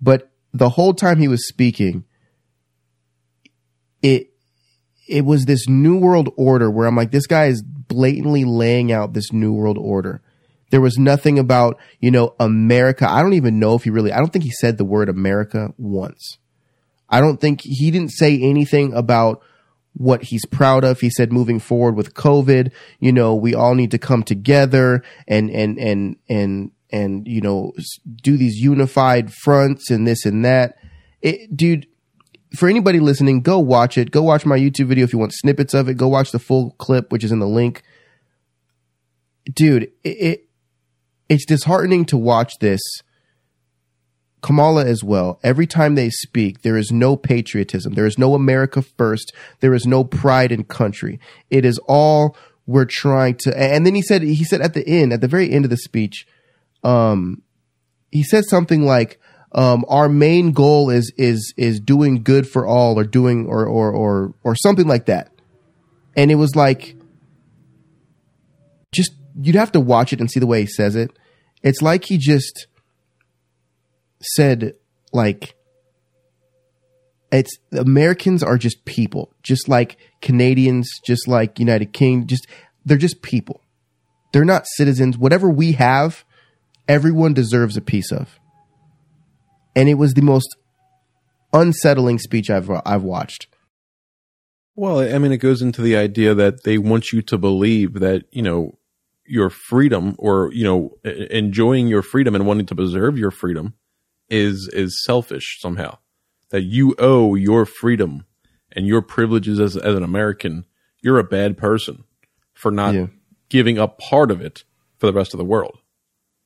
But 0.00 0.30
the 0.52 0.70
whole 0.70 0.92
time 0.92 1.18
he 1.18 1.28
was 1.28 1.48
speaking, 1.48 2.04
it 4.02 4.30
it 5.08 5.24
was 5.24 5.46
this 5.46 5.68
new 5.68 5.96
world 5.96 6.30
order 6.36 6.70
where 6.70 6.86
I'm 6.86 6.96
like, 6.96 7.12
this 7.12 7.26
guy 7.26 7.46
is 7.46 7.62
blatantly 7.62 8.44
laying 8.44 8.92
out 8.92 9.14
this 9.14 9.32
new 9.32 9.52
world 9.52 9.78
order. 9.78 10.22
There 10.70 10.80
was 10.80 10.98
nothing 10.98 11.38
about, 11.38 11.78
you 12.00 12.10
know, 12.10 12.34
America. 12.40 13.08
I 13.08 13.22
don't 13.22 13.34
even 13.34 13.58
know 13.58 13.74
if 13.74 13.84
he 13.84 13.90
really, 13.90 14.12
I 14.12 14.18
don't 14.18 14.32
think 14.32 14.44
he 14.44 14.50
said 14.50 14.78
the 14.78 14.84
word 14.84 15.08
America 15.08 15.72
once. 15.78 16.38
I 17.08 17.20
don't 17.20 17.40
think 17.40 17.60
he 17.62 17.90
didn't 17.90 18.10
say 18.10 18.38
anything 18.40 18.92
about 18.92 19.42
what 19.94 20.24
he's 20.24 20.44
proud 20.44 20.84
of. 20.84 21.00
He 21.00 21.10
said 21.10 21.32
moving 21.32 21.60
forward 21.60 21.96
with 21.96 22.14
COVID, 22.14 22.72
you 22.98 23.12
know, 23.12 23.34
we 23.34 23.54
all 23.54 23.74
need 23.74 23.92
to 23.92 23.98
come 23.98 24.22
together 24.22 25.02
and, 25.28 25.50
and, 25.50 25.78
and, 25.78 26.16
and, 26.28 26.72
and, 26.90 27.26
you 27.28 27.40
know, 27.40 27.72
do 28.22 28.36
these 28.36 28.56
unified 28.56 29.32
fronts 29.32 29.90
and 29.90 30.06
this 30.06 30.26
and 30.26 30.44
that. 30.44 30.76
It, 31.22 31.56
dude, 31.56 31.86
for 32.54 32.68
anybody 32.68 33.00
listening, 33.00 33.40
go 33.40 33.58
watch 33.58 33.96
it. 33.96 34.10
Go 34.10 34.22
watch 34.22 34.44
my 34.44 34.58
YouTube 34.58 34.86
video 34.86 35.04
if 35.04 35.12
you 35.12 35.18
want 35.18 35.32
snippets 35.32 35.74
of 35.74 35.88
it. 35.88 35.96
Go 35.96 36.08
watch 36.08 36.32
the 36.32 36.38
full 36.38 36.72
clip, 36.72 37.12
which 37.12 37.24
is 37.24 37.32
in 37.32 37.38
the 37.38 37.48
link. 37.48 37.82
Dude, 39.54 39.84
it, 40.02 40.08
it 40.08 40.45
it's 41.28 41.46
disheartening 41.46 42.04
to 42.06 42.16
watch 42.16 42.52
this. 42.60 42.80
Kamala 44.42 44.84
as 44.84 45.02
well. 45.02 45.40
Every 45.42 45.66
time 45.66 45.94
they 45.94 46.10
speak, 46.10 46.62
there 46.62 46.76
is 46.76 46.92
no 46.92 47.16
patriotism. 47.16 47.94
There 47.94 48.06
is 48.06 48.18
no 48.18 48.34
America 48.34 48.82
first. 48.82 49.32
There 49.60 49.74
is 49.74 49.86
no 49.86 50.04
pride 50.04 50.52
in 50.52 50.64
country. 50.64 51.18
It 51.50 51.64
is 51.64 51.80
all 51.88 52.36
we're 52.66 52.84
trying 52.84 53.36
to. 53.40 53.58
And 53.58 53.84
then 53.84 53.94
he 53.94 54.02
said, 54.02 54.22
he 54.22 54.44
said 54.44 54.60
at 54.60 54.74
the 54.74 54.86
end, 54.86 55.12
at 55.12 55.20
the 55.20 55.28
very 55.28 55.50
end 55.50 55.64
of 55.64 55.70
the 55.70 55.76
speech, 55.76 56.26
um, 56.84 57.42
he 58.12 58.22
said 58.22 58.44
something 58.44 58.84
like, 58.84 59.20
um, 59.52 59.84
our 59.88 60.08
main 60.08 60.52
goal 60.52 60.90
is 60.90 61.12
is 61.16 61.54
is 61.56 61.80
doing 61.80 62.22
good 62.22 62.46
for 62.46 62.66
all, 62.66 62.98
or 62.98 63.04
doing 63.04 63.46
or 63.46 63.64
or 63.64 63.90
or 63.90 64.34
or 64.44 64.54
something 64.54 64.86
like 64.86 65.06
that. 65.06 65.32
And 66.14 66.30
it 66.30 66.34
was 66.34 66.54
like, 66.54 66.96
just 68.92 69.12
you'd 69.40 69.56
have 69.56 69.72
to 69.72 69.80
watch 69.80 70.12
it 70.12 70.20
and 70.20 70.30
see 70.30 70.40
the 70.40 70.46
way 70.46 70.60
he 70.60 70.66
says 70.66 70.96
it. 70.96 71.10
It's 71.62 71.82
like 71.82 72.04
he 72.04 72.18
just 72.18 72.66
said 74.20 74.74
like 75.12 75.54
it's 77.32 77.58
Americans 77.72 78.42
are 78.42 78.56
just 78.56 78.84
people, 78.84 79.34
just 79.42 79.68
like 79.68 79.98
Canadians, 80.22 80.88
just 81.04 81.26
like 81.26 81.58
United 81.58 81.92
Kingdom, 81.92 82.28
just 82.28 82.46
they're 82.84 82.96
just 82.96 83.22
people. 83.22 83.62
They're 84.32 84.44
not 84.44 84.66
citizens. 84.66 85.18
Whatever 85.18 85.48
we 85.48 85.72
have, 85.72 86.24
everyone 86.88 87.34
deserves 87.34 87.76
a 87.76 87.80
piece 87.80 88.12
of. 88.12 88.38
And 89.74 89.88
it 89.88 89.94
was 89.94 90.14
the 90.14 90.22
most 90.22 90.56
unsettling 91.52 92.18
speech 92.18 92.48
I've 92.48 92.70
I've 92.84 93.02
watched. 93.02 93.48
Well, 94.74 95.00
I 95.00 95.18
mean, 95.18 95.32
it 95.32 95.38
goes 95.38 95.62
into 95.62 95.80
the 95.80 95.96
idea 95.96 96.34
that 96.34 96.64
they 96.64 96.76
want 96.78 97.12
you 97.12 97.22
to 97.22 97.38
believe 97.38 97.94
that 97.94 98.24
you 98.30 98.42
know 98.42 98.78
your 99.28 99.50
freedom 99.50 100.14
or 100.18 100.50
you 100.52 100.64
know 100.64 100.96
enjoying 101.04 101.88
your 101.88 102.02
freedom 102.02 102.34
and 102.34 102.46
wanting 102.46 102.66
to 102.66 102.74
preserve 102.74 103.18
your 103.18 103.30
freedom 103.30 103.74
is 104.28 104.68
is 104.72 105.02
selfish 105.04 105.58
somehow. 105.60 105.98
That 106.50 106.62
you 106.62 106.94
owe 106.98 107.34
your 107.34 107.66
freedom 107.66 108.24
and 108.72 108.86
your 108.86 109.02
privileges 109.02 109.58
as, 109.58 109.76
as 109.76 109.96
an 109.96 110.02
american. 110.02 110.64
You're 111.00 111.18
a 111.18 111.24
bad 111.24 111.56
person 111.56 112.04
for 112.54 112.70
not 112.70 112.94
yeah. 112.94 113.06
giving 113.48 113.78
up 113.78 113.98
part 113.98 114.30
of 114.30 114.40
it 114.40 114.64
for 114.98 115.06
the 115.06 115.12
rest 115.12 115.34
of 115.34 115.38
the 115.38 115.44
world. 115.44 115.78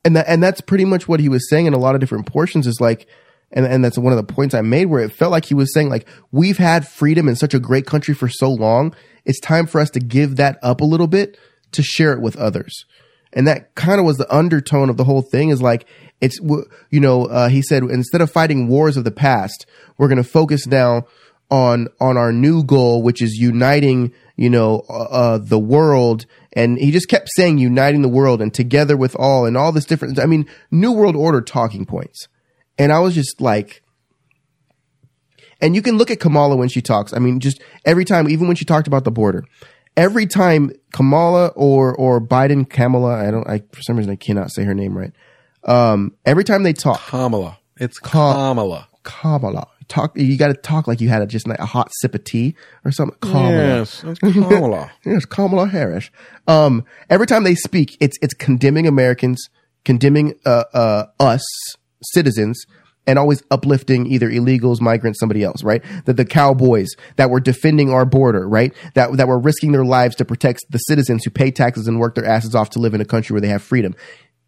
And 0.05 0.17
that 0.17 0.27
and 0.29 0.43
that's 0.43 0.61
pretty 0.61 0.85
much 0.85 1.07
what 1.07 1.21
he 1.21 1.29
was 1.29 1.49
saying 1.49 1.67
in 1.67 1.75
a 1.75 1.79
lot 1.79 1.95
of 1.95 2.01
different 2.01 2.27
portions 2.27 2.67
is 2.67 2.81
like 2.81 3.07
and, 3.53 3.67
and 3.67 3.85
that's 3.85 3.99
one 3.99 4.13
of 4.13 4.17
the 4.17 4.33
points 4.33 4.55
I 4.55 4.61
made 4.61 4.87
where 4.87 5.03
it 5.03 5.13
felt 5.13 5.33
like 5.33 5.45
he 5.45 5.55
was 5.55 5.73
saying 5.75 5.89
like 5.89 6.09
we've 6.31 6.59
had 6.59 6.87
freedom 6.87 7.29
in 7.29 7.37
such 7.37 7.55
a 7.55 7.59
great 7.59 7.87
country 7.87 8.15
for 8.15 8.29
so 8.29 8.51
long. 8.51 8.95
It's 9.25 9.41
time 9.41 9.67
for 9.67 9.81
us 9.81 9.91
to 9.91 10.01
give 10.01 10.37
that 10.37 10.59
up 10.63 10.81
a 10.81 10.85
little 10.85 11.07
bit 11.07 11.37
to 11.73 11.83
share 11.83 12.13
it 12.13 12.21
with 12.21 12.37
others. 12.37 12.85
And 13.33 13.47
that 13.47 13.75
kind 13.75 14.01
of 14.01 14.07
was 14.07 14.19
the 14.19 14.33
undertone 14.35 14.91
of 14.91 14.97
the 14.97 15.05
whole 15.05 15.23
thing 15.23 15.51
is 15.51 15.63
like, 15.63 15.87
it's, 16.21 16.41
you 16.41 17.01
know, 17.01 17.27
uh, 17.27 17.49
he 17.49 17.63
said, 17.63 17.85
instead 17.85 18.21
of 18.21 18.31
fighting 18.31 18.69
wars 18.69 18.97
of 18.97 19.05
the 19.05 19.11
past, 19.11 19.67
we're 19.99 20.09
going 20.09 20.23
to 20.23 20.25
focus 20.25 20.67
now 20.67 21.05
on, 21.51 21.89
on 22.01 22.17
our 22.17 22.33
new 22.33 22.65
goal, 22.65 23.03
which 23.03 23.23
is 23.23 23.35
uniting, 23.35 24.13
you 24.37 24.51
know, 24.51 24.83
uh, 24.89 25.03
uh, 25.05 25.39
the 25.39 25.59
world. 25.59 26.27
And 26.53 26.79
he 26.79 26.91
just 26.91 27.09
kept 27.09 27.29
saying 27.35 27.59
uniting 27.59 28.03
the 28.03 28.09
world 28.09 28.43
and 28.43 28.53
together 28.53 28.97
with 28.97 29.15
all 29.17 29.47
and 29.47 29.57
all 29.57 29.71
this 29.71 29.85
different, 29.85 30.19
I 30.19 30.27
mean, 30.27 30.47
new 30.71 30.93
world 30.93 31.15
order 31.15 31.41
talking 31.41 31.87
points. 31.87 32.27
And 32.79 32.93
I 32.93 32.99
was 32.99 33.15
just 33.15 33.41
like, 33.41 33.83
and 35.61 35.75
you 35.75 35.83
can 35.83 35.99
look 35.99 36.11
at 36.11 36.21
Kamala 36.21 36.57
when 36.57 36.69
she 36.69 36.81
talks. 36.81 37.13
I 37.13 37.19
mean, 37.19 37.39
just 37.39 37.61
every 37.85 38.05
time, 38.05 38.29
even 38.29 38.47
when 38.47 38.57
she 38.57 38.65
talked 38.65 38.87
about 38.87 39.05
the 39.05 39.11
border, 39.11 39.45
every 39.97 40.27
time 40.27 40.73
Kamala 40.93 41.49
or 41.49 41.95
or 41.95 42.21
Biden, 42.21 42.69
Kamala, 42.69 43.15
I 43.27 43.31
don't, 43.31 43.49
I 43.49 43.63
for 43.73 43.83
some 43.83 43.97
reason 43.97 44.13
I 44.13 44.17
cannot 44.17 44.51
say 44.51 44.65
her 44.65 44.75
name 44.75 44.97
right. 44.97 45.13
Um, 45.65 46.15
every 46.25 46.45
time 46.45 46.63
they 46.63 46.73
talk, 46.73 47.01
Kamala, 47.07 47.59
it's 47.79 47.99
Kamala, 47.99 48.89
Kamala. 49.03 49.69
Talk, 49.89 50.17
you 50.17 50.39
got 50.39 50.49
to 50.49 50.55
talk 50.55 50.87
like 50.87 51.01
you 51.01 51.09
had 51.09 51.21
a, 51.21 51.27
just 51.27 51.49
like 51.49 51.59
a 51.59 51.67
hot 51.67 51.91
sip 52.01 52.15
of 52.15 52.23
tea 52.23 52.55
or 52.85 52.93
something. 52.93 53.19
Kamala. 53.21 53.51
Yes, 53.51 54.05
it's 54.05 54.21
Kamala. 54.21 54.93
yes, 55.05 55.25
Kamala 55.25 55.67
Harris. 55.67 56.11
Um, 56.47 56.85
every 57.09 57.27
time 57.27 57.43
they 57.43 57.57
speak, 57.57 57.97
it's 57.99 58.17
it's 58.23 58.33
condemning 58.33 58.87
Americans, 58.87 59.51
condemning 59.85 60.35
uh, 60.47 60.65
uh, 60.73 61.07
us 61.19 61.43
citizens, 62.03 62.65
and 63.07 63.19
always 63.19 63.43
uplifting 63.51 64.07
either 64.07 64.31
illegals, 64.31 64.81
migrants, 64.81 65.19
somebody 65.19 65.43
else, 65.43 65.63
right? 65.63 65.83
That 66.05 66.17
the 66.17 66.25
cowboys 66.25 66.89
that 67.17 67.31
were 67.31 67.41
defending 67.41 67.91
our 67.91 68.05
border, 68.05 68.49
right? 68.49 68.73
That, 68.95 69.17
that 69.17 69.29
were 69.29 69.39
risking 69.39 69.73
their 69.73 69.85
lives 69.85 70.17
to 70.17 70.25
protect 70.25 70.61
the 70.71 70.79
citizens 70.79 71.25
who 71.25 71.31
pay 71.31 71.51
taxes 71.51 71.87
and 71.87 71.99
work 71.99 72.15
their 72.15 72.27
asses 72.27 72.55
off 72.55 72.71
to 72.71 72.79
live 72.79 72.95
in 72.95 73.01
a 73.01 73.07
country 73.07 73.35
where 73.35 73.41
they 73.41 73.49
have 73.49 73.63
freedom 73.63 73.95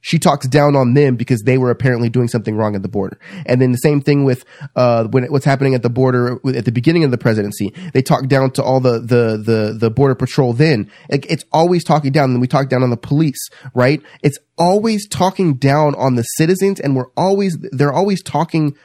she 0.02 0.18
talks 0.18 0.46
down 0.48 0.76
on 0.76 0.94
them 0.94 1.16
because 1.16 1.42
they 1.42 1.56
were 1.56 1.70
apparently 1.70 2.10
doing 2.10 2.28
something 2.28 2.56
wrong 2.56 2.74
at 2.74 2.82
the 2.82 2.88
border. 2.88 3.18
And 3.46 3.62
then 3.62 3.70
the 3.70 3.78
same 3.78 4.00
thing 4.00 4.24
with 4.24 4.44
uh, 4.76 5.04
when 5.04 5.24
what's 5.26 5.44
happening 5.44 5.74
at 5.74 5.82
the 5.82 5.90
border 5.90 6.38
at 6.54 6.64
the 6.64 6.72
beginning 6.72 7.04
of 7.04 7.12
the 7.12 7.18
presidency. 7.18 7.72
They 7.94 8.02
talk 8.02 8.26
down 8.26 8.50
to 8.52 8.62
all 8.62 8.80
the 8.80 8.98
the 8.98 9.40
the, 9.42 9.76
the 9.78 9.90
border 9.90 10.16
patrol. 10.16 10.52
Then 10.52 10.90
it's 11.08 11.44
always 11.52 11.84
talking 11.84 12.10
down. 12.10 12.32
And 12.32 12.40
we 12.40 12.48
talk 12.48 12.68
down 12.68 12.82
on 12.82 12.90
the 12.90 12.96
police, 12.96 13.48
right? 13.74 14.02
It's 14.22 14.38
always 14.58 15.08
talking 15.08 15.54
down 15.54 15.94
on 15.94 16.16
the 16.16 16.22
citizens, 16.22 16.80
and 16.80 16.96
we're 16.96 17.10
always 17.16 17.56
they're 17.70 17.92
always 17.92 18.22
talking 18.24 18.76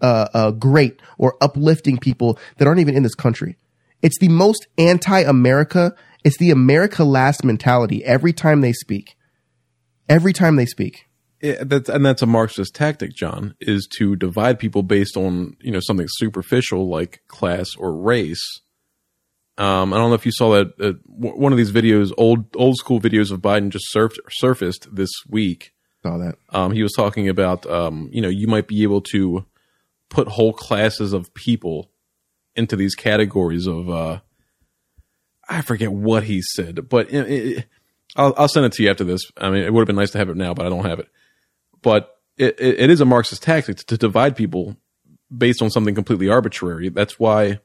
uh, 0.00 0.26
uh, 0.34 0.50
great 0.50 1.00
or 1.18 1.36
uplifting 1.40 1.98
people 1.98 2.36
that 2.58 2.66
aren't 2.66 2.80
even 2.80 2.96
in 2.96 3.04
this 3.04 3.14
country. 3.14 3.56
It's 4.02 4.18
the 4.18 4.28
most 4.28 4.66
anti-America. 4.76 5.94
It's 6.24 6.36
the 6.38 6.50
America 6.50 7.04
last 7.04 7.44
mentality 7.44 8.04
every 8.04 8.32
time 8.32 8.60
they 8.60 8.72
speak 8.72 9.13
every 10.08 10.32
time 10.32 10.56
they 10.56 10.66
speak. 10.66 11.06
That's 11.40 11.90
and 11.90 12.06
that's 12.06 12.22
a 12.22 12.26
Marxist 12.26 12.74
tactic, 12.74 13.14
Jon, 13.14 13.54
is 13.60 13.86
to 13.98 14.16
divide 14.16 14.58
people 14.58 14.82
based 14.82 15.16
on 15.16 15.56
you 15.60 15.70
know 15.70 15.80
something 15.80 16.06
superficial 16.08 16.88
like 16.88 17.22
class 17.28 17.68
or 17.76 17.94
race. 17.94 18.42
Um, 19.58 19.92
I 19.92 19.98
don't 19.98 20.08
know 20.08 20.14
if 20.14 20.26
you 20.26 20.32
saw 20.32 20.52
that 20.54 20.68
uh, 20.80 20.92
w- 21.20 21.38
one 21.38 21.52
of 21.52 21.58
these 21.58 21.70
videos, 21.70 22.12
old 22.16 22.46
old 22.56 22.76
school 22.76 22.98
videos 22.98 23.30
of 23.30 23.40
Biden 23.40 23.68
just 23.68 23.86
surfed, 23.94 24.16
surfaced 24.30 24.88
this 24.94 25.10
week. 25.28 25.72
Saw 26.02 26.16
that. 26.18 26.36
Um, 26.48 26.72
he 26.72 26.82
was 26.82 26.92
talking 26.92 27.28
about 27.28 27.66
um, 27.66 28.08
you 28.10 28.22
know 28.22 28.28
you 28.28 28.46
might 28.46 28.66
be 28.66 28.82
able 28.82 29.02
to 29.12 29.44
put 30.08 30.28
whole 30.28 30.54
classes 30.54 31.12
of 31.12 31.34
people 31.34 31.90
into 32.56 32.74
these 32.74 32.94
categories 32.94 33.66
of 33.66 33.90
uh, 33.90 34.20
I 35.48 35.60
forget 35.60 35.92
what 35.92 36.24
he 36.24 36.40
said, 36.40 36.88
but 36.88 37.12
it, 37.12 37.30
it, 37.30 37.66
I'll, 38.16 38.34
I'll 38.36 38.48
send 38.48 38.66
it 38.66 38.72
to 38.72 38.82
you 38.82 38.90
after 38.90 39.04
this. 39.04 39.20
I 39.36 39.50
mean, 39.50 39.64
it 39.64 39.72
would 39.72 39.80
have 39.80 39.86
been 39.86 39.96
nice 39.96 40.10
to 40.12 40.18
have 40.18 40.28
it 40.28 40.36
now, 40.36 40.54
but 40.54 40.66
I 40.66 40.68
don't 40.68 40.84
have 40.84 41.00
it. 41.00 41.08
But 41.82 42.16
it, 42.36 42.58
it, 42.58 42.80
it 42.80 42.90
is 42.90 43.00
a 43.00 43.04
Marxist 43.04 43.42
tactic 43.42 43.76
to, 43.78 43.86
to 43.86 43.96
divide 43.96 44.36
people 44.36 44.76
based 45.36 45.62
on 45.62 45.70
something 45.70 45.94
completely 45.94 46.28
arbitrary. 46.28 46.88
That's 46.88 47.18
why. 47.18 47.60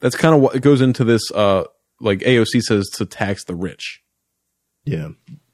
That's 0.00 0.16
kind 0.16 0.34
of 0.34 0.40
what 0.40 0.56
it 0.56 0.62
goes 0.62 0.80
into 0.80 1.04
this. 1.04 1.22
Uh, 1.30 1.64
like 2.00 2.18
AOC 2.20 2.62
says 2.62 2.88
to 2.94 3.06
tax 3.06 3.44
the 3.44 3.54
rich. 3.54 4.02
Yeah. 4.84 5.10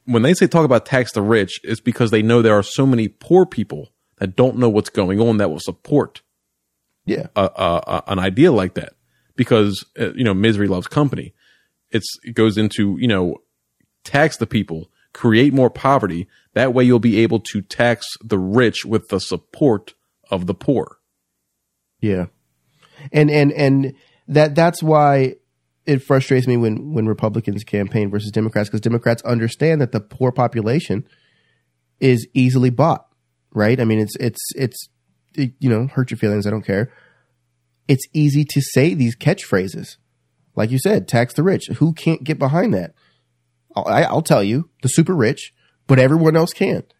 When 0.07 0.23
they 0.23 0.33
say 0.33 0.47
talk 0.47 0.65
about 0.65 0.87
tax 0.87 1.13
the 1.13 1.21
rich, 1.21 1.61
it's 1.63 1.81
because 1.81 2.11
they 2.11 2.23
know 2.23 2.41
there 2.41 2.59
are 2.59 2.63
so 2.63 2.87
many 2.87 3.09
poor 3.09 3.45
people 3.45 3.93
that 4.17 4.35
don't 4.35 4.57
know 4.57 4.71
what's 4.71 4.89
going 4.89 5.21
on 5.21 5.37
that 5.37 5.51
will 5.51 5.61
support. 5.61 6.23
Yeah. 7.05 7.27
A, 7.37 7.43
a, 7.43 7.83
a, 7.87 8.03
an 8.09 8.19
idea 8.19 8.51
like 8.53 8.75
that 8.75 8.95
because 9.37 9.85
uh, 9.99 10.13
you 10.13 10.25
know 10.25 10.35
misery 10.35 10.69
loves 10.69 10.87
company. 10.87 11.35
It's 11.91 12.09
it 12.23 12.35
goes 12.35 12.59
into 12.59 12.97
you 12.99 13.09
know 13.09 13.37
tax 14.05 14.37
the 14.37 14.47
people, 14.47 14.91
create 15.13 15.53
more 15.53 15.71
poverty. 15.71 16.29
That 16.55 16.75
way, 16.75 16.85
you'll 16.85 16.99
be 16.99 17.19
able 17.21 17.41
to 17.41 17.63
tax 17.63 18.07
the 18.23 18.39
rich 18.39 18.85
with 18.85 19.09
the 19.09 19.21
support 19.21 19.95
of 20.31 20.47
the 20.47 20.55
poor. 20.55 20.99
Yeah. 22.01 22.27
And 23.13 23.31
and 23.31 23.53
and 23.53 23.95
that 24.27 24.55
that's 24.55 24.83
why 24.83 25.37
it 25.87 26.03
frustrates 26.03 26.47
me 26.47 26.57
when 26.57 26.93
when 26.93 27.07
Republicans 27.07 27.65
campaign 27.65 28.11
versus 28.11 28.31
Democrats 28.31 28.69
because 28.69 28.81
Democrats 28.81 29.23
understand 29.23 29.81
that 29.81 29.93
the 29.93 30.01
poor 30.01 30.31
population 30.31 31.09
is 32.01 32.29
easily 32.35 32.71
bought, 32.71 33.07
right? 33.53 33.81
I 33.81 33.85
mean, 33.85 33.99
it's 33.99 34.17
it's 34.17 34.51
it's 34.55 34.89
it, 35.35 35.53
you 35.59 35.71
know 35.71 35.87
hurt 35.87 36.11
your 36.11 36.19
feelings. 36.19 36.47
I 36.47 36.51
don't 36.51 36.67
care. 36.67 36.93
It's 37.89 38.05
easy 38.13 38.45
to 38.51 38.61
say 38.61 38.93
these 38.93 39.17
catchphrases, 39.17 39.97
like 40.55 40.71
you 40.71 40.79
said, 40.79 41.09
tax 41.09 41.33
the 41.33 41.43
rich. 41.43 41.69
Who 41.77 41.95
can't 41.95 42.23
get 42.23 42.39
behind 42.39 42.75
that? 42.75 42.93
I'll, 43.77 43.87
I, 43.87 44.03
I'll 44.03 44.23
tell 44.23 44.43
you, 44.43 44.71
the 44.83 44.89
super 44.89 45.15
rich, 45.15 45.53
but 45.87 45.99
everyone 45.99 46.37
else 46.37 46.53
can't. 46.53 46.93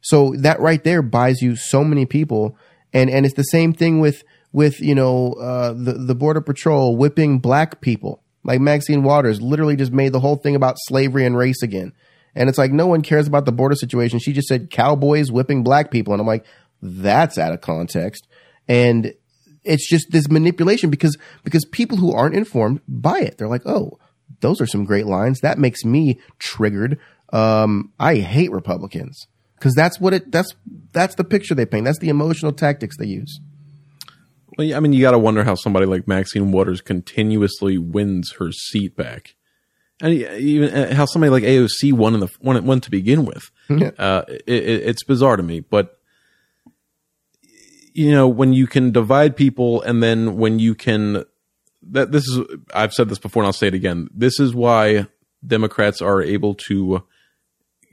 So 0.00 0.34
that 0.38 0.60
right 0.60 0.82
there 0.84 1.02
buys 1.02 1.40
you 1.40 1.56
so 1.56 1.82
many 1.82 2.04
people, 2.04 2.58
and 2.92 3.08
and 3.08 3.24
it's 3.24 3.36
the 3.36 3.42
same 3.42 3.72
thing 3.72 4.00
with 4.00 4.22
with 4.52 4.80
you 4.80 4.94
know 4.94 5.32
uh, 5.32 5.72
the 5.72 5.94
the 5.94 6.14
border 6.14 6.42
patrol 6.42 6.96
whipping 6.96 7.38
black 7.38 7.80
people. 7.80 8.22
Like 8.44 8.60
Maxine 8.60 9.02
Waters 9.02 9.40
literally 9.40 9.76
just 9.76 9.92
made 9.92 10.12
the 10.12 10.20
whole 10.20 10.36
thing 10.36 10.54
about 10.54 10.76
slavery 10.78 11.24
and 11.24 11.36
race 11.36 11.62
again, 11.62 11.94
and 12.34 12.50
it's 12.50 12.58
like 12.58 12.70
no 12.70 12.86
one 12.86 13.00
cares 13.00 13.26
about 13.26 13.46
the 13.46 13.52
border 13.52 13.76
situation. 13.76 14.18
She 14.18 14.34
just 14.34 14.48
said 14.48 14.70
cowboys 14.70 15.32
whipping 15.32 15.64
black 15.64 15.90
people, 15.90 16.12
and 16.12 16.20
I'm 16.20 16.26
like, 16.26 16.44
that's 16.82 17.38
out 17.38 17.52
of 17.52 17.62
context, 17.62 18.26
and 18.68 19.14
it's 19.64 19.88
just 19.88 20.08
this 20.10 20.28
manipulation 20.28 20.90
because 20.90 21.16
because 21.42 21.64
people 21.64 21.96
who 21.96 22.12
aren't 22.12 22.36
informed 22.36 22.82
buy 22.86 23.20
it. 23.20 23.38
They're 23.38 23.48
like, 23.48 23.64
oh, 23.64 23.98
those 24.44 24.60
are 24.60 24.66
some 24.66 24.84
great 24.84 25.06
lines. 25.06 25.40
That 25.40 25.58
makes 25.58 25.84
me 25.84 26.20
triggered. 26.38 27.00
Um, 27.32 27.92
I 27.98 28.16
hate 28.16 28.52
Republicans 28.52 29.26
because 29.56 29.74
that's 29.74 29.98
what 29.98 30.12
it 30.12 30.30
that's 30.30 30.54
that's 30.92 31.14
the 31.14 31.24
picture 31.24 31.54
they 31.54 31.64
paint. 31.64 31.86
That's 31.86 31.98
the 31.98 32.10
emotional 32.10 32.52
tactics 32.52 32.96
they 32.98 33.06
use. 33.06 33.40
Well, 34.56 34.66
yeah, 34.66 34.76
I 34.76 34.80
mean, 34.80 34.92
you 34.92 35.00
got 35.00 35.12
to 35.12 35.18
wonder 35.18 35.42
how 35.42 35.54
somebody 35.54 35.86
like 35.86 36.06
Maxine 36.06 36.52
Waters 36.52 36.82
continuously 36.82 37.78
wins 37.78 38.34
her 38.38 38.52
seat 38.52 38.96
back, 38.96 39.34
and 40.00 40.12
even 40.12 40.72
uh, 40.72 40.94
how 40.94 41.06
somebody 41.06 41.30
like 41.30 41.42
AOC 41.42 41.94
won 41.94 42.12
in 42.12 42.20
the 42.20 42.28
won, 42.40 42.62
won 42.66 42.80
to 42.82 42.90
begin 42.90 43.24
with. 43.24 43.50
Yeah. 43.70 43.92
Uh, 43.98 44.24
it, 44.28 44.42
it, 44.46 44.82
it's 44.88 45.04
bizarre 45.04 45.38
to 45.38 45.42
me, 45.42 45.60
but 45.60 45.98
you 47.94 48.10
know, 48.10 48.28
when 48.28 48.52
you 48.52 48.66
can 48.66 48.90
divide 48.90 49.36
people, 49.36 49.80
and 49.80 50.02
then 50.02 50.36
when 50.36 50.58
you 50.58 50.74
can 50.74 51.24
that 51.90 52.12
this 52.12 52.26
is 52.26 52.40
I've 52.74 52.92
said 52.92 53.08
this 53.08 53.18
before, 53.18 53.42
and 53.42 53.46
I'll 53.46 53.52
say 53.52 53.68
it 53.68 53.74
again. 53.74 54.08
This 54.12 54.40
is 54.40 54.54
why 54.54 55.06
Democrats 55.46 56.00
are 56.00 56.22
able 56.22 56.54
to 56.68 57.02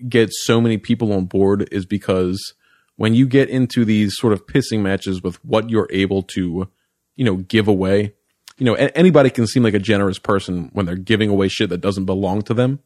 get 0.07 0.29
so 0.31 0.59
many 0.59 0.77
people 0.77 1.13
on 1.13 1.25
board 1.25 1.67
is 1.71 1.85
because 1.85 2.53
when 2.95 3.13
you 3.13 3.27
get 3.27 3.49
into 3.49 3.85
these 3.85 4.15
sort 4.17 4.33
of 4.33 4.45
pissing 4.47 4.81
matches 4.81 5.21
with 5.21 5.43
what 5.45 5.69
you're 5.69 5.87
able 5.91 6.23
to, 6.23 6.69
you 7.15 7.25
know, 7.25 7.37
give 7.37 7.67
away, 7.67 8.13
you 8.57 8.65
know, 8.65 8.75
a- 8.75 8.95
anybody 8.97 9.29
can 9.29 9.47
seem 9.47 9.63
like 9.63 9.73
a 9.73 9.79
generous 9.79 10.19
person 10.19 10.69
when 10.73 10.85
they're 10.85 10.95
giving 10.95 11.29
away 11.29 11.47
shit 11.47 11.69
that 11.69 11.81
doesn't 11.81 12.05
belong 12.05 12.41
to 12.43 12.53
them. 12.53 12.79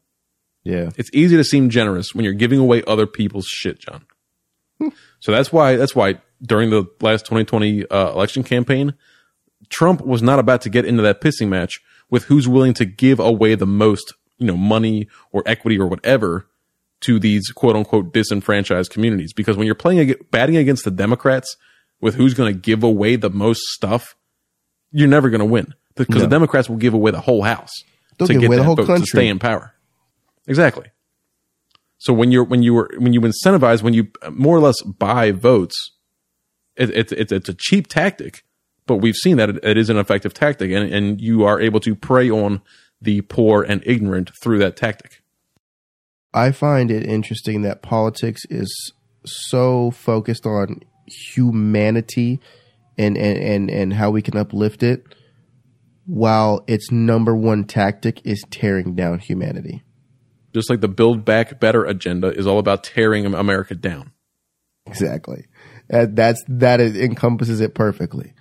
Yeah. 0.64 0.90
It's 0.96 1.10
easy 1.12 1.36
to 1.36 1.44
seem 1.44 1.70
generous 1.70 2.14
when 2.14 2.24
you're 2.24 2.34
giving 2.34 2.58
away 2.58 2.82
other 2.86 3.06
people's 3.06 3.46
shit, 3.46 3.78
Jon. 3.80 4.04
so 5.20 5.32
that's 5.32 5.52
why 5.52 5.76
that's 5.76 5.94
why 5.94 6.20
during 6.42 6.70
the 6.70 6.86
last 7.00 7.24
2020 7.26 7.86
uh, 7.86 8.10
election 8.10 8.42
campaign, 8.42 8.94
Trump 9.70 10.00
was 10.04 10.22
not 10.22 10.38
about 10.38 10.60
to 10.62 10.70
get 10.70 10.84
into 10.84 11.02
that 11.02 11.20
pissing 11.20 11.48
match 11.48 11.80
with 12.10 12.24
who's 12.24 12.46
willing 12.48 12.74
to 12.74 12.84
give 12.84 13.18
away 13.20 13.54
the 13.54 13.66
most, 13.66 14.12
you 14.38 14.46
know, 14.46 14.56
money 14.56 15.08
or 15.32 15.42
equity 15.46 15.78
or 15.78 15.86
whatever 15.86 16.46
to 17.02 17.18
these 17.18 17.48
quote 17.50 17.76
unquote 17.76 18.12
disenfranchised 18.12 18.90
communities. 18.90 19.32
Because 19.32 19.56
when 19.56 19.66
you're 19.66 19.74
playing 19.74 20.14
batting 20.30 20.56
against 20.56 20.84
the 20.84 20.90
Democrats 20.90 21.56
with 22.00 22.14
who's 22.14 22.34
going 22.34 22.52
to 22.52 22.58
give 22.58 22.82
away 22.82 23.16
the 23.16 23.30
most 23.30 23.60
stuff, 23.68 24.16
you're 24.92 25.08
never 25.08 25.30
going 25.30 25.40
to 25.40 25.44
win 25.44 25.74
because 25.94 26.16
No. 26.16 26.22
the 26.22 26.28
Democrats 26.28 26.68
will 26.68 26.76
give 26.76 26.94
away 26.94 27.10
the 27.10 27.20
whole 27.20 27.42
house 27.42 27.72
They'll 28.18 28.28
to 28.28 28.34
give 28.34 28.42
get 28.42 28.46
away 28.48 28.56
the 28.56 28.64
whole 28.64 28.76
vote 28.76 28.98
to 28.98 29.06
stay 29.06 29.28
in 29.28 29.38
power. 29.38 29.74
Exactly. 30.46 30.86
So 31.98 32.12
when 32.12 32.30
you're 32.30 32.44
when 32.44 32.62
you 32.62 32.74
were 32.74 32.90
when 32.98 33.12
you 33.12 33.20
incentivize 33.22 33.82
when 33.82 33.94
you 33.94 34.08
uh, 34.22 34.30
more 34.30 34.56
or 34.56 34.60
less 34.60 34.80
buy 34.82 35.32
votes, 35.32 35.92
it, 36.76 36.90
it, 36.90 37.12
it's 37.12 37.32
it's 37.32 37.48
a 37.48 37.54
cheap 37.54 37.88
tactic, 37.88 38.44
but 38.86 38.96
we've 38.96 39.16
seen 39.16 39.36
that 39.36 39.50
it, 39.50 39.64
it 39.64 39.76
is 39.76 39.90
an 39.90 39.96
effective 39.96 40.34
tactic, 40.34 40.70
and 40.70 40.92
and 40.92 41.20
you 41.20 41.44
are 41.44 41.60
able 41.60 41.80
to 41.80 41.94
prey 41.94 42.30
on 42.30 42.62
the 43.00 43.20
poor 43.22 43.62
and 43.62 43.82
ignorant 43.84 44.30
through 44.42 44.58
that 44.58 44.76
tactic. 44.76 45.22
I 46.32 46.52
find 46.52 46.90
it 46.90 47.06
interesting 47.06 47.62
that 47.62 47.82
politics 47.82 48.42
is 48.50 48.92
so 49.24 49.90
focused 49.90 50.46
on 50.46 50.80
humanity 51.06 52.40
and, 52.98 53.16
and, 53.16 53.38
and, 53.38 53.70
and 53.70 53.92
how 53.94 54.10
we 54.10 54.22
can 54.22 54.36
uplift 54.36 54.82
it, 54.82 55.04
while 56.04 56.64
its 56.66 56.90
number 56.90 57.34
one 57.34 57.64
tactic 57.64 58.20
is 58.24 58.44
tearing 58.50 58.94
down 58.94 59.18
humanity. 59.18 59.82
Just 60.54 60.70
like 60.70 60.80
the 60.80 60.88
Build 60.88 61.24
Back 61.24 61.60
Better 61.60 61.84
agenda 61.84 62.28
is 62.28 62.46
all 62.46 62.58
about 62.58 62.84
tearing 62.84 63.26
America 63.26 63.74
down. 63.74 64.12
Exactly. 64.86 65.46
That, 65.88 66.16
that's 66.16 66.42
that 66.48 66.80
is, 66.80 66.96
encompasses 66.96 67.60
it 67.60 67.74
perfectly. 67.74 68.32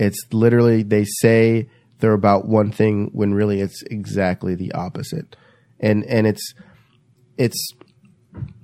It's 0.00 0.26
literally 0.32 0.82
they 0.82 1.04
say 1.04 1.68
they're 1.98 2.14
about 2.14 2.48
one 2.48 2.72
thing 2.72 3.10
when 3.12 3.34
really 3.34 3.60
it's 3.60 3.82
exactly 3.82 4.54
the 4.54 4.72
opposite. 4.72 5.36
And 5.78 6.04
and 6.06 6.26
it's 6.26 6.54
it's 7.36 7.72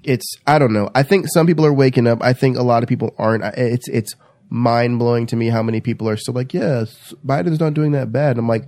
it's 0.02 0.24
I 0.46 0.58
don't 0.58 0.72
know. 0.72 0.90
I 0.94 1.02
think 1.02 1.26
some 1.28 1.46
people 1.46 1.66
are 1.66 1.72
waking 1.72 2.06
up. 2.06 2.22
I 2.22 2.32
think 2.32 2.56
a 2.56 2.62
lot 2.62 2.82
of 2.82 2.88
people 2.88 3.14
aren't. 3.18 3.44
It's 3.56 3.86
it's 3.88 4.14
mind 4.48 4.98
blowing 4.98 5.26
to 5.26 5.36
me 5.36 5.48
how 5.48 5.62
many 5.62 5.80
people 5.80 6.08
are 6.08 6.16
still 6.16 6.34
like, 6.34 6.54
yes, 6.54 7.12
Biden's 7.24 7.60
not 7.60 7.74
doing 7.74 7.92
that 7.92 8.12
bad. 8.12 8.30
And 8.30 8.38
I'm 8.38 8.48
like, 8.48 8.66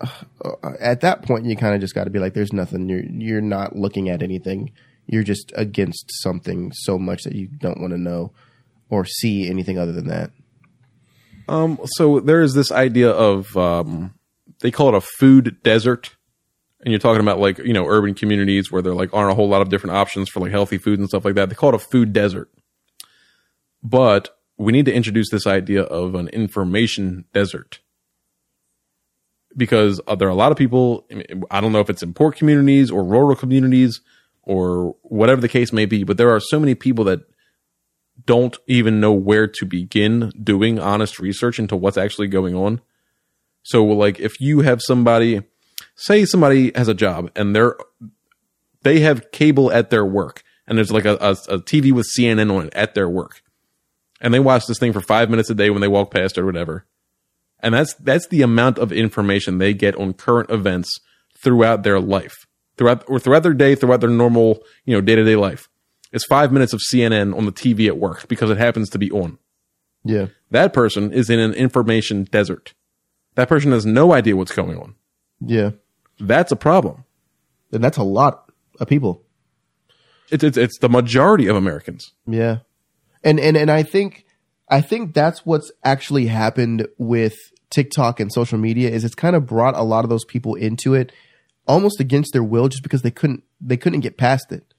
uh, 0.00 0.70
at 0.80 1.02
that 1.02 1.22
point, 1.22 1.44
you 1.44 1.54
kind 1.56 1.74
of 1.74 1.80
just 1.80 1.94
got 1.94 2.04
to 2.04 2.10
be 2.10 2.18
like, 2.18 2.34
there's 2.34 2.52
nothing. 2.52 2.88
You're 2.88 3.04
you're 3.04 3.40
not 3.40 3.76
looking 3.76 4.08
at 4.08 4.20
anything. 4.20 4.72
You're 5.06 5.22
just 5.22 5.52
against 5.54 6.10
something 6.22 6.72
so 6.72 6.98
much 6.98 7.22
that 7.22 7.36
you 7.36 7.46
don't 7.46 7.80
want 7.80 7.92
to 7.92 7.98
know 7.98 8.32
or 8.88 9.04
see 9.04 9.48
anything 9.48 9.78
other 9.78 9.92
than 9.92 10.08
that. 10.08 10.32
Um, 11.50 11.80
so 11.84 12.20
there 12.20 12.42
is 12.42 12.54
this 12.54 12.70
idea 12.70 13.10
of 13.10 13.56
um, 13.56 14.14
they 14.60 14.70
call 14.70 14.90
it 14.90 14.94
a 14.94 15.00
food 15.00 15.56
desert, 15.64 16.14
and 16.80 16.92
you're 16.92 17.00
talking 17.00 17.20
about 17.20 17.40
like 17.40 17.58
you 17.58 17.72
know 17.72 17.86
urban 17.86 18.14
communities 18.14 18.70
where 18.70 18.80
there 18.80 18.94
like 18.94 19.12
aren't 19.12 19.32
a 19.32 19.34
whole 19.34 19.48
lot 19.48 19.60
of 19.60 19.68
different 19.68 19.96
options 19.96 20.28
for 20.28 20.38
like 20.38 20.52
healthy 20.52 20.78
food 20.78 21.00
and 21.00 21.08
stuff 21.08 21.24
like 21.24 21.34
that. 21.34 21.48
They 21.48 21.56
call 21.56 21.70
it 21.70 21.74
a 21.74 21.80
food 21.80 22.12
desert, 22.12 22.48
but 23.82 24.38
we 24.58 24.72
need 24.72 24.84
to 24.84 24.92
introduce 24.92 25.28
this 25.30 25.44
idea 25.44 25.82
of 25.82 26.14
an 26.14 26.28
information 26.28 27.24
desert 27.34 27.80
because 29.56 30.00
uh, 30.06 30.14
there 30.14 30.28
are 30.28 30.30
a 30.30 30.36
lot 30.36 30.52
of 30.52 30.58
people. 30.58 31.04
I 31.50 31.60
don't 31.60 31.72
know 31.72 31.80
if 31.80 31.90
it's 31.90 32.04
in 32.04 32.14
poor 32.14 32.30
communities 32.30 32.92
or 32.92 33.02
rural 33.02 33.34
communities 33.34 34.02
or 34.44 34.94
whatever 35.02 35.40
the 35.40 35.48
case 35.48 35.72
may 35.72 35.84
be, 35.84 36.04
but 36.04 36.16
there 36.16 36.30
are 36.30 36.38
so 36.38 36.60
many 36.60 36.76
people 36.76 37.04
that 37.06 37.22
don't 38.26 38.56
even 38.66 39.00
know 39.00 39.12
where 39.12 39.46
to 39.46 39.66
begin 39.66 40.32
doing 40.42 40.78
honest 40.78 41.18
research 41.18 41.58
into 41.58 41.76
what's 41.76 41.96
actually 41.96 42.28
going 42.28 42.54
on. 42.54 42.80
So, 43.62 43.84
like, 43.84 44.18
if 44.20 44.40
you 44.40 44.60
have 44.60 44.80
somebody, 44.82 45.42
say 45.94 46.24
somebody 46.24 46.72
has 46.74 46.88
a 46.88 46.94
job 46.94 47.30
and 47.36 47.54
they're 47.54 47.76
they 48.82 49.00
have 49.00 49.30
cable 49.30 49.70
at 49.70 49.90
their 49.90 50.04
work, 50.04 50.42
and 50.66 50.76
there's 50.78 50.92
like 50.92 51.04
a, 51.04 51.14
a, 51.20 51.30
a 51.30 51.58
TV 51.58 51.92
with 51.92 52.08
CNN 52.16 52.54
on 52.54 52.66
it 52.66 52.74
at 52.74 52.94
their 52.94 53.08
work, 53.08 53.42
and 54.20 54.32
they 54.32 54.40
watch 54.40 54.66
this 54.66 54.78
thing 54.78 54.92
for 54.92 55.00
five 55.00 55.30
minutes 55.30 55.50
a 55.50 55.54
day 55.54 55.70
when 55.70 55.80
they 55.80 55.88
walk 55.88 56.10
past 56.10 56.38
or 56.38 56.46
whatever, 56.46 56.86
and 57.60 57.74
that's 57.74 57.94
that's 57.94 58.26
the 58.28 58.42
amount 58.42 58.78
of 58.78 58.92
information 58.92 59.58
they 59.58 59.74
get 59.74 59.96
on 59.96 60.14
current 60.14 60.50
events 60.50 60.98
throughout 61.42 61.82
their 61.82 62.00
life, 62.00 62.46
throughout 62.76 63.04
or 63.06 63.18
throughout 63.18 63.42
their 63.42 63.54
day, 63.54 63.74
throughout 63.74 64.00
their 64.00 64.10
normal 64.10 64.62
you 64.84 64.94
know 64.94 65.00
day 65.00 65.14
to 65.14 65.24
day 65.24 65.36
life. 65.36 65.68
It's 66.12 66.24
five 66.26 66.50
minutes 66.52 66.72
of 66.72 66.80
CNN 66.92 67.36
on 67.36 67.44
the 67.46 67.52
TV 67.52 67.86
at 67.86 67.98
work 67.98 68.26
because 68.28 68.50
it 68.50 68.58
happens 68.58 68.88
to 68.90 68.98
be 68.98 69.10
on. 69.10 69.38
Yeah, 70.04 70.26
That 70.50 70.72
person 70.72 71.12
is 71.12 71.28
in 71.28 71.38
an 71.38 71.52
information 71.52 72.24
desert. 72.24 72.72
That 73.34 73.48
person 73.48 73.70
has 73.72 73.84
no 73.84 74.12
idea 74.12 74.34
what's 74.36 74.52
going 74.52 74.78
on. 74.78 74.94
yeah, 75.40 75.70
That's 76.18 76.50
a 76.52 76.56
problem. 76.56 77.04
and 77.72 77.84
that's 77.84 77.98
a 77.98 78.02
lot 78.02 78.50
of 78.80 78.88
people. 78.88 79.22
It's 80.30 80.42
it's, 80.42 80.56
it's 80.56 80.78
the 80.78 80.88
majority 80.88 81.46
of 81.48 81.56
Americans. 81.56 82.12
Yeah. 82.26 82.58
And 83.22 83.38
and 83.38 83.56
and 83.56 83.70
I 83.70 83.82
think 83.82 84.24
I 84.68 84.80
think 84.80 85.12
that's 85.12 85.44
what's 85.44 85.70
actually 85.84 86.26
happened 86.26 86.86
with 86.98 87.36
TikTok 87.68 88.20
and 88.20 88.32
social 88.32 88.58
media 88.58 88.88
is 88.90 89.04
it's 89.04 89.14
kind 89.14 89.36
of 89.36 89.46
brought 89.46 89.76
a 89.76 89.82
lot 89.82 90.04
of 90.04 90.10
those 90.10 90.24
people 90.24 90.54
into 90.54 90.94
it 90.94 91.12
almost 91.66 92.00
against 92.00 92.32
their 92.32 92.42
will 92.42 92.68
just 92.68 92.82
because 92.82 93.02
they 93.02 93.10
couldn't 93.10 93.42
they 93.60 93.76
couldn't 93.76 94.00
get 94.00 94.16
past 94.16 94.50
it. 94.50 94.69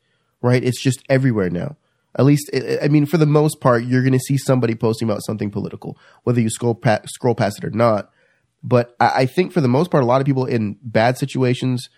Right? 0.42 0.64
It's 0.64 0.82
just 0.82 1.04
everywhere 1.10 1.50
now. 1.50 1.78
At 2.16 2.26
least, 2.26 2.50
I 2.82 2.90
mean, 2.90 3.06
for 3.06 3.18
the 3.18 3.26
most 3.26 3.62
part, 3.62 3.86
you're 3.86 4.02
going 4.02 4.12
to 4.14 4.20
see 4.20 4.38
somebody 4.38 4.76
posting 4.76 5.10
about 5.10 5.24
something 5.24 5.50
political, 5.50 5.98
whether 6.24 6.42
you 6.42 6.50
scroll 6.50 6.76
pa- 6.76 7.02
scroll 7.06 7.36
past 7.36 7.60
it 7.60 7.66
or 7.66 7.70
not. 7.70 8.12
But 8.64 8.96
I, 9.00 9.12
I 9.22 9.26
think 9.26 9.54
for 9.54 9.62
the 9.62 9.70
most 9.70 9.92
part, 9.92 10.04
a 10.04 10.08
lot 10.08 10.20
of 10.20 10.28
people 10.28 10.46
in 10.46 10.78
bad 10.84 11.18
situations 11.18 11.90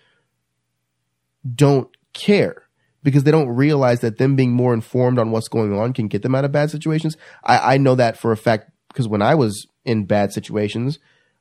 don't 1.56 1.90
care 2.14 2.64
because 3.02 3.24
they 3.24 3.32
don't 3.32 3.49
realize 3.49 3.99
that 4.02 4.18
them 4.18 4.36
being 4.36 4.52
more 4.52 4.74
informed 4.74 5.20
on 5.20 5.32
what's 5.32 5.48
going 5.48 5.78
on 5.78 5.94
can 5.94 6.07
get 6.07 6.22
them 6.22 6.36
out 6.36 6.45
of 6.45 6.52
bad 6.52 6.70
situations. 6.70 7.18
I, 7.44 7.74
I 7.74 7.78
know 7.78 7.95
that 7.95 8.18
for 8.18 8.32
a 8.32 8.38
fact 8.38 8.72
because 8.90 9.07
when 9.07 9.22
I 9.22 9.36
was 9.36 9.68
in 9.84 10.06
bad 10.06 10.32
situations, 10.32 10.99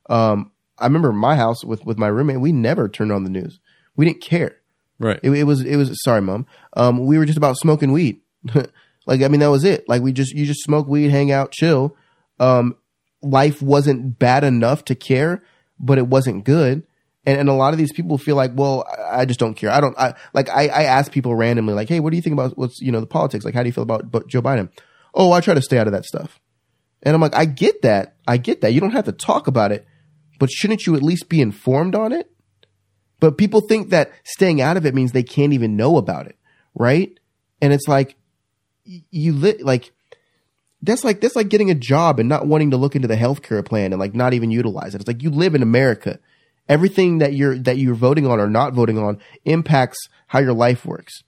um, 0.09 0.51
I 0.77 0.85
remember 0.85 1.13
my 1.13 1.35
house 1.35 1.63
with 1.63 1.85
with 1.85 1.97
my 1.97 2.07
roommate. 2.07 2.41
We 2.41 2.51
never 2.51 2.89
turned 2.89 3.11
on 3.11 3.23
the 3.23 3.29
news. 3.29 3.59
We 3.95 4.05
didn't 4.05 4.21
care. 4.21 4.57
Right. 4.99 5.19
It, 5.23 5.31
it 5.31 5.43
was 5.43 5.61
it 5.61 5.75
was 5.75 6.01
sorry, 6.03 6.21
mom. 6.21 6.45
Um, 6.75 7.05
we 7.05 7.17
were 7.17 7.25
just 7.25 7.37
about 7.37 7.57
smoking 7.57 7.91
weed. 7.91 8.21
like 9.05 9.21
I 9.21 9.27
mean, 9.27 9.39
that 9.39 9.49
was 9.49 9.63
it. 9.63 9.87
Like 9.87 10.01
we 10.01 10.13
just 10.13 10.33
you 10.33 10.45
just 10.45 10.63
smoke 10.63 10.87
weed, 10.87 11.09
hang 11.09 11.31
out, 11.31 11.51
chill. 11.51 11.95
Um, 12.39 12.75
life 13.21 13.61
wasn't 13.61 14.19
bad 14.19 14.43
enough 14.43 14.85
to 14.85 14.95
care, 14.95 15.43
but 15.79 15.97
it 15.97 16.07
wasn't 16.07 16.45
good. 16.45 16.85
And 17.25 17.39
and 17.39 17.49
a 17.49 17.53
lot 17.53 17.73
of 17.73 17.79
these 17.79 17.93
people 17.93 18.17
feel 18.17 18.35
like, 18.35 18.51
well, 18.53 18.85
I, 18.87 19.21
I 19.21 19.25
just 19.25 19.39
don't 19.39 19.55
care. 19.55 19.71
I 19.71 19.81
don't. 19.81 19.97
I 19.97 20.13
like 20.33 20.49
I 20.49 20.67
I 20.67 20.83
ask 20.83 21.11
people 21.11 21.35
randomly, 21.35 21.73
like, 21.73 21.89
hey, 21.89 21.99
what 21.99 22.11
do 22.11 22.17
you 22.17 22.21
think 22.21 22.33
about 22.33 22.57
what's 22.57 22.79
you 22.81 22.91
know 22.91 22.99
the 22.99 23.07
politics? 23.07 23.45
Like, 23.45 23.53
how 23.53 23.63
do 23.63 23.69
you 23.69 23.73
feel 23.73 23.83
about 23.83 24.27
Joe 24.27 24.41
Biden? 24.41 24.69
Oh, 25.13 25.31
I 25.31 25.41
try 25.41 25.53
to 25.53 25.61
stay 25.61 25.77
out 25.77 25.87
of 25.87 25.93
that 25.93 26.05
stuff. 26.05 26.39
And 27.03 27.13
I'm 27.13 27.21
like, 27.21 27.35
I 27.35 27.45
get 27.45 27.81
that. 27.81 28.15
I 28.27 28.37
get 28.37 28.61
that. 28.61 28.73
You 28.73 28.79
don't 28.79 28.91
have 28.91 29.05
to 29.05 29.11
talk 29.11 29.47
about 29.47 29.71
it, 29.71 29.85
but 30.39 30.49
shouldn't 30.49 30.87
you 30.87 30.95
at 30.95 31.03
least 31.03 31.29
be 31.29 31.41
informed 31.41 31.95
on 31.95 32.11
it? 32.11 32.32
But 33.23 33.37
people 33.37 33.61
think 33.61 33.91
that 33.91 34.11
staying 34.25 34.59
out 34.59 34.75
of 34.75 34.85
it 34.85 34.93
means 34.93 35.13
they 35.13 35.23
can't 35.23 35.53
even 35.53 35.77
know 35.77 35.95
about 35.95 36.27
it, 36.27 36.35
right? 36.75 37.17
And 37.61 37.71
it's 37.71 37.87
like 37.87 38.17
you 38.83 39.31
li- 39.31 39.63
like 39.63 39.93
that's 40.81 41.05
like 41.05 41.21
that's 41.21 41.37
like 41.37 41.47
getting 41.47 41.71
a 41.71 41.73
job 41.73 42.19
and 42.19 42.27
not 42.27 42.47
wanting 42.47 42.71
to 42.71 42.77
look 42.77 42.97
into 42.97 43.07
the 43.07 43.15
healthcare 43.15 43.65
plan 43.65 43.93
and 43.93 43.99
like 44.01 44.13
not 44.13 44.33
even 44.33 44.51
utilize 44.51 44.93
it. 44.93 44.99
It's 44.99 45.07
like 45.07 45.23
you 45.23 45.29
live 45.29 45.55
in 45.55 45.63
America. 45.63 46.19
Everything 46.67 47.19
that 47.19 47.33
you're 47.33 47.57
that 47.59 47.77
you're 47.77 47.95
voting 47.95 48.27
on 48.27 48.41
or 48.41 48.49
not 48.49 48.73
voting 48.73 48.97
on 48.97 49.19
impacts 49.45 50.09
how 50.27 50.39
your 50.39 50.51
life 50.51 50.85
works. 50.85 51.23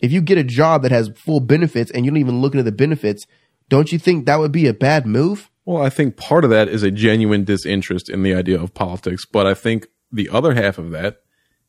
If 0.00 0.10
you 0.10 0.22
get 0.22 0.38
a 0.38 0.42
job 0.42 0.82
that 0.82 0.90
has 0.90 1.10
full 1.14 1.38
benefits 1.38 1.92
and 1.92 2.04
you 2.04 2.10
don't 2.10 2.18
even 2.18 2.40
look 2.40 2.54
into 2.54 2.64
the 2.64 2.72
benefits, 2.72 3.24
don't 3.68 3.92
you 3.92 4.00
think 4.00 4.26
that 4.26 4.40
would 4.40 4.50
be 4.50 4.66
a 4.66 4.74
bad 4.74 5.06
move? 5.06 5.48
Well, 5.64 5.80
I 5.80 5.90
think 5.90 6.16
part 6.16 6.42
of 6.42 6.50
that 6.50 6.66
is 6.68 6.82
a 6.82 6.90
genuine 6.90 7.44
disinterest 7.44 8.10
in 8.10 8.24
the 8.24 8.34
idea 8.34 8.60
of 8.60 8.74
politics, 8.74 9.24
but 9.24 9.46
I 9.46 9.54
think 9.54 9.86
the 10.10 10.28
other 10.28 10.52
half 10.52 10.78
of 10.78 10.90
that 10.90 11.18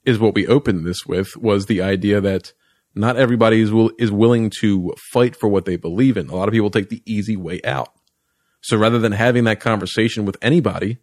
is 0.07 0.17
what 0.17 0.33
we 0.33 0.47
opened 0.47 0.87
this 0.87 1.05
with 1.05 1.35
was 1.35 1.65
the 1.65 1.81
idea 1.81 2.21
that 2.21 2.53
not 2.95 3.17
everybody 3.17 3.59
is 3.59 3.71
will, 3.71 3.91
is 3.99 4.09
willing 4.09 4.49
to 4.61 4.93
fight 5.11 5.35
for 5.35 5.49
what 5.49 5.65
they 5.65 5.75
believe 5.75 6.15
in. 6.15 6.29
A 6.29 6.35
lot 6.35 6.47
of 6.47 6.53
people 6.53 6.71
take 6.71 6.87
the 6.87 7.03
easy 7.05 7.35
way 7.35 7.59
out. 7.63 7.89
So 8.61 8.77
rather 8.77 8.99
than 8.99 9.11
having 9.11 9.43
that 9.43 9.59
conversation 9.59 10.25
with 10.25 10.37
anybody, 10.41 10.99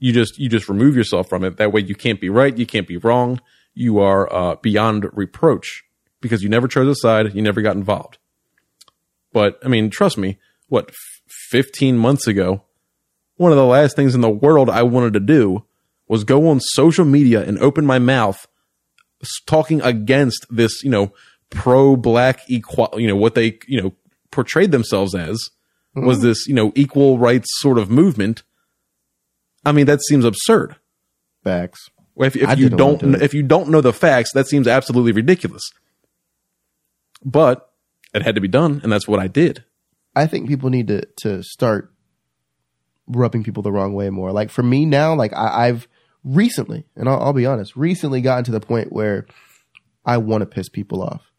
you 0.00 0.12
just 0.12 0.38
you 0.38 0.48
just 0.48 0.68
remove 0.68 0.96
yourself 0.96 1.28
from 1.28 1.44
it. 1.44 1.56
That 1.56 1.72
way, 1.72 1.82
you 1.82 1.94
can't 1.94 2.20
be 2.20 2.28
right, 2.28 2.56
you 2.56 2.66
can't 2.66 2.88
be 2.88 2.96
wrong. 2.96 3.40
You 3.74 4.00
are 4.00 4.30
uh, 4.32 4.56
beyond 4.56 5.06
reproach 5.12 5.84
because 6.20 6.42
you 6.42 6.48
never 6.48 6.66
chose 6.66 6.88
a 6.88 6.96
side, 6.96 7.32
you 7.34 7.42
never 7.42 7.62
got 7.62 7.76
involved. 7.76 8.18
But 9.32 9.58
I 9.64 9.68
mean, 9.68 9.88
trust 9.88 10.18
me, 10.18 10.38
what 10.66 10.88
f- 10.88 11.22
15 11.50 11.96
months 11.96 12.26
ago, 12.26 12.64
one 13.36 13.52
of 13.52 13.56
the 13.56 13.64
last 13.64 13.94
things 13.94 14.16
in 14.16 14.20
the 14.20 14.28
world 14.28 14.68
I 14.68 14.82
wanted 14.82 15.12
to 15.12 15.20
do 15.20 15.64
was 16.10 16.24
go 16.24 16.48
on 16.48 16.58
social 16.58 17.04
media 17.04 17.40
and 17.40 17.56
open 17.60 17.86
my 17.86 18.00
mouth 18.00 18.48
talking 19.46 19.80
against 19.82 20.44
this, 20.50 20.82
you 20.82 20.90
know, 20.90 21.12
pro 21.50 21.94
black 21.94 22.40
equal, 22.48 22.90
you 22.96 23.06
know, 23.06 23.14
what 23.14 23.36
they, 23.36 23.60
you 23.68 23.80
know, 23.80 23.92
portrayed 24.32 24.72
themselves 24.72 25.14
as 25.14 25.38
mm-hmm. 25.96 26.04
was 26.04 26.20
this, 26.20 26.48
you 26.48 26.54
know, 26.54 26.72
equal 26.74 27.16
rights 27.16 27.46
sort 27.60 27.78
of 27.78 27.90
movement. 27.90 28.42
I 29.64 29.70
mean, 29.70 29.86
that 29.86 30.00
seems 30.02 30.24
absurd. 30.24 30.74
Facts. 31.44 31.88
If, 32.16 32.34
if 32.34 32.58
you 32.58 32.68
don't, 32.68 33.00
do 33.00 33.14
if 33.14 33.32
you 33.32 33.44
don't 33.44 33.68
know 33.68 33.80
the 33.80 33.92
facts, 33.92 34.32
that 34.32 34.48
seems 34.48 34.66
absolutely 34.66 35.12
ridiculous. 35.12 35.62
But 37.24 37.70
it 38.12 38.22
had 38.22 38.34
to 38.34 38.40
be 38.40 38.48
done, 38.48 38.80
and 38.82 38.90
that's 38.90 39.06
what 39.06 39.20
I 39.20 39.28
did. 39.28 39.64
I 40.16 40.26
think 40.26 40.48
people 40.48 40.70
need 40.70 40.88
to 40.88 41.06
to 41.18 41.44
start 41.44 41.92
rubbing 43.06 43.44
people 43.44 43.62
the 43.62 43.70
wrong 43.70 43.94
way 43.94 44.10
more. 44.10 44.32
Like 44.32 44.50
for 44.50 44.64
me 44.64 44.86
now, 44.86 45.14
like 45.14 45.32
I, 45.32 45.68
I've 45.68 45.88
recently, 46.24 46.84
and 46.96 47.08
I'll, 47.08 47.20
I'll 47.20 47.32
be 47.32 47.46
honest, 47.46 47.76
recently 47.76 48.20
gotten 48.20 48.44
to 48.44 48.50
the 48.50 48.60
point 48.60 48.92
where 48.92 49.26
I 50.04 50.18
want 50.18 50.42
to 50.42 50.46
piss 50.46 50.68
people 50.68 51.02
off. 51.02 51.30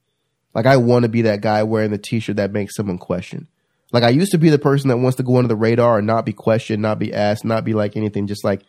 Like 0.54 0.66
I 0.66 0.78
want 0.78 1.04
to 1.04 1.10
be 1.10 1.24
that 1.24 1.42
guy 1.42 1.64
wearing 1.64 1.92
the 1.92 1.98
t-shirt 1.98 2.36
that 2.36 2.52
makes 2.52 2.76
someone 2.76 2.98
question. 2.98 3.48
Like 3.92 4.04
I 4.04 4.10
used 4.10 4.32
to 4.32 4.38
be 4.38 4.50
the 4.50 4.60
person 4.60 4.90
that 4.90 4.98
wants 4.98 5.18
to 5.18 5.24
go 5.24 5.38
under 5.38 5.48
the 5.48 5.56
radar 5.56 5.98
and 5.98 6.08
not 6.08 6.26
be 6.26 6.34
questioned, 6.34 6.82
not 6.82 7.00
be 7.00 7.14
asked, 7.14 7.46
not 7.46 7.66
be 7.66 7.74
like 7.74 7.96
anything, 7.96 8.28
just 8.28 8.44
like 8.44 8.64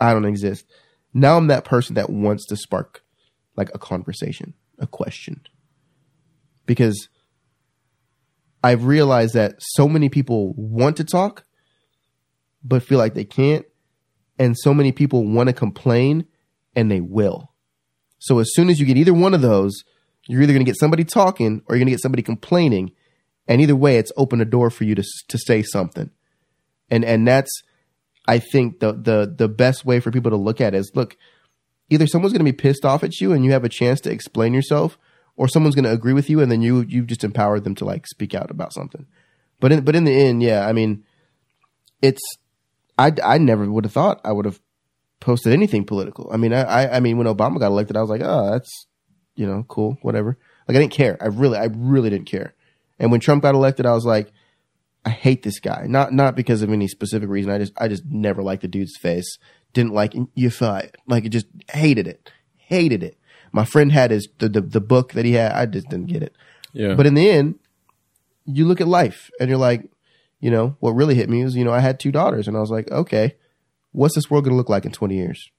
I 0.00 0.12
don't 0.12 0.24
exist. 0.24 0.66
Now 1.14 1.36
I'm 1.36 1.48
that 1.48 1.64
person 1.64 1.94
that 1.94 2.10
wants 2.10 2.46
to 2.46 2.56
spark 2.56 3.02
like 3.56 3.70
a 3.74 3.78
conversation, 3.78 4.54
a 4.78 4.86
question. 4.86 5.42
Because 6.64 7.08
I've 8.64 8.84
realized 8.84 9.34
that 9.34 9.56
so 9.58 9.88
many 9.88 10.08
people 10.08 10.54
want 10.56 10.96
to 10.98 11.04
talk, 11.04 11.44
but 12.64 12.82
feel 12.82 12.98
like 12.98 13.14
they 13.14 13.24
can't. 13.24 13.66
And 14.38 14.58
so 14.58 14.72
many 14.72 14.92
people 14.92 15.26
want 15.26 15.48
to 15.48 15.52
complain 15.52 16.26
and 16.74 16.90
they 16.90 17.00
will. 17.00 17.52
So 18.18 18.38
as 18.38 18.50
soon 18.54 18.70
as 18.70 18.80
you 18.80 18.86
get 18.86 18.96
either 18.96 19.14
one 19.14 19.34
of 19.34 19.42
those, 19.42 19.84
you're 20.26 20.42
either 20.42 20.52
going 20.52 20.64
to 20.64 20.68
get 20.68 20.78
somebody 20.78 21.04
talking 21.04 21.62
or 21.66 21.74
you're 21.74 21.80
going 21.80 21.88
to 21.88 21.92
get 21.92 22.02
somebody 22.02 22.22
complaining. 22.22 22.92
And 23.46 23.60
either 23.60 23.76
way, 23.76 23.96
it's 23.96 24.12
opened 24.16 24.42
a 24.42 24.46
door 24.46 24.70
for 24.70 24.84
you 24.84 24.94
to, 24.94 25.04
to 25.28 25.38
say 25.38 25.62
something. 25.62 26.10
And, 26.90 27.04
and 27.04 27.26
that's, 27.26 27.50
I 28.26 28.38
think 28.38 28.80
the, 28.80 28.92
the, 28.92 29.34
the 29.36 29.48
best 29.48 29.84
way 29.84 30.00
for 30.00 30.10
people 30.10 30.30
to 30.30 30.36
look 30.36 30.60
at 30.60 30.74
it 30.74 30.78
is 30.78 30.92
look, 30.94 31.16
either 31.90 32.06
someone's 32.06 32.32
going 32.32 32.44
to 32.44 32.52
be 32.52 32.56
pissed 32.56 32.84
off 32.84 33.04
at 33.04 33.20
you 33.20 33.32
and 33.32 33.44
you 33.44 33.52
have 33.52 33.64
a 33.64 33.68
chance 33.68 34.00
to 34.00 34.10
explain 34.10 34.54
yourself 34.54 34.98
or 35.36 35.48
someone's 35.48 35.74
going 35.74 35.84
to 35.84 35.92
agree 35.92 36.12
with 36.12 36.30
you 36.30 36.40
and 36.40 36.50
then 36.50 36.62
you 36.62 36.80
you've 36.80 37.06
just 37.06 37.24
empowered 37.24 37.64
them 37.64 37.74
to 37.74 37.84
like 37.84 38.06
speak 38.06 38.34
out 38.34 38.50
about 38.50 38.72
something 38.72 39.06
but 39.60 39.72
in 39.72 39.84
but 39.84 39.94
in 39.94 40.04
the 40.04 40.12
end 40.12 40.42
yeah 40.42 40.66
i 40.66 40.72
mean 40.72 41.04
it's 42.00 42.20
i 43.06 43.12
i 43.34 43.38
never 43.38 43.70
would 43.70 43.84
have 43.84 43.92
thought 43.92 44.20
i 44.24 44.32
would 44.32 44.44
have 44.44 44.60
posted 45.20 45.52
anything 45.52 45.84
political. 45.84 46.28
I 46.32 46.36
mean 46.36 46.52
I, 46.52 46.62
I 46.62 46.96
i 46.96 47.00
mean 47.00 47.16
when 47.16 47.28
obama 47.28 47.58
got 47.60 47.68
elected 47.68 47.96
i 47.96 48.00
was 48.00 48.10
like 48.10 48.22
oh 48.24 48.50
that's 48.50 48.86
you 49.36 49.46
know 49.46 49.64
cool 49.68 49.96
whatever. 50.02 50.36
Like 50.66 50.76
i 50.76 50.80
didn't 50.80 50.92
care. 50.92 51.16
I 51.20 51.26
really 51.26 51.58
i 51.58 51.68
really 51.72 52.10
didn't 52.10 52.26
care. 52.26 52.54
And 52.98 53.10
when 53.10 53.20
trump 53.20 53.42
got 53.42 53.54
elected 53.54 53.86
i 53.86 53.92
was 53.92 54.04
like 54.04 54.32
i 55.04 55.10
hate 55.10 55.42
this 55.42 55.60
guy. 55.60 55.86
Not 55.88 56.12
not 56.12 56.36
because 56.36 56.62
of 56.62 56.70
any 56.70 56.88
specific 56.88 57.28
reason. 57.28 57.52
I 57.52 57.58
just 57.58 57.72
i 57.76 57.88
just 57.88 58.04
never 58.06 58.42
liked 58.42 58.62
the 58.62 58.68
dude's 58.68 58.96
face. 58.96 59.38
Didn't 59.72 59.94
like 59.94 60.14
you 60.34 60.50
fight 60.50 60.96
like 61.06 61.24
it 61.24 61.30
just 61.30 61.46
hated 61.72 62.06
it. 62.06 62.30
Hated 62.56 63.02
it. 63.02 63.16
My 63.52 63.64
friend 63.64 63.92
had 63.92 64.10
his 64.10 64.28
the, 64.38 64.48
the 64.48 64.60
the 64.60 64.80
book 64.80 65.12
that 65.12 65.24
he 65.24 65.32
had. 65.32 65.52
I 65.52 65.66
just 65.66 65.88
didn't 65.88 66.06
get 66.06 66.22
it. 66.22 66.34
Yeah. 66.72 66.94
But 66.94 67.06
in 67.06 67.14
the 67.14 67.30
end, 67.30 67.58
you 68.44 68.64
look 68.64 68.80
at 68.80 68.88
life 68.88 69.30
and 69.38 69.48
you're 69.48 69.58
like, 69.58 69.88
you 70.42 70.50
know, 70.50 70.76
what 70.80 70.90
really 70.90 71.14
hit 71.14 71.30
me 71.30 71.42
was, 71.42 71.56
you 71.56 71.64
know, 71.64 71.72
I 71.72 71.80
had 71.80 71.98
two 71.98 72.12
daughters 72.12 72.46
and 72.46 72.56
I 72.56 72.60
was 72.60 72.70
like, 72.70 72.90
okay, 72.90 73.36
what's 73.92 74.14
this 74.14 74.30
world 74.30 74.44
going 74.44 74.52
to 74.52 74.56
look 74.56 74.68
like 74.68 74.84
in 74.84 74.92
20 74.92 75.16
years? 75.16 75.50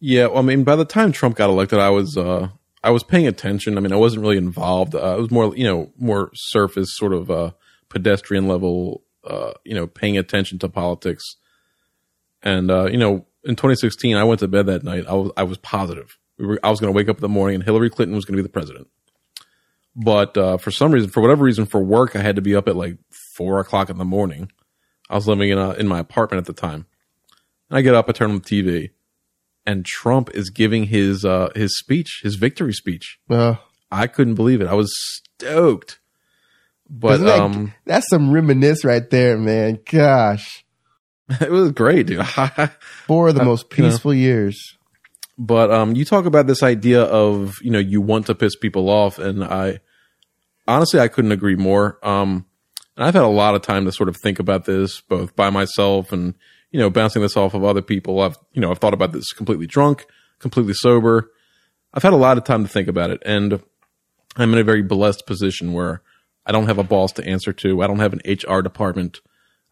Yeah, 0.00 0.28
well, 0.28 0.38
I 0.38 0.42
mean, 0.42 0.64
by 0.64 0.76
the 0.76 0.86
time 0.86 1.12
Trump 1.12 1.36
got 1.36 1.50
elected, 1.50 1.78
I 1.78 1.90
was 1.90 2.16
uh, 2.16 2.48
I 2.82 2.90
was 2.90 3.02
paying 3.02 3.26
attention. 3.26 3.76
I 3.76 3.80
mean, 3.80 3.92
I 3.92 3.96
wasn't 3.96 4.22
really 4.22 4.38
involved. 4.38 4.94
Uh, 4.94 5.16
it 5.18 5.20
was 5.20 5.30
more, 5.30 5.54
you 5.54 5.64
know, 5.64 5.92
more 5.98 6.30
surface 6.34 6.96
sort 6.96 7.12
of 7.12 7.30
uh, 7.30 7.52
pedestrian 7.90 8.48
level, 8.48 9.02
uh, 9.24 9.52
you 9.64 9.74
know, 9.74 9.86
paying 9.86 10.16
attention 10.16 10.58
to 10.60 10.68
politics. 10.68 11.36
And 12.42 12.70
uh, 12.70 12.86
you 12.86 12.98
know, 12.98 13.26
in 13.44 13.56
2016, 13.56 14.16
I 14.16 14.24
went 14.24 14.40
to 14.40 14.48
bed 14.48 14.66
that 14.66 14.84
night. 14.84 15.04
I 15.06 15.14
was 15.14 15.30
I 15.36 15.42
was 15.42 15.58
positive 15.58 16.18
we 16.38 16.46
were 16.46 16.60
I 16.62 16.70
was 16.70 16.80
going 16.80 16.92
to 16.92 16.96
wake 16.96 17.08
up 17.08 17.16
in 17.16 17.22
the 17.22 17.28
morning 17.28 17.56
and 17.56 17.64
Hillary 17.64 17.90
Clinton 17.90 18.14
was 18.14 18.24
going 18.24 18.36
to 18.36 18.42
be 18.42 18.46
the 18.46 18.52
president. 18.52 18.88
But 19.96 20.36
uh, 20.36 20.56
for 20.56 20.70
some 20.70 20.92
reason, 20.92 21.10
for 21.10 21.20
whatever 21.20 21.44
reason, 21.44 21.66
for 21.66 21.82
work, 21.82 22.16
I 22.16 22.20
had 22.20 22.36
to 22.36 22.42
be 22.42 22.56
up 22.56 22.66
at 22.66 22.74
like 22.74 22.98
four 23.36 23.60
o'clock 23.60 23.90
in 23.90 23.98
the 23.98 24.04
morning. 24.04 24.50
I 25.10 25.14
was 25.16 25.28
living 25.28 25.50
in 25.50 25.58
a, 25.58 25.72
in 25.72 25.86
my 25.86 25.98
apartment 25.98 26.38
at 26.40 26.46
the 26.46 26.58
time. 26.58 26.86
And 27.68 27.78
I 27.78 27.82
get 27.82 27.94
up, 27.94 28.08
I 28.08 28.12
turn 28.12 28.30
on 28.30 28.38
the 28.38 28.42
TV, 28.42 28.90
and 29.66 29.84
Trump 29.84 30.30
is 30.34 30.50
giving 30.50 30.84
his 30.84 31.24
uh, 31.24 31.50
his 31.54 31.78
speech, 31.78 32.20
his 32.22 32.36
victory 32.36 32.72
speech. 32.72 33.18
Uh, 33.28 33.56
I 33.90 34.06
couldn't 34.06 34.34
believe 34.34 34.60
it. 34.60 34.66
I 34.68 34.74
was 34.74 34.92
stoked. 35.36 35.98
But 36.88 37.18
that- 37.18 37.40
um, 37.40 37.72
that's 37.86 38.08
some 38.10 38.30
reminisce 38.30 38.84
right 38.84 39.08
there, 39.10 39.38
man. 39.38 39.80
Gosh, 39.90 40.64
it 41.40 41.50
was 41.50 41.72
great, 41.72 42.06
dude. 42.06 42.26
four 43.06 43.28
of 43.28 43.34
the 43.34 43.44
most 43.44 43.66
you 43.76 43.82
know. 43.84 43.90
peaceful 43.90 44.14
years. 44.14 44.76
but 45.38 45.70
um, 45.70 45.96
you 45.96 46.04
talk 46.04 46.26
about 46.26 46.46
this 46.46 46.62
idea 46.62 47.02
of 47.02 47.54
you 47.62 47.70
know 47.70 47.78
you 47.78 48.00
want 48.00 48.26
to 48.26 48.34
piss 48.34 48.54
people 48.56 48.88
off, 48.90 49.18
and 49.18 49.42
I 49.42 49.80
honestly 50.68 51.00
I 51.00 51.08
couldn't 51.08 51.32
agree 51.32 51.56
more. 51.56 51.98
Um, 52.06 52.44
and 52.96 53.04
I've 53.04 53.14
had 53.14 53.24
a 53.24 53.28
lot 53.28 53.54
of 53.54 53.62
time 53.62 53.84
to 53.84 53.92
sort 53.92 54.08
of 54.08 54.16
think 54.16 54.38
about 54.38 54.64
this, 54.64 55.00
both 55.00 55.34
by 55.34 55.50
myself 55.50 56.12
and 56.12 56.34
you 56.70 56.78
know 56.78 56.90
bouncing 56.90 57.22
this 57.22 57.36
off 57.36 57.54
of 57.54 57.64
other 57.64 57.82
people. 57.82 58.20
I've 58.20 58.38
you 58.52 58.60
know 58.60 58.70
I've 58.70 58.78
thought 58.78 58.94
about 58.94 59.12
this 59.12 59.32
completely 59.32 59.66
drunk, 59.66 60.06
completely 60.38 60.74
sober. 60.74 61.30
I've 61.92 62.02
had 62.02 62.12
a 62.12 62.16
lot 62.16 62.38
of 62.38 62.44
time 62.44 62.62
to 62.64 62.68
think 62.68 62.88
about 62.88 63.10
it, 63.10 63.22
and 63.24 63.62
I'm 64.36 64.52
in 64.52 64.58
a 64.58 64.64
very 64.64 64.82
blessed 64.82 65.26
position 65.26 65.72
where 65.72 66.02
I 66.46 66.52
don't 66.52 66.66
have 66.66 66.78
a 66.78 66.84
boss 66.84 67.12
to 67.12 67.26
answer 67.26 67.52
to. 67.52 67.82
I 67.82 67.86
don't 67.86 68.00
have 68.00 68.12
an 68.12 68.20
HR 68.26 68.60
department. 68.60 69.20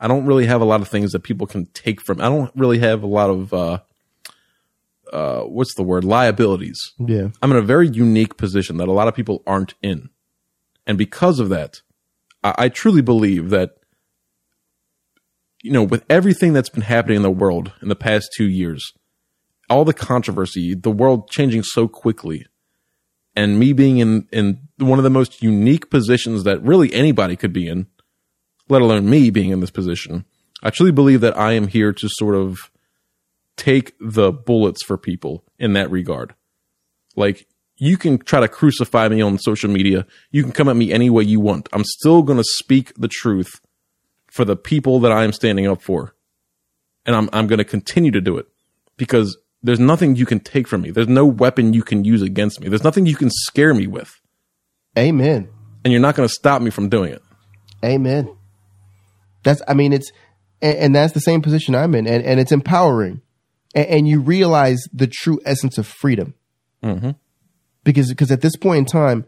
I 0.01 0.09
don't 0.09 0.27
really 0.27 0.47
have 0.47 0.61
a 0.61 0.65
lot 0.65 0.81
of 0.81 0.89
things 0.89 1.13
that 1.13 1.21
people 1.21 1.47
can 1.47 1.67
take 1.75 2.01
from. 2.01 2.21
I 2.21 2.25
don't 2.25 2.51
really 2.57 2.79
have 2.79 3.03
a 3.03 3.07
lot 3.07 3.31
of 3.31 3.55
uh, 3.55 3.79
uh, 5.13 5.43
what's 5.43 5.75
the 5.75 5.83
word 5.83 6.05
liabilities. 6.05 6.81
Yeah. 6.99 7.29
I'm 7.41 7.53
in 7.53 7.59
a 7.59 7.63
very 7.63 7.89
unique 7.89 8.37
position 8.37 8.79
that 8.79 8.89
a 8.89 8.93
lot 8.93 9.09
of 9.09 9.15
people 9.15 9.43
aren't 9.47 9.75
in, 9.83 10.11
and 10.87 10.99
because 10.99 11.39
of 11.39 11.51
that, 11.51 11.83
I, 12.45 12.69
truly 12.69 13.03
believe 13.03 13.51
that 13.51 13.77
you 15.63 15.71
know 15.71 15.83
with 15.83 16.05
everything 16.11 16.53
that's 16.53 16.69
been 16.69 16.83
happening 16.83 17.17
in 17.17 17.23
the 17.23 17.31
world 17.31 17.73
in 17.81 17.89
the 17.89 17.97
past 17.97 18.31
two 18.37 18.49
years, 18.49 18.93
all 19.71 19.85
the 19.85 19.95
controversy, 19.95 20.75
the 20.75 20.91
world 20.91 21.31
changing 21.31 21.63
so 21.63 21.87
quickly, 21.87 22.47
and 23.37 23.59
me 23.59 23.73
being 23.73 23.99
in 23.99 24.29
in 24.33 24.61
one 24.79 24.99
of 24.99 25.05
the 25.05 25.11
most 25.11 25.43
unique 25.43 25.91
positions 25.91 26.45
that 26.45 26.63
really 26.63 26.93
anybody 26.93 27.37
could 27.37 27.53
be 27.53 27.69
in, 27.69 27.87
let 28.69 28.83
alone 28.83 29.09
me 29.09 29.31
being 29.31 29.51
in 29.51 29.61
this 29.61 29.71
position. 29.71 30.25
I 30.63 30.71
truly 30.71 30.93
believe 30.93 31.21
that 31.21 31.37
I 31.37 31.53
am 31.53 31.69
here 31.69 31.93
to 31.93 32.09
sort 32.09 32.35
of 32.35 32.71
take 33.57 33.95
the 34.01 34.33
bullets 34.33 34.85
for 34.85 34.97
people 34.97 35.45
in 35.59 35.73
that 35.75 35.91
regard. 35.91 36.35
Like 37.17 37.47
you 37.83 37.97
can 37.97 38.17
try 38.17 38.39
to 38.39 38.47
crucify 38.47 39.09
me 39.09 39.21
on 39.21 39.37
social 39.39 39.69
media. 39.69 40.07
You 40.31 40.45
can 40.45 40.53
come 40.53 40.69
at 40.69 40.77
me 40.77 40.93
any 40.93 41.11
way 41.11 41.25
you 41.25 41.41
want. 41.41 41.69
I'm 41.73 41.83
still 41.83 42.23
going 42.23 42.39
to 42.39 42.45
speak 42.45 42.93
the 42.95 43.09
truth 43.09 43.61
for 44.31 44.45
the 44.45 44.55
people 44.55 45.01
that 45.01 45.11
I 45.11 45.25
am 45.25 45.33
standing 45.33 45.67
up 45.67 45.83
for. 45.83 46.15
And 47.05 47.17
I'm 47.17 47.29
I'm 47.33 47.49
going 47.49 47.59
to 47.59 47.65
continue 47.65 48.13
to 48.13 48.21
do 48.21 48.39
it 48.39 48.47
because 48.97 49.37
there's 49.65 49.81
nothing 49.81 50.15
you 50.15 50.27
can 50.27 50.39
take 50.39 50.69
from 50.69 50.83
me. 50.83 50.93
There's 50.93 51.09
no 51.09 51.27
weapon 51.27 51.75
you 51.75 51.83
can 51.83 52.05
use 52.05 52.23
against 52.23 52.61
me. 52.61 52.69
There's 52.69 52.85
nothing 52.85 53.05
you 53.05 53.17
can 53.17 53.31
scare 53.31 53.75
me 53.75 53.89
with. 53.89 54.13
Amen. 54.97 55.49
And 55.85 55.91
you're 55.91 56.01
not 56.01 56.15
going 56.15 56.29
to 56.29 56.33
stop 56.33 56.63
me 56.63 56.71
from 56.71 56.89
doing 56.89 57.13
it. 57.13 57.23
Amen. 57.85 58.33
That's, 59.43 59.61
I 59.67 59.75
mean, 59.75 59.93
it's, 59.93 60.13
and, 60.61 60.79
and 60.79 60.95
that's 60.95 61.15
the 61.15 61.21
same 61.21 61.43
position 61.43 61.75
I'm 61.75 61.97
in, 61.97 62.07
and, 62.07 62.25
and 62.25 62.39
it's 62.39 62.53
empowering. 62.53 63.23
And, 63.75 63.87
and 63.89 64.09
you 64.09 64.21
realize 64.21 64.87
the 64.93 65.09
true 65.09 65.41
essence 65.45 65.79
of 65.79 65.87
freedom. 65.89 66.35
Mm-hmm. 66.85 67.11
Because, 67.85 68.11
because 68.11 68.31
at 68.31 68.41
this 68.41 68.57
point 68.57 68.79
in 68.79 68.85
time, 68.85 69.27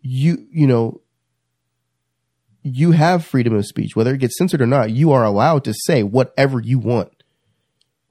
you, 0.00 0.46
you 0.50 0.66
know, 0.66 1.00
you 2.62 2.90
have 2.90 3.24
freedom 3.24 3.54
of 3.54 3.64
speech, 3.64 3.94
whether 3.94 4.12
it 4.12 4.18
gets 4.18 4.36
censored 4.36 4.60
or 4.60 4.66
not. 4.66 4.90
You 4.90 5.12
are 5.12 5.24
allowed 5.24 5.62
to 5.64 5.74
say 5.84 6.02
whatever 6.02 6.60
you 6.60 6.80
want, 6.80 7.22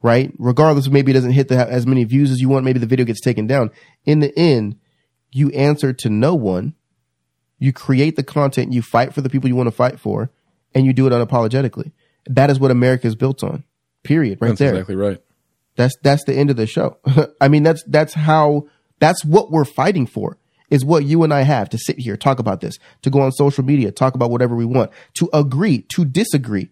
right? 0.01 0.31
Regardless 0.37 0.87
of 0.87 0.93
maybe 0.93 1.11
it 1.11 1.15
doesn't 1.15 1.31
hit 1.31 1.49
the, 1.49 1.57
as 1.57 1.85
many 1.85 2.05
views 2.05 2.31
as 2.31 2.39
you 2.39 2.47
want. 2.47 2.63
Maybe 2.63 2.79
the 2.79 2.85
video 2.85 3.05
gets 3.05 3.19
taken 3.19 3.47
down. 3.47 3.69
In 4.05 4.21
the 4.21 4.37
end, 4.39 4.77
you 5.31 5.49
answer 5.49 5.91
to 5.91 6.09
no 6.09 6.35
one. 6.35 6.73
You 7.59 7.73
create 7.73 8.15
the 8.15 8.23
content. 8.23 8.71
You 8.71 8.81
fight 8.81 9.13
for 9.13 9.19
the 9.19 9.29
people 9.29 9.49
you 9.49 9.57
want 9.57 9.67
to 9.67 9.75
fight 9.75 9.99
for, 9.99 10.31
and 10.73 10.85
you 10.85 10.93
do 10.93 11.05
it 11.05 11.11
unapologetically. 11.11 11.91
That 12.25 12.49
is 12.49 12.57
what 12.57 12.71
America 12.71 13.07
is 13.07 13.15
built 13.15 13.43
on. 13.43 13.65
Period. 14.03 14.37
Right 14.39 14.49
That's 14.49 14.59
there. 14.59 14.73
exactly 14.73 14.95
right. 14.95 15.21
That's 15.75 15.95
that's 16.01 16.23
the 16.23 16.33
end 16.33 16.49
of 16.49 16.55
the 16.55 16.67
show. 16.67 16.97
I 17.41 17.49
mean, 17.49 17.63
that's 17.63 17.83
that's 17.87 18.13
how 18.13 18.67
that's 18.99 19.23
what 19.23 19.51
we're 19.51 19.65
fighting 19.65 20.07
for. 20.07 20.37
Is 20.71 20.83
what 20.83 21.05
you 21.05 21.23
and 21.23 21.31
I 21.31 21.41
have 21.41 21.69
to 21.69 21.77
sit 21.77 21.99
here, 21.99 22.17
talk 22.17 22.39
about 22.39 22.59
this, 22.59 22.79
to 23.03 23.11
go 23.11 23.21
on 23.21 23.31
social 23.31 23.63
media, 23.63 23.91
talk 23.91 24.15
about 24.15 24.31
whatever 24.31 24.55
we 24.55 24.65
want, 24.65 24.89
to 25.13 25.29
agree, 25.31 25.83
to 25.89 26.03
disagree, 26.03 26.71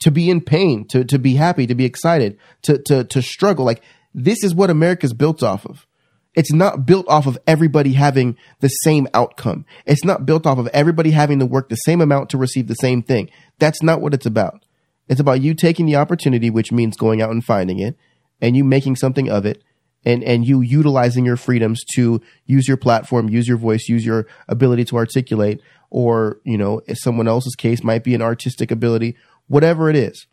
to 0.00 0.10
be 0.10 0.30
in 0.30 0.40
pain, 0.40 0.86
to 0.88 1.04
to 1.04 1.18
be 1.18 1.34
happy, 1.34 1.66
to 1.66 1.74
be 1.74 1.84
excited, 1.84 2.38
to 2.62 2.78
to 2.78 3.04
to 3.04 3.20
struggle. 3.20 3.66
Like 3.66 3.82
this 4.14 4.42
is 4.42 4.54
what 4.54 4.70
America's 4.70 5.12
built 5.12 5.42
off 5.42 5.66
of. 5.66 5.86
It's 6.34 6.52
not 6.52 6.86
built 6.86 7.06
off 7.08 7.26
of 7.26 7.38
everybody 7.46 7.92
having 7.92 8.38
the 8.60 8.68
same 8.68 9.06
outcome. 9.12 9.66
It's 9.84 10.04
not 10.04 10.24
built 10.24 10.46
off 10.46 10.58
of 10.58 10.68
everybody 10.68 11.10
having 11.10 11.38
to 11.40 11.46
work 11.46 11.68
the 11.68 11.76
same 11.76 12.00
amount 12.00 12.30
to 12.30 12.38
receive 12.38 12.68
the 12.68 12.74
same 12.74 13.02
thing. 13.02 13.30
That's 13.58 13.82
not 13.82 14.00
what 14.00 14.14
it's 14.14 14.26
about. 14.26 14.64
It's 15.08 15.20
about 15.20 15.42
you 15.42 15.52
taking 15.52 15.84
the 15.84 15.96
opportunity, 15.96 16.48
which 16.48 16.72
means 16.72 16.96
going 16.96 17.20
out 17.20 17.30
and 17.30 17.44
finding 17.44 17.78
it, 17.78 17.96
and 18.40 18.56
you 18.56 18.64
making 18.64 18.96
something 18.96 19.28
of 19.28 19.44
it, 19.44 19.62
and 20.04 20.22
and 20.24 20.46
you 20.46 20.60
utilizing 20.60 21.24
your 21.24 21.36
freedoms 21.36 21.82
to 21.94 22.20
use 22.46 22.66
your 22.66 22.76
platform, 22.76 23.28
use 23.28 23.46
your 23.46 23.56
voice, 23.56 23.88
use 23.88 24.04
your 24.04 24.26
ability 24.48 24.84
to 24.86 24.96
articulate, 24.96 25.60
or 25.90 26.40
you 26.44 26.58
know, 26.58 26.80
someone 26.94 27.28
else's 27.28 27.54
case 27.54 27.82
might 27.82 28.04
be 28.04 28.14
an 28.14 28.22
artistic 28.22 28.70
ability, 28.70 29.16
whatever 29.46 29.88
it 29.88 29.96
is. 29.96 30.26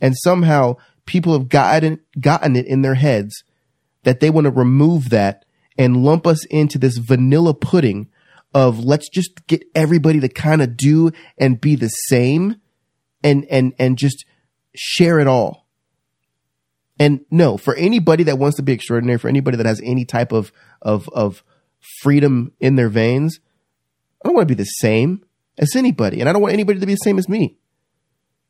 And 0.00 0.14
somehow 0.16 0.76
people 1.06 1.32
have 1.32 1.48
gotten 1.48 2.00
gotten 2.20 2.56
it 2.56 2.66
in 2.66 2.82
their 2.82 2.94
heads 2.94 3.44
that 4.02 4.20
they 4.20 4.30
want 4.30 4.44
to 4.44 4.50
remove 4.50 5.10
that 5.10 5.44
and 5.78 6.04
lump 6.04 6.26
us 6.26 6.44
into 6.46 6.78
this 6.78 6.98
vanilla 6.98 7.54
pudding 7.54 8.08
of 8.54 8.84
let's 8.84 9.08
just 9.08 9.46
get 9.46 9.64
everybody 9.74 10.20
to 10.20 10.28
kind 10.28 10.62
of 10.62 10.76
do 10.76 11.10
and 11.38 11.60
be 11.60 11.76
the 11.76 11.88
same 11.88 12.56
and 13.22 13.44
and 13.50 13.74
and 13.78 13.98
just 13.98 14.24
share 14.74 15.18
it 15.18 15.26
all. 15.26 15.65
And 16.98 17.24
no, 17.30 17.56
for 17.56 17.74
anybody 17.74 18.24
that 18.24 18.38
wants 18.38 18.56
to 18.56 18.62
be 18.62 18.72
extraordinary, 18.72 19.18
for 19.18 19.28
anybody 19.28 19.56
that 19.58 19.66
has 19.66 19.80
any 19.84 20.04
type 20.04 20.32
of 20.32 20.52
of 20.80 21.08
of 21.10 21.42
freedom 22.00 22.52
in 22.58 22.76
their 22.76 22.88
veins, 22.88 23.38
I 24.24 24.28
don't 24.28 24.34
want 24.34 24.48
to 24.48 24.54
be 24.54 24.62
the 24.62 24.64
same 24.64 25.24
as 25.58 25.76
anybody, 25.76 26.20
and 26.20 26.28
I 26.28 26.32
don't 26.32 26.42
want 26.42 26.54
anybody 26.54 26.80
to 26.80 26.86
be 26.86 26.94
the 26.94 26.98
same 26.98 27.18
as 27.18 27.28
me. 27.28 27.58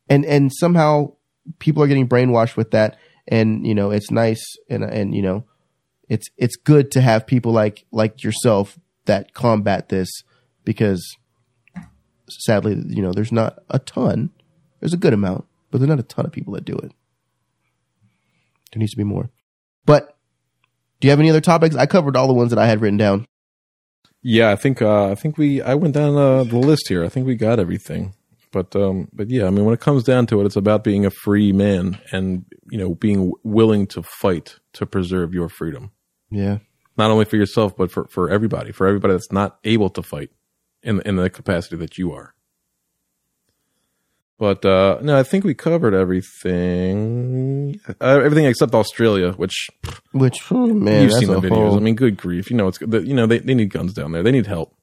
And 0.09 0.25
and 0.25 0.51
somehow 0.53 1.13
people 1.59 1.83
are 1.83 1.87
getting 1.87 2.07
brainwashed 2.07 2.55
with 2.55 2.71
that, 2.71 2.97
and 3.27 3.67
you 3.67 3.75
know 3.75 3.91
it's 3.91 4.11
nice, 4.11 4.43
and 4.69 4.83
and 4.83 5.13
you 5.13 5.21
know 5.21 5.43
it's 6.07 6.29
it's 6.37 6.55
good 6.55 6.91
to 6.91 7.01
have 7.01 7.27
people 7.27 7.51
like 7.51 7.85
like 7.91 8.23
yourself 8.23 8.79
that 9.05 9.33
combat 9.33 9.89
this 9.89 10.09
because 10.63 11.17
sadly, 12.29 12.81
you 12.87 13.01
know, 13.01 13.11
there's 13.11 13.31
not 13.31 13.59
a 13.69 13.79
ton. 13.79 14.31
There's 14.79 14.93
a 14.93 14.97
good 14.97 15.13
amount, 15.13 15.45
but 15.71 15.79
there's 15.79 15.89
not 15.89 15.99
a 15.99 16.03
ton 16.03 16.25
of 16.25 16.31
people 16.31 16.53
that 16.53 16.65
do 16.65 16.75
it. 16.75 16.91
There 18.71 18.79
needs 18.79 18.91
to 18.91 18.97
be 18.97 19.03
more. 19.03 19.29
But 19.85 20.17
do 20.99 21.07
you 21.07 21.11
have 21.11 21.19
any 21.19 21.29
other 21.29 21.41
topics? 21.41 21.75
I 21.75 21.85
covered 21.85 22.15
all 22.15 22.27
the 22.27 22.33
ones 22.33 22.49
that 22.49 22.59
I 22.59 22.67
had 22.67 22.81
written 22.81 22.97
down. 22.97 23.25
Yeah, 24.21 24.51
I 24.51 24.55
think 24.55 24.81
uh, 24.81 25.11
I 25.11 25.15
think 25.15 25.37
we 25.37 25.61
I 25.61 25.75
went 25.75 25.93
down 25.93 26.15
uh, 26.17 26.43
the 26.43 26.57
list 26.57 26.87
here. 26.89 27.05
I 27.05 27.09
think 27.09 27.27
we 27.27 27.35
got 27.35 27.59
everything. 27.59 28.13
But 28.51 28.75
um, 28.75 29.09
but 29.13 29.29
yeah, 29.29 29.45
I 29.45 29.49
mean, 29.51 29.65
when 29.65 29.73
it 29.73 29.79
comes 29.81 30.03
down 30.03 30.25
to 30.27 30.41
it, 30.41 30.45
it's 30.45 30.55
about 30.55 30.83
being 30.83 31.05
a 31.05 31.09
free 31.11 31.51
man 31.53 31.99
and 32.11 32.45
you 32.71 32.77
know 32.77 32.95
being 32.95 33.31
willing 33.43 33.87
to 33.87 34.01
fight 34.01 34.55
to 34.73 34.85
preserve 34.85 35.33
your 35.33 35.49
freedom, 35.49 35.91
Yeah. 36.31 36.59
not 36.97 37.11
only 37.11 37.25
for 37.25 37.35
yourself 37.35 37.75
but 37.77 37.91
for 37.91 38.07
for 38.07 38.29
everybody, 38.29 38.71
for 38.71 38.87
everybody 38.87 39.13
that's 39.13 39.31
not 39.31 39.59
able 39.63 39.89
to 39.91 40.01
fight 40.01 40.31
in 40.81 41.01
in 41.01 41.15
the 41.17 41.29
capacity 41.29 41.75
that 41.77 41.97
you 41.97 42.11
are. 42.13 42.33
But 44.39 44.63
uh, 44.65 44.99
no, 45.01 45.17
I 45.17 45.23
think 45.23 45.43
we 45.45 45.55
covered 45.55 45.95
everything, 45.95 47.79
uh, 47.99 48.19
everything 48.23 48.45
except 48.45 48.75
Australia, 48.75 49.31
which 49.31 49.67
Which 50.11 50.39
oh, 50.51 50.67
man, 50.67 51.03
you've 51.03 51.13
seen 51.13 51.29
the 51.29 51.39
videos. 51.41 51.49
whole- 51.49 51.77
I 51.77 51.79
mean, 51.79 51.95
good 51.95 52.17
grief, 52.17 52.51
you 52.51 52.57
know 52.57 52.67
it's 52.67 52.79
you 52.81 53.13
know 53.15 53.25
they 53.25 53.39
they 53.39 53.55
need 53.55 53.71
guns 53.71 53.93
down 53.93 54.11
there. 54.11 54.23
They 54.23 54.31
need 54.31 54.45
help. 54.47 54.75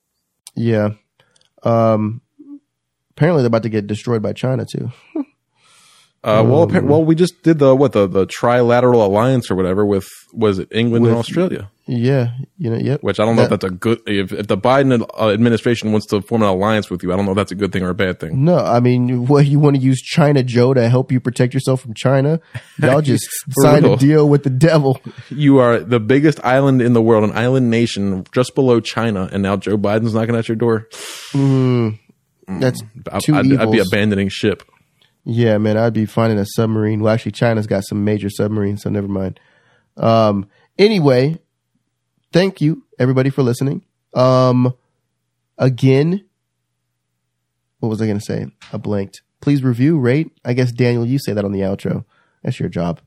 yeah. 0.56 0.90
Um. 1.62 2.20
Apparently, 3.12 3.43
they're 3.43 3.47
about 3.48 3.62
to 3.62 3.68
get 3.68 3.86
destroyed 3.86 4.22
by 4.22 4.32
China 4.32 4.66
too. 4.66 4.90
Uh, 6.27 6.41
Um, 6.41 6.49
well, 6.49 6.67
appar- 6.67 6.85
well, 6.85 7.05
we 7.05 7.15
just 7.15 7.43
did 7.43 7.59
the 7.59 7.75
what 7.77 7.93
the 7.93 8.07
the 8.07 8.27
trilateral 8.27 9.05
alliance 9.05 9.51
or 9.51 9.55
whatever 9.57 9.85
with 9.85 10.07
was 10.33 10.59
it 10.59 10.69
England 10.73 11.07
and 11.07 11.17
Australia, 11.17 11.71
Yeah. 11.87 12.31
You 12.57 12.71
know. 12.71 12.79
Yep. 12.79 13.03
which 13.03 13.21
I 13.21 13.27
don't 13.27 13.37
know 13.37 13.43
That- 13.47 13.53
if 13.53 13.61
that's 13.61 13.73
a 13.73 13.77
good 13.77 14.01
if 14.07 14.33
if 14.33 14.47
the 14.47 14.57
Biden 14.57 15.07
uh, 15.21 15.29
administration 15.29 15.93
wants 15.93 16.07
to 16.07 16.23
form 16.23 16.41
an 16.43 16.49
alliance 16.49 16.89
with 16.89 17.03
you, 17.03 17.13
I 17.13 17.17
don't 17.17 17.27
know 17.27 17.33
if 17.33 17.37
that's 17.37 17.53
a 17.53 17.55
good 17.55 17.73
thing 17.73 17.83
or 17.83 17.91
a 17.91 17.95
bad 17.95 18.21
thing. 18.21 18.43
No, 18.43 18.57
I 18.57 18.81
mean, 18.81 19.27
what 19.31 19.45
you 19.47 19.59
want 19.61 19.77
to 19.77 19.83
use 19.83 20.01
China 20.01 20.43
Joe 20.43 20.73
to 20.73 20.89
help 20.89 21.13
you 21.13 21.21
protect 21.21 21.53
yourself 21.53 21.83
from 21.83 21.93
China? 21.93 22.41
Y'all 22.81 23.03
just 23.13 23.27
signed 23.61 23.85
a 23.85 23.95
deal 23.97 24.27
with 24.27 24.45
the 24.45 24.51
devil. 24.51 25.01
You 25.31 25.59
are 25.59 25.79
the 25.81 26.01
biggest 26.01 26.43
island 26.45 26.81
in 26.81 26.93
the 26.95 27.03
world, 27.03 27.23
an 27.25 27.33
island 27.37 27.69
nation 27.71 28.25
just 28.33 28.55
below 28.55 28.81
China, 28.81 29.29
and 29.31 29.43
now 29.43 29.57
Joe 29.57 29.77
Biden's 29.77 30.15
knocking 30.15 30.37
at 30.37 30.49
your 30.49 30.57
door. 30.57 30.89
That's 32.49 32.83
I- 33.13 33.19
two 33.21 33.35
I'd, 33.35 33.53
I'd 33.61 33.71
be 33.73 33.79
abandoning 33.81 34.29
ship. 34.31 34.63
Yeah, 35.25 35.57
man, 35.59 35.77
I'd 35.79 35.95
be 35.95 36.07
finding 36.07 36.39
a 36.39 36.45
submarine. 36.47 37.01
Well, 37.01 37.13
actually, 37.13 37.33
China's 37.33 37.67
got 37.67 37.85
some 37.85 38.05
major 38.05 38.29
submarines, 38.29 38.83
so 38.83 38.91
never 38.91 39.09
mind. 39.09 39.41
Um, 39.97 40.49
anyway, 40.79 41.39
thank 42.33 42.61
you 42.61 42.85
everybody 42.99 43.31
for 43.31 43.43
listening. 43.43 43.83
Um, 44.13 44.75
again, 45.57 46.25
what 47.81 47.89
was 47.89 48.03
I 48.03 48.07
going 48.07 48.19
to 48.19 48.25
say? 48.25 48.47
I 48.73 48.77
blanked. 48.77 49.23
Please 49.41 49.63
review, 49.63 49.99
rate. 49.99 50.31
I 50.45 50.53
guess 50.53 50.73
Daniel, 50.73 51.07
you 51.07 51.19
say 51.19 51.33
that 51.33 51.45
on 51.45 51.53
the 51.53 51.61
outro. 51.61 52.05
That's 52.43 52.61
your 52.61 52.69
job. 52.69 53.01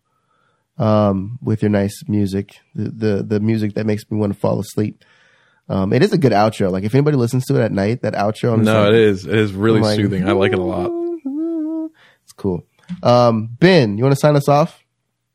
Um, 0.79 1.39
with 1.41 1.63
your 1.63 1.69
nice 1.71 2.03
music, 2.07 2.59
the 2.75 2.89
the, 2.89 3.23
the 3.23 3.39
music 3.39 3.73
that 3.73 3.85
makes 3.87 4.03
me 4.11 4.17
want 4.17 4.33
to 4.33 4.39
fall 4.39 4.59
asleep. 4.59 5.03
Um, 5.69 5.91
it 5.91 6.03
is 6.03 6.13
a 6.13 6.17
good 6.17 6.31
outro. 6.31 6.71
Like 6.71 6.83
if 6.83 6.93
anybody 6.95 7.17
listens 7.17 7.45
to 7.45 7.55
it 7.59 7.63
at 7.63 7.71
night, 7.71 8.01
that 8.03 8.13
outro. 8.13 8.53
I'm 8.53 8.63
No, 8.63 8.81
like, 8.83 8.89
it 8.89 8.95
is. 8.95 9.25
It 9.25 9.35
is 9.35 9.53
really 9.53 9.77
I'm 9.77 9.83
like, 9.83 9.95
soothing. 9.97 10.27
I 10.29 10.31
like 10.33 10.53
it 10.53 10.59
a 10.59 10.63
lot. 10.63 10.91
Cool. 12.37 12.65
Um, 13.03 13.49
ben, 13.59 13.97
you 13.97 14.03
want 14.03 14.15
to 14.15 14.19
sign 14.19 14.35
us 14.35 14.47
off? 14.47 14.83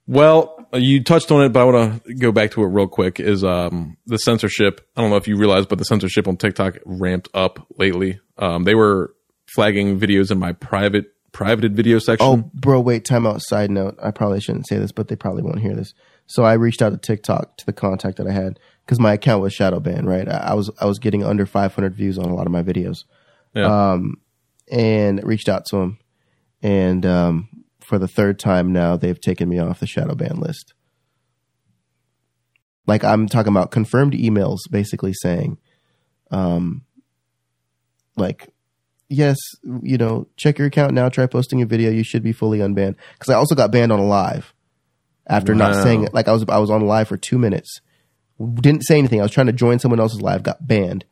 Well, 0.06 0.66
you 0.72 1.02
touched 1.04 1.30
on 1.30 1.44
it, 1.44 1.50
but 1.50 1.60
I 1.60 1.64
want 1.64 2.04
to 2.04 2.14
go 2.14 2.32
back 2.32 2.52
to 2.52 2.62
it 2.62 2.66
real 2.66 2.88
quick. 2.88 3.20
Is 3.20 3.44
um, 3.44 3.96
the 4.06 4.18
censorship? 4.18 4.80
I 4.96 5.02
don't 5.02 5.10
know 5.10 5.16
if 5.16 5.28
you 5.28 5.36
realize, 5.36 5.66
but 5.66 5.78
the 5.78 5.84
censorship 5.84 6.26
on 6.26 6.36
TikTok 6.36 6.78
ramped 6.84 7.28
up 7.34 7.66
lately. 7.78 8.20
Um, 8.38 8.64
they 8.64 8.74
were 8.74 9.14
flagging 9.54 10.00
videos 10.00 10.30
in 10.30 10.38
my 10.38 10.52
private 10.52 11.12
privated 11.32 11.74
video 11.74 11.98
section. 11.98 12.26
Oh, 12.26 12.50
bro, 12.54 12.80
wait, 12.80 13.04
time 13.04 13.26
out. 13.26 13.42
Side 13.42 13.70
note. 13.70 13.98
I 14.02 14.10
probably 14.10 14.40
shouldn't 14.40 14.68
say 14.68 14.78
this, 14.78 14.92
but 14.92 15.08
they 15.08 15.16
probably 15.16 15.42
won't 15.42 15.60
hear 15.60 15.74
this. 15.74 15.94
So 16.26 16.44
I 16.44 16.54
reached 16.54 16.82
out 16.82 16.90
to 16.90 16.98
TikTok 16.98 17.56
to 17.58 17.66
the 17.66 17.72
contact 17.72 18.18
that 18.18 18.26
I 18.26 18.32
had 18.32 18.58
because 18.84 19.00
my 19.00 19.14
account 19.14 19.42
was 19.42 19.52
shadow 19.52 19.80
banned, 19.80 20.06
right? 20.06 20.28
I, 20.28 20.48
I 20.48 20.54
was 20.54 20.70
I 20.80 20.86
was 20.86 20.98
getting 20.98 21.24
under 21.24 21.46
500 21.46 21.94
views 21.94 22.18
on 22.18 22.26
a 22.26 22.34
lot 22.34 22.46
of 22.46 22.52
my 22.52 22.62
videos, 22.62 23.04
yeah. 23.54 23.92
um, 23.92 24.20
and 24.70 25.22
reached 25.24 25.48
out 25.48 25.66
to 25.66 25.76
them, 25.76 25.98
and 26.62 27.04
um, 27.04 27.48
for 27.80 27.98
the 27.98 28.08
third 28.08 28.38
time 28.38 28.72
now, 28.72 28.96
they've 28.96 29.20
taken 29.20 29.48
me 29.48 29.58
off 29.58 29.80
the 29.80 29.86
shadow 29.86 30.14
ban 30.14 30.36
list. 30.36 30.74
Like 32.86 33.04
I'm 33.04 33.28
talking 33.28 33.52
about 33.52 33.70
confirmed 33.70 34.12
emails, 34.12 34.60
basically 34.70 35.12
saying, 35.12 35.58
um, 36.30 36.82
like 38.16 38.52
yes, 39.12 39.36
you 39.82 39.98
know, 39.98 40.26
check 40.36 40.58
your 40.58 40.68
account 40.68 40.94
now. 40.94 41.08
Try 41.08 41.26
posting 41.26 41.62
a 41.62 41.66
video. 41.66 41.90
You 41.90 42.02
should 42.02 42.22
be 42.22 42.32
fully 42.32 42.58
unbanned. 42.58 42.96
Because 43.12 43.32
I 43.32 43.34
also 43.34 43.54
got 43.54 43.70
banned 43.70 43.92
on 43.92 43.98
a 43.98 44.06
live 44.06 44.54
after 45.26 45.54
not 45.54 45.82
saying 45.82 46.04
it. 46.04 46.14
Like 46.14 46.28
I 46.28 46.32
was, 46.32 46.44
I 46.48 46.58
was 46.58 46.70
on 46.70 46.84
live 46.86 47.08
for 47.08 47.16
two 47.16 47.38
minutes, 47.38 47.80
didn't 48.60 48.82
say 48.82 48.98
anything. 48.98 49.20
I 49.20 49.22
was 49.22 49.32
trying 49.32 49.46
to 49.46 49.52
join 49.52 49.78
someone 49.78 50.00
else's 50.00 50.22
live, 50.22 50.42
got 50.42 50.66
banned, 50.66 51.04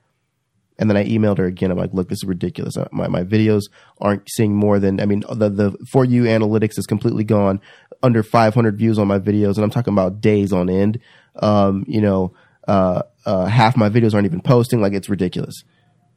and 0.81 0.89
then 0.89 0.97
I 0.97 1.05
emailed 1.05 1.36
her 1.36 1.44
again. 1.44 1.70
I'm 1.70 1.77
like, 1.77 1.93
look, 1.93 2.09
this 2.09 2.20
is 2.20 2.24
ridiculous. 2.24 2.77
Uh, 2.77 2.89
My 2.90 3.07
my 3.07 3.23
videos 3.23 3.65
aren't 4.01 4.28
seeing 4.31 4.57
more 4.57 4.81
than. 4.81 4.98
I 4.98 5.05
mean, 5.05 5.23
the 5.31 5.51
the 5.51 5.77
for 5.93 6.07
you 6.07 6.23
analytics 6.23 6.78
is 6.78 6.86
completely 6.86 7.23
gone. 7.23 7.61
Under 8.02 8.23
500 8.23 8.78
views 8.78 8.98
on 8.98 9.07
my 9.07 9.19
videos, 9.19 9.57
and 9.57 9.65
I'm 9.65 9.70
talking 9.70 9.93
about 9.93 10.23
days 10.23 10.55
on 10.55 10.70
end. 10.70 10.98
Um, 11.36 11.85
you 11.86 12.01
know, 12.01 12.32
uh, 12.66 13.02
uh, 13.27 13.44
half 13.44 13.77
my 13.77 13.90
videos 13.90 14.15
aren't 14.15 14.24
even 14.24 14.40
posting. 14.40 14.81
Like 14.81 14.94
it's 14.94 15.11
ridiculous. 15.11 15.62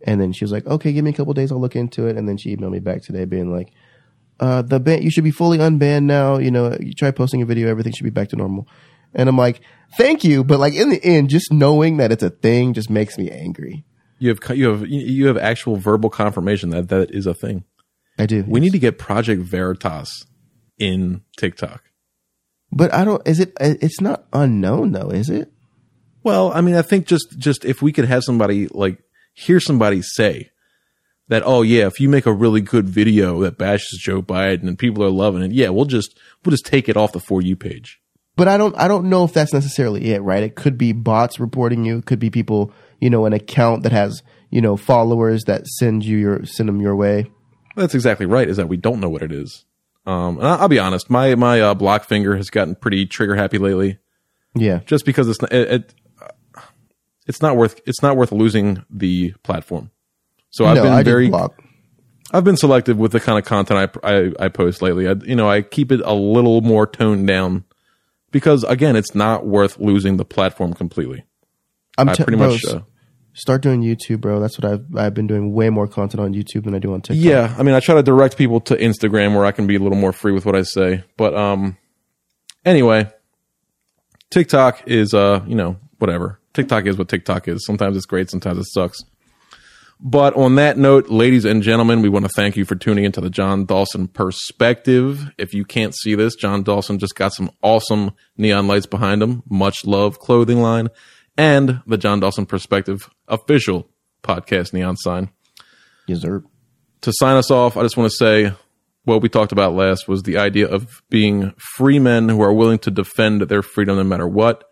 And 0.06 0.20
then 0.20 0.32
she 0.32 0.46
was 0.46 0.52
like, 0.52 0.66
okay, 0.66 0.94
give 0.94 1.04
me 1.04 1.12
a 1.12 1.14
couple 1.14 1.34
days. 1.34 1.52
I'll 1.52 1.62
look 1.62 1.76
into 1.76 2.08
it. 2.08 2.18
And 2.18 2.28
then 2.28 2.38
she 2.38 2.56
emailed 2.56 2.72
me 2.72 2.80
back 2.80 3.04
today 3.04 3.26
being 3.26 3.54
like, 3.54 3.72
uh, 4.40 4.62
the 4.62 4.80
ban, 4.80 5.02
you 5.02 5.10
should 5.10 5.24
be 5.24 5.32
fully 5.32 5.58
unbanned 5.58 6.04
now. 6.04 6.38
You 6.38 6.52
know, 6.52 6.76
you 6.80 6.94
try 6.94 7.12
posting 7.12 7.42
a 7.42 7.46
video, 7.46 7.70
everything 7.70 7.94
should 7.94 8.04
be 8.04 8.10
back 8.10 8.30
to 8.30 8.36
normal. 8.36 8.68
And 9.14 9.30
I'm 9.30 9.38
like, 9.38 9.62
thank 9.98 10.24
you. 10.24 10.44
But 10.44 10.60
like 10.60 10.74
in 10.74 10.90
the 10.90 11.04
end, 11.04 11.30
just 11.30 11.54
knowing 11.54 11.98
that 11.98 12.12
it's 12.12 12.24
a 12.24 12.30
thing 12.30 12.74
just 12.74 12.90
makes 12.90 13.18
me 13.18 13.30
angry. 13.30 13.86
You 14.24 14.30
have 14.30 14.58
you 14.58 14.70
have 14.70 14.88
you 14.88 15.28
have 15.28 15.38
actual 15.38 15.76
verbal 15.76 16.10
confirmation 16.10 16.70
that 16.70 16.88
that 16.90 17.12
is 17.12 17.26
a 17.28 17.34
thing. 17.34 17.66
I 18.18 18.26
do. 18.26 18.46
We 18.48 18.60
need 18.60 18.72
to 18.72 18.80
get 18.80 18.98
Project 18.98 19.42
Veritas 19.42 20.26
in 20.78 21.22
TikTok. 21.36 21.84
but 22.72 22.94
I 22.94 23.04
don't, 23.06 23.28
is 23.28 23.40
it, 23.40 23.54
it's 23.60 24.02
not 24.02 24.26
unknown 24.32 24.92
though, 24.92 25.10
is 25.10 25.30
it? 25.30 25.52
Well, 26.24 26.54
I 26.54 26.62
mean, 26.62 26.76
I 26.76 26.84
think 26.84 27.06
just 27.06 27.38
just 27.38 27.66
if 27.66 27.82
we 27.82 27.92
could 27.92 28.06
have 28.06 28.24
somebody 28.24 28.68
like 28.68 29.00
hear 29.34 29.60
somebody 29.60 30.02
say 30.02 30.52
that, 31.28 31.44
oh 31.46 31.64
yeah, 31.64 31.88
if 31.88 32.00
you 32.00 32.08
make 32.08 32.26
a 32.26 32.34
really 32.34 32.62
good 32.62 32.88
video 32.88 33.42
that 33.42 33.58
bashes 33.58 34.00
Joe 34.02 34.22
Biden 34.22 34.68
and 34.68 34.80
people 34.80 35.04
are 35.04 35.10
loving 35.10 35.42
it, 35.42 35.52
yeah, 35.52 35.70
we'll 35.70 35.86
just 35.86 36.18
we'll 36.46 36.52
just 36.52 36.66
take 36.66 36.88
it 36.88 36.96
off 36.96 37.12
the 37.12 37.20
for 37.20 37.42
you 37.42 37.56
page. 37.56 38.00
But 38.36 38.48
I 38.48 38.58
don't, 38.58 38.76
I 38.76 38.88
don't 38.88 39.10
know 39.10 39.26
if 39.26 39.34
that's 39.34 39.54
necessarily 39.54 40.12
it, 40.12 40.22
right? 40.22 40.42
It 40.42 40.56
could 40.56 40.76
be 40.76 40.92
bots 40.92 41.40
reporting 41.40 41.86
you. 41.86 42.00
It 42.00 42.06
could 42.08 42.18
be 42.18 42.32
people, 42.32 42.74
you 43.04 43.10
know, 43.10 43.26
an 43.26 43.34
account 43.34 43.84
that 43.84 43.92
has, 43.92 44.24
you 44.50 44.62
know, 44.62 44.78
followers 44.78 45.44
that 45.44 45.68
send 45.68 46.06
you 46.06 46.18
your, 46.18 46.46
send 46.46 46.70
them 46.70 46.80
your 46.80 46.96
way. 46.96 47.30
That's 47.76 47.94
exactly 47.94 48.26
right. 48.26 48.48
Is 48.48 48.56
that 48.58 48.70
we 48.70 48.78
don't 48.78 49.02
know 49.02 49.10
what 49.10 49.22
it 49.22 49.32
is. 49.32 49.66
Um, 50.06 50.38
and 50.38 50.48
I'll 50.48 50.70
be 50.70 50.80
honest, 50.80 51.10
my 51.10 51.36
my 51.36 51.60
uh, 51.60 51.74
block 51.74 52.06
finger 52.06 52.36
has 52.38 52.50
gotten 52.50 52.76
pretty 52.76 53.06
trigger 53.06 53.36
happy 53.36 53.58
lately, 53.58 54.00
Yeah. 54.56 54.80
just 54.86 55.06
because 55.06 55.28
it's 55.28 55.42
not, 55.42 55.52
it, 55.52 55.72
it 55.72 55.94
it's 57.28 57.42
not 57.42 57.58
worth 57.58 57.82
it's 57.86 58.02
not 58.02 58.16
worth 58.16 58.32
losing 58.32 58.84
the 58.90 59.34
platform. 59.44 59.92
So 60.50 60.66
I've 60.66 60.76
no, 60.76 60.84
been 60.84 60.94
I 60.94 61.04
very 61.04 61.30
block. 61.30 61.62
I've 62.32 62.44
been 62.44 62.58
selective 62.58 62.98
with 62.98 63.12
the 63.12 63.20
kind 63.20 63.38
of 63.38 63.46
content 63.46 64.00
I, 64.04 64.12
I, 64.12 64.32
I 64.40 64.48
post 64.50 64.82
lately. 64.82 65.08
I, 65.08 65.14
you 65.26 65.36
know, 65.36 65.50
I 65.50 65.62
keep 65.62 65.92
it 65.92 66.02
a 66.04 66.14
little 66.14 66.62
more 66.62 66.88
toned 66.88 67.28
down 67.28 67.64
because 68.32 68.64
again, 68.64 68.96
it's 68.96 69.14
not 69.14 69.46
worth 69.46 69.78
losing 69.78 70.18
the 70.18 70.26
platform 70.26 70.74
completely. 70.74 71.26
I'm 71.98 72.10
I 72.10 72.16
pretty 72.16 72.38
bro, 72.38 72.50
much, 72.50 72.66
uh, 72.66 72.82
start 73.34 73.62
doing 73.62 73.82
YouTube, 73.82 74.22
bro. 74.22 74.40
That's 74.40 74.58
what 74.60 74.72
I've 74.72 74.86
I've 74.96 75.14
been 75.14 75.28
doing 75.28 75.54
way 75.54 75.70
more 75.70 75.88
content 75.88 76.22
on 76.22 76.34
YouTube 76.34 76.64
than 76.64 76.76
I 76.76 76.80
do 76.80 76.94
on 76.94 77.02
TikTok. 77.02 77.24
yeah. 77.24 77.56
I 77.58 77.64
mean, 77.64 77.76
I 77.76 77.80
try 77.80 77.96
to 77.96 78.04
direct 78.04 78.38
people 78.38 78.60
to 78.62 78.76
Instagram 78.76 79.36
where 79.36 79.46
I 79.46 79.52
can 79.52 79.68
be 79.68 79.76
a 79.76 79.80
little 79.80 79.98
more 79.98 80.14
free 80.14 80.32
with 80.32 80.46
what 80.46 80.56
I 80.56 80.64
say. 80.64 81.04
But 81.18 81.36
um, 81.36 81.78
anyway, 82.66 83.12
TikTok 84.30 84.88
is 84.88 85.14
uh, 85.14 85.44
you 85.48 85.56
know, 85.56 85.78
whatever. 86.00 86.40
TikTok 86.54 86.86
is 86.86 86.98
what 86.98 87.10
TikTok 87.10 87.48
is. 87.48 87.66
Sometimes 87.66 87.98
it's 87.98 88.06
great, 88.06 88.30
sometimes 88.30 88.60
it 88.60 88.66
sucks. 88.66 89.00
But 90.06 90.36
on 90.36 90.56
that 90.56 90.78
note, 90.78 91.08
ladies 91.10 91.46
and 91.46 91.64
gentlemen, 91.64 92.02
we 92.02 92.10
want 92.10 92.26
to 92.26 92.30
thank 92.36 92.58
you 92.58 92.66
for 92.66 92.76
tuning 92.76 93.06
into 93.06 93.22
the 93.22 93.30
Jon 93.30 93.66
Dawson 93.66 94.10
perspective. 94.10 95.32
If 95.38 95.54
you 95.54 95.64
can't 95.64 95.96
see 95.96 96.14
this, 96.14 96.36
Jon 96.36 96.62
Dawson 96.62 97.00
just 97.00 97.16
got 97.16 97.34
some 97.34 97.50
awesome 97.62 98.12
neon 98.36 98.68
lights 98.68 98.86
behind 98.86 99.24
him, 99.24 99.44
much 99.50 99.86
love 99.86 100.20
clothing 100.20 100.62
line, 100.62 100.90
and 101.38 101.82
the 101.86 101.98
Jon 101.98 102.20
Dawson 102.20 102.46
perspective 102.46 103.10
official 103.28 103.90
podcast 104.24 104.74
neon 104.74 104.98
sign. 104.98 105.30
Yes, 106.08 106.22
sir. 106.22 106.44
To 107.02 107.14
sign 107.14 107.38
us 107.38 107.52
off, 107.52 107.76
I 107.76 107.84
just 107.84 107.98
want 107.98 108.12
to 108.12 108.18
say 108.18 108.54
what 109.04 109.22
we 109.22 109.30
talked 109.30 109.52
about 109.52 109.74
last 109.74 110.08
was 110.08 110.24
the 110.24 110.38
idea 110.38 110.68
of 110.68 111.02
being 111.10 111.54
free 111.58 112.00
men 112.00 112.30
who 112.30 112.42
are 112.42 112.54
willing 112.54 112.80
to 112.80 112.92
defend 112.92 113.42
their 113.42 113.62
freedom 113.62 113.98
no 113.98 114.04
matter 114.04 114.28
what, 114.28 114.64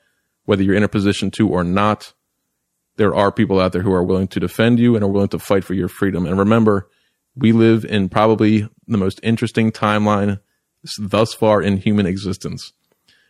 whether 0.46 0.64
you're 0.64 0.76
in 0.76 0.84
a 0.84 0.88
position 0.88 1.32
to 1.32 1.50
or 1.50 1.64
not 1.64 2.14
there 2.98 3.16
are 3.16 3.32
people 3.32 3.60
out 3.60 3.72
there 3.72 3.82
who 3.82 3.94
are 3.94 4.04
willing 4.04 4.28
to 4.28 4.40
defend 4.40 4.80
you 4.80 4.96
and 4.96 5.04
are 5.04 5.10
willing 5.10 5.30
to 5.30 5.40
fight 5.40 5.64
for 5.64 5.74
your 5.74 5.88
freedom. 5.88 6.26
And 6.26 6.38
remember, 6.38 6.90
we 7.36 7.52
live 7.52 7.86
in 7.86 8.10
probably 8.10 8.70
the 8.88 8.98
most 8.98 9.20
interesting 9.24 9.72
timeline 9.72 10.40
thus 11.00 11.34
far 11.34 11.62
in 11.62 11.78
human 11.78 12.06
existence. 12.06 12.74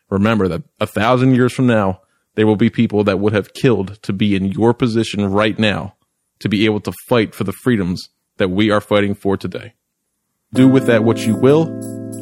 Remember 0.09 0.47
that 0.47 0.63
a 0.79 0.87
thousand 0.87 1.35
years 1.35 1.53
from 1.53 1.67
now, 1.67 2.01
there 2.35 2.47
will 2.47 2.55
be 2.55 2.69
people 2.69 3.03
that 3.03 3.19
would 3.19 3.33
have 3.33 3.53
killed 3.53 4.01
to 4.03 4.13
be 4.13 4.35
in 4.35 4.45
your 4.45 4.73
position 4.73 5.25
right 5.31 5.57
now 5.57 5.95
to 6.39 6.49
be 6.49 6.65
able 6.65 6.79
to 6.81 6.93
fight 7.07 7.35
for 7.35 7.43
the 7.43 7.51
freedoms 7.51 8.09
that 8.37 8.49
we 8.49 8.71
are 8.71 8.81
fighting 8.81 9.13
for 9.13 9.37
today. 9.37 9.73
Do 10.53 10.67
with 10.67 10.87
that 10.87 11.03
what 11.03 11.25
you 11.25 11.35
will. 11.35 11.65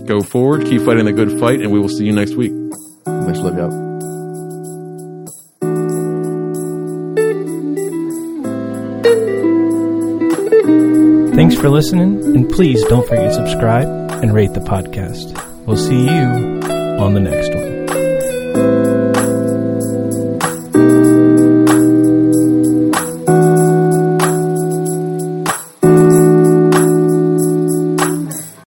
Go 0.05 0.21
forward, 0.21 0.65
keep 0.65 0.81
fighting 0.81 1.05
the 1.05 1.13
good 1.13 1.39
fight, 1.39 1.61
and 1.61 1.71
we 1.71 1.79
will 1.79 1.89
see 1.89 2.05
you 2.05 2.11
next 2.11 2.33
week. 2.33 2.51
Much 3.05 3.37
love, 3.37 3.57
y'all. 3.57 3.89
Thanks 11.35 11.55
for 11.55 11.69
listening, 11.69 12.21
and 12.35 12.49
please 12.49 12.83
don't 12.85 13.07
forget 13.07 13.29
to 13.29 13.33
subscribe 13.33 13.87
and 14.21 14.33
rate 14.33 14.53
the 14.53 14.59
podcast. 14.59 15.33
We'll 15.65 15.77
see 15.77 16.03
you 16.03 16.59
on 16.99 17.13
the 17.13 17.21
next 17.21 17.53
one. 17.53 17.68